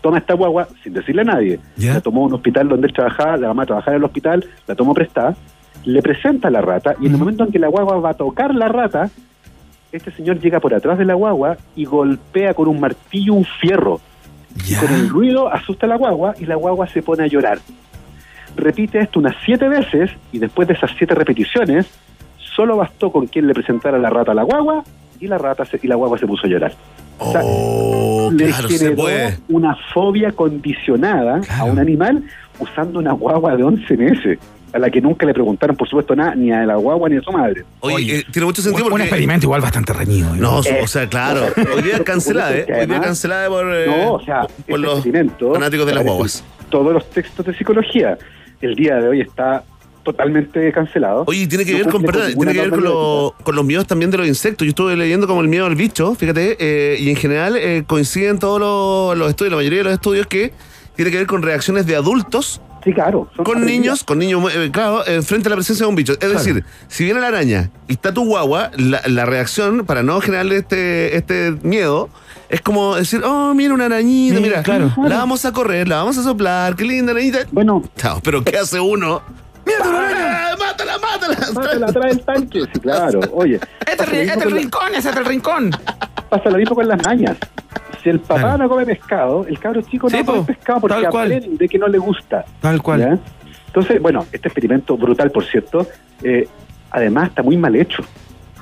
Toma 0.00 0.18
esta 0.18 0.34
guagua 0.34 0.68
sin 0.82 0.92
decirle 0.92 1.22
a 1.22 1.24
nadie. 1.24 1.60
La 1.76 2.00
tomó 2.00 2.22
a 2.22 2.26
un 2.26 2.34
hospital 2.34 2.68
donde 2.68 2.86
él 2.86 2.92
trabajaba, 2.92 3.36
la 3.36 3.48
mamá 3.48 3.66
trabajaba 3.66 3.96
en 3.96 4.02
el 4.02 4.04
hospital, 4.04 4.44
la 4.66 4.74
tomó 4.74 4.94
prestada, 4.94 5.36
le 5.84 6.02
presenta 6.02 6.48
a 6.48 6.50
la 6.50 6.60
rata 6.60 6.96
y 7.00 7.06
en 7.06 7.12
el 7.12 7.18
momento 7.18 7.44
en 7.44 7.52
que 7.52 7.58
la 7.58 7.68
guagua 7.68 7.98
va 7.98 8.10
a 8.10 8.14
tocar 8.14 8.54
la 8.54 8.68
rata, 8.68 9.10
este 9.96 10.10
señor 10.12 10.38
llega 10.40 10.60
por 10.60 10.74
atrás 10.74 10.98
de 10.98 11.04
la 11.04 11.14
guagua 11.14 11.56
y 11.74 11.84
golpea 11.84 12.54
con 12.54 12.68
un 12.68 12.78
martillo 12.80 13.34
un 13.34 13.44
fierro. 13.44 14.00
Y 14.66 14.74
con 14.74 14.92
el 14.94 15.08
ruido 15.08 15.52
asusta 15.52 15.86
a 15.86 15.88
la 15.88 15.96
guagua 15.96 16.34
y 16.38 16.46
la 16.46 16.54
guagua 16.56 16.86
se 16.88 17.02
pone 17.02 17.24
a 17.24 17.26
llorar. 17.26 17.58
Repite 18.56 19.00
esto 19.00 19.18
unas 19.20 19.36
siete 19.44 19.68
veces 19.68 20.10
y 20.32 20.38
después 20.38 20.66
de 20.68 20.74
esas 20.74 20.90
siete 20.96 21.14
repeticiones, 21.14 21.86
solo 22.38 22.76
bastó 22.76 23.12
con 23.12 23.26
quien 23.26 23.46
le 23.46 23.52
presentara 23.54 23.98
la 23.98 24.08
rata 24.08 24.32
a 24.32 24.34
la 24.34 24.44
guagua 24.44 24.82
y 25.20 25.26
la 25.26 25.36
rata 25.36 25.64
se- 25.66 25.78
y 25.82 25.86
la 25.86 25.94
guagua 25.96 26.16
se 26.18 26.26
puso 26.26 26.46
a 26.46 26.50
llorar. 26.50 26.72
O 27.18 27.32
sea, 27.32 27.42
le 27.42 27.48
Oh, 27.50 28.30
claro, 28.36 28.68
se 28.68 28.78
generó 28.78 29.02
una 29.48 29.76
fobia 29.92 30.32
condicionada 30.32 31.40
a 31.50 31.64
un 31.64 31.78
animal 31.78 32.22
usando 32.58 32.98
una 32.98 33.12
guagua 33.12 33.56
de 33.56 33.62
11 33.62 33.96
meses, 33.96 34.38
a 34.76 34.78
la 34.78 34.90
que 34.90 35.00
nunca 35.00 35.26
le 35.26 35.34
preguntaron, 35.34 35.74
por 35.76 35.88
supuesto, 35.88 36.14
nada, 36.14 36.34
ni 36.34 36.52
a 36.52 36.64
la 36.64 36.76
guagua 36.76 37.08
ni 37.08 37.16
a 37.16 37.22
su 37.22 37.32
madre. 37.32 37.64
Oye, 37.80 38.18
eh, 38.20 38.24
tiene 38.30 38.46
mucho 38.46 38.62
sentido 38.62 38.84
Un, 38.84 38.90
porque... 38.90 39.02
un 39.02 39.06
experimento 39.08 39.46
igual 39.46 39.60
bastante 39.60 39.92
reñido. 39.92 40.34
¿eh? 40.34 40.38
No, 40.38 40.62
Eh, 40.62 40.80
o 40.82 40.86
sea, 40.86 41.08
claro. 41.08 41.46
Hoy 41.74 41.82
día 41.82 42.02
cancelada, 42.04 42.54
¿eh? 42.56 42.66
Hoy 42.80 42.86
día 42.86 43.00
cancelada 43.00 43.48
por, 43.48 43.66
eh, 43.74 43.86
No, 43.86 44.12
o 44.14 44.24
sea, 44.24 44.46
por 44.68 44.78
los 44.78 44.94
experimento 44.94 45.52
fanáticos 45.54 45.86
de 45.86 45.94
las 45.94 46.04
guaguas. 46.04 46.44
Todos 46.70 46.92
los 46.92 47.08
textos 47.10 47.44
de 47.46 47.54
psicología. 47.56 48.16
El 48.60 48.74
día 48.74 48.96
de 48.96 49.08
hoy 49.08 49.20
está 49.20 49.64
totalmente 50.02 50.70
cancelado. 50.72 51.24
Oye, 51.26 51.46
tiene 51.48 51.64
que 51.64 51.72
No 51.72 51.78
ver 51.78 51.88
con, 51.88 52.02
perdón, 52.02 52.32
tiene 52.34 52.52
que 52.52 52.60
ver 52.60 52.70
con, 52.70 52.84
lo- 52.84 53.34
con 53.42 53.56
los 53.56 53.64
miedos 53.64 53.86
también 53.86 54.10
de 54.10 54.18
los 54.18 54.26
insectos. 54.28 54.64
Yo 54.64 54.70
estuve 54.70 54.96
leyendo 54.96 55.26
como 55.26 55.40
el 55.40 55.48
miedo 55.48 55.66
al 55.66 55.74
bicho, 55.74 56.14
fíjate, 56.14 56.56
eh, 56.60 56.96
y 57.00 57.10
en 57.10 57.16
general 57.16 57.56
eh, 57.56 57.82
coinciden 57.86 58.38
todos 58.38 58.60
los, 58.60 59.18
los 59.18 59.28
estudios, 59.30 59.50
la 59.50 59.56
mayoría 59.56 59.78
de 59.78 59.84
los 59.84 59.92
estudios 59.94 60.26
que 60.28 60.52
tiene 60.94 61.10
que 61.10 61.18
ver 61.18 61.26
con 61.26 61.42
reacciones 61.42 61.86
de 61.86 61.96
adultos. 61.96 62.60
Sí, 62.86 62.92
claro. 62.92 63.28
Con 63.44 63.66
niños, 63.66 64.04
con 64.04 64.20
niños, 64.20 64.40
eh, 64.54 64.70
claro, 64.72 65.04
eh, 65.08 65.20
frente 65.20 65.48
a 65.48 65.50
la 65.50 65.56
presencia 65.56 65.84
de 65.84 65.90
un 65.90 65.96
bicho. 65.96 66.12
Es 66.20 66.30
decir, 66.30 66.64
si 66.86 67.02
viene 67.04 67.18
la 67.20 67.26
araña 67.26 67.68
y 67.88 67.94
está 67.94 68.14
tu 68.14 68.24
guagua, 68.24 68.70
la, 68.76 69.02
la 69.06 69.26
reacción 69.26 69.84
para 69.84 70.04
no 70.04 70.20
generarle 70.20 70.58
este, 70.58 71.16
este 71.16 71.50
miedo 71.62 72.08
es 72.48 72.60
como 72.60 72.94
decir, 72.94 73.22
oh, 73.24 73.54
mira 73.54 73.74
una 73.74 73.86
arañita, 73.86 74.36
Mira, 74.36 74.46
mira, 74.46 74.62
claro. 74.62 74.92
la 75.02 75.16
vamos 75.18 75.44
a 75.44 75.52
correr, 75.52 75.88
la 75.88 75.96
vamos 75.96 76.16
a 76.16 76.22
soplar, 76.22 76.76
qué 76.76 76.84
linda 76.84 77.10
arañita. 77.10 77.40
Bueno. 77.50 77.82
Chao, 77.96 78.20
pero 78.22 78.44
¿qué 78.44 78.56
hace 78.56 78.78
uno? 78.78 79.20
¡Mira 79.66 79.78
tu 79.82 79.88
¡Ah, 79.92 80.54
¡Mátala, 80.60 80.98
mátala! 80.98 81.36
Mátala, 81.54 81.86
trae 81.88 82.12
el 82.12 82.20
tanque. 82.24 82.60
Sí, 82.72 82.78
claro. 82.78 83.18
Oye, 83.32 83.58
Este 83.84 84.22
el- 84.32 84.50
rincón, 84.52 84.94
ese 84.94 85.10
es 85.10 85.16
el 85.16 85.24
rincón. 85.24 85.72
pasa 86.30 86.50
lo 86.50 86.56
mismo 86.58 86.76
con 86.76 86.86
las 86.86 87.02
mañas. 87.02 87.36
Si 88.06 88.10
el 88.10 88.20
papá 88.20 88.56
no 88.56 88.68
come 88.68 88.86
pescado, 88.86 89.44
el 89.48 89.58
cabro 89.58 89.82
chico 89.82 90.08
no 90.08 90.16
Sí, 90.16 90.24
come 90.24 90.38
po, 90.38 90.46
pescado 90.46 90.80
porque 90.82 91.06
aprende 91.06 91.68
que 91.68 91.76
no 91.76 91.88
le 91.88 91.98
gusta. 91.98 92.44
Tal 92.60 92.80
cual. 92.80 93.00
¿ya? 93.00 93.18
Entonces, 93.66 94.00
bueno, 94.00 94.24
este 94.30 94.46
experimento 94.46 94.96
brutal, 94.96 95.32
por 95.32 95.44
cierto, 95.44 95.84
eh, 96.22 96.46
además 96.92 97.30
está 97.30 97.42
muy 97.42 97.56
mal 97.56 97.74
hecho. 97.74 98.04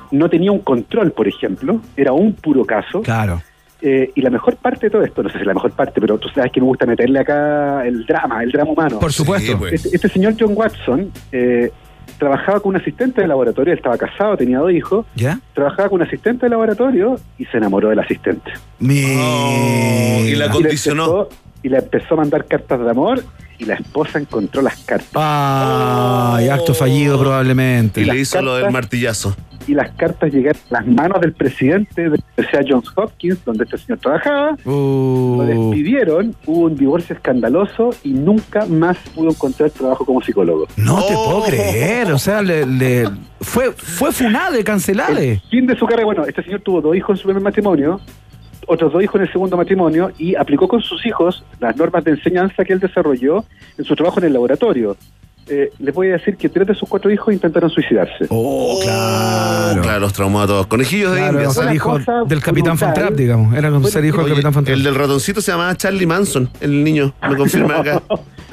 No 0.09 0.31
tenía 0.31 0.51
un 0.51 0.61
control, 0.61 1.11
por 1.11 1.27
ejemplo, 1.27 1.79
era 1.95 2.11
un 2.11 2.33
puro 2.33 2.65
caso. 2.65 3.03
Claro. 3.03 3.39
Eh, 3.83 4.11
y 4.15 4.21
la 4.21 4.31
mejor 4.31 4.55
parte 4.55 4.87
de 4.87 4.89
todo 4.89 5.03
esto, 5.03 5.21
no 5.21 5.29
sé 5.29 5.35
si 5.35 5.41
es 5.41 5.47
la 5.47 5.53
mejor 5.53 5.73
parte, 5.73 6.01
pero 6.01 6.17
tú 6.17 6.27
sabes 6.29 6.51
que 6.51 6.59
me 6.59 6.65
gusta 6.65 6.87
meterle 6.87 7.19
acá 7.19 7.85
el 7.85 8.03
drama, 8.07 8.41
el 8.41 8.51
drama 8.51 8.71
humano. 8.71 8.97
Por 8.97 9.13
supuesto. 9.13 9.59
pues. 9.59 9.73
Este, 9.73 9.95
este 9.95 10.09
señor 10.09 10.33
John 10.39 10.53
Watson 10.55 11.11
eh, 11.31 11.71
trabajaba 12.17 12.59
con 12.59 12.75
un 12.75 12.81
asistente 12.81 13.21
de 13.21 13.27
laboratorio, 13.27 13.73
él 13.73 13.79
estaba 13.79 13.97
casado, 13.97 14.37
tenía 14.37 14.59
dos 14.59 14.71
hijos, 14.71 15.05
¿Ya? 15.15 15.39
trabajaba 15.53 15.89
con 15.89 16.01
un 16.01 16.07
asistente 16.07 16.45
de 16.45 16.49
laboratorio 16.49 17.19
y 17.37 17.45
se 17.45 17.57
enamoró 17.57 17.89
del 17.89 17.99
asistente. 17.99 18.51
Oh, 18.81 20.21
y 20.25 20.35
la 20.35 20.49
condicionó. 20.49 21.27
Y 21.65 21.69
le 21.69 21.79
empezó 21.79 22.13
a 22.13 22.17
mandar 22.17 22.45
cartas 22.45 22.79
de 22.79 22.89
amor 22.91 23.23
y 23.57 23.65
la 23.65 23.73
esposa 23.73 24.19
encontró 24.19 24.61
las 24.61 24.77
cartas. 24.83 25.09
Ah, 25.15 26.39
y 26.43 26.47
acto 26.49 26.75
fallido 26.75 27.17
probablemente. 27.19 28.01
Y 28.01 28.05
las 28.05 28.15
le 28.15 28.21
hizo 28.21 28.41
lo 28.43 28.55
del 28.55 28.69
martillazo. 28.69 29.35
Y 29.67 29.73
las 29.73 29.89
cartas 29.93 30.31
llegaron 30.31 30.61
a 30.69 30.73
las 30.75 30.85
manos 30.85 31.19
del 31.21 31.33
presidente 31.33 32.03
de 32.03 32.09
la 32.09 32.15
Universidad 32.37 32.65
Johns 32.69 32.91
Hopkins, 32.95 33.43
donde 33.43 33.63
este 33.63 33.79
señor 33.79 33.97
trabajaba. 33.97 34.51
Uh, 34.63 35.37
Lo 35.39 35.43
despidieron, 35.47 36.35
hubo 36.45 36.65
un 36.65 36.75
divorcio 36.75 37.15
escandaloso 37.15 37.89
y 38.03 38.09
nunca 38.11 38.67
más 38.67 38.95
pudo 39.15 39.29
encontrar 39.31 39.71
trabajo 39.71 40.05
como 40.05 40.21
psicólogo. 40.21 40.67
no 40.77 41.01
te 41.01 41.13
puedo 41.13 41.37
Oh. 41.39 41.43
creer. 41.45 42.11
O 42.11 42.19
sea, 42.19 42.43
le, 42.43 42.63
le- 42.67 43.09
fue, 43.41 43.71
fue 43.71 44.11
funade, 44.11 44.63
cancelade. 44.63 45.41
Fin 45.49 45.65
de 45.65 45.75
su 45.75 45.87
carrera, 45.87 46.05
bueno, 46.05 46.25
este 46.25 46.43
señor 46.43 46.61
tuvo 46.61 46.79
dos 46.81 46.95
hijos 46.95 47.17
en 47.17 47.17
su 47.17 47.23
primer 47.23 47.41
matrimonio, 47.41 47.99
otros 48.67 48.91
dos 48.93 49.03
hijos 49.03 49.15
en 49.15 49.21
el 49.23 49.31
segundo 49.31 49.57
matrimonio 49.57 50.11
y 50.17 50.35
aplicó 50.35 50.67
con 50.67 50.81
sus 50.81 51.05
hijos 51.05 51.43
las 51.59 51.75
normas 51.77 52.03
de 52.03 52.11
enseñanza 52.11 52.63
que 52.65 52.73
él 52.73 52.79
desarrolló 52.79 53.43
en 53.77 53.85
su 53.85 53.95
trabajo 53.95 54.19
en 54.19 54.25
el 54.25 54.33
laboratorio. 54.33 54.95
Eh, 55.47 55.71
les 55.77 55.93
voy 55.93 56.09
a 56.09 56.13
decir 56.13 56.37
que 56.37 56.49
tres 56.49 56.65
de 56.65 56.73
sus 56.73 56.89
cuatro 56.89 57.11
hijos 57.11 57.31
intentaron 57.31 57.69
suicidarse. 57.69 58.25
Oh, 58.29 58.79
claro. 58.83 59.81
Claro, 59.83 59.99
los 59.99 60.13
todos. 60.13 60.65
Conejillos 60.67 61.11
de 61.11 61.17
Claro, 61.19 61.33
India. 61.33 61.43
era 61.43 61.51
ser 61.53 61.63
Una 61.65 61.75
hijo 61.75 61.99
del 62.27 62.41
Capitán 62.41 62.77
Trapp, 62.77 63.13
digamos. 63.13 63.53
Era 63.55 63.69
Bueno, 63.69 63.85
ser 63.87 64.05
hijo 64.05 64.21
del 64.23 64.29
Capitán 64.29 64.53
Von 64.53 64.63
Trapp. 64.65 64.77
el 64.77 64.83
del 64.83 64.95
ratoncito 64.95 65.41
se 65.41 65.51
llamaba 65.51 65.75
Charlie 65.75 66.07
Manson, 66.07 66.49
el 66.61 66.83
niño. 66.83 67.13
Me 67.29 67.35
confirma 67.35 67.75
acá. 67.81 68.01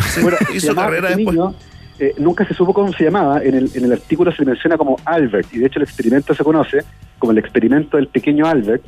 Sí, 0.07 0.21
Bueno, 0.21 0.37
hizo 0.55 0.75
carrera 0.75 1.09
este 1.09 1.17
después. 1.23 1.35
niño, 1.37 1.55
eh, 1.99 2.15
nunca 2.19 2.45
se 2.47 2.53
supo 2.53 2.75
cómo 2.75 2.93
se 2.93 3.05
llamaba. 3.05 3.43
En 3.43 3.55
el, 3.55 3.71
en 3.75 3.85
el 3.87 3.93
artículo 3.93 4.31
se 4.31 4.43
le 4.45 4.51
menciona 4.51 4.77
como 4.77 4.97
Albert, 5.07 5.49
y 5.55 5.59
de 5.61 5.67
hecho 5.69 5.79
el 5.79 5.85
experimento 5.85 6.35
se 6.35 6.45
conoce 6.45 6.79
como 7.19 7.33
el 7.33 7.39
experimento 7.39 7.97
del 7.97 8.09
pequeño 8.09 8.47
Albert. 8.47 8.83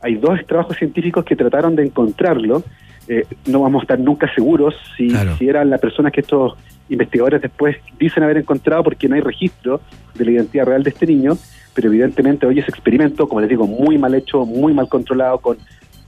Hay 0.00 0.16
dos 0.16 0.38
trabajos 0.46 0.76
científicos 0.76 1.24
que 1.24 1.36
trataron 1.36 1.76
de 1.76 1.84
encontrarlo. 1.84 2.62
Eh, 3.08 3.24
no 3.46 3.60
vamos 3.60 3.80
a 3.80 3.84
estar 3.84 3.98
nunca 3.98 4.32
seguros 4.34 4.74
si, 4.96 5.08
Claro. 5.08 5.36
si 5.36 5.48
eran 5.48 5.68
las 5.70 5.80
personas 5.80 6.12
que 6.12 6.20
estos 6.20 6.54
investigadores 6.88 7.40
después 7.42 7.76
dicen 7.98 8.22
haber 8.22 8.38
encontrado 8.38 8.82
porque 8.84 9.08
no 9.08 9.14
hay 9.14 9.20
registro 9.20 9.80
de 10.14 10.24
la 10.24 10.30
identidad 10.32 10.66
real 10.66 10.82
de 10.82 10.90
este 10.90 11.06
niño, 11.06 11.36
pero 11.74 11.88
evidentemente 11.88 12.46
hoy 12.46 12.58
ese 12.58 12.70
experimento, 12.70 13.28
como 13.28 13.40
les 13.40 13.50
digo, 13.50 13.66
muy 13.66 13.96
mal 13.98 14.14
hecho, 14.14 14.44
muy 14.44 14.72
mal 14.74 14.88
controlado, 14.88 15.38
con 15.38 15.56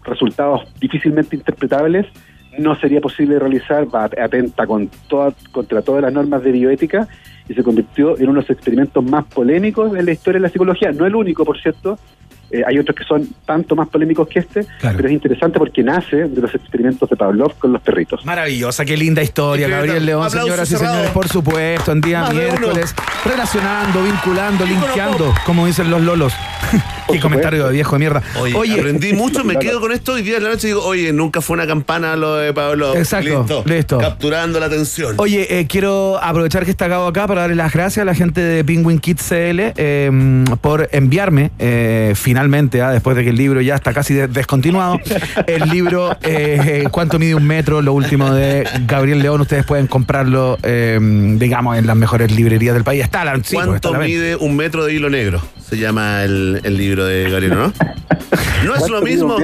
resultados 0.04 0.62
difícilmente 0.80 1.36
interpretables, 1.36 2.06
no 2.58 2.74
sería 2.76 3.00
posible 3.00 3.38
realizar, 3.38 3.86
va 3.92 4.04
atenta 4.04 4.66
con 4.66 4.90
toda, 5.08 5.32
contra 5.52 5.82
todas 5.82 6.02
las 6.02 6.12
normas 6.12 6.42
de 6.42 6.52
bioética 6.52 7.08
y 7.48 7.54
se 7.54 7.62
convirtió 7.62 8.16
en 8.18 8.24
uno 8.24 8.34
de 8.34 8.40
los 8.42 8.50
experimentos 8.50 9.02
más 9.02 9.24
polémicos 9.24 9.96
en 9.96 10.04
la 10.04 10.12
historia 10.12 10.38
de 10.38 10.42
la 10.42 10.48
psicología. 10.50 10.92
No 10.92 11.06
el 11.06 11.14
único, 11.14 11.44
por 11.44 11.58
cierto, 11.60 11.98
Eh, 12.52 12.62
hay 12.66 12.78
otros 12.78 12.94
que 12.94 13.04
son 13.04 13.26
tanto 13.46 13.74
más 13.74 13.88
polémicos 13.88 14.28
que 14.28 14.40
este, 14.40 14.66
pero 14.78 15.08
es 15.08 15.12
interesante 15.12 15.58
porque 15.58 15.82
nace 15.82 16.28
de 16.28 16.40
los 16.40 16.54
experimentos 16.54 17.08
de 17.08 17.16
Pavlov 17.16 17.54
con 17.58 17.72
los 17.72 17.80
perritos. 17.80 18.26
Maravillosa, 18.26 18.84
qué 18.84 18.94
linda 18.94 19.22
historia. 19.22 19.68
Gabriel 19.68 20.04
León, 20.04 20.26
Aplausos 20.26 20.42
señoras 20.42 20.70
y 20.70 20.76
señores, 20.76 21.10
por 21.12 21.28
supuesto, 21.28 21.92
en 21.92 22.02
día 22.02 22.20
Más 22.20 22.34
miércoles, 22.34 22.94
relacionando, 23.24 24.02
vinculando, 24.02 24.66
linkeando, 24.66 25.34
como 25.46 25.66
dicen 25.66 25.90
los 25.90 26.02
lolos. 26.02 26.34
qué 27.10 27.20
comentario 27.20 27.66
de 27.66 27.72
viejo 27.72 27.96
de 27.96 27.98
mierda. 28.00 28.22
Oye, 28.54 28.74
aprendí 28.78 29.12
mucho, 29.14 29.44
me 29.44 29.56
quedo 29.58 29.80
con 29.80 29.92
esto 29.92 30.12
hoy 30.12 30.22
día 30.22 30.34
de 30.34 30.40
la 30.40 30.50
noche 30.50 30.68
y 30.68 30.70
digo, 30.70 30.84
oye, 30.84 31.12
nunca 31.12 31.40
fue 31.40 31.54
una 31.54 31.66
campana 31.66 32.16
lo 32.16 32.36
de 32.36 32.52
Pablo. 32.52 32.96
Exacto, 32.96 33.38
Listo. 33.40 33.62
listo. 33.66 33.98
Capturando 33.98 34.60
la 34.60 34.66
atención. 34.66 35.14
Oye, 35.18 35.58
eh, 35.58 35.66
quiero 35.66 36.18
aprovechar 36.22 36.64
que 36.64 36.70
está 36.70 36.88
Gabo 36.88 37.06
acá 37.06 37.26
para 37.26 37.42
darle 37.42 37.56
las 37.56 37.72
gracias 37.72 38.02
a 38.02 38.04
la 38.04 38.14
gente 38.14 38.40
de 38.40 38.64
Penguin 38.64 38.98
Kids 38.98 39.22
CL 39.28 39.72
eh, 39.76 40.44
por 40.60 40.88
enviarme 40.92 41.50
eh, 41.58 42.12
finalmente, 42.16 42.82
ah, 42.82 42.90
después 42.90 43.16
de 43.16 43.24
que 43.24 43.30
el 43.30 43.36
libro 43.36 43.60
ya 43.60 43.74
está 43.74 43.92
casi 43.92 44.14
de- 44.14 44.28
descontinuado, 44.28 44.98
el 45.46 45.68
libro 45.70 46.16
eh, 46.22 46.84
¿Cuánto 46.90 47.18
mide 47.18 47.34
un 47.34 47.46
metro? 47.46 47.82
Lo 47.82 47.92
último 47.92 48.32
de 48.32 48.66
Gabriel 48.86 49.20
León. 49.20 49.40
Ustedes 49.40 49.64
pueden 49.64 49.86
comprarlo, 49.86 50.58
eh, 50.62 50.98
digamos, 51.38 51.76
en 51.78 51.86
las 51.86 51.96
mejores 51.96 52.30
librerías 52.32 52.74
del 52.74 52.84
país. 52.84 53.02
Está 53.02 53.24
la, 53.24 53.34
sí, 53.36 53.54
pues, 53.54 53.66
está 53.66 53.66
¿Cuánto 53.66 53.92
la 53.92 53.98
mide 54.00 54.36
un 54.36 54.56
metro 54.56 54.84
de 54.84 54.94
hilo 54.94 55.10
negro? 55.10 55.40
Se 55.68 55.78
llama 55.78 56.22
el, 56.24 56.60
el 56.64 56.76
libro 56.76 57.01
de 57.04 57.30
Gabriel, 57.30 57.54
¿no? 57.54 57.72
No 58.64 58.74
es 58.74 58.78
¿Cuánto 58.78 59.00
lo 59.00 59.02
mismo. 59.02 59.36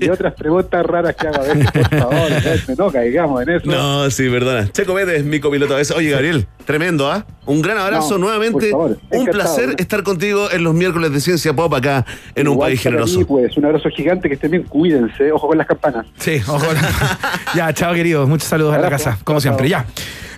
y 0.00 0.08
otras 0.08 0.32
preguntas 0.34 0.86
raras 0.86 1.16
que 1.16 1.26
hago 1.26 1.42
a 1.42 1.46
veces, 1.54 1.70
por 1.72 1.88
favor, 1.88 2.30
no 2.78 2.90
caigamos 2.92 3.42
en 3.42 3.48
eso. 3.50 3.66
No, 3.66 4.08
sí, 4.10 4.28
perdona. 4.30 4.70
Checo 4.70 4.96
es 4.98 5.24
mi 5.24 5.40
copiloto 5.40 5.74
a 5.74 5.78
veces. 5.78 5.94
Oye, 5.96 6.10
Gabriel, 6.10 6.46
tremendo, 6.64 7.10
¿ah? 7.10 7.26
Un 7.46 7.62
gran 7.62 7.78
abrazo 7.78 8.12
No, 8.12 8.18
nuevamente. 8.26 8.70
por 8.70 8.90
favor, 8.90 8.98
un 9.10 9.26
placer 9.26 9.74
estar 9.78 10.04
contigo 10.04 10.50
en 10.52 10.62
los 10.62 10.72
miércoles 10.72 11.12
de 11.12 11.20
Ciencia 11.20 11.52
Pop 11.52 11.74
acá 11.74 12.06
en 12.34 12.46
un 12.48 12.58
país 12.58 12.80
generoso. 12.80 13.18
mí, 13.18 13.24
pues, 13.24 13.56
un 13.56 13.64
abrazo 13.64 13.88
gigante, 13.90 14.28
que 14.28 14.34
estén 14.34 14.52
bien, 14.52 14.62
cuídense, 14.62 15.32
ojo 15.32 15.48
con 15.48 15.58
las 15.58 15.66
campanas. 15.66 16.06
Sí, 16.18 16.40
ojo. 16.46 16.64
ya, 17.56 17.74
chao 17.74 17.92
queridos. 17.92 18.28
Muchos 18.28 18.48
saludos 18.48 18.74
a 18.74 18.78
la 18.78 18.88
casa, 18.88 19.18
como 19.24 19.40
siempre. 19.40 19.68
Ya. 19.68 19.84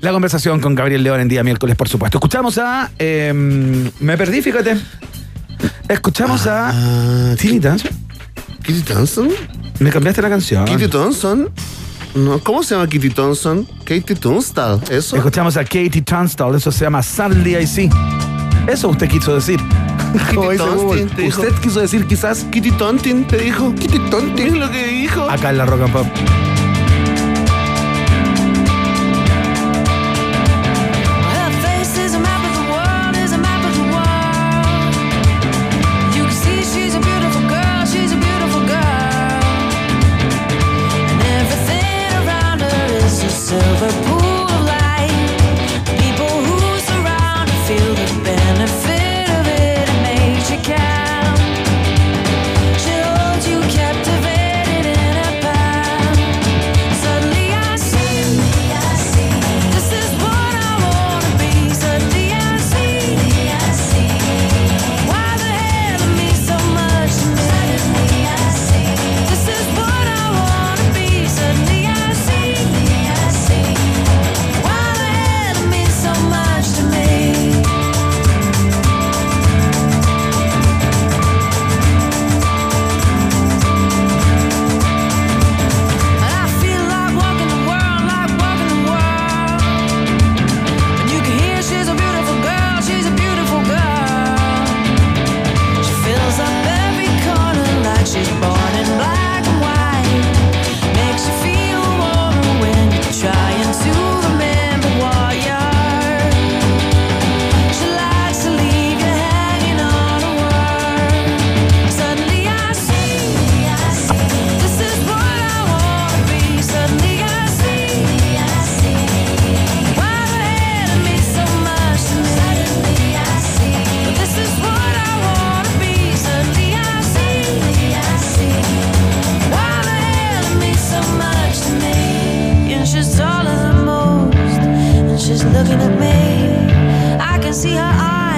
La 0.01 0.11
conversación 0.11 0.59
con 0.59 0.75
Gabriel 0.75 1.05
León 1.05 1.21
en 1.21 1.29
día 1.29 1.45
miércoles, 1.45 1.77
por 1.77 1.89
supuesto. 1.89 2.17
Escuchamos 2.19 2.57
a. 2.59 2.91
eh, 2.99 3.33
me 4.01 4.17
perdí, 4.17 4.41
fíjate. 4.43 4.77
Escuchamos 5.89 6.47
a. 6.47 6.73
Tilly 7.39 7.61
Thompson. 7.61 7.91
¿Kitty 8.63 8.83
Thompson? 8.83 9.29
Me 9.81 9.91
cambiaste 9.91 10.23
la 10.23 10.29
canción. 10.31 10.65
¿Kitty 10.65 10.89
Thompson? 10.89 11.51
No, 12.15 12.39
¿Cómo 12.41 12.63
se 12.63 12.75
llama 12.75 12.87
Kitty 12.89 13.11
Thompson? 13.11 13.67
Katie 13.85 14.15
Tunstall, 14.17 14.81
¿eso? 14.91 15.17
Escuchamos 15.17 15.57
a 15.57 15.65
Katie 15.65 16.03
Tunstall, 16.03 16.55
eso 16.55 16.71
se 16.71 16.85
llama 16.85 17.03
Suddenly 17.03 17.57
I 17.57 17.67
See. 17.67 17.91
Eso 18.69 18.89
usted 18.89 19.09
quiso 19.09 19.35
decir. 19.35 19.59
Dice 20.13 20.57
Tontin, 20.59 21.09
te 21.09 21.23
dijo. 21.23 21.41
Usted 21.41 21.55
quiso 21.61 21.81
decir 21.81 22.07
quizás 22.07 22.45
Kitty 22.51 22.71
Tontin, 22.73 23.27
te 23.27 23.39
dijo. 23.39 23.75
Kitty 23.75 23.99
Tontin 24.11 24.47
es 24.49 24.53
lo 24.55 24.71
que 24.71 24.87
dijo. 24.87 25.29
acá 25.29 25.51
en 25.51 25.59
la 25.59 25.67
Rock 25.67 25.83
and 25.83 25.93
Pop. 25.93 26.07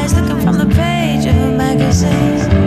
Eyes 0.05 0.15
looking 0.15 0.41
from 0.41 0.59
the 0.59 0.67
page 0.67 1.25
of 1.25 1.35
a 1.35 1.57
magazine. 1.57 2.64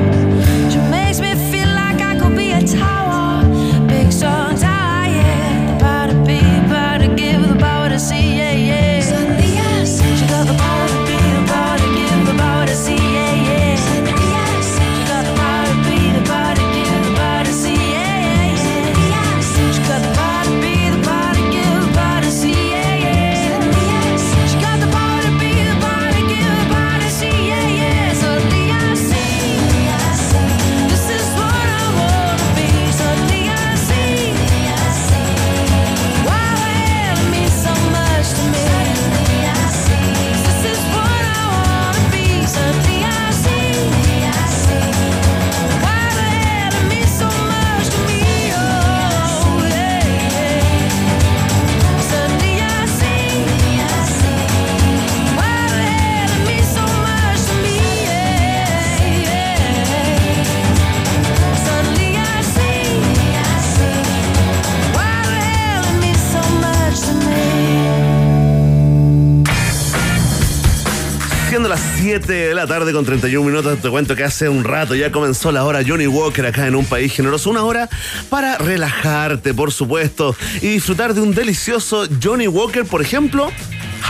7 72.27 72.47
de 72.49 72.55
la 72.55 72.67
tarde 72.67 72.91
con 72.91 73.05
31 73.05 73.49
minutos, 73.49 73.79
te 73.81 73.89
cuento 73.89 74.13
que 74.13 74.25
hace 74.25 74.49
un 74.49 74.65
rato 74.65 74.95
ya 74.95 75.13
comenzó 75.13 75.49
la 75.53 75.63
hora 75.63 75.79
Johnny 75.87 76.07
Walker 76.07 76.45
acá 76.45 76.67
en 76.67 76.75
un 76.75 76.83
país 76.83 77.13
generoso. 77.13 77.49
Una 77.49 77.63
hora 77.63 77.87
para 78.29 78.57
relajarte, 78.57 79.53
por 79.53 79.71
supuesto, 79.71 80.35
y 80.61 80.67
disfrutar 80.67 81.13
de 81.13 81.21
un 81.21 81.33
delicioso 81.33 82.05
Johnny 82.21 82.49
Walker, 82.49 82.83
por 82.83 83.01
ejemplo, 83.01 83.49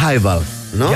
Highball. 0.01 0.41
¿no? 0.73 0.89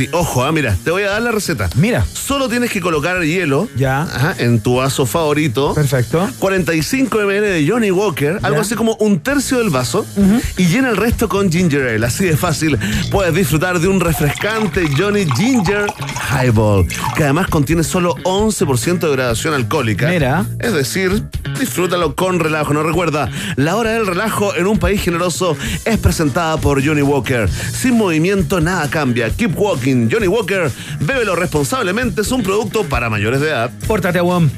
Sí, 0.00 0.08
ojo, 0.12 0.42
ah, 0.44 0.50
mira, 0.50 0.74
te 0.82 0.90
voy 0.90 1.02
a 1.02 1.10
dar 1.10 1.20
la 1.20 1.30
receta. 1.30 1.68
Mira. 1.76 2.06
Solo 2.10 2.48
tienes 2.48 2.70
que 2.70 2.80
colocar 2.80 3.20
hielo 3.22 3.68
Ya. 3.76 4.00
ajá, 4.04 4.34
en 4.38 4.58
tu 4.60 4.76
vaso 4.76 5.04
favorito. 5.04 5.74
Perfecto. 5.74 6.26
45 6.38 7.18
ml 7.18 7.40
de 7.42 7.66
Johnny 7.68 7.90
Walker, 7.90 8.38
algo 8.42 8.56
Ya. 8.56 8.62
así 8.62 8.76
como 8.76 8.94
un 8.94 9.20
tercio 9.20 9.58
del 9.58 9.68
vaso, 9.68 10.06
y 10.56 10.68
llena 10.68 10.88
el 10.88 10.96
resto 10.96 11.28
con 11.28 11.52
ginger 11.52 11.86
ale. 11.86 12.06
Así 12.06 12.24
de 12.24 12.34
fácil, 12.38 12.78
puedes 13.10 13.34
disfrutar 13.34 13.78
de 13.78 13.88
un 13.88 14.00
refrescante 14.00 14.88
Johnny 14.96 15.26
Ginger 15.36 15.84
Highball, 16.32 16.86
que 17.14 17.24
además 17.24 17.48
contiene 17.48 17.84
solo 17.84 18.14
11% 18.24 19.00
de 19.00 19.12
gradación 19.12 19.52
alcohólica. 19.52 20.08
Mira. 20.08 20.46
Es 20.60 20.72
decir, 20.72 21.24
disfrútalo 21.58 22.14
con 22.14 22.40
relajo. 22.40 22.72
No 22.72 22.82
recuerda, 22.82 23.28
la 23.56 23.76
hora 23.76 23.90
del 23.90 24.06
relajo 24.06 24.54
en 24.56 24.66
un 24.66 24.78
país 24.78 25.02
generoso 25.02 25.58
es 25.84 25.98
presentada 25.98 26.56
por 26.56 26.82
Johnny 26.82 27.02
Walker. 27.02 27.50
Sin 27.50 27.98
movimiento 27.98 28.62
nada 28.62 28.88
cambia. 28.88 29.28
Keep 29.28 29.58
walking. 29.58 29.89
Johnny 30.10 30.26
Walker, 30.26 30.70
bébelo 31.00 31.36
responsablemente, 31.36 32.22
es 32.22 32.32
un 32.32 32.42
producto 32.42 32.84
para 32.84 33.10
mayores 33.10 33.40
de 33.40 33.48
edad. 33.48 33.70
Pórtate 33.86 34.18
a 34.18 34.22
WOM. 34.22 34.50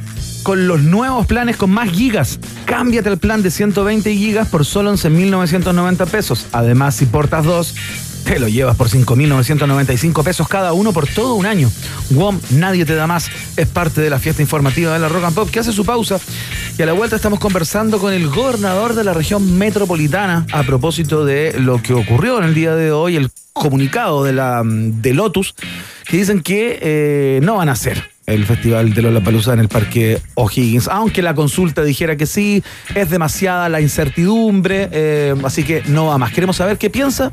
Con 0.43 0.67
los 0.67 0.81
nuevos 0.83 1.27
planes 1.27 1.57
con 1.57 1.71
más 1.71 1.91
gigas. 1.91 2.41
Cámbiate 2.65 3.09
al 3.09 3.19
plan 3.19 3.43
de 3.43 3.51
120 3.51 4.15
gigas 4.15 4.49
por 4.49 4.65
solo 4.65 4.93
11.990 4.93 6.07
pesos. 6.09 6.47
Además, 6.53 6.97
si 6.97 7.07
portas 7.07 7.45
dos, 7.45 7.75
te 8.25 8.39
lo 8.39 8.49
llevas 8.49 8.77
por 8.77 8.89
5.995 8.89 10.23
pesos 10.23 10.49
cada 10.49 10.73
uno 10.73 10.93
por 10.93 11.07
todo 11.07 11.35
un 11.35 11.47
año. 11.47 11.71
WOM, 12.11 12.41
nadie 12.51 12.85
te 12.85 12.95
da 12.95 13.07
más. 13.07 13.31
Es 13.57 13.67
parte 13.69 14.01
de 14.01 14.11
la 14.11 14.19
fiesta 14.19 14.43
informativa 14.43 14.93
de 14.93 14.99
la 14.99 15.09
Rock 15.09 15.25
and 15.25 15.35
Pop 15.35 15.51
que 15.51 15.61
hace 15.61 15.73
su 15.73 15.85
pausa. 15.85 16.19
Y 16.79 16.83
a 16.83 16.87
la 16.87 16.93
vuelta 16.93 17.17
estamos 17.17 17.39
conversando 17.39 17.99
con 17.99 18.13
el 18.13 18.29
gobernador 18.29 18.95
de 18.95 19.05
la 19.05 19.13
región 19.13 19.59
metropolitana 19.59 20.47
a 20.53 20.63
propósito 20.63 21.25
de 21.25 21.59
lo 21.59 21.83
que 21.83 21.95
ocurrió 21.95 22.39
en 22.39 22.45
el 22.45 22.55
día 22.55 22.75
de 22.75 22.93
hoy, 22.93 23.17
el 23.17 23.31
comunicado 23.53 24.25
de, 24.25 24.33
la, 24.33 24.63
de 24.65 25.13
Lotus, 25.13 25.55
que 26.07 26.17
dicen 26.17 26.41
que 26.41 26.79
eh, 26.81 27.41
no 27.43 27.57
van 27.57 27.69
a 27.69 27.73
hacer 27.73 28.11
el 28.27 28.47
festival 28.47 28.95
de 28.95 29.03
Lollapalooza 29.03 29.53
en 29.53 29.61
el 29.61 29.69
Parque 29.69 30.21
O'Higgins, 30.35 30.89
aunque 30.89 31.23
la 31.23 31.35
consulta 31.35 31.83
dijera 31.83 32.17
que 32.17 32.27
sí, 32.27 32.63
es 32.95 33.11
demasiada 33.11 33.69
la 33.69 33.81
incertidumbre, 33.81 34.89
eh, 34.93 35.35
así 35.45 35.65
que 35.65 35.83
no 35.87 36.07
va 36.07 36.19
más. 36.19 36.33
Queremos 36.33 36.57
saber 36.57 36.79
qué 36.79 36.89
piensa 36.89 37.33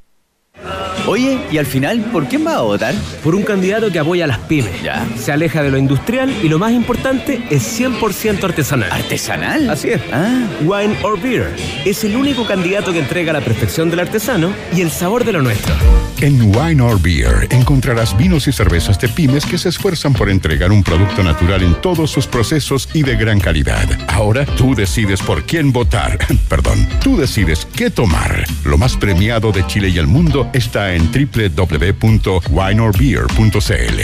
Oye, 1.07 1.39
y 1.51 1.57
al 1.57 1.65
final, 1.65 1.99
¿por 2.11 2.27
quién 2.27 2.45
va 2.45 2.57
a 2.57 2.61
votar? 2.61 2.93
Por 3.23 3.33
un 3.35 3.43
candidato 3.43 3.91
que 3.91 3.99
apoya 3.99 4.25
a 4.25 4.27
las 4.27 4.37
pymes. 4.39 4.81
Ya. 4.83 5.05
Se 5.17 5.31
aleja 5.31 5.63
de 5.63 5.71
lo 5.71 5.77
industrial 5.77 6.33
y 6.43 6.47
lo 6.47 6.59
más 6.59 6.71
importante 6.71 7.41
es 7.49 7.79
100% 7.79 8.43
artesanal. 8.43 8.91
¿Artesanal? 8.91 9.69
Así 9.69 9.89
es. 9.89 10.01
Ah. 10.13 10.47
Wine 10.63 10.95
or 11.03 11.19
Beer 11.19 11.49
es 11.85 12.03
el 12.03 12.15
único 12.15 12.45
candidato 12.45 12.93
que 12.93 12.99
entrega 12.99 13.33
la 13.33 13.41
perfección 13.41 13.89
del 13.89 14.01
artesano 14.01 14.53
y 14.75 14.81
el 14.81 14.91
sabor 14.91 15.25
de 15.25 15.33
lo 15.33 15.41
nuestro. 15.41 15.73
En 16.21 16.55
Wine 16.55 16.83
or 16.83 17.01
Beer 17.01 17.47
encontrarás 17.49 18.15
vinos 18.15 18.47
y 18.47 18.51
cervezas 18.51 18.99
de 18.99 19.09
pymes 19.09 19.43
que 19.43 19.57
se 19.57 19.69
esfuerzan 19.69 20.13
por 20.13 20.29
entregar 20.29 20.71
un 20.71 20.83
producto 20.83 21.23
natural 21.23 21.63
en 21.63 21.73
todos 21.81 22.11
sus 22.11 22.27
procesos 22.27 22.87
y 22.93 23.01
de 23.01 23.15
gran 23.15 23.39
calidad. 23.39 23.89
Ahora 24.07 24.45
tú 24.45 24.75
decides 24.75 25.19
por 25.21 25.43
quién 25.45 25.73
votar. 25.73 26.19
Perdón, 26.47 26.87
tú 27.03 27.17
decides 27.17 27.67
qué 27.75 27.89
tomar. 27.89 28.45
Lo 28.63 28.77
más 28.77 28.95
premiado 28.97 29.51
de 29.51 29.65
Chile 29.65 29.89
y 29.89 29.97
el 29.97 30.05
mundo 30.05 30.40
está 30.53 30.93
en 30.93 31.11
www.wineorbeer.cl. 31.11 33.99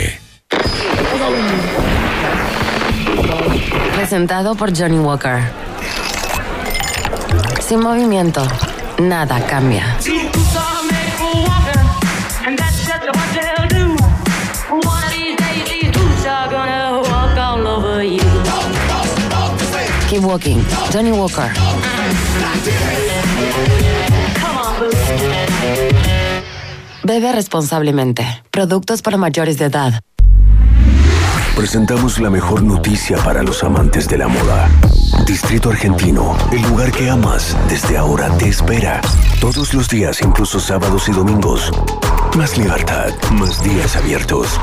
Presentado 3.94 4.54
por 4.54 4.76
Johnny 4.76 4.98
Walker. 4.98 5.40
Sin 7.60 7.80
movimiento, 7.80 8.46
nada 8.98 9.40
cambia. 9.46 9.96
Keep 20.08 20.22
walking. 20.22 20.64
Johnny 20.90 21.12
Walker. 21.12 21.52
Bebe 27.08 27.32
responsablemente. 27.32 28.22
Productos 28.50 29.00
para 29.00 29.16
mayores 29.16 29.56
de 29.56 29.64
edad. 29.64 30.02
Presentamos 31.56 32.18
la 32.18 32.28
mejor 32.28 32.62
noticia 32.62 33.16
para 33.24 33.42
los 33.42 33.64
amantes 33.64 34.06
de 34.08 34.18
la 34.18 34.28
moda. 34.28 34.68
Distrito 35.26 35.70
Argentino, 35.70 36.36
el 36.52 36.60
lugar 36.60 36.92
que 36.92 37.08
amas, 37.08 37.56
desde 37.66 37.96
ahora 37.96 38.28
te 38.36 38.48
espera. 38.48 39.00
Todos 39.40 39.72
los 39.72 39.88
días, 39.88 40.20
incluso 40.20 40.60
sábados 40.60 41.08
y 41.08 41.12
domingos. 41.12 41.72
Más 42.36 42.56
libertad, 42.56 43.12
más 43.32 43.62
días 43.62 43.96
abiertos. 43.96 44.60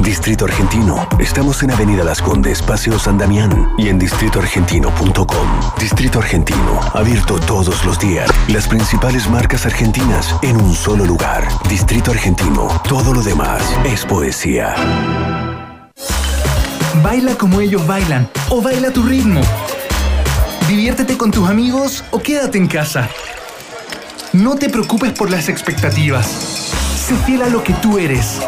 Distrito 0.00 0.44
Argentino, 0.44 1.08
estamos 1.18 1.62
en 1.62 1.72
Avenida 1.72 2.04
Las 2.04 2.22
Condes, 2.22 2.62
Paseo 2.62 2.98
San 2.98 3.18
Damián 3.18 3.72
y 3.78 3.88
en 3.88 3.98
distritoargentino.com. 3.98 5.60
Distrito 5.78 6.20
Argentino, 6.20 6.80
abierto 6.94 7.38
todos 7.40 7.84
los 7.84 7.98
días. 7.98 8.30
Las 8.48 8.68
principales 8.68 9.28
marcas 9.28 9.66
argentinas 9.66 10.34
en 10.42 10.56
un 10.56 10.74
solo 10.74 11.04
lugar. 11.04 11.48
Distrito 11.68 12.12
Argentino, 12.12 12.68
todo 12.88 13.12
lo 13.12 13.22
demás 13.22 13.62
es 13.84 14.04
poesía. 14.04 14.74
Baila 17.02 17.34
como 17.36 17.60
ellos 17.60 17.86
bailan 17.86 18.28
o 18.50 18.62
baila 18.62 18.90
tu 18.90 19.02
ritmo. 19.02 19.40
Diviértete 20.68 21.16
con 21.16 21.30
tus 21.30 21.48
amigos 21.48 22.04
o 22.10 22.20
quédate 22.20 22.58
en 22.58 22.68
casa. 22.68 23.08
No 24.32 24.56
te 24.56 24.68
preocupes 24.68 25.12
por 25.12 25.30
las 25.30 25.48
expectativas. 25.48 26.66
Sé 27.06 27.14
fiel 27.18 27.42
a 27.42 27.48
lo 27.48 27.62
que 27.62 27.72
tú 27.74 27.98
eres. 27.98 28.40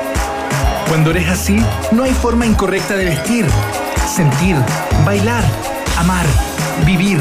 Cuando 0.89 1.13
eres 1.13 1.29
así, 1.29 1.65
no 1.93 2.03
hay 2.03 2.13
forma 2.13 2.45
incorrecta 2.45 2.97
de 2.97 3.05
vestir, 3.05 3.47
sentir, 4.13 4.57
bailar, 5.05 5.45
amar, 5.97 6.27
vivir. 6.85 7.21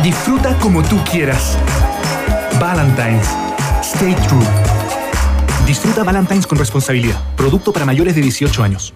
Disfruta 0.00 0.56
como 0.60 0.84
tú 0.84 0.96
quieras. 1.10 1.58
Valentine's. 2.60 3.26
Stay 3.82 4.14
true. 4.28 4.46
Disfruta 5.66 6.04
Valentine's 6.04 6.46
con 6.46 6.56
responsabilidad. 6.56 7.20
Producto 7.36 7.72
para 7.72 7.84
mayores 7.84 8.14
de 8.14 8.20
18 8.20 8.62
años. 8.62 8.94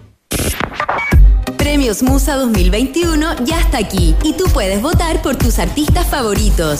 Premios 1.57 2.03
Musa 2.03 2.37
2021 2.37 3.43
ya 3.43 3.59
está 3.59 3.79
aquí 3.79 4.15
y 4.23 4.31
tú 4.31 4.45
puedes 4.53 4.81
votar 4.81 5.21
por 5.21 5.35
tus 5.35 5.59
artistas 5.59 6.07
favoritos. 6.07 6.79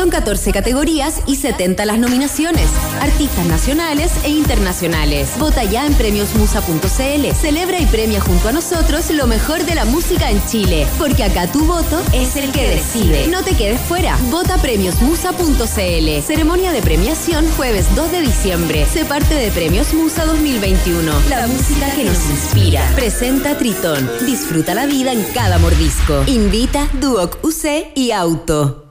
Son 0.00 0.08
14 0.08 0.52
categorías 0.52 1.20
y 1.26 1.36
70 1.36 1.84
las 1.84 1.98
nominaciones. 1.98 2.70
Artistas 3.02 3.44
nacionales 3.44 4.10
e 4.24 4.30
internacionales. 4.30 5.32
Vota 5.38 5.62
ya 5.62 5.84
en 5.84 5.92
premiosmusa.cl. 5.92 7.34
Celebra 7.38 7.78
y 7.78 7.84
premia 7.84 8.18
junto 8.22 8.48
a 8.48 8.52
nosotros 8.52 9.10
lo 9.10 9.26
mejor 9.26 9.62
de 9.66 9.74
la 9.74 9.84
música 9.84 10.30
en 10.30 10.42
Chile. 10.46 10.86
Porque 10.96 11.22
acá 11.22 11.52
tu 11.52 11.66
voto 11.66 12.02
es 12.14 12.36
el 12.36 12.50
que 12.50 12.66
decide. 12.66 13.28
No 13.28 13.44
te 13.44 13.54
quedes 13.54 13.78
fuera. 13.78 14.16
Vota 14.30 14.56
premiosmusa.cl. 14.56 16.22
Ceremonia 16.26 16.72
de 16.72 16.80
premiación 16.80 17.46
jueves 17.58 17.94
2 17.94 18.10
de 18.10 18.22
diciembre. 18.22 18.86
Se 18.90 19.04
parte 19.04 19.34
de 19.34 19.50
Premios 19.50 19.92
Musa 19.92 20.24
2021. 20.24 21.12
La 21.28 21.46
música 21.46 21.94
que 21.94 22.04
nos 22.04 22.30
inspira. 22.30 22.90
Presenta 22.94 23.58
Tritón. 23.58 24.10
Disfruta 24.24 24.72
la 24.72 24.86
vida 24.86 25.12
en 25.12 25.22
cada 25.34 25.58
mordisco. 25.58 26.24
Invita 26.26 26.88
Duoc 27.02 27.36
UC 27.44 27.92
y 27.94 28.12
Auto. 28.12 28.89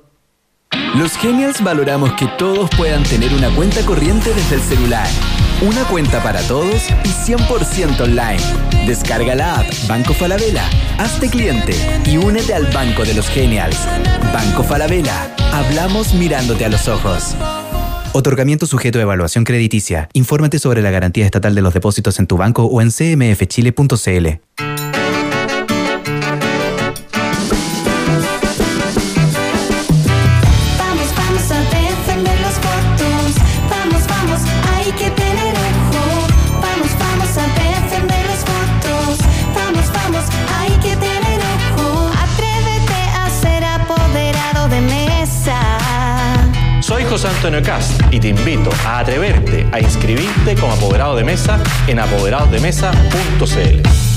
Los 0.95 1.15
Genials 1.17 1.63
valoramos 1.63 2.13
que 2.13 2.27
todos 2.37 2.69
puedan 2.75 3.03
tener 3.03 3.33
una 3.33 3.49
cuenta 3.55 3.85
corriente 3.85 4.33
desde 4.33 4.55
el 4.55 4.61
celular. 4.61 5.07
Una 5.61 5.83
cuenta 5.85 6.21
para 6.23 6.41
todos 6.41 6.89
y 7.03 7.09
100% 7.09 8.01
online. 8.01 8.41
Descarga 8.87 9.35
la 9.35 9.59
app 9.59 9.67
Banco 9.87 10.13
Falabella, 10.13 10.67
hazte 10.97 11.29
cliente 11.29 11.73
y 12.05 12.17
únete 12.17 12.53
al 12.53 12.65
Banco 12.67 13.03
de 13.03 13.13
los 13.13 13.27
Genials. 13.29 13.77
Banco 14.33 14.63
Falabella, 14.63 15.33
hablamos 15.53 16.13
mirándote 16.15 16.65
a 16.65 16.69
los 16.69 16.87
ojos. 16.87 17.35
Otorgamiento 18.11 18.65
sujeto 18.65 18.97
a 18.99 19.03
evaluación 19.03 19.43
crediticia. 19.43 20.09
Infórmate 20.13 20.57
sobre 20.57 20.81
la 20.81 20.89
garantía 20.89 21.25
estatal 21.25 21.53
de 21.53 21.61
los 21.61 21.73
depósitos 21.73 22.17
en 22.19 22.25
tu 22.25 22.35
banco 22.37 22.65
o 22.65 22.81
en 22.81 22.89
cmfchile.cl. 22.89 24.68
Antonio 47.39 47.63
Cast 47.63 48.01
y 48.11 48.19
te 48.19 48.27
invito 48.27 48.69
a 48.85 48.99
atreverte 48.99 49.65
a 49.71 49.79
inscribirte 49.79 50.55
como 50.55 50.73
apoderado 50.73 51.15
de 51.15 51.23
mesa 51.23 51.57
en 51.87 51.99
apoderadosdemesa.cl. 51.99 54.08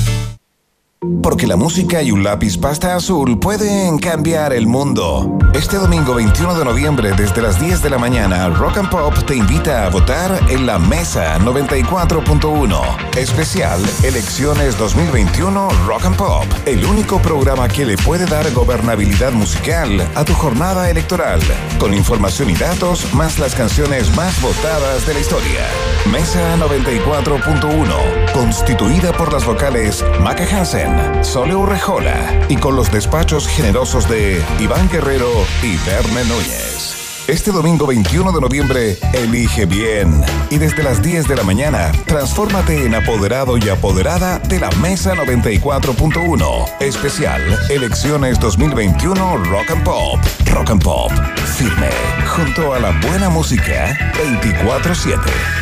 Porque 1.20 1.48
la 1.48 1.56
música 1.56 2.00
y 2.00 2.12
un 2.12 2.22
lápiz 2.22 2.56
pasta 2.56 2.94
azul 2.94 3.36
pueden 3.40 3.98
cambiar 3.98 4.52
el 4.52 4.68
mundo. 4.68 5.36
Este 5.52 5.76
domingo 5.76 6.14
21 6.14 6.56
de 6.56 6.64
noviembre 6.64 7.12
desde 7.16 7.42
las 7.42 7.60
10 7.60 7.82
de 7.82 7.90
la 7.90 7.98
mañana, 7.98 8.48
Rock 8.50 8.78
and 8.78 8.88
Pop 8.88 9.12
te 9.26 9.34
invita 9.34 9.84
a 9.84 9.90
votar 9.90 10.30
en 10.48 10.64
la 10.64 10.78
Mesa 10.78 11.38
94.1. 11.40 13.16
Especial 13.16 13.80
Elecciones 14.04 14.78
2021 14.78 15.68
Rock 15.86 16.04
and 16.04 16.16
Pop. 16.16 16.44
El 16.66 16.84
único 16.84 17.20
programa 17.20 17.68
que 17.68 17.84
le 17.84 17.96
puede 17.96 18.24
dar 18.26 18.48
gobernabilidad 18.52 19.32
musical 19.32 20.08
a 20.14 20.24
tu 20.24 20.34
jornada 20.34 20.88
electoral. 20.88 21.40
Con 21.80 21.94
información 21.94 22.48
y 22.48 22.54
datos 22.54 23.12
más 23.12 23.40
las 23.40 23.56
canciones 23.56 24.16
más 24.16 24.40
votadas 24.40 25.04
de 25.06 25.14
la 25.14 25.20
historia. 25.20 25.66
Mesa 26.10 26.56
94.1. 26.58 28.32
Constituida 28.32 29.12
por 29.12 29.32
las 29.32 29.44
vocales 29.44 30.04
Maca 30.20 30.44
Hansen, 30.44 30.91
Sole 31.23 31.55
Urrejola 31.55 32.47
y 32.48 32.56
con 32.56 32.77
los 32.77 32.90
despachos 32.90 33.48
generosos 33.48 34.09
de 34.09 34.43
Iván 34.59 34.89
Guerrero 34.90 35.31
y 35.62 35.77
Verne 35.86 36.24
Núñez. 36.24 36.82
Este 37.28 37.52
domingo 37.52 37.86
21 37.86 38.32
de 38.32 38.40
noviembre, 38.40 38.98
elige 39.12 39.64
bien. 39.64 40.23
Y 40.51 40.59
desde 40.59 40.82
las 40.82 41.02
10 41.02 41.28
de 41.28 41.36
la 41.36 41.44
mañana, 41.44 41.93
transfórmate 42.06 42.85
en 42.85 42.97
apoderado 42.97 43.56
y 43.56 43.69
apoderada 43.69 44.40
de 44.40 44.59
la 44.59 44.70
Mesa 44.82 45.14
94.1. 45.14 46.81
Especial 46.81 47.40
Elecciones 47.70 48.40
2021 48.40 49.36
Rock 49.44 49.70
and 49.70 49.85
Pop. 49.85 50.20
Rock 50.52 50.70
and 50.70 50.82
Pop. 50.82 51.12
Firme. 51.56 51.90
Junto 52.27 52.74
a 52.74 52.81
la 52.81 52.90
buena 53.06 53.28
música 53.28 53.97
24-7. 54.14 55.61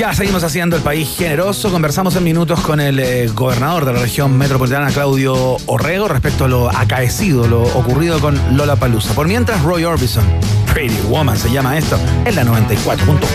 Ya 0.00 0.14
seguimos 0.14 0.42
haciendo 0.44 0.76
el 0.76 0.82
país 0.82 1.14
generoso. 1.14 1.70
Conversamos 1.70 2.16
en 2.16 2.24
minutos 2.24 2.58
con 2.60 2.80
el 2.80 2.98
eh, 2.98 3.28
gobernador 3.34 3.84
de 3.84 3.92
la 3.92 4.00
región 4.00 4.34
metropolitana, 4.38 4.90
Claudio 4.90 5.58
Orrego, 5.66 6.08
respecto 6.08 6.46
a 6.46 6.48
lo 6.48 6.70
acaecido, 6.70 7.46
lo 7.46 7.64
ocurrido 7.64 8.18
con 8.18 8.56
Lola 8.56 8.76
Palusa. 8.76 9.12
Por 9.12 9.28
mientras, 9.28 9.62
Roy 9.62 9.84
Orbison, 9.84 10.24
Pretty 10.72 10.96
Woman 11.10 11.36
se 11.36 11.50
llama 11.50 11.76
esto, 11.76 11.98
en 12.24 12.34
la 12.34 12.44
94. 12.44 13.04
punto. 13.04 13.26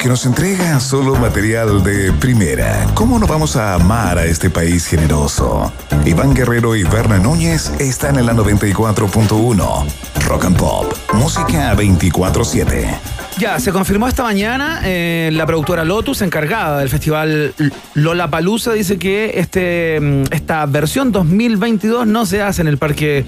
Porque 0.00 0.08
nos 0.08 0.24
entrega 0.24 0.80
solo 0.80 1.14
material 1.16 1.84
de 1.84 2.10
primera. 2.14 2.86
¿Cómo 2.94 3.18
no 3.18 3.26
vamos 3.26 3.54
a 3.56 3.74
amar 3.74 4.16
a 4.16 4.24
este 4.24 4.48
país 4.48 4.86
generoso? 4.86 5.70
Iván 6.06 6.32
Guerrero 6.32 6.74
y 6.74 6.84
Berna 6.84 7.18
Núñez 7.18 7.70
están 7.78 8.18
en 8.18 8.24
la 8.24 8.32
94.1. 8.32 9.84
Rock 10.26 10.44
and 10.46 10.56
Pop. 10.56 10.90
Música 11.12 11.76
24-7. 11.76 12.98
Ya, 13.36 13.60
se 13.60 13.72
confirmó 13.72 14.08
esta 14.08 14.22
mañana 14.22 14.80
eh, 14.84 15.28
la 15.34 15.44
productora 15.44 15.84
Lotus, 15.84 16.22
encargada 16.22 16.78
del 16.78 16.88
festival 16.88 17.52
Lola 17.92 18.30
Palusa, 18.30 18.72
dice 18.72 18.98
que 18.98 19.32
este, 19.34 20.00
mm, 20.00 20.24
esta 20.30 20.64
versión 20.64 21.12
2022 21.12 22.06
no 22.06 22.24
se 22.24 22.40
hace 22.40 22.62
en 22.62 22.68
el 22.68 22.78
Parque 22.78 23.26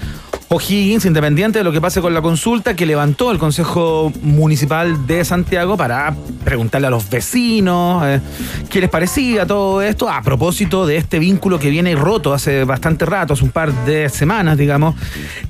O'Higgins, 0.53 1.05
independiente 1.05 1.57
de 1.57 1.63
lo 1.63 1.71
que 1.71 1.81
pase 1.81 1.99
con 1.99 2.13
la 2.13 2.21
consulta 2.21 2.75
que 2.75 2.85
levantó 2.85 3.31
el 3.31 3.39
Consejo 3.39 4.13
Municipal 4.21 5.07
de 5.07 5.25
Santiago 5.25 5.75
para 5.75 6.15
preguntarle 6.45 6.85
a 6.85 6.89
los 6.91 7.09
vecinos 7.09 8.03
eh, 8.05 8.21
qué 8.69 8.79
les 8.79 8.89
parecía 8.91 9.47
todo 9.47 9.81
esto, 9.81 10.07
a 10.07 10.21
propósito 10.21 10.85
de 10.85 10.97
este 10.97 11.17
vínculo 11.17 11.57
que 11.57 11.71
viene 11.71 11.95
roto 11.95 12.35
hace 12.35 12.65
bastante 12.65 13.03
rato, 13.03 13.33
hace 13.33 13.43
un 13.43 13.49
par 13.49 13.73
de 13.85 14.09
semanas, 14.09 14.55
digamos, 14.55 14.93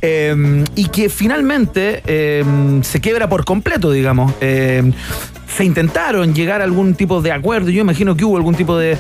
eh, 0.01 0.63
y 0.75 0.85
que 0.85 1.09
finalmente 1.09 2.01
eh, 2.05 2.45
se 2.81 3.01
quiebra 3.01 3.27
por 3.27 3.43
completo, 3.43 3.91
digamos. 3.91 4.34
Se 4.39 5.65
intentaron 5.65 6.34
llegar 6.34 6.61
a 6.61 6.63
algún 6.63 6.95
tipo 6.95 7.21
de 7.21 7.34
acuerdo, 7.34 7.69
yo 7.69 7.81
imagino 7.81 8.15
que 8.15 8.23
hubo 8.23 8.38
algún 8.38 8.55
tipo 8.55 8.77
de 8.77 8.97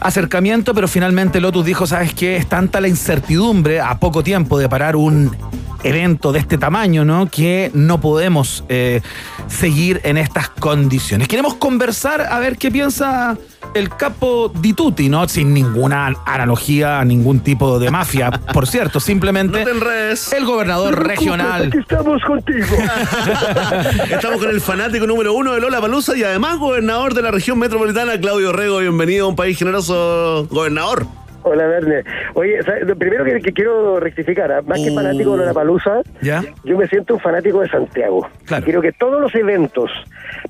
acercamiento, 0.00 0.74
pero 0.74 0.88
finalmente 0.88 1.40
Lotus 1.40 1.64
dijo, 1.64 1.86
¿sabes 1.86 2.14
qué? 2.14 2.36
Es 2.36 2.48
tanta 2.48 2.80
la 2.80 2.88
incertidumbre 2.88 3.80
a 3.80 3.98
poco 3.98 4.22
tiempo 4.22 4.58
de 4.58 4.68
parar 4.68 4.96
un 4.96 5.36
evento 5.82 6.32
de 6.32 6.40
este 6.40 6.58
tamaño, 6.58 7.04
¿no? 7.04 7.26
Que 7.30 7.70
no 7.74 8.00
podemos 8.00 8.64
eh, 8.68 9.00
seguir 9.46 10.00
en 10.04 10.18
estas 10.18 10.48
condiciones. 10.48 11.28
Queremos 11.28 11.54
conversar 11.54 12.22
a 12.22 12.38
ver 12.38 12.56
qué 12.56 12.70
piensa 12.70 13.36
el 13.74 13.88
capo 13.90 14.52
Di 14.54 14.72
Tutti, 14.72 15.08
¿no? 15.08 15.28
Sin 15.28 15.52
ninguna 15.52 16.14
analogía 16.24 17.00
a 17.00 17.04
ningún 17.04 17.40
tipo 17.40 17.78
de 17.78 17.90
mafia, 17.90 18.30
por 18.30 18.66
cierto, 18.66 19.00
simplemente 19.00 19.62
el 19.62 20.44
gobernador 20.44 21.06
regional. 21.06 21.70
estamos 21.74 22.22
contigo. 22.24 22.66
Estamos 24.10 24.40
con 24.40 24.50
el 24.50 24.60
fanático 24.60 25.06
número 25.06 25.32
uno 25.34 25.54
de 25.54 25.60
Lola 25.60 25.80
Palusa 25.80 26.16
y 26.16 26.22
además 26.22 26.58
gobernador 26.58 27.14
de 27.14 27.22
la 27.22 27.30
región 27.30 27.58
metropolitana, 27.58 28.18
Claudio 28.20 28.52
Rego. 28.52 28.78
Bienvenido 28.78 29.26
a 29.26 29.28
un 29.28 29.36
país 29.36 29.58
generoso, 29.58 30.46
gobernador. 30.50 31.06
Hola, 31.48 31.66
Verne. 31.66 32.04
Oye, 32.34 32.62
¿sabes? 32.62 32.86
lo 32.86 32.94
primero 32.96 33.24
que, 33.24 33.40
que 33.40 33.52
quiero 33.52 33.98
rectificar, 33.98 34.52
¿ah? 34.52 34.62
más 34.62 34.78
que 34.80 34.92
fanático 34.92 35.34
de 35.36 35.46
la 35.46 35.54
Palusa, 35.54 36.02
yo 36.20 36.76
me 36.76 36.86
siento 36.88 37.14
un 37.14 37.20
fanático 37.20 37.60
de 37.60 37.68
Santiago. 37.70 38.28
Quiero 38.64 38.82
que 38.82 38.92
todos 38.92 39.18
los 39.18 39.34
eventos, 39.34 39.90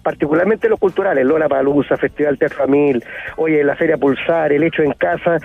particularmente 0.02 0.68
los 0.68 0.80
culturales, 0.80 1.24
Lola 1.24 1.48
Palusa, 1.48 1.96
Festival 1.96 2.36
Teatro 2.36 2.66
Mil, 2.66 3.04
oye, 3.36 3.62
la 3.62 3.76
Feria 3.76 3.96
Pulsar, 3.96 4.52
el 4.52 4.64
Hecho 4.64 4.82
en 4.82 4.92
Casa, 4.94 5.38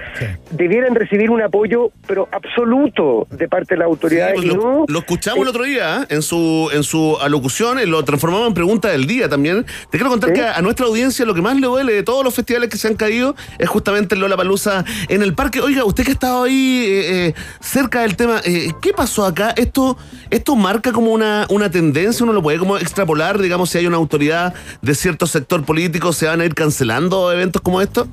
debieran 0.49 0.95
recibir 0.95 1.30
un 1.30 1.41
apoyo, 1.41 1.91
pero 2.07 2.27
absoluto, 2.31 3.27
de 3.30 3.47
parte 3.47 3.75
de 3.75 3.80
la 3.80 3.85
autoridad. 3.85 4.30
Sí, 4.30 4.34
pues 4.35 4.47
lo, 4.47 4.55
no, 4.55 4.85
lo 4.88 4.99
escuchamos 4.99 5.43
el 5.43 5.47
otro 5.49 5.63
día 5.63 6.01
¿eh? 6.01 6.15
en 6.15 6.21
su 6.23 6.69
en 6.73 6.81
su 6.81 7.17
alocución, 7.21 7.80
y 7.80 7.85
lo 7.85 8.03
transformamos 8.03 8.47
en 8.47 8.53
pregunta 8.55 8.89
del 8.89 9.05
día 9.05 9.30
también. 9.30 9.65
Te 9.91 9.97
quiero 9.99 10.09
contar 10.09 10.34
que 10.34 10.41
a, 10.41 10.55
a 10.55 10.61
nuestra 10.63 10.88
audiencia 10.88 11.25
lo 11.25 11.35
que 11.35 11.43
más 11.43 11.55
le 11.59 11.67
duele 11.67 11.93
de 11.93 12.01
todos 12.01 12.23
los 12.23 12.34
festivales 12.34 12.69
que 12.69 12.77
se 12.77 12.88
han 12.88 12.95
caído 12.95 13.35
es 13.59 13.69
justamente 13.69 14.15
el 14.15 14.21
Lola 14.21 14.35
Palusa 14.35 14.84
en 15.09 15.21
el 15.21 15.35
parque. 15.35 15.42
Oiga, 15.61 15.83
usted 15.83 16.05
que 16.05 16.11
ha 16.11 16.13
estado 16.13 16.43
ahí 16.43 16.85
eh, 16.87 17.27
eh, 17.27 17.33
cerca 17.59 18.01
del 18.01 18.15
tema, 18.15 18.39
eh, 18.45 18.71
¿qué 18.81 18.93
pasó 18.93 19.25
acá? 19.25 19.53
Esto 19.57 19.97
esto 20.29 20.55
marca 20.55 20.93
como 20.93 21.11
una, 21.11 21.45
una 21.49 21.69
tendencia, 21.69 22.23
uno 22.23 22.31
lo 22.31 22.41
puede 22.41 22.57
como 22.57 22.77
extrapolar, 22.77 23.39
digamos, 23.39 23.69
si 23.69 23.77
hay 23.77 23.85
una 23.85 23.97
autoridad 23.97 24.53
de 24.81 24.95
cierto 24.95 25.27
sector 25.27 25.63
político, 25.65 26.13
se 26.13 26.27
van 26.27 26.39
a 26.39 26.45
ir 26.45 26.55
cancelando 26.55 27.31
eventos 27.31 27.61
como 27.61 27.81
estos. 27.81 28.07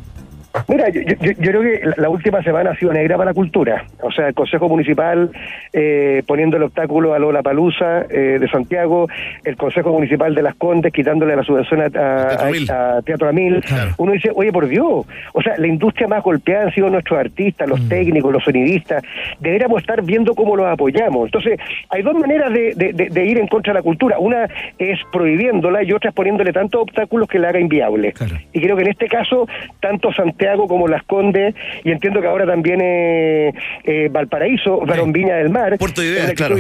Mira, 0.69 0.89
yo, 0.89 1.01
yo- 1.03 1.15
yo 1.33 1.35
creo 1.51 1.63
que 1.63 1.81
la- 1.97 2.09
última 2.11 2.43
semana 2.43 2.71
ha 2.71 2.77
sido 2.77 2.93
negra 2.93 3.17
para 3.17 3.31
la 3.31 3.35
cultura. 3.35 3.85
O 4.03 4.11
sea, 4.11 4.27
el 4.29 4.35
Consejo 4.35 4.69
Municipal 4.69 5.31
eh, 5.73 6.23
poniendo 6.27 6.57
el 6.57 6.65
obstáculo 6.65 7.15
a 7.15 7.19
Lola 7.21 7.41
Palusa 7.43 8.01
de 8.41 8.49
Santiago, 8.51 9.07
el 9.45 9.57
Consejo 9.57 9.93
Municipal 9.93 10.35
de 10.35 10.43
Las 10.43 10.57
Condes 10.57 10.93
quitándole 10.93 11.37
la 11.37 11.45
subvención 11.45 11.81
a, 11.83 11.85
a- 11.87 12.47
a- 12.71 13.03
Teatro 13.03 13.29
Amil. 13.29 13.63
Uno 13.99 14.13
dice, 14.13 14.31
oye, 14.35 14.51
por 14.53 14.67
Dios, 14.67 15.07
o 15.33 15.43
sea, 15.43 15.55
la 15.57 15.67
industria 15.69 16.09
más 16.09 16.23
golpeada 16.25 16.65
han 16.65 16.75
sido 16.75 16.91
nuestros 16.91 17.19
artistas, 17.21 17.69
los 17.69 17.89
técnicos, 17.89 18.33
los 18.33 18.43
sonidistas. 18.43 19.03
Deberíamos 19.39 19.81
estar 19.81 20.03
viendo 20.03 20.35
cómo 20.35 20.57
los 20.57 20.67
apoyamos. 20.67 21.27
Entonces, 21.27 21.59
hay 21.91 22.03
dos 22.03 22.15
maneras 22.15 22.53
de, 22.53 22.75
de- 22.75 22.93
de- 22.93 23.09
de 23.09 23.25
ir 23.25 23.39
en 23.39 23.47
contra 23.47 23.73
de 23.73 23.79
la 23.79 23.83
cultura. 23.83 24.19
Una 24.19 24.49
es 24.79 24.99
prohibiéndola 25.13 25.85
y 25.85 25.93
otra 25.93 26.11
es 26.11 26.17
poniéndole 26.17 26.53
tantos 26.53 26.83
obstáculos 26.83 27.29
que 27.29 27.39
la 27.39 27.51
haga 27.51 27.61
inviable. 27.61 28.13
Y 28.53 28.61
creo 28.61 28.75
que 28.75 28.83
en 28.83 28.89
este 28.91 29.07
caso, 29.07 29.47
tanto 29.79 30.13
Santiago 30.13 30.40
como 30.69 30.89
Las 30.89 31.03
Condes, 31.05 31.55
y 31.85 31.91
entiendo 31.91 32.21
que 32.21 32.27
ahora 32.27 32.47
también 32.47 32.81
eh, 32.83 33.53
eh, 33.85 34.09
Valparaíso, 34.11 34.81
Barón 34.81 35.13
Viña 35.13 35.37
del 35.37 35.51
Mar. 35.51 35.77
Puerto 35.79 36.03
Ideas, 36.03 36.33
claro. 36.33 36.57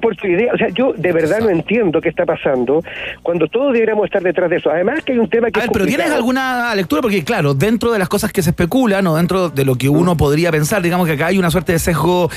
Puerto 0.00 0.26
Idea. 0.26 0.52
O 0.54 0.58
sea, 0.58 0.68
yo 0.68 0.92
de 0.96 1.12
verdad 1.12 1.40
no 1.40 1.50
entiendo 1.50 2.00
qué 2.00 2.08
está 2.08 2.26
pasando 2.26 2.82
cuando 3.22 3.46
todos 3.48 3.72
deberíamos 3.72 4.04
estar 4.04 4.22
detrás 4.22 4.50
de 4.50 4.56
eso. 4.56 4.70
Además 4.70 5.02
que 5.04 5.12
hay 5.12 5.18
un 5.18 5.28
tema 5.28 5.50
que 5.50 5.60
A 5.60 5.64
es 5.64 5.68
ver, 5.68 5.72
pero 5.72 5.86
¿tienes 5.86 6.10
alguna 6.10 6.74
lectura? 6.74 7.02
Porque, 7.02 7.24
claro, 7.24 7.54
dentro 7.54 7.92
de 7.92 7.98
las 7.98 8.08
cosas 8.08 8.32
que 8.32 8.42
se 8.42 8.50
especulan 8.50 9.06
o 9.06 9.16
dentro 9.16 9.48
de 9.48 9.64
lo 9.64 9.76
que 9.76 9.88
uno 9.88 10.16
podría 10.16 10.50
pensar, 10.50 10.82
digamos 10.82 11.06
que 11.06 11.14
acá 11.14 11.26
hay 11.26 11.38
una 11.38 11.50
suerte 11.50 11.72
de 11.72 11.78
sesgo 11.78 12.30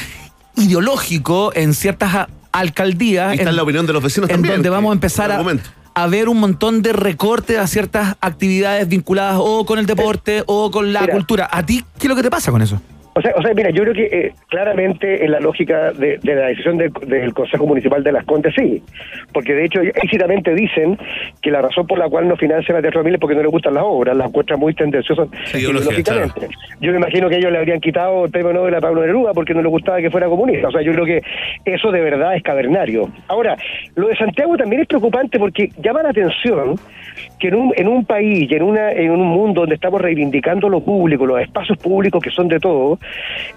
ideológico 0.56 1.52
en 1.56 1.74
ciertas 1.74 2.28
alcaldías. 2.52 3.30
Ahí 3.30 3.38
está 3.38 3.50
en, 3.50 3.56
la 3.56 3.64
opinión 3.64 3.86
de 3.86 3.94
los 3.94 4.04
vecinos 4.04 4.30
en 4.30 4.36
también, 4.36 4.56
donde 4.56 4.70
vamos 4.70 4.92
a 4.92 4.94
empezar 4.94 5.32
a. 5.32 5.44
a 5.96 6.08
ver 6.08 6.30
un 6.30 6.40
montón 6.40 6.82
de 6.82 6.94
recortes 6.94 7.58
a 7.60 7.68
ciertas 7.68 8.16
actividades 8.22 8.88
vinculadas 8.88 9.38
o 9.40 9.66
con 9.66 9.80
el 9.80 9.86
deporte 9.86 10.44
o 10.48 10.72
con 10.72 10.94
la 10.94 11.02
Mira. 11.02 11.14
cultura. 11.14 11.50
¿A 11.52 11.66
ti 11.66 11.84
qué 11.98 12.08
es 12.08 12.10
lo 12.10 12.16
que 12.16 12.24
te 12.24 12.32
pasa 12.32 12.52
con 12.52 12.62
eso? 12.62 12.82
O 13.16 13.22
sea, 13.22 13.34
o 13.36 13.42
sea, 13.42 13.54
mira, 13.54 13.70
yo 13.70 13.84
creo 13.84 13.94
que 13.94 14.06
eh, 14.06 14.34
claramente 14.50 15.24
en 15.24 15.32
la 15.32 15.40
lógica 15.40 15.92
de, 15.92 16.18
de 16.18 16.36
la 16.36 16.48
decisión 16.48 16.78
del, 16.78 16.92
del 17.06 17.34
Consejo 17.34 17.68
Municipal 17.68 18.04
de 18.04 18.12
Las 18.12 18.26
Condes 18.26 18.54
sí, 18.56 18.82
porque 19.32 19.54
de 19.54 19.66
hecho 19.66 19.82
explícitamente 19.82 20.54
dicen 20.56 20.98
que 21.42 21.52
la 21.52 21.62
razón 21.62 21.86
por 21.86 22.00
la 22.00 22.10
cual 22.10 22.28
no 22.28 22.36
financian 22.36 22.78
a 22.78 22.82
Teatro 22.82 23.04
Mil 23.04 23.14
es 23.14 23.20
porque 23.20 23.36
no 23.36 23.44
les 23.44 23.52
gustan 23.52 23.76
las 23.76 23.84
obras, 23.86 24.16
las 24.16 24.28
encuentran 24.28 24.60
muy 24.60 24.74
tendenciosas 24.74 25.28
ideológicamente. 25.54 26.48
Yo 26.82 26.92
me 26.92 26.98
imagino 26.98 27.30
que 27.30 27.38
ellos 27.38 27.52
le 27.52 27.60
habrían 27.60 27.80
quitado 27.80 28.26
el 28.26 28.32
premio 28.32 28.54
Nobel 28.54 28.76
a 28.76 28.82
Pablo 28.82 29.06
Neruda 29.06 29.34
porque 29.34 29.54
no 29.54 29.62
les 29.62 29.72
gustaba 29.72 30.00
que 30.00 30.10
fuera 30.10 30.28
comunista. 30.28 30.70
O 30.70 30.72
sea, 30.72 30.82
yo 30.82 30.92
creo 30.94 31.06
que 31.06 31.22
eso 31.66 31.92
de 31.92 32.02
verdad 32.02 32.36
es 32.36 32.44
cavernario. 32.44 33.10
Ahora, 33.28 33.56
lo 33.96 34.08
de 34.08 34.16
Santiago 34.18 34.58
también 34.58 34.82
es 34.82 34.88
preocupante 34.88 35.40
porque 35.40 35.70
llama 35.82 36.04
la 36.04 36.10
atención 36.10 36.76
que 37.40 37.50
en 37.50 37.56
un, 37.56 37.74
en 37.76 37.88
un 37.88 38.06
país 38.06 38.50
y 38.50 38.56
en, 38.56 38.64
una, 38.64 38.92
en 38.92 39.12
un 39.12 39.22
mundo 39.22 39.62
donde 39.62 39.76
estamos 39.76 40.02
reivindicando 40.02 40.70
lo 40.70 40.82
público, 40.82 41.26
los 41.26 41.42
espacios 41.42 41.78
públicos 41.78 42.22
que 42.22 42.32
son 42.32 42.48
de 42.48 42.60
todo, 42.60 43.00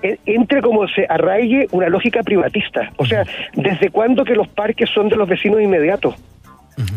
entre 0.02 0.60
como 0.62 0.86
se 0.88 1.06
arraigue 1.08 1.66
una 1.72 1.88
lógica 1.88 2.22
privatista. 2.22 2.90
O 2.96 3.06
sea, 3.06 3.24
¿desde 3.54 3.90
cuándo 3.90 4.24
que 4.24 4.34
los 4.34 4.48
parques 4.48 4.90
son 4.90 5.08
de 5.08 5.16
los 5.16 5.28
vecinos 5.28 5.60
inmediatos? 5.60 6.14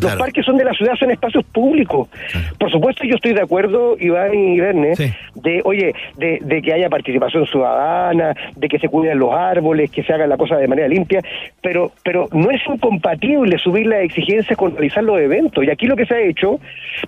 Los 0.01 0.15
parques 0.15 0.45
son 0.45 0.57
de 0.57 0.65
la 0.65 0.73
ciudad, 0.73 0.93
son 0.95 1.11
espacios 1.11 1.43
públicos. 1.45 2.09
Por 2.57 2.71
supuesto, 2.71 3.03
yo 3.05 3.15
estoy 3.15 3.33
de 3.33 3.41
acuerdo, 3.41 3.95
Iván 3.99 4.33
y 4.33 4.59
Verne, 4.59 4.93
de, 5.35 5.61
oye, 5.63 5.93
de, 6.17 6.39
de 6.41 6.61
que 6.61 6.73
haya 6.73 6.89
participación 6.89 7.45
ciudadana, 7.45 8.35
de 8.55 8.67
que 8.67 8.79
se 8.79 8.89
cuiden 8.89 9.19
los 9.19 9.33
árboles, 9.33 9.89
que 9.91 10.03
se 10.03 10.13
haga 10.13 10.27
la 10.27 10.37
cosa 10.37 10.57
de 10.57 10.67
manera 10.67 10.87
limpia, 10.87 11.21
pero, 11.61 11.91
pero 12.03 12.27
no 12.33 12.51
es 12.51 12.61
incompatible 12.67 13.57
subir 13.57 13.87
las 13.87 14.01
exigencias 14.01 14.57
con 14.57 14.73
realizar 14.73 15.03
los 15.03 15.19
eventos. 15.19 15.63
Y 15.63 15.69
aquí 15.69 15.85
lo 15.87 15.95
que 15.95 16.05
se 16.05 16.15
ha 16.15 16.21
hecho, 16.21 16.59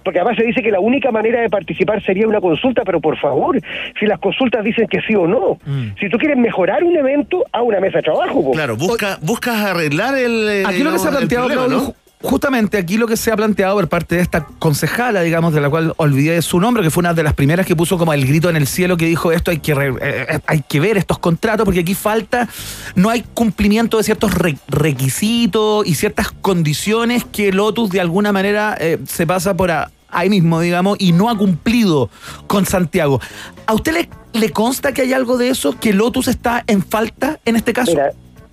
porque 0.03 0.19
además 0.19 0.37
se 0.37 0.43
dice 0.43 0.61
que 0.61 0.71
la 0.71 0.79
única 0.79 1.11
manera 1.11 1.41
de 1.41 1.49
participar 1.49 2.01
sería 2.03 2.27
una 2.27 2.39
consulta, 2.39 2.83
pero 2.85 3.01
por 3.01 3.17
favor, 3.17 3.59
si 3.99 4.05
las 4.05 4.19
consultas 4.19 4.63
dicen 4.63 4.87
que 4.87 5.01
sí 5.01 5.15
o 5.15 5.27
no, 5.27 5.57
si 5.99 6.09
tú 6.09 6.17
quieres 6.17 6.37
mejorar 6.37 6.83
un 6.83 6.95
evento, 6.95 7.45
a 7.51 7.61
una 7.61 7.79
mesa 7.79 7.97
de 7.97 8.03
trabajo. 8.03 8.43
po. 8.43 8.51
Claro, 8.51 8.77
busca, 8.77 9.17
buscas 9.21 9.55
arreglar 9.65 10.15
el. 10.17 10.65
Aquí 10.65 10.83
lo 10.83 10.91
que 10.91 10.99
se 10.99 11.07
ha 11.07 11.11
planteado, 11.11 11.47
problema, 11.47 11.67
¿no? 11.67 11.93
Ju- 12.21 12.29
justamente 12.29 12.77
aquí 12.77 12.97
lo 12.97 13.07
que 13.07 13.17
se 13.17 13.31
ha 13.31 13.35
planteado 13.35 13.75
por 13.75 13.87
parte 13.89 14.15
de 14.15 14.21
esta 14.21 14.45
concejala, 14.59 15.21
digamos, 15.21 15.53
de 15.53 15.61
la 15.61 15.69
cual 15.69 15.93
olvidé 15.97 16.41
su 16.41 16.59
nombre, 16.59 16.83
que 16.83 16.89
fue 16.89 17.01
una 17.01 17.13
de 17.13 17.23
las 17.23 17.33
primeras 17.33 17.65
que 17.65 17.75
puso 17.75 17.97
como 17.97 18.13
el 18.13 18.25
grito 18.25 18.49
en 18.49 18.55
el 18.55 18.67
cielo 18.67 18.97
que 18.97 19.05
dijo 19.05 19.31
esto 19.31 19.51
hay 19.51 19.59
que 19.59 19.73
re- 19.75 19.89
eh, 20.01 20.25
eh, 20.29 20.39
hay 20.47 20.61
que 20.67 20.79
ver 20.79 20.97
estos 20.97 21.19
contratos 21.19 21.65
porque 21.65 21.81
aquí 21.81 21.93
falta, 21.95 22.47
no 22.95 23.09
hay 23.09 23.23
cumplimiento 23.33 23.97
de 23.97 24.03
ciertos 24.03 24.33
re- 24.33 24.57
requisitos 24.67 25.85
y 25.87 25.95
ciertas 25.95 26.31
condiciones 26.31 27.25
que 27.25 27.51
Lotus 27.51 27.89
de 27.89 28.01
alguna 28.01 28.31
manera 28.31 28.75
eh, 28.79 28.99
se 29.07 29.25
pasa 29.27 29.55
por 29.55 29.71
ahí 30.13 30.29
mismo, 30.29 30.59
digamos, 30.59 30.97
y 30.99 31.11
no 31.13 31.29
ha 31.29 31.37
cumplido 31.37 32.09
con 32.47 32.65
Santiago. 32.65 33.21
¿A 33.65 33.73
usted 33.73 33.93
le, 33.93 34.09
le 34.39 34.49
consta 34.49 34.93
que 34.93 35.03
hay 35.03 35.13
algo 35.13 35.37
de 35.37 35.49
eso, 35.49 35.77
que 35.79 35.93
Lotus 35.93 36.27
está 36.27 36.63
en 36.67 36.83
falta 36.83 37.39
en 37.45 37.55
este 37.55 37.71
caso? 37.73 37.91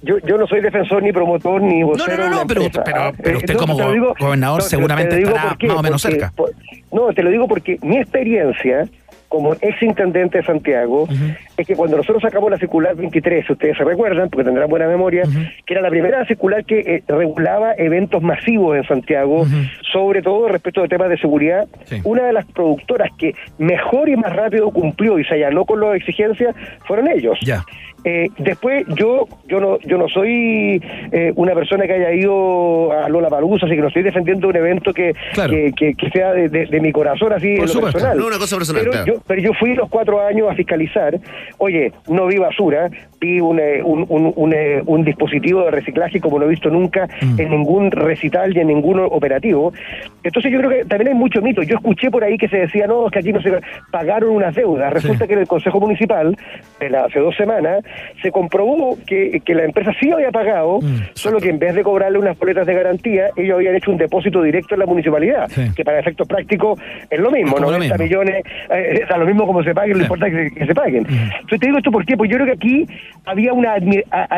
Yo, 0.02 0.18
yo 0.18 0.38
no 0.38 0.46
soy 0.46 0.60
defensor 0.60 1.02
ni 1.02 1.12
promotor 1.12 1.60
ni 1.60 1.82
vocero 1.82 2.16
no, 2.24 2.30
no, 2.30 2.36
una 2.38 2.46
pero- 2.46 2.62
pero- 2.84 3.00
¿ah? 3.00 3.12
pero 3.22 3.38
usted 3.38 3.54
no, 3.54 3.60
como 3.60 3.74
gobernador 4.18 4.62
te- 4.62 4.68
seguramente 4.68 5.20
estará 5.20 5.56
qué, 5.58 5.66
más 5.68 5.76
o 5.76 5.82
menos 5.82 6.02
porque- 6.02 6.16
cerca. 6.20 6.32
por- 6.36 6.52
no, 6.92 7.12
te 7.12 7.22
lo 7.22 7.30
digo 7.30 7.48
porque 7.48 7.78
mi 7.82 7.98
experiencia 7.98 8.86
como 9.28 9.52
ex 9.60 9.82
intendente 9.82 10.38
de 10.38 10.44
Santiago 10.44 11.06
es 11.58 11.66
que 11.66 11.76
cuando 11.76 11.98
nosotros 11.98 12.22
sacamos 12.22 12.50
la 12.50 12.56
circular 12.56 12.96
23, 12.96 13.44
si 13.46 13.52
ustedes 13.52 13.76
se 13.76 13.84
recuerdan, 13.84 14.30
porque 14.30 14.44
tendrán 14.44 14.70
buena 14.70 14.86
memoria, 14.86 15.24
que 15.66 15.74
era 15.74 15.82
la 15.82 15.90
primera 15.90 16.24
circular 16.24 16.64
que 16.64 16.78
eh, 16.80 17.02
regulaba 17.06 17.74
eventos 17.76 18.22
masivos 18.22 18.78
en 18.78 18.84
Santiago, 18.84 19.46
sobre 19.92 20.22
todo 20.22 20.48
respecto 20.48 20.80
de 20.80 20.88
temas 20.88 21.10
de 21.10 21.18
seguridad, 21.18 21.68
una 22.04 22.22
de 22.22 22.32
las 22.32 22.46
productoras 22.46 23.10
que 23.18 23.34
mejor 23.58 24.08
y 24.08 24.16
más 24.16 24.34
rápido 24.34 24.70
cumplió 24.70 25.18
y 25.18 25.24
se 25.24 25.34
allanó 25.34 25.66
con 25.66 25.78
las 25.80 25.96
exigencias 25.96 26.56
fueron 26.86 27.08
ellos. 27.10 27.38
Ya. 27.44 27.62
Eh, 28.04 28.28
después, 28.38 28.86
yo 28.96 29.26
yo 29.48 29.60
no 29.60 29.78
yo 29.80 29.98
no 29.98 30.08
soy 30.08 30.80
eh, 31.12 31.32
una 31.34 31.52
persona 31.54 31.84
que 31.86 31.94
haya 31.94 32.12
ido 32.12 32.92
a 32.92 33.08
Lola 33.08 33.28
Palusa, 33.28 33.66
así 33.66 33.74
que 33.74 33.80
no 33.82 33.88
estoy 33.88 34.02
defendiendo 34.04 34.48
un 34.48 34.56
evento 34.56 34.92
que, 34.94 35.12
que, 35.50 35.72
que- 35.76 35.94
que 35.94 36.10
sea 36.10 36.32
de, 36.32 36.48
de- 36.48 36.66
de 36.66 36.80
mi 36.80 36.92
corazón, 36.92 37.32
así 37.32 37.56
Por 37.56 37.68
en 37.68 37.74
lo 37.74 37.80
personal. 37.82 38.16
No, 38.18 38.26
una 38.26 38.38
cosa 38.38 38.56
personal, 38.56 38.82
Pero, 38.82 38.92
claro. 38.92 39.06
yo, 39.14 39.22
pero 39.26 39.42
yo 39.42 39.52
fui 39.54 39.74
los 39.74 39.88
cuatro 39.90 40.20
años 40.24 40.48
a 40.50 40.54
fiscalizar. 40.54 41.18
Oye, 41.58 41.92
no 42.08 42.26
vi 42.26 42.38
basura, 42.38 42.88
vi 43.20 43.40
un, 43.40 43.58
eh, 43.58 43.82
un, 43.82 44.06
un- 44.08 44.32
un, 44.36 44.52
eh, 44.54 44.80
un 44.86 45.04
dispositivo 45.04 45.64
de 45.64 45.70
reciclaje 45.72 46.20
como 46.20 46.38
no 46.38 46.44
he 46.46 46.48
visto 46.48 46.70
nunca 46.70 47.08
Mm. 47.20 47.40
en 47.40 47.50
ningún 47.50 47.90
recital 47.90 48.56
y 48.56 48.60
en 48.60 48.68
ningún 48.68 49.00
operativo. 49.00 49.72
Entonces 50.22 50.52
yo 50.52 50.58
creo 50.58 50.70
que 50.70 50.84
también 50.84 51.08
hay 51.08 51.14
mucho 51.14 51.42
mito. 51.42 51.62
Yo 51.62 51.76
escuché 51.76 52.10
por 52.10 52.22
ahí 52.22 52.36
que 52.38 52.48
se 52.48 52.58
decía, 52.58 52.86
no, 52.86 53.06
es 53.06 53.12
que 53.12 53.18
aquí 53.18 53.32
no 53.32 53.40
se 53.42 53.52
pagaron 53.90 54.30
unas 54.30 54.54
deudas. 54.54 54.92
Resulta 54.92 55.26
que 55.26 55.32
en 55.32 55.40
el 55.40 55.46
Consejo 55.48 55.80
Municipal, 55.80 56.36
de 56.80 56.90
la- 56.90 57.04
hace 57.06 57.18
dos 57.18 57.34
semanas, 57.36 57.82
se 58.22 58.30
comprobó 58.30 58.98
que, 59.06 59.40
que 59.44 59.54
la 59.54 59.64
empresa 59.64 59.92
sí 60.00 60.10
había 60.10 60.30
pagado, 60.30 60.78
Mm. 60.80 61.00
solo 61.14 61.38
que 61.40 61.48
en 61.50 61.58
vez 61.58 61.74
de 61.74 61.82
cobrarle 61.82 62.18
unas 62.18 62.38
boletas 62.38 62.66
de 62.66 62.74
garantía, 62.74 63.28
ellos 63.36 63.56
habían 63.56 63.74
hecho 63.76 63.90
un 63.90 63.98
depósito 63.98 64.42
directo 64.42 64.74
en 64.74 64.80
la 64.80 64.86
municipalidad, 64.86 65.48
que 65.74 65.84
para 65.84 65.98
efectos 66.00 66.26
prácticos 66.28 66.78
es 67.10 67.18
lo 67.20 67.30
mismo, 67.30 67.48
Es 67.48 67.54
como 67.54 67.70
lo 67.70 67.76
90 67.78 67.94
mismo. 67.98 68.04
millones, 68.04 68.44
eh, 68.70 69.00
es 69.04 69.10
a 69.10 69.16
lo 69.18 69.26
mismo 69.26 69.46
como 69.46 69.62
se 69.62 69.74
paguen, 69.74 69.96
lo 69.98 70.02
importante 70.02 70.46
es 70.46 70.52
que, 70.52 70.60
que 70.60 70.66
se 70.66 70.74
paguen. 70.74 71.06
Entonces 71.08 71.60
te 71.60 71.66
digo 71.66 71.78
esto 71.78 71.90
porque 71.90 72.14
yo 72.16 72.36
creo 72.36 72.46
que 72.46 72.52
aquí 72.52 72.86
había 73.26 73.52
una 73.52 73.74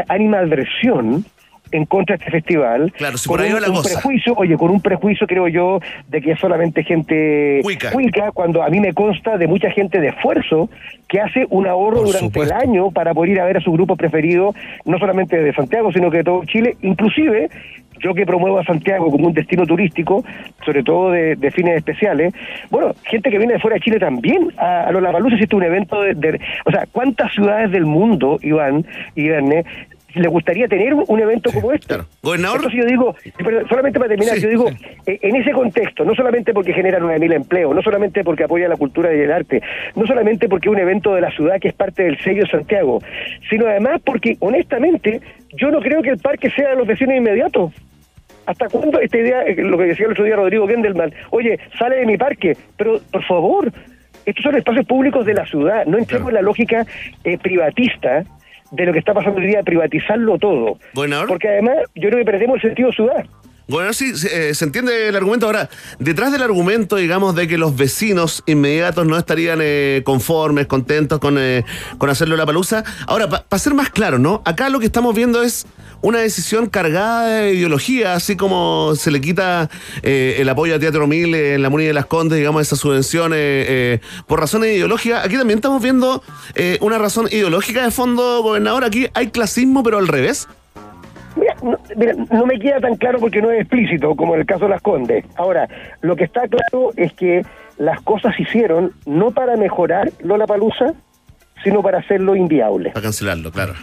animadversión 0.09 1.25
en 1.73 1.85
contra 1.87 2.17
de 2.17 2.25
este 2.25 2.31
festival. 2.31 2.93
Claro, 2.97 3.17
si 3.19 3.29
por 3.29 3.41
ahí 3.41 3.53
un, 3.53 3.61
la 3.61 3.69
un 3.69 3.77
cosa. 3.77 3.95
prejuicio, 3.95 4.35
oye, 4.37 4.57
con 4.57 4.71
un 4.71 4.81
prejuicio 4.81 5.27
creo 5.27 5.49
yo 5.49 5.81
de 6.09 6.21
que 6.21 6.33
es 6.33 6.41
solamente 6.41 6.83
gente 6.85 7.61
Cuica. 7.63 8.33
cuando 8.33 8.63
a 8.63 8.69
mí 8.69 8.81
me 8.81 8.93
consta 8.93 9.39
de 9.39 9.47
mucha 9.47 9.71
gente 9.71 10.01
de 10.01 10.09
esfuerzo 10.09 10.69
que 11.09 11.21
hace 11.21 11.47
un 11.51 11.67
ahorro 11.67 12.03
durante 12.03 12.41
el 12.41 12.53
año 12.53 12.91
para 12.91 13.15
poder 13.15 13.33
ir 13.33 13.41
a 13.41 13.45
ver 13.45 13.57
a 13.57 13.61
su 13.61 13.73
grupo 13.73 13.97
preferido, 13.97 14.55
no 14.85 14.99
solamente 14.99 15.41
de 15.43 15.53
Santiago, 15.53 15.93
sino 15.93 16.11
que 16.11 16.19
de 16.19 16.25
todo 16.25 16.45
Chile, 16.45 16.77
inclusive 16.83 17.51
yo 18.03 18.15
que 18.15 18.25
promuevo 18.25 18.59
a 18.59 18.65
Santiago 18.65 19.11
como 19.11 19.27
un 19.27 19.35
destino 19.35 19.67
turístico, 19.67 20.25
sobre 20.65 20.83
todo 20.83 21.11
de, 21.11 21.37
de 21.37 21.51
fines 21.51 21.77
especiales, 21.77 22.33
bueno, 22.71 22.95
gente 23.05 23.29
que 23.29 23.37
viene 23.37 23.53
de 23.55 23.59
fuera 23.59 23.75
de 23.75 23.81
Chile 23.81 23.99
también 23.99 24.49
a, 24.57 24.85
a 24.85 24.93
Lollapalooza, 24.93 25.37
es 25.37 25.53
un 25.53 25.63
evento 25.65 26.01
de, 26.01 26.15
de- 26.15 26.41
O 26.65 26.71
sea, 26.71 26.87
¿cuántas 26.91 27.31
ciudades 27.35 27.71
del 27.73 27.85
mundo, 27.85 28.39
Iván 28.41 28.87
y 29.15 29.29
Verne, 29.29 29.65
le 30.15 30.29
gustaría 30.29 30.69
tener 30.69 30.95
un, 30.95 31.21
evento 31.21 31.51
como 31.53 31.73
este? 31.73 31.97
Gobernador. 32.23 32.57
Entonces 32.57 32.81
yo 32.81 32.87
digo, 32.87 33.17
perdón, 33.39 33.69
solamente 33.69 33.99
para 33.99 34.09
terminar, 34.09 34.39
yo 34.39 34.49
digo, 34.49 34.69
eh, 35.07 35.19
en 35.23 35.37
ese 35.37 35.53
contexto, 35.53 36.05
no 36.05 36.15
solamente 36.15 36.53
porque 36.53 36.73
genera 36.73 36.99
9.000 36.99 37.35
empleos, 37.35 37.75
no 37.75 37.83
solamente 37.83 38.25
porque 38.25 38.45
apoya 38.45 38.69
la 38.69 38.77
cultura 38.77 39.15
y 39.15 39.21
el 39.21 39.33
arte, 39.33 39.63
no 39.95 40.07
solamente 40.07 40.49
porque 40.49 40.69
es 40.69 40.73
un 40.73 40.81
evento 40.81 41.15
de 41.15 41.21
la 41.21 41.31
ciudad 41.31 41.61
que 41.61 41.69
es 41.69 41.75
parte 41.75 42.05
del 42.05 42.19
sello 42.19 42.47
Santiago, 42.47 43.01
sino 43.49 43.67
además 43.67 44.01
porque, 44.05 44.37
honestamente, 44.41 45.21
yo 45.53 45.71
no 45.71 45.81
creo 45.81 46.03
que 46.03 46.11
el 46.11 46.19
parque 46.19 46.51
sea 46.51 46.71
de 46.71 46.77
los 46.77 46.87
vecinos 46.87 47.17
inmediatos. 47.17 47.73
¿Hasta 48.47 48.69
cuándo 48.69 49.01
esta 49.01 49.19
idea, 49.19 49.43
eh, 49.43 49.55
lo 49.57 49.79
que 49.79 49.85
decía 49.85 50.07
el 50.07 50.13
otro 50.13 50.25
día 50.25 50.37
Rodrigo 50.37 50.67
Gendelman, 50.67 51.13
oye, 51.31 51.59
sale 51.79 51.97
de 51.97 52.07
mi 52.07 52.17
parque, 52.17 52.57
pero 52.77 52.99
por 53.13 53.23
favor, 53.25 53.73
estos 54.25 54.43
son 54.43 54.57
espacios 54.57 54.87
públicos 54.87 55.25
de 55.27 55.35
la 55.35 55.47
ciudad, 55.47 55.87
no 55.87 55.99
entremos 55.99 56.29
en 56.29 56.35
la 56.35 56.43
lógica 56.43 56.87
eh, 57.25 57.39
privatista 57.39 58.25
de 58.71 58.87
lo 58.87 58.93
que 58.93 58.99
está 58.99 59.15
pasando 59.15 59.41
hoy 59.41 59.47
día, 59.47 59.63
privatizarlo 59.63 60.39
todo. 60.39 60.79
Porque 61.27 61.49
además 61.49 61.79
yo 61.95 62.09
creo 62.09 62.19
que 62.19 62.31
perdemos 62.31 62.57
el 62.57 62.63
sentido 62.63 62.93
ciudad. 62.93 63.25
Bueno, 63.71 63.93
sí, 63.93 64.13
eh, 64.29 64.53
se 64.53 64.65
entiende 64.65 65.07
el 65.07 65.15
argumento. 65.15 65.47
Ahora, 65.47 65.71
detrás 66.01 66.33
del 66.33 66.43
argumento, 66.43 66.97
digamos, 66.97 67.37
de 67.37 67.47
que 67.47 67.57
los 67.57 67.77
vecinos 67.77 68.43
inmediatos 68.47 69.07
no 69.07 69.17
estarían 69.17 69.61
eh, 69.63 70.03
conformes, 70.05 70.67
contentos 70.67 71.21
con, 71.21 71.39
eh, 71.39 71.65
con 71.97 72.11
hacerlo 72.11 72.37
la 72.37 72.45
palusa. 72.45 72.83
Ahora, 73.07 73.29
para 73.29 73.59
ser 73.61 73.75
más 73.75 73.91
claro, 73.91 74.19
¿no? 74.19 74.43
Acá 74.45 74.71
lo 74.71 74.81
que 74.81 74.87
estamos 74.87 75.15
viendo 75.15 75.41
es 75.45 75.67
una 76.03 76.19
decisión 76.19 76.67
cargada 76.67 77.27
de 77.27 77.55
ideología, 77.55 78.15
así 78.15 78.37
como 78.37 78.95
se 78.97 79.13
le 79.13 79.21
quita 79.21 79.71
eh, 80.03 80.37
el 80.39 80.49
apoyo 80.49 80.75
a 80.75 80.79
Teatro 80.79 81.07
Mil 81.07 81.33
en 81.35 81.63
la 81.63 81.71
Muni 81.71 81.85
de 81.85 81.93
las 81.93 82.07
Condes, 82.07 82.39
digamos, 82.39 82.63
esa 82.63 82.75
subvención 82.75 83.33
eh, 83.35 84.01
por 84.27 84.41
razones 84.41 84.75
ideológicas. 84.75 85.25
Aquí 85.25 85.37
también 85.37 85.59
estamos 85.59 85.81
viendo 85.81 86.25
eh, 86.55 86.79
una 86.81 86.99
razón 86.99 87.29
ideológica 87.31 87.85
de 87.85 87.93
fondo, 87.93 88.43
gobernador. 88.43 88.85
Aquí 88.85 89.09
hay 89.15 89.29
clasismo, 89.29 89.83
pero 89.85 89.99
al 89.99 90.09
revés. 90.09 90.49
No, 91.63 91.79
mira, 91.97 92.15
no 92.31 92.47
me 92.47 92.59
queda 92.59 92.81
tan 92.81 92.97
claro 92.97 93.19
porque 93.19 93.43
no 93.43 93.51
es 93.51 93.61
explícito 93.61 94.15
como 94.15 94.35
en 94.35 94.41
el 94.41 94.47
caso 94.47 94.65
de 94.65 94.71
las 94.71 94.83
Condes. 94.83 95.25
Ahora, 95.37 95.69
lo 96.01 96.17
que 96.17 96.25
está 96.25 96.49
claro 96.49 96.91
es 96.97 97.13
que 97.13 97.43
las 97.79 98.01
cosas 98.03 98.35
se 98.37 98.43
hicieron 98.43 98.93
no 99.07 99.31
para 99.31 99.57
mejorar 99.57 100.11
Lola 100.23 100.47
Palusa, 100.47 100.95
sino 101.63 101.83
para 101.83 101.99
hacerlo 101.99 102.37
inviable. 102.37 102.91
Para 102.91 103.03
cancelarlo, 103.05 103.51
claro. 103.51 103.75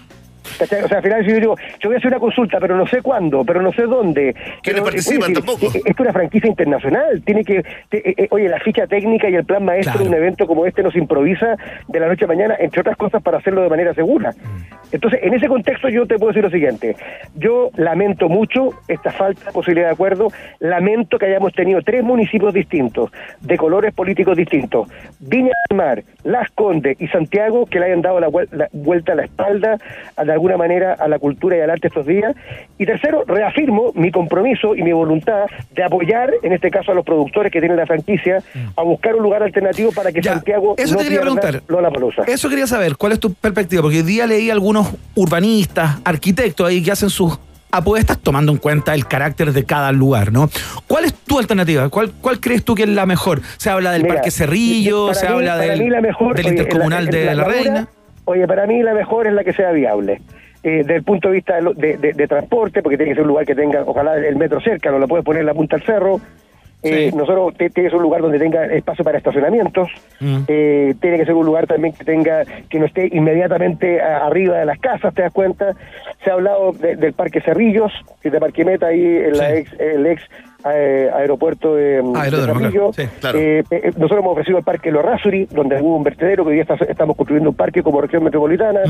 ¿Cachai? 0.58 0.84
O 0.84 0.88
sea, 0.88 0.98
al 0.98 1.04
final 1.04 1.26
yo 1.26 1.36
digo, 1.36 1.56
yo 1.80 1.90
voy 1.90 1.96
a 1.96 1.98
hacer 2.00 2.08
una 2.12 2.20
consulta, 2.20 2.60
pero 2.60 2.76
no 2.76 2.88
sé 2.88 3.02
cuándo, 3.02 3.44
pero 3.46 3.62
no 3.62 3.72
sé 3.74 3.84
dónde. 3.84 4.34
¿Quiénes 4.34 4.62
Pero, 4.64 4.84
participan? 4.84 5.34
Tampoco. 5.34 5.66
eh, 5.68 5.82
Esto 5.86 5.90
es 5.92 6.00
una 6.00 6.14
franquicia 6.14 6.48
internacional. 6.50 7.22
Tiene 7.24 7.44
que, 7.44 7.64
te- 7.90 8.10
eh, 8.10 8.14
eh, 8.18 8.28
oye, 8.32 8.50
la 8.50 8.60
ficha 8.60 8.88
técnica 8.88 9.30
y 9.30 9.36
el 9.36 9.46
plan 9.46 9.64
maestro 9.64 10.00
de 10.02 10.08
un 10.10 10.14
evento 10.14 10.48
como 10.48 10.66
este 10.66 10.84
nos 10.84 10.96
improvisa 10.96 11.56
de 11.88 12.00
la 12.00 12.08
noche 12.08 12.26
a 12.26 12.28
mañana, 12.28 12.56
entre 12.60 12.82
otras 12.82 12.98
cosas, 12.98 13.22
para 13.22 13.38
hacerlo 13.38 13.62
de 13.62 13.70
manera 13.70 13.94
segura. 13.94 14.32
Entonces, 14.92 15.20
en 15.24 15.34
ese 15.34 15.48
contexto 15.48 15.90
yo 15.90 16.06
te 16.06 16.16
puedo 16.18 16.30
decir 16.30 16.44
lo 16.44 16.50
siguiente. 16.50 16.96
Yo 17.36 17.70
lamento 17.76 18.30
mucho 18.30 18.70
esta 18.88 19.12
falta 19.12 19.46
de 19.46 19.52
posibilidad 19.52 19.88
de 19.88 19.94
acuerdo. 19.94 20.30
Lamento 20.60 21.20
que 21.20 21.26
hayamos 21.26 21.54
tenido 21.54 21.82
tres 21.82 22.04
municipios 22.04 22.54
distintos, 22.54 23.12
de 23.42 23.58
colores 23.58 23.94
políticos 23.94 24.38
distintos. 24.38 24.88
Viña 25.20 25.52
del 25.70 25.78
Mar, 25.78 26.04
Las 26.24 26.50
Condes 26.52 27.00
y 27.02 27.08
Santiago, 27.08 27.66
que 27.66 27.80
le 27.80 27.88
hayan 27.88 28.02
dado 28.02 28.20
la, 28.20 28.30
la 28.52 28.70
vuelta 28.72 29.12
a 29.12 29.16
la 29.16 29.24
espalda, 29.26 29.78
a- 30.16 30.24
de 30.24 30.32
alguna 30.50 30.58
manera, 30.68 30.94
a 30.94 31.08
la 31.08 31.20
cultura 31.20 31.58
y 31.58 31.62
al 31.62 31.70
arte 31.70 31.88
estos 31.88 32.06
días. 32.06 32.36
Y 32.78 32.86
tercero, 32.86 33.24
reafirmo 33.26 33.92
mi 33.96 34.12
compromiso 34.12 34.76
y 34.76 34.82
mi 34.84 34.92
voluntad 34.92 35.46
de 35.74 35.84
apoyar, 35.84 36.32
en 36.44 36.54
este 36.54 36.70
caso, 36.72 36.92
a 36.92 36.96
los 36.96 37.06
productores 37.06 37.52
que 37.52 37.60
tienen 37.60 37.78
la 37.78 37.86
franquicia, 37.86 38.42
a 38.76 38.82
buscar 38.84 39.16
un 39.16 39.24
lugar 39.24 39.44
alternativo 39.44 39.92
para 39.92 40.12
que 40.12 40.22
Santiago 40.24 40.76
eso 40.78 40.94
no 40.94 40.98
te 41.00 41.04
quería 41.06 41.22
preguntar. 41.22 41.62
Lollapalooza. 41.68 42.24
Eso 42.24 42.50
quería 42.50 42.68
saber, 42.68 42.98
¿cuál 42.98 43.14
es 43.14 43.20
tu 43.20 43.34
perspectiva? 43.34 43.82
Porque 43.82 43.98
hoy 43.98 44.04
día 44.04 44.28
leí 44.28 44.50
algunos 44.50 44.88
urbanistas, 45.16 45.98
arquitectos 46.04 46.68
ahí 46.68 46.82
que 46.82 46.92
hacen 46.92 47.10
sus 47.10 47.40
apuestas 47.70 48.18
tomando 48.20 48.52
en 48.54 48.58
cuenta 48.58 48.94
el 48.96 49.06
carácter 49.08 49.52
de 49.52 49.66
cada 49.66 49.92
lugar, 49.92 50.32
¿no? 50.32 50.50
¿Cuál 50.88 51.04
es 51.06 51.14
tu 51.14 51.38
alternativa? 51.38 51.90
¿Cuál, 51.90 52.12
cuál 52.22 52.40
crees 52.40 52.64
tú 52.64 52.76
que 52.76 52.84
es 52.84 52.90
la 52.90 53.06
mejor? 53.06 53.42
¿Se 53.58 53.70
habla 53.70 53.92
del 53.92 54.04
Mira, 54.04 54.16
Parque 54.16 54.32
Cerrillo? 54.32 55.14
¿Se 55.14 55.28
mí- 55.28 55.34
habla 55.34 55.58
del, 55.58 56.02
mejor, 56.02 56.36
del 56.36 56.46
oye, 56.46 56.56
en 56.56 56.58
Intercomunal 56.60 57.06
en 57.06 57.12
de 57.12 57.36
la, 57.36 57.44
Reina? 57.44 57.88
Oye, 58.28 58.46
para 58.46 58.68
mí 58.68 58.84
la 58.84 58.94
mejor 58.94 59.26
es 59.26 59.34
la 59.34 59.44
que 59.44 59.54
sea 59.54 59.72
viable. 59.72 60.20
Eh, 60.64 60.78
desde 60.80 60.96
el 60.96 61.04
punto 61.04 61.30
de 61.30 61.36
vista 61.36 61.62
de, 61.62 61.74
de- 61.76 61.98
de- 61.98 62.14
de 62.14 62.28
transporte, 62.28 62.82
porque 62.84 62.98
tiene 62.98 63.12
que 63.12 63.16
ser 63.16 63.22
un 63.24 63.30
lugar 63.30 63.46
que 63.46 63.56
tenga, 63.56 63.84
ojalá 63.86 64.16
el 64.18 64.36
metro 64.36 64.60
cerca, 64.60 64.92
no 64.92 65.00
lo 65.00 65.08
puedes 65.08 65.24
poner 65.26 65.40
en 65.42 65.46
la 65.46 65.54
punta 65.54 65.78
del 65.78 65.86
cerro. 65.86 66.20
Eh, 66.84 67.12
Nosotros 67.16 67.56
te- 67.58 67.70
tiene 67.70 67.88
que 67.88 67.92
ser 67.92 67.98
un 67.98 68.04
lugar 68.04 68.22
donde 68.22 68.38
tenga 68.38 68.66
espacio 68.66 69.04
para 69.04 69.18
estacionamientos. 69.18 69.90
Eh, 70.48 70.94
tiene 71.02 71.18
que 71.18 71.26
ser 71.26 71.36
un 71.36 71.46
lugar 71.46 71.68
también 71.68 71.94
que 71.94 72.04
tenga 72.04 72.44
que 72.70 72.80
no 72.80 72.86
esté 72.86 73.08
inmediatamente 73.14 74.02
a- 74.02 74.26
arriba 74.26 74.58
de 74.60 74.66
las 74.66 74.78
casas, 74.80 75.14
¿te 75.14 75.22
das 75.22 75.32
cuenta? 75.32 75.74
Se 76.24 76.30
ha 76.30 76.34
hablado 76.34 76.74
de- 76.74 76.96
del 76.98 77.14
Parque 77.14 77.40
Cerrillos, 77.42 77.92
que 78.22 78.30
de 78.30 78.40
Parquimeta 78.40 78.88
ahí 78.88 79.02
en 79.06 79.38
la 79.38 79.56
ex, 79.56 79.72
el 79.80 80.06
ex 80.06 80.22
eh, 80.74 81.10
aeropuerto 81.14 81.76
de, 81.76 82.02
Cerrillo. 82.46 82.92
claro. 82.92 82.94
Sí, 82.94 83.04
claro. 83.20 83.40
Eh, 83.40 83.64
eh, 83.72 83.92
nosotros 83.98 84.20
hemos 84.20 84.32
ofrecido 84.34 84.58
el 84.58 84.64
Parque 84.64 84.92
Los 84.92 85.04
Rasuri, 85.04 85.46
donde 85.52 85.82
hubo 85.82 85.96
un 85.98 86.04
vertedero, 86.04 86.44
que 86.44 86.50
hoy 86.50 86.56
día 86.56 86.64
está- 86.64 86.84
estamos 86.86 87.16
construyendo 87.16 87.50
un 87.52 87.56
parque 87.56 87.84
como 87.84 88.02
región 88.02 88.24
metropolitana. 88.24 88.82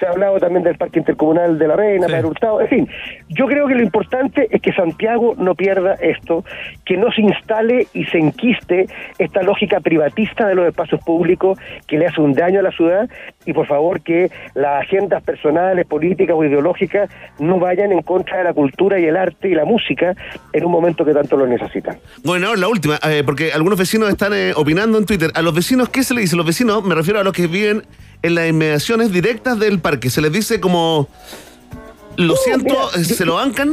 Se 0.00 0.06
ha 0.06 0.10
hablado 0.10 0.40
también 0.40 0.64
del 0.64 0.76
Parque 0.76 0.98
Intercomunal 0.98 1.56
de 1.56 1.68
la 1.68 1.76
Reina, 1.76 2.08
Padre 2.08 2.26
Hurtado. 2.26 2.60
En 2.60 2.66
fin, 2.66 2.88
yo 3.28 3.46
creo 3.46 3.68
que 3.68 3.76
lo 3.76 3.82
importante 3.82 4.48
es 4.50 4.60
que 4.60 4.72
Santiago 4.72 5.34
no 5.38 5.54
pierda 5.54 5.94
esto, 6.00 6.44
que 6.84 6.96
no 6.96 7.12
se 7.12 7.20
instale 7.22 7.86
y 7.94 8.04
se 8.06 8.18
enquiste 8.18 8.86
esta 9.20 9.42
lógica 9.44 9.78
privatista 9.78 10.48
de 10.48 10.56
los 10.56 10.66
espacios 10.66 11.00
públicos 11.04 11.56
que 11.86 11.96
le 11.96 12.06
hace 12.08 12.20
un 12.20 12.32
daño 12.32 12.58
a 12.58 12.64
la 12.64 12.72
ciudad 12.72 13.08
y 13.46 13.52
por 13.52 13.66
favor 13.66 14.00
que 14.00 14.30
las 14.54 14.82
agendas 14.82 15.22
personales, 15.22 15.86
políticas 15.86 16.36
o 16.36 16.44
ideológicas 16.44 17.10
no 17.38 17.58
vayan 17.58 17.92
en 17.92 18.02
contra 18.02 18.38
de 18.38 18.44
la 18.44 18.52
cultura 18.52 18.98
y 18.98 19.04
el 19.04 19.16
arte 19.16 19.48
y 19.48 19.54
la 19.54 19.64
música 19.64 20.14
en 20.52 20.64
un 20.64 20.72
momento 20.72 21.04
que 21.04 21.12
tanto 21.12 21.36
lo 21.36 21.46
necesitan. 21.46 21.98
Bueno, 22.22 22.48
ahora 22.48 22.60
la 22.60 22.68
última, 22.68 22.98
eh, 23.04 23.22
porque 23.24 23.52
algunos 23.52 23.78
vecinos 23.78 24.08
están 24.08 24.32
eh, 24.34 24.52
opinando 24.56 24.98
en 24.98 25.06
Twitter. 25.06 25.30
A 25.34 25.42
los 25.42 25.54
vecinos, 25.54 25.88
¿qué 25.88 26.02
se 26.02 26.14
les 26.14 26.24
dice? 26.24 26.36
Los 26.36 26.46
vecinos, 26.46 26.84
me 26.84 26.94
refiero 26.94 27.20
a 27.20 27.24
los 27.24 27.32
que 27.32 27.46
viven 27.46 27.82
en 28.22 28.34
las 28.34 28.48
inmediaciones 28.48 29.12
directas 29.12 29.58
del 29.58 29.80
parque. 29.80 30.10
Se 30.10 30.20
les 30.20 30.32
dice 30.32 30.60
como, 30.60 31.08
lo 32.16 32.36
siento, 32.36 32.74
mira, 32.96 33.04
se 33.04 33.24
lo 33.24 33.34
bancan. 33.34 33.72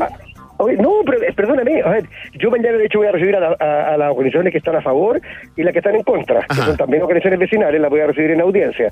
Oye, 0.62 0.78
no, 0.78 0.92
pero 1.06 1.22
eh, 1.24 1.34
perdóname, 1.36 1.82
a 1.82 1.90
ver, 1.90 2.04
yo 2.34 2.50
mañana 2.52 2.78
de 2.78 2.86
hecho 2.86 3.00
voy 3.00 3.08
a 3.08 3.12
recibir 3.12 3.36
a, 3.36 3.40
la- 3.40 3.56
a- 3.60 3.94
a 3.94 3.98
las 3.98 4.10
organizaciones 4.12 4.52
que 4.52 4.58
están 4.60 4.76
a 4.76 4.82
favor 4.82 5.20
y 5.56 5.64
las 5.64 5.74
que 5.74 5.80
están 5.80 5.96
en 5.96 6.04
contra, 6.04 6.42
que 6.42 6.56
son 6.56 6.78
también 6.78 7.02
organizaciones 7.04 7.40
vecinales, 7.40 7.82
las 7.82 7.90
voy 7.90 8.02
a 8.02 8.08
recibir 8.08 8.32
en 8.32 8.42
audiencia. 8.42 8.90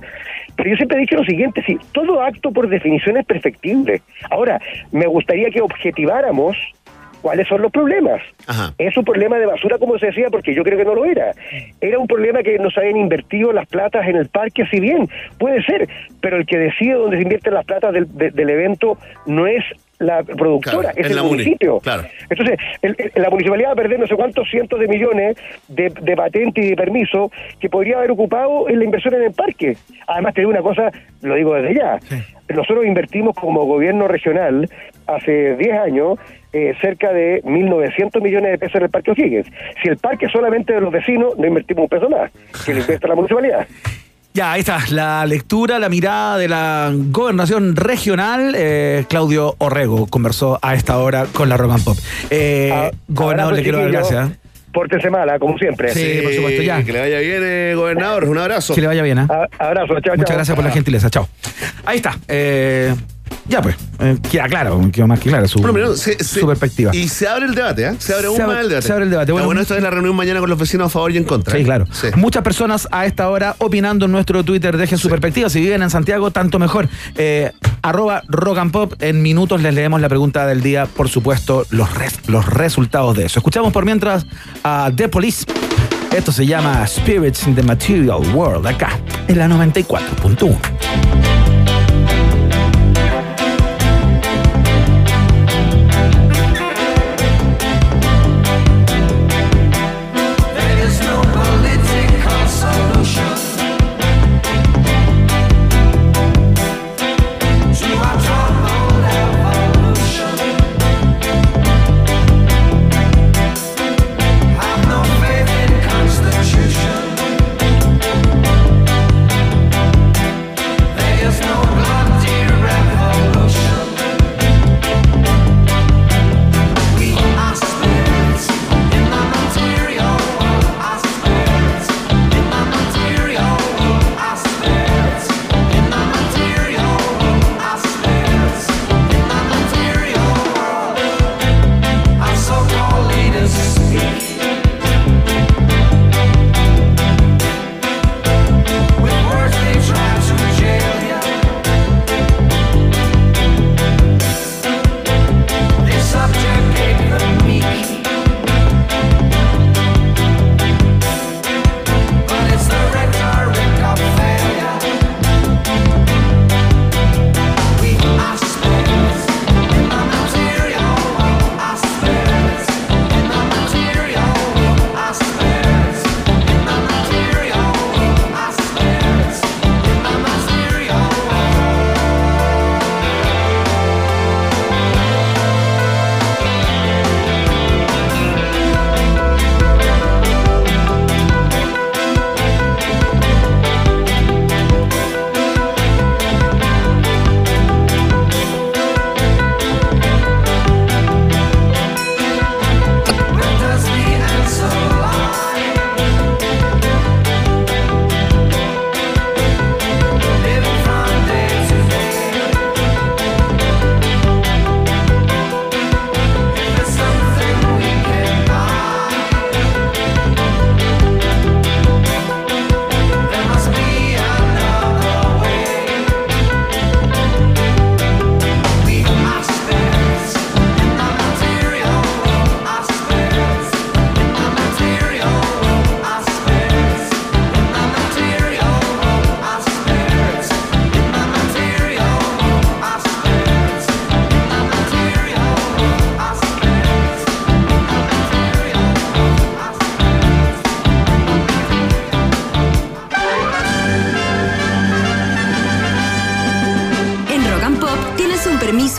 Pero 0.55 0.69
yo 0.69 0.75
siempre 0.75 0.97
he 0.97 1.01
dicho 1.01 1.15
lo 1.15 1.23
siguiente, 1.23 1.63
sí, 1.65 1.77
todo 1.91 2.21
acto 2.21 2.51
por 2.51 2.67
definición 2.69 3.17
es 3.17 3.25
perfectible. 3.25 4.01
Ahora, 4.29 4.59
me 4.91 5.05
gustaría 5.07 5.49
que 5.51 5.61
objetiváramos 5.61 6.57
cuáles 7.21 7.47
son 7.49 7.61
los 7.61 7.71
problemas. 7.71 8.21
¿Es 8.77 8.95
un 8.97 9.03
problema 9.03 9.37
de 9.37 9.45
basura, 9.45 9.77
como 9.77 9.99
se 9.99 10.05
decía? 10.07 10.27
Porque 10.31 10.53
yo 10.55 10.63
creo 10.63 10.77
que 10.77 10.85
no 10.85 10.95
lo 10.95 11.03
era. 11.05 11.31
Era 11.81 11.99
un 11.99 12.07
problema 12.07 12.41
que 12.43 12.57
no 12.57 12.69
se 12.71 12.79
habían 12.79 12.95
invertido 12.97 13.51
las 13.51 13.67
platas 13.67 14.07
en 14.07 14.15
el 14.15 14.27
parque, 14.29 14.65
si 14.71 14.79
bien 14.79 15.09
puede 15.37 15.61
ser, 15.63 15.87
pero 16.21 16.37
el 16.37 16.45
que 16.45 16.57
decide 16.57 16.93
dónde 16.93 17.17
se 17.17 17.23
invierten 17.23 17.53
las 17.53 17.65
platas 17.65 17.93
del, 17.93 18.07
de- 18.17 18.31
del 18.31 18.49
evento 18.49 18.97
no 19.25 19.47
es 19.47 19.63
la 19.99 20.23
productora, 20.23 20.91
Claro, 20.93 20.97
es 20.97 21.05
el 21.07 21.15
la 21.15 21.21
muni, 21.23 21.33
municipio. 21.33 21.79
claro. 21.81 22.03
Entonces, 22.29 22.57
el- 22.81 22.95
el- 22.97 23.11
la 23.21 23.29
municipalidad 23.29 23.69
va 23.69 23.73
a 23.73 23.75
perder 23.75 23.99
no 23.99 24.07
sé 24.07 24.15
cuántos 24.15 24.49
cientos 24.49 24.79
de 24.79 24.87
millones 24.87 25.37
de, 25.67 25.89
de 25.89 26.15
patente 26.15 26.61
y 26.61 26.69
de 26.69 26.75
permiso 26.75 27.31
que 27.59 27.69
podría 27.69 27.97
haber 27.97 28.11
ocupado 28.11 28.69
en 28.69 28.79
la 28.79 28.85
inversión 28.85 29.13
en 29.15 29.23
el 29.23 29.33
parque. 29.33 29.75
Además, 30.07 30.33
te 30.33 30.41
digo 30.41 30.51
una 30.51 30.61
cosa, 30.61 30.89
lo 31.21 31.35
digo 31.35 31.53
desde 31.55 31.75
ya. 31.75 31.99
Nosotros 32.47 32.85
invertimos 32.85 33.35
como 33.35 33.65
gobierno 33.65 34.07
regional 34.07 34.69
hace 35.05 35.55
10 35.57 35.77
años 35.77 36.17
eh, 36.53 36.73
cerca 36.81 37.11
de 37.13 37.43
1.900 37.43 38.21
millones 38.21 38.51
de 38.51 38.57
pesos 38.57 38.75
en 38.77 38.83
el 38.83 38.89
Parque 38.89 39.11
O'Higgins. 39.11 39.47
Si 39.83 39.89
el 39.89 39.97
parque 39.97 40.25
es 40.27 40.31
solamente 40.31 40.73
de 40.73 40.81
los 40.81 40.91
vecinos, 40.91 41.37
no 41.37 41.45
invertimos 41.45 41.83
un 41.83 41.89
peso 41.89 42.09
más, 42.09 42.31
que 42.65 42.73
lo 42.73 42.79
invierte 42.79 43.07
la 43.07 43.15
municipalidad. 43.15 43.67
Ya, 44.33 44.53
ahí 44.53 44.59
está, 44.59 44.79
la 44.91 45.25
lectura, 45.25 45.79
la 45.79 45.89
mirada 45.89 46.37
de 46.37 46.47
la 46.47 46.91
gobernación 46.93 47.75
regional. 47.75 48.53
Eh, 48.55 49.05
Claudio 49.09 49.55
Orrego 49.57 50.05
conversó 50.07 50.59
a 50.61 50.75
esta 50.75 50.97
hora 50.99 51.25
con 51.33 51.49
la 51.49 51.57
Rock 51.57 51.71
and 51.73 51.83
Pop. 51.83 51.97
Eh, 52.29 52.91
gobernador, 53.07 53.53
le 53.55 53.63
quiero 53.63 53.79
dar 53.79 53.91
gracias. 53.91 54.29
¿eh? 54.29 54.35
Pórtese 54.71 55.09
mala, 55.09 55.39
como 55.39 55.57
siempre. 55.57 55.91
Sí, 55.93 56.19
por 56.23 56.31
supuesto, 56.31 56.61
ya. 56.61 56.83
Que 56.83 56.93
le 56.93 56.99
vaya 56.99 57.19
bien, 57.19 57.41
eh, 57.43 57.73
gobernador. 57.75 58.25
Un 58.25 58.37
abrazo. 58.37 58.75
Que 58.75 58.81
le 58.81 58.87
vaya 58.87 59.01
bien, 59.01 59.17
¿eh? 59.17 59.27
Abrazo, 59.57 59.99
chao, 59.99 60.13
Muchas 60.15 60.25
chao. 60.27 60.35
gracias 60.37 60.55
por 60.55 60.63
la 60.63 60.71
gentileza, 60.71 61.09
chao. 61.09 61.27
Ahí 61.85 61.97
está. 61.97 62.15
Ya 63.47 63.61
pues, 63.61 63.75
eh, 63.99 64.17
queda 64.31 64.47
claro, 64.47 64.89
queda 64.91 65.07
más 65.07 65.19
que 65.19 65.29
claro 65.29 65.47
su, 65.47 65.59
Bueno, 65.59 65.73
pero 65.73 65.95
se- 65.95 66.23
se- 66.23 66.39
su 66.41 66.47
perspectiva. 66.47 66.95
Y 66.95 67.07
se 67.09 67.27
abre 67.27 67.45
el 67.45 67.55
debate, 67.55 67.87
¿eh? 67.87 67.95
Se 67.99 68.13
abre 68.13 68.27
aún 68.27 68.35
Se 68.37 68.43
abre- 68.43 68.55
más 68.55 68.63
el 68.63 68.69
debate. 68.69 68.87
se 68.87 68.93
abre 68.93 69.05
el 69.05 69.11
debate. 69.11 69.31
Bueno, 69.31 69.45
Bueno, 69.47 69.61
esto 69.61 69.75
es 69.75 69.81
la 69.83 69.89
reunión 69.89 70.15
mañana 70.15 70.39
con 70.39 70.49
los 70.49 70.59
vecinos 70.59 70.87
a 70.87 70.89
favor 70.89 71.11
y 71.11 71.17
en 71.17 71.23
contra. 71.23 71.57
Sí, 71.57 71.63
claro. 71.63 71.85
Sí. 71.91 72.07
Muchas 72.15 72.43
personas 72.43 72.87
a 72.91 73.05
esta 73.05 73.29
hora 73.29 73.55
opinando 73.59 74.05
en 74.05 74.11
nuestro 74.11 74.43
Twitter. 74.43 74.77
Dejen 74.77 74.97
su 74.97 75.09
perspectiva. 75.09 75.49
Si 75.49 75.59
viven 75.61 75.81
en 75.81 75.89
Santiago, 75.89 76.31
tanto 76.31 76.59
mejor. 76.59 76.87
Eh, 77.15 77.51
arroba 77.81 78.23
rock 78.27 78.57
and 78.59 78.71
pop. 78.71 78.93
En 78.99 79.21
minutos 79.21 79.61
les 79.61 79.73
leemos 79.73 79.99
la 80.01 80.09
pregunta 80.09 80.45
del 80.45 80.61
día. 80.61 80.85
Por 80.85 81.09
supuesto, 81.09 81.65
los, 81.71 81.93
res- 81.95 82.19
los 82.27 82.45
resultados 82.45 83.17
de 83.17 83.25
eso. 83.25 83.39
Escuchamos 83.39 83.73
por 83.73 83.85
mientras 83.85 84.25
a 84.63 84.91
The 84.95 85.09
Police. 85.09 85.45
Esto 86.15 86.31
se 86.31 86.45
llama 86.45 86.85
Spirits 86.87 87.45
in 87.47 87.55
the 87.55 87.63
Material 87.63 88.19
World. 88.33 88.65
Acá, 88.67 88.99
en 89.27 89.37
la 89.37 89.47
94.1. 89.47 91.38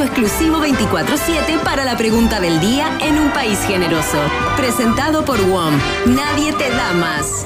exclusivo 0.03 0.59
24-7 0.59 1.61
para 1.65 1.85
la 1.85 1.97
pregunta 1.97 2.41
del 2.41 2.61
día 2.61 2.99
en 3.01 3.19
un 3.19 3.31
país 3.31 3.59
generoso. 3.67 4.19
Presentado 4.57 5.25
por 5.25 5.41
WOM. 5.41 5.75
Nadie 6.07 6.53
te 6.53 6.71
da 6.71 6.93
más. 6.93 7.45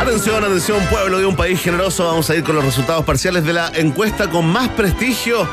Atención, 0.00 0.44
atención, 0.44 0.78
pueblo 0.90 1.18
de 1.18 1.26
un 1.26 1.36
país 1.36 1.60
generoso. 1.60 2.04
Vamos 2.06 2.28
a 2.30 2.36
ir 2.36 2.44
con 2.44 2.54
los 2.56 2.64
resultados 2.64 3.04
parciales 3.04 3.44
de 3.44 3.52
la 3.52 3.68
encuesta 3.74 4.28
con 4.28 4.46
más 4.46 4.68
prestigio 4.70 5.48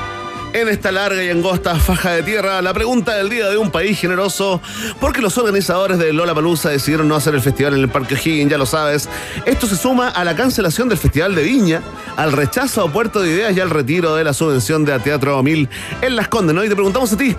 en 0.54 0.68
esta 0.68 0.92
larga 0.92 1.24
y 1.24 1.30
angosta 1.30 1.76
faja 1.76 2.12
de 2.12 2.24
tierra. 2.24 2.62
La 2.62 2.74
pregunta 2.74 3.16
del 3.16 3.30
día 3.30 3.50
de 3.50 3.58
un 3.58 3.72
país 3.72 4.00
generoso, 4.00 4.62
porque 5.00 5.22
los 5.22 5.38
organizadores 5.38 5.98
de 6.00 6.14
Lola 6.14 6.34
Palusa 6.34 6.70
decidieron 6.70 7.08
no 7.08 7.16
hacer 7.16 7.36
el 7.36 7.42
festival 7.42 7.76
en 7.76 7.82
el 7.82 7.90
Parque 7.90 8.16
O'Higgins, 8.16 8.50
ya 8.50 8.58
lo 8.58 8.66
sabes. 8.66 9.08
Esto 9.46 9.68
se 9.68 9.76
suma 9.76 10.10
a 10.10 10.24
la 10.24 10.36
cancelación 10.36 10.90
del 10.90 10.98
Festival 10.98 11.36
de 11.36 11.44
Viña, 11.44 11.82
al 12.20 12.34
rechazo 12.34 12.84
a 12.84 12.92
Puerto 12.92 13.22
de 13.22 13.30
Ideas 13.30 13.56
y 13.56 13.62
al 13.62 13.70
retiro 13.70 14.14
de 14.16 14.26
la 14.26 14.34
subvención 14.34 14.84
de 14.84 15.00
Teatro 15.00 15.42
1000 15.42 15.70
en 16.02 16.16
Las 16.18 16.28
Condes, 16.28 16.54
¿no? 16.54 16.66
Y 16.66 16.68
te 16.68 16.76
preguntamos 16.76 17.14
a 17.14 17.18
ti. 17.18 17.34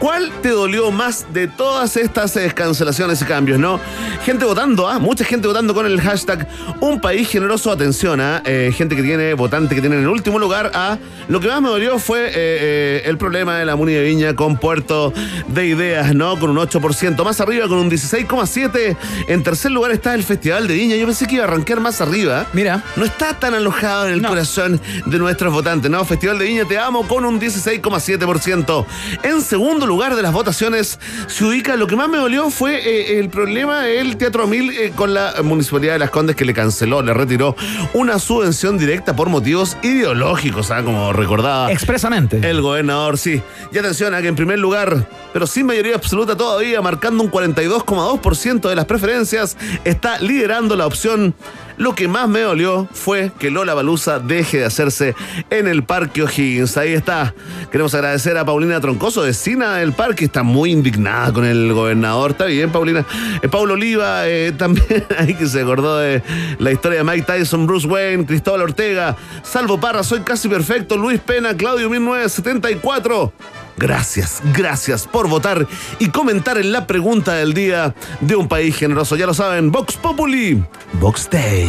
¿Cuál 0.00 0.32
te 0.42 0.48
dolió 0.48 0.90
más 0.90 1.32
de 1.32 1.46
todas 1.46 1.96
estas 1.96 2.36
eh, 2.36 2.50
cancelaciones 2.52 3.22
y 3.22 3.24
cambios, 3.24 3.60
no? 3.60 3.78
Gente 4.26 4.44
votando, 4.44 4.88
¿ah? 4.88 4.98
Mucha 4.98 5.24
gente 5.24 5.46
votando 5.46 5.72
con 5.72 5.86
el 5.86 6.00
hashtag 6.00 6.48
Un 6.80 7.00
País 7.00 7.28
Generoso. 7.28 7.70
Atención, 7.70 8.20
¿ah? 8.20 8.42
Eh, 8.44 8.72
gente 8.76 8.96
que 8.96 9.02
tiene, 9.04 9.34
votante 9.34 9.76
que 9.76 9.80
tiene 9.80 9.94
en 9.94 10.02
el 10.02 10.08
último 10.08 10.40
lugar. 10.40 10.72
¿ah? 10.74 10.98
Lo 11.28 11.38
que 11.38 11.46
más 11.46 11.62
me 11.62 11.68
dolió 11.68 12.00
fue 12.00 12.26
eh, 12.26 12.32
eh, 12.34 13.02
el 13.04 13.18
problema 13.18 13.56
de 13.56 13.64
la 13.64 13.76
Muni 13.76 13.92
de 13.92 14.02
Viña 14.02 14.34
con 14.34 14.56
Puerto 14.56 15.12
de 15.46 15.66
Ideas, 15.66 16.12
¿no? 16.12 16.40
Con 16.40 16.50
un 16.50 16.56
8%. 16.56 17.22
Más 17.22 17.40
arriba, 17.40 17.68
con 17.68 17.78
un 17.78 17.88
16,7%. 17.88 18.96
En 19.28 19.44
tercer 19.44 19.70
lugar 19.70 19.92
está 19.92 20.12
el 20.12 20.24
Festival 20.24 20.66
de 20.66 20.74
Viña. 20.74 20.96
Yo 20.96 21.06
pensé 21.06 21.28
que 21.28 21.36
iba 21.36 21.44
a 21.44 21.46
arrancar 21.46 21.78
más 21.78 22.00
arriba. 22.00 22.46
Mira. 22.52 22.82
No 22.96 23.04
está 23.04 23.32
tan 23.34 23.54
alojado 23.54 24.08
en 24.08 24.14
el 24.14 24.22
corazón 24.22 24.80
de 25.04 25.18
nuestros 25.20 25.52
votantes, 25.52 25.88
¿no? 25.88 26.04
Festival 26.04 26.40
de 26.40 26.46
Viña 26.46 26.64
Te 26.64 26.80
Amo 26.80 27.06
con 27.06 27.24
un 27.24 27.40
16,7%. 27.40 28.86
En 29.22 29.40
segundo 29.40 29.86
lugar 29.86 30.16
de 30.16 30.22
las 30.22 30.32
votaciones 30.32 30.98
se 31.28 31.44
ubica, 31.44 31.76
lo 31.76 31.86
que 31.86 31.94
más 31.94 32.08
me 32.08 32.18
dolió 32.18 32.50
fue 32.50 33.20
el 33.20 33.28
problema 33.28 33.82
del 33.82 34.15
Teatro 34.16 34.46
Mil 34.46 34.70
eh, 34.70 34.92
con 34.94 35.14
la 35.14 35.34
Municipalidad 35.42 35.94
de 35.94 35.98
Las 35.98 36.10
Condes 36.10 36.36
que 36.36 36.44
le 36.44 36.54
canceló, 36.54 37.02
le 37.02 37.14
retiró 37.14 37.56
una 37.94 38.18
subvención 38.18 38.78
directa 38.78 39.14
por 39.14 39.28
motivos 39.28 39.76
ideológicos, 39.82 40.70
¿ah? 40.70 40.82
Como 40.82 41.12
recordaba. 41.12 41.70
Expresamente. 41.70 42.48
El 42.48 42.62
gobernador, 42.62 43.18
sí. 43.18 43.42
Y 43.72 43.78
atención 43.78 44.14
a 44.14 44.22
que 44.22 44.28
en 44.28 44.36
primer 44.36 44.58
lugar, 44.58 45.08
pero 45.32 45.46
sin 45.46 45.66
mayoría 45.66 45.94
absoluta 45.94 46.36
todavía, 46.36 46.80
marcando 46.80 47.22
un 47.22 47.30
42,2% 47.30 48.68
de 48.68 48.74
las 48.74 48.84
preferencias, 48.86 49.56
está 49.84 50.18
liderando 50.18 50.76
la 50.76 50.86
opción. 50.86 51.34
Lo 51.76 51.94
que 51.94 52.08
más 52.08 52.28
me 52.28 52.40
dolió 52.40 52.88
fue 52.92 53.32
que 53.38 53.50
Lola 53.50 53.74
Baluza 53.74 54.18
deje 54.18 54.58
de 54.58 54.64
hacerse 54.64 55.14
en 55.50 55.66
el 55.66 55.84
Parque 55.84 56.22
O'Higgins. 56.22 56.76
Ahí 56.76 56.94
está. 56.94 57.34
Queremos 57.70 57.94
agradecer 57.94 58.36
a 58.38 58.44
Paulina 58.44 58.80
Troncoso, 58.80 59.22
vecina 59.22 59.76
del 59.76 59.92
parque. 59.92 60.24
Está 60.24 60.42
muy 60.42 60.72
indignada 60.72 61.32
con 61.32 61.44
el 61.44 61.72
gobernador. 61.72 62.30
Está 62.32 62.46
bien, 62.46 62.70
Paulina. 62.70 63.04
Eh, 63.42 63.48
Paulo 63.48 63.74
Oliva, 63.74 64.26
eh, 64.26 64.52
también 64.56 65.04
ahí 65.18 65.34
que 65.34 65.46
se 65.46 65.60
acordó 65.60 65.98
de 65.98 66.22
la 66.58 66.72
historia 66.72 66.98
de 66.98 67.04
Mike 67.04 67.26
Tyson, 67.26 67.66
Bruce 67.66 67.86
Wayne, 67.86 68.24
Cristóbal 68.24 68.62
Ortega, 68.62 69.16
Salvo 69.42 69.78
Parra, 69.78 70.02
Soy 70.02 70.20
Casi 70.20 70.48
Perfecto, 70.48 70.96
Luis 70.96 71.20
Pena, 71.20 71.56
Claudio 71.56 71.90
1974. 71.90 73.32
Gracias, 73.76 74.40
gracias 74.54 75.06
por 75.06 75.28
votar 75.28 75.66
y 75.98 76.08
comentar 76.08 76.58
en 76.58 76.72
la 76.72 76.86
pregunta 76.86 77.34
del 77.34 77.52
día 77.54 77.94
de 78.20 78.36
un 78.36 78.48
país 78.48 78.76
generoso. 78.76 79.16
Ya 79.16 79.26
lo 79.26 79.34
saben, 79.34 79.70
Vox 79.70 79.96
Populi, 79.96 80.62
Vox 81.00 81.28
Day. 81.30 81.68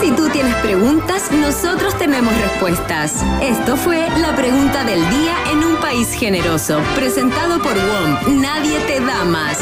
Si 0.00 0.10
tú 0.12 0.28
tienes 0.28 0.54
preguntas, 0.56 1.32
nosotros 1.32 1.96
tenemos 1.98 2.34
respuestas. 2.36 3.24
Esto 3.40 3.76
fue 3.76 4.06
la 4.18 4.36
pregunta 4.36 4.84
del 4.84 5.00
día 5.10 5.34
en 5.50 5.64
un 5.64 5.76
país 5.76 6.12
generoso, 6.12 6.80
presentado 6.94 7.62
por 7.62 7.74
WOM. 7.74 8.40
Nadie 8.40 8.78
te 8.80 9.00
da 9.00 9.24
más. 9.24 9.58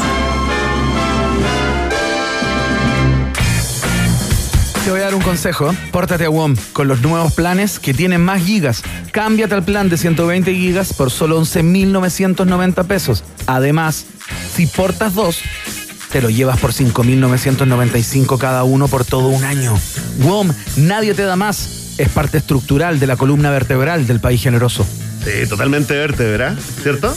Te 4.85 4.91
voy 4.91 4.99
a 4.99 5.05
dar 5.05 5.15
un 5.15 5.21
consejo. 5.21 5.75
Pórtate 5.91 6.25
a 6.25 6.29
WOM 6.29 6.55
con 6.71 6.87
los 6.87 7.01
nuevos 7.01 7.33
planes 7.33 7.79
que 7.79 7.91
tienen 7.91 8.21
más 8.21 8.43
gigas. 8.43 8.83
Cámbiate 9.11 9.55
al 9.55 9.63
plan 9.63 9.89
de 9.89 9.97
120 9.97 10.53
gigas 10.53 10.93
por 10.93 11.09
solo 11.09 11.41
11.990 11.41 12.85
pesos. 12.85 13.23
Además, 13.47 14.05
si 14.53 14.67
portas 14.67 15.15
dos, 15.15 15.41
te 16.11 16.21
lo 16.21 16.29
llevas 16.29 16.59
por 16.59 16.71
5.995 16.71 18.37
cada 18.37 18.63
uno 18.63 18.87
por 18.87 19.05
todo 19.05 19.29
un 19.29 19.43
año. 19.43 19.75
WOM, 20.19 20.53
nadie 20.77 21.15
te 21.15 21.23
da 21.23 21.35
más. 21.35 21.95
Es 21.97 22.09
parte 22.09 22.37
estructural 22.37 22.99
de 22.99 23.07
la 23.07 23.15
columna 23.15 23.49
vertebral 23.49 24.05
del 24.05 24.19
país 24.19 24.43
generoso. 24.43 24.85
Sí, 25.25 25.49
totalmente 25.49 25.95
vértebra, 25.95 26.55
¿cierto? 26.83 27.15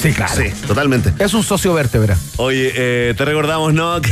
Sí, 0.00 0.12
claro. 0.14 0.32
Sí, 0.34 0.44
totalmente. 0.66 1.12
Es 1.18 1.34
un 1.34 1.42
socio 1.42 1.74
vértebra. 1.74 2.16
Oye, 2.38 2.72
eh, 2.74 3.14
te 3.16 3.24
recordamos, 3.24 3.74
¿no? 3.74 4.00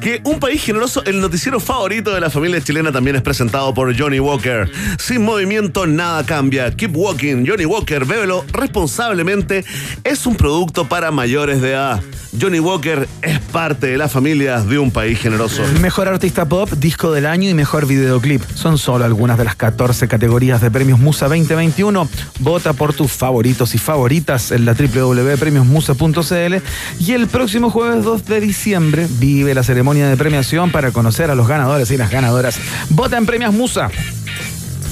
Que, 0.00 0.20
que 0.20 0.20
Un 0.24 0.40
País 0.40 0.62
Generoso, 0.62 1.04
el 1.04 1.20
noticiero 1.20 1.60
favorito 1.60 2.14
de 2.14 2.20
la 2.20 2.30
familia 2.30 2.60
chilena, 2.60 2.92
también 2.92 3.16
es 3.16 3.22
presentado 3.22 3.74
por 3.74 3.96
Johnny 3.98 4.18
Walker. 4.18 4.70
Sin 4.98 5.24
movimiento, 5.24 5.86
nada 5.86 6.24
cambia. 6.24 6.74
Keep 6.74 6.96
walking. 6.96 7.44
Johnny 7.46 7.66
Walker, 7.66 8.04
bébelo 8.04 8.44
responsablemente. 8.52 9.64
Es 10.04 10.26
un 10.26 10.36
producto 10.36 10.88
para 10.88 11.10
mayores 11.10 11.60
de 11.60 11.72
edad. 11.72 12.00
Johnny 12.40 12.60
Walker 12.60 13.08
es 13.22 13.38
parte 13.40 13.86
de 13.88 13.96
la 13.96 14.08
familia 14.08 14.60
de 14.60 14.78
Un 14.78 14.90
País 14.90 15.18
Generoso. 15.18 15.62
Mejor 15.80 16.08
artista 16.08 16.46
pop, 16.46 16.70
disco 16.72 17.12
del 17.12 17.26
año 17.26 17.48
y 17.48 17.54
mejor 17.54 17.86
videoclip. 17.86 18.42
Son 18.54 18.78
solo 18.78 19.04
algunas 19.04 19.38
de 19.38 19.44
las 19.44 19.56
14 19.56 20.06
categorías 20.08 20.60
de 20.60 20.70
Premios 20.70 20.98
Musa 20.98 21.28
2021. 21.28 22.05
Vota 22.40 22.72
por 22.72 22.92
tus 22.94 23.12
favoritos 23.12 23.74
y 23.74 23.78
favoritas 23.78 24.50
en 24.52 24.64
la 24.64 24.74
www.premiosmusa.cl 24.74 26.54
y 27.00 27.12
el 27.12 27.26
próximo 27.28 27.70
jueves 27.70 28.04
2 28.04 28.24
de 28.26 28.40
diciembre 28.40 29.06
vive 29.18 29.54
la 29.54 29.62
ceremonia 29.62 30.08
de 30.08 30.16
premiación 30.16 30.70
para 30.70 30.90
conocer 30.92 31.30
a 31.30 31.34
los 31.34 31.48
ganadores 31.48 31.90
y 31.90 31.96
las 31.96 32.10
ganadoras. 32.10 32.58
Vota 32.90 33.16
en 33.18 33.26
Premios 33.26 33.52
Musa. 33.54 33.90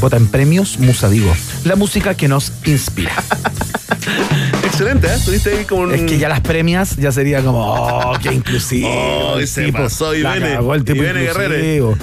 Vota 0.00 0.16
en 0.16 0.26
Premios 0.26 0.78
Musa, 0.78 1.08
digo. 1.08 1.34
La 1.64 1.76
música 1.76 2.14
que 2.14 2.28
nos 2.28 2.52
inspira. 2.64 3.12
Excelente, 4.64 5.06
¿eh? 5.06 5.14
Estuviste 5.14 5.56
ahí 5.56 5.64
como. 5.64 5.90
Es 5.90 6.02
que 6.02 6.18
ya 6.18 6.28
las 6.28 6.40
premias 6.40 6.96
ya 6.96 7.12
sería 7.12 7.42
como, 7.42 7.60
oh, 7.74 8.18
qué 8.22 8.32
inclusivo. 8.32 8.88
Oh, 9.34 9.38
el 9.38 9.48
se 9.48 9.64
tipo. 9.66 9.78
pasó 9.78 10.14
y 10.14 10.20
viene. 10.22 10.52
cagó 10.54 10.74
el 10.74 10.84
tipo 10.84 10.98
y 10.98 11.00
viene 11.04 11.20
Guerrero. 11.22 11.96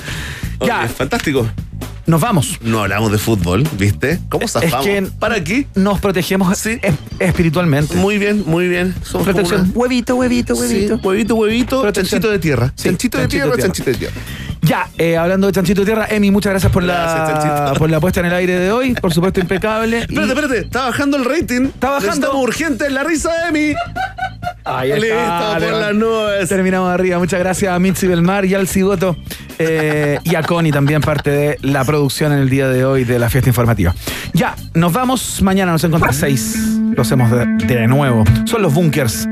Ya, 0.65 0.87
fantástico. 0.87 1.47
Nos 2.11 2.21
vamos. 2.21 2.59
No 2.61 2.81
hablamos 2.81 3.11
de 3.11 3.17
fútbol, 3.17 3.63
¿viste? 3.79 4.19
¿Cómo 4.29 4.45
Es 4.45 4.51
zafamos? 4.51 4.85
que 4.85 5.01
¿Para 5.17 5.35
aquí? 5.35 5.65
nos 5.75 5.99
protegemos 5.99 6.65
es- 6.67 6.79
espiritualmente. 7.19 7.95
Muy 7.95 8.17
bien, 8.19 8.43
muy 8.45 8.67
bien. 8.67 8.93
Somos 9.03 9.25
Protección. 9.25 9.61
una- 9.61 9.71
Huevito, 9.73 10.15
huevito, 10.15 10.53
huevito. 10.55 10.97
Sí, 10.97 11.01
huevito, 11.07 11.35
huevito, 11.35 11.91
chanchito 11.91 12.29
de 12.29 12.37
tierra. 12.39 12.73
Chanchito 12.75 13.17
de 13.17 13.23
de 13.23 13.27
tierra. 13.29 13.57
chanchito 13.57 13.89
de 13.91 13.97
tierra. 13.97 14.15
Ya, 14.61 14.87
eh, 14.97 15.17
hablando 15.17 15.47
de 15.47 15.53
Chanchito 15.53 15.81
de 15.81 15.85
Tierra, 15.85 16.07
Emi, 16.09 16.29
muchas 16.29 16.51
gracias 16.51 16.71
por, 16.71 16.83
Gracias, 16.83 17.43
la, 17.43 17.73
por 17.73 17.89
la 17.89 17.99
puesta 17.99 18.19
en 18.19 18.27
el 18.27 18.33
aire 18.33 18.59
de 18.59 18.71
hoy. 18.71 18.93
Por 18.93 19.13
supuesto, 19.13 19.39
impecable. 19.39 19.99
Espérate, 20.01 20.27
espérate, 20.29 20.59
está 20.59 20.85
bajando 20.85 21.17
el 21.17 21.25
rating. 21.25 21.65
Está 21.65 21.89
bajando. 21.89 22.39
Urgente 22.39 22.89
la 22.89 23.03
risa 23.03 23.31
de 23.33 23.49
Emi. 23.49 23.75
Ahí 24.63 24.91
Listo, 24.93 25.07
está, 25.07 25.57
por 25.59 25.73
las 25.73 25.95
nubes. 25.95 26.49
Terminamos 26.49 26.93
arriba. 26.93 27.17
Muchas 27.17 27.39
gracias 27.39 27.73
a 27.73 27.79
Mitzi 27.79 28.07
Belmar 28.07 28.45
y 28.45 28.53
al 28.53 28.67
Cigoto 28.67 29.17
eh, 29.57 30.19
y 30.23 30.35
a 30.35 30.43
Connie 30.43 30.71
también 30.71 31.01
parte 31.01 31.31
de 31.31 31.57
la 31.61 31.83
producción 31.83 32.31
en 32.31 32.39
el 32.39 32.49
día 32.49 32.67
de 32.67 32.85
hoy 32.85 33.03
de 33.03 33.17
la 33.17 33.29
fiesta 33.29 33.49
informativa. 33.49 33.95
Ya, 34.33 34.55
nos 34.75 34.93
vamos. 34.93 35.41
Mañana 35.41 35.71
nos 35.71 35.83
encontramos 35.83 36.17
a 36.17 36.19
6. 36.19 36.57
Lo 36.95 37.01
hacemos 37.01 37.31
de, 37.31 37.45
de 37.65 37.87
nuevo. 37.87 38.23
Son 38.45 38.61
los 38.61 38.73
bunkers. 38.73 39.27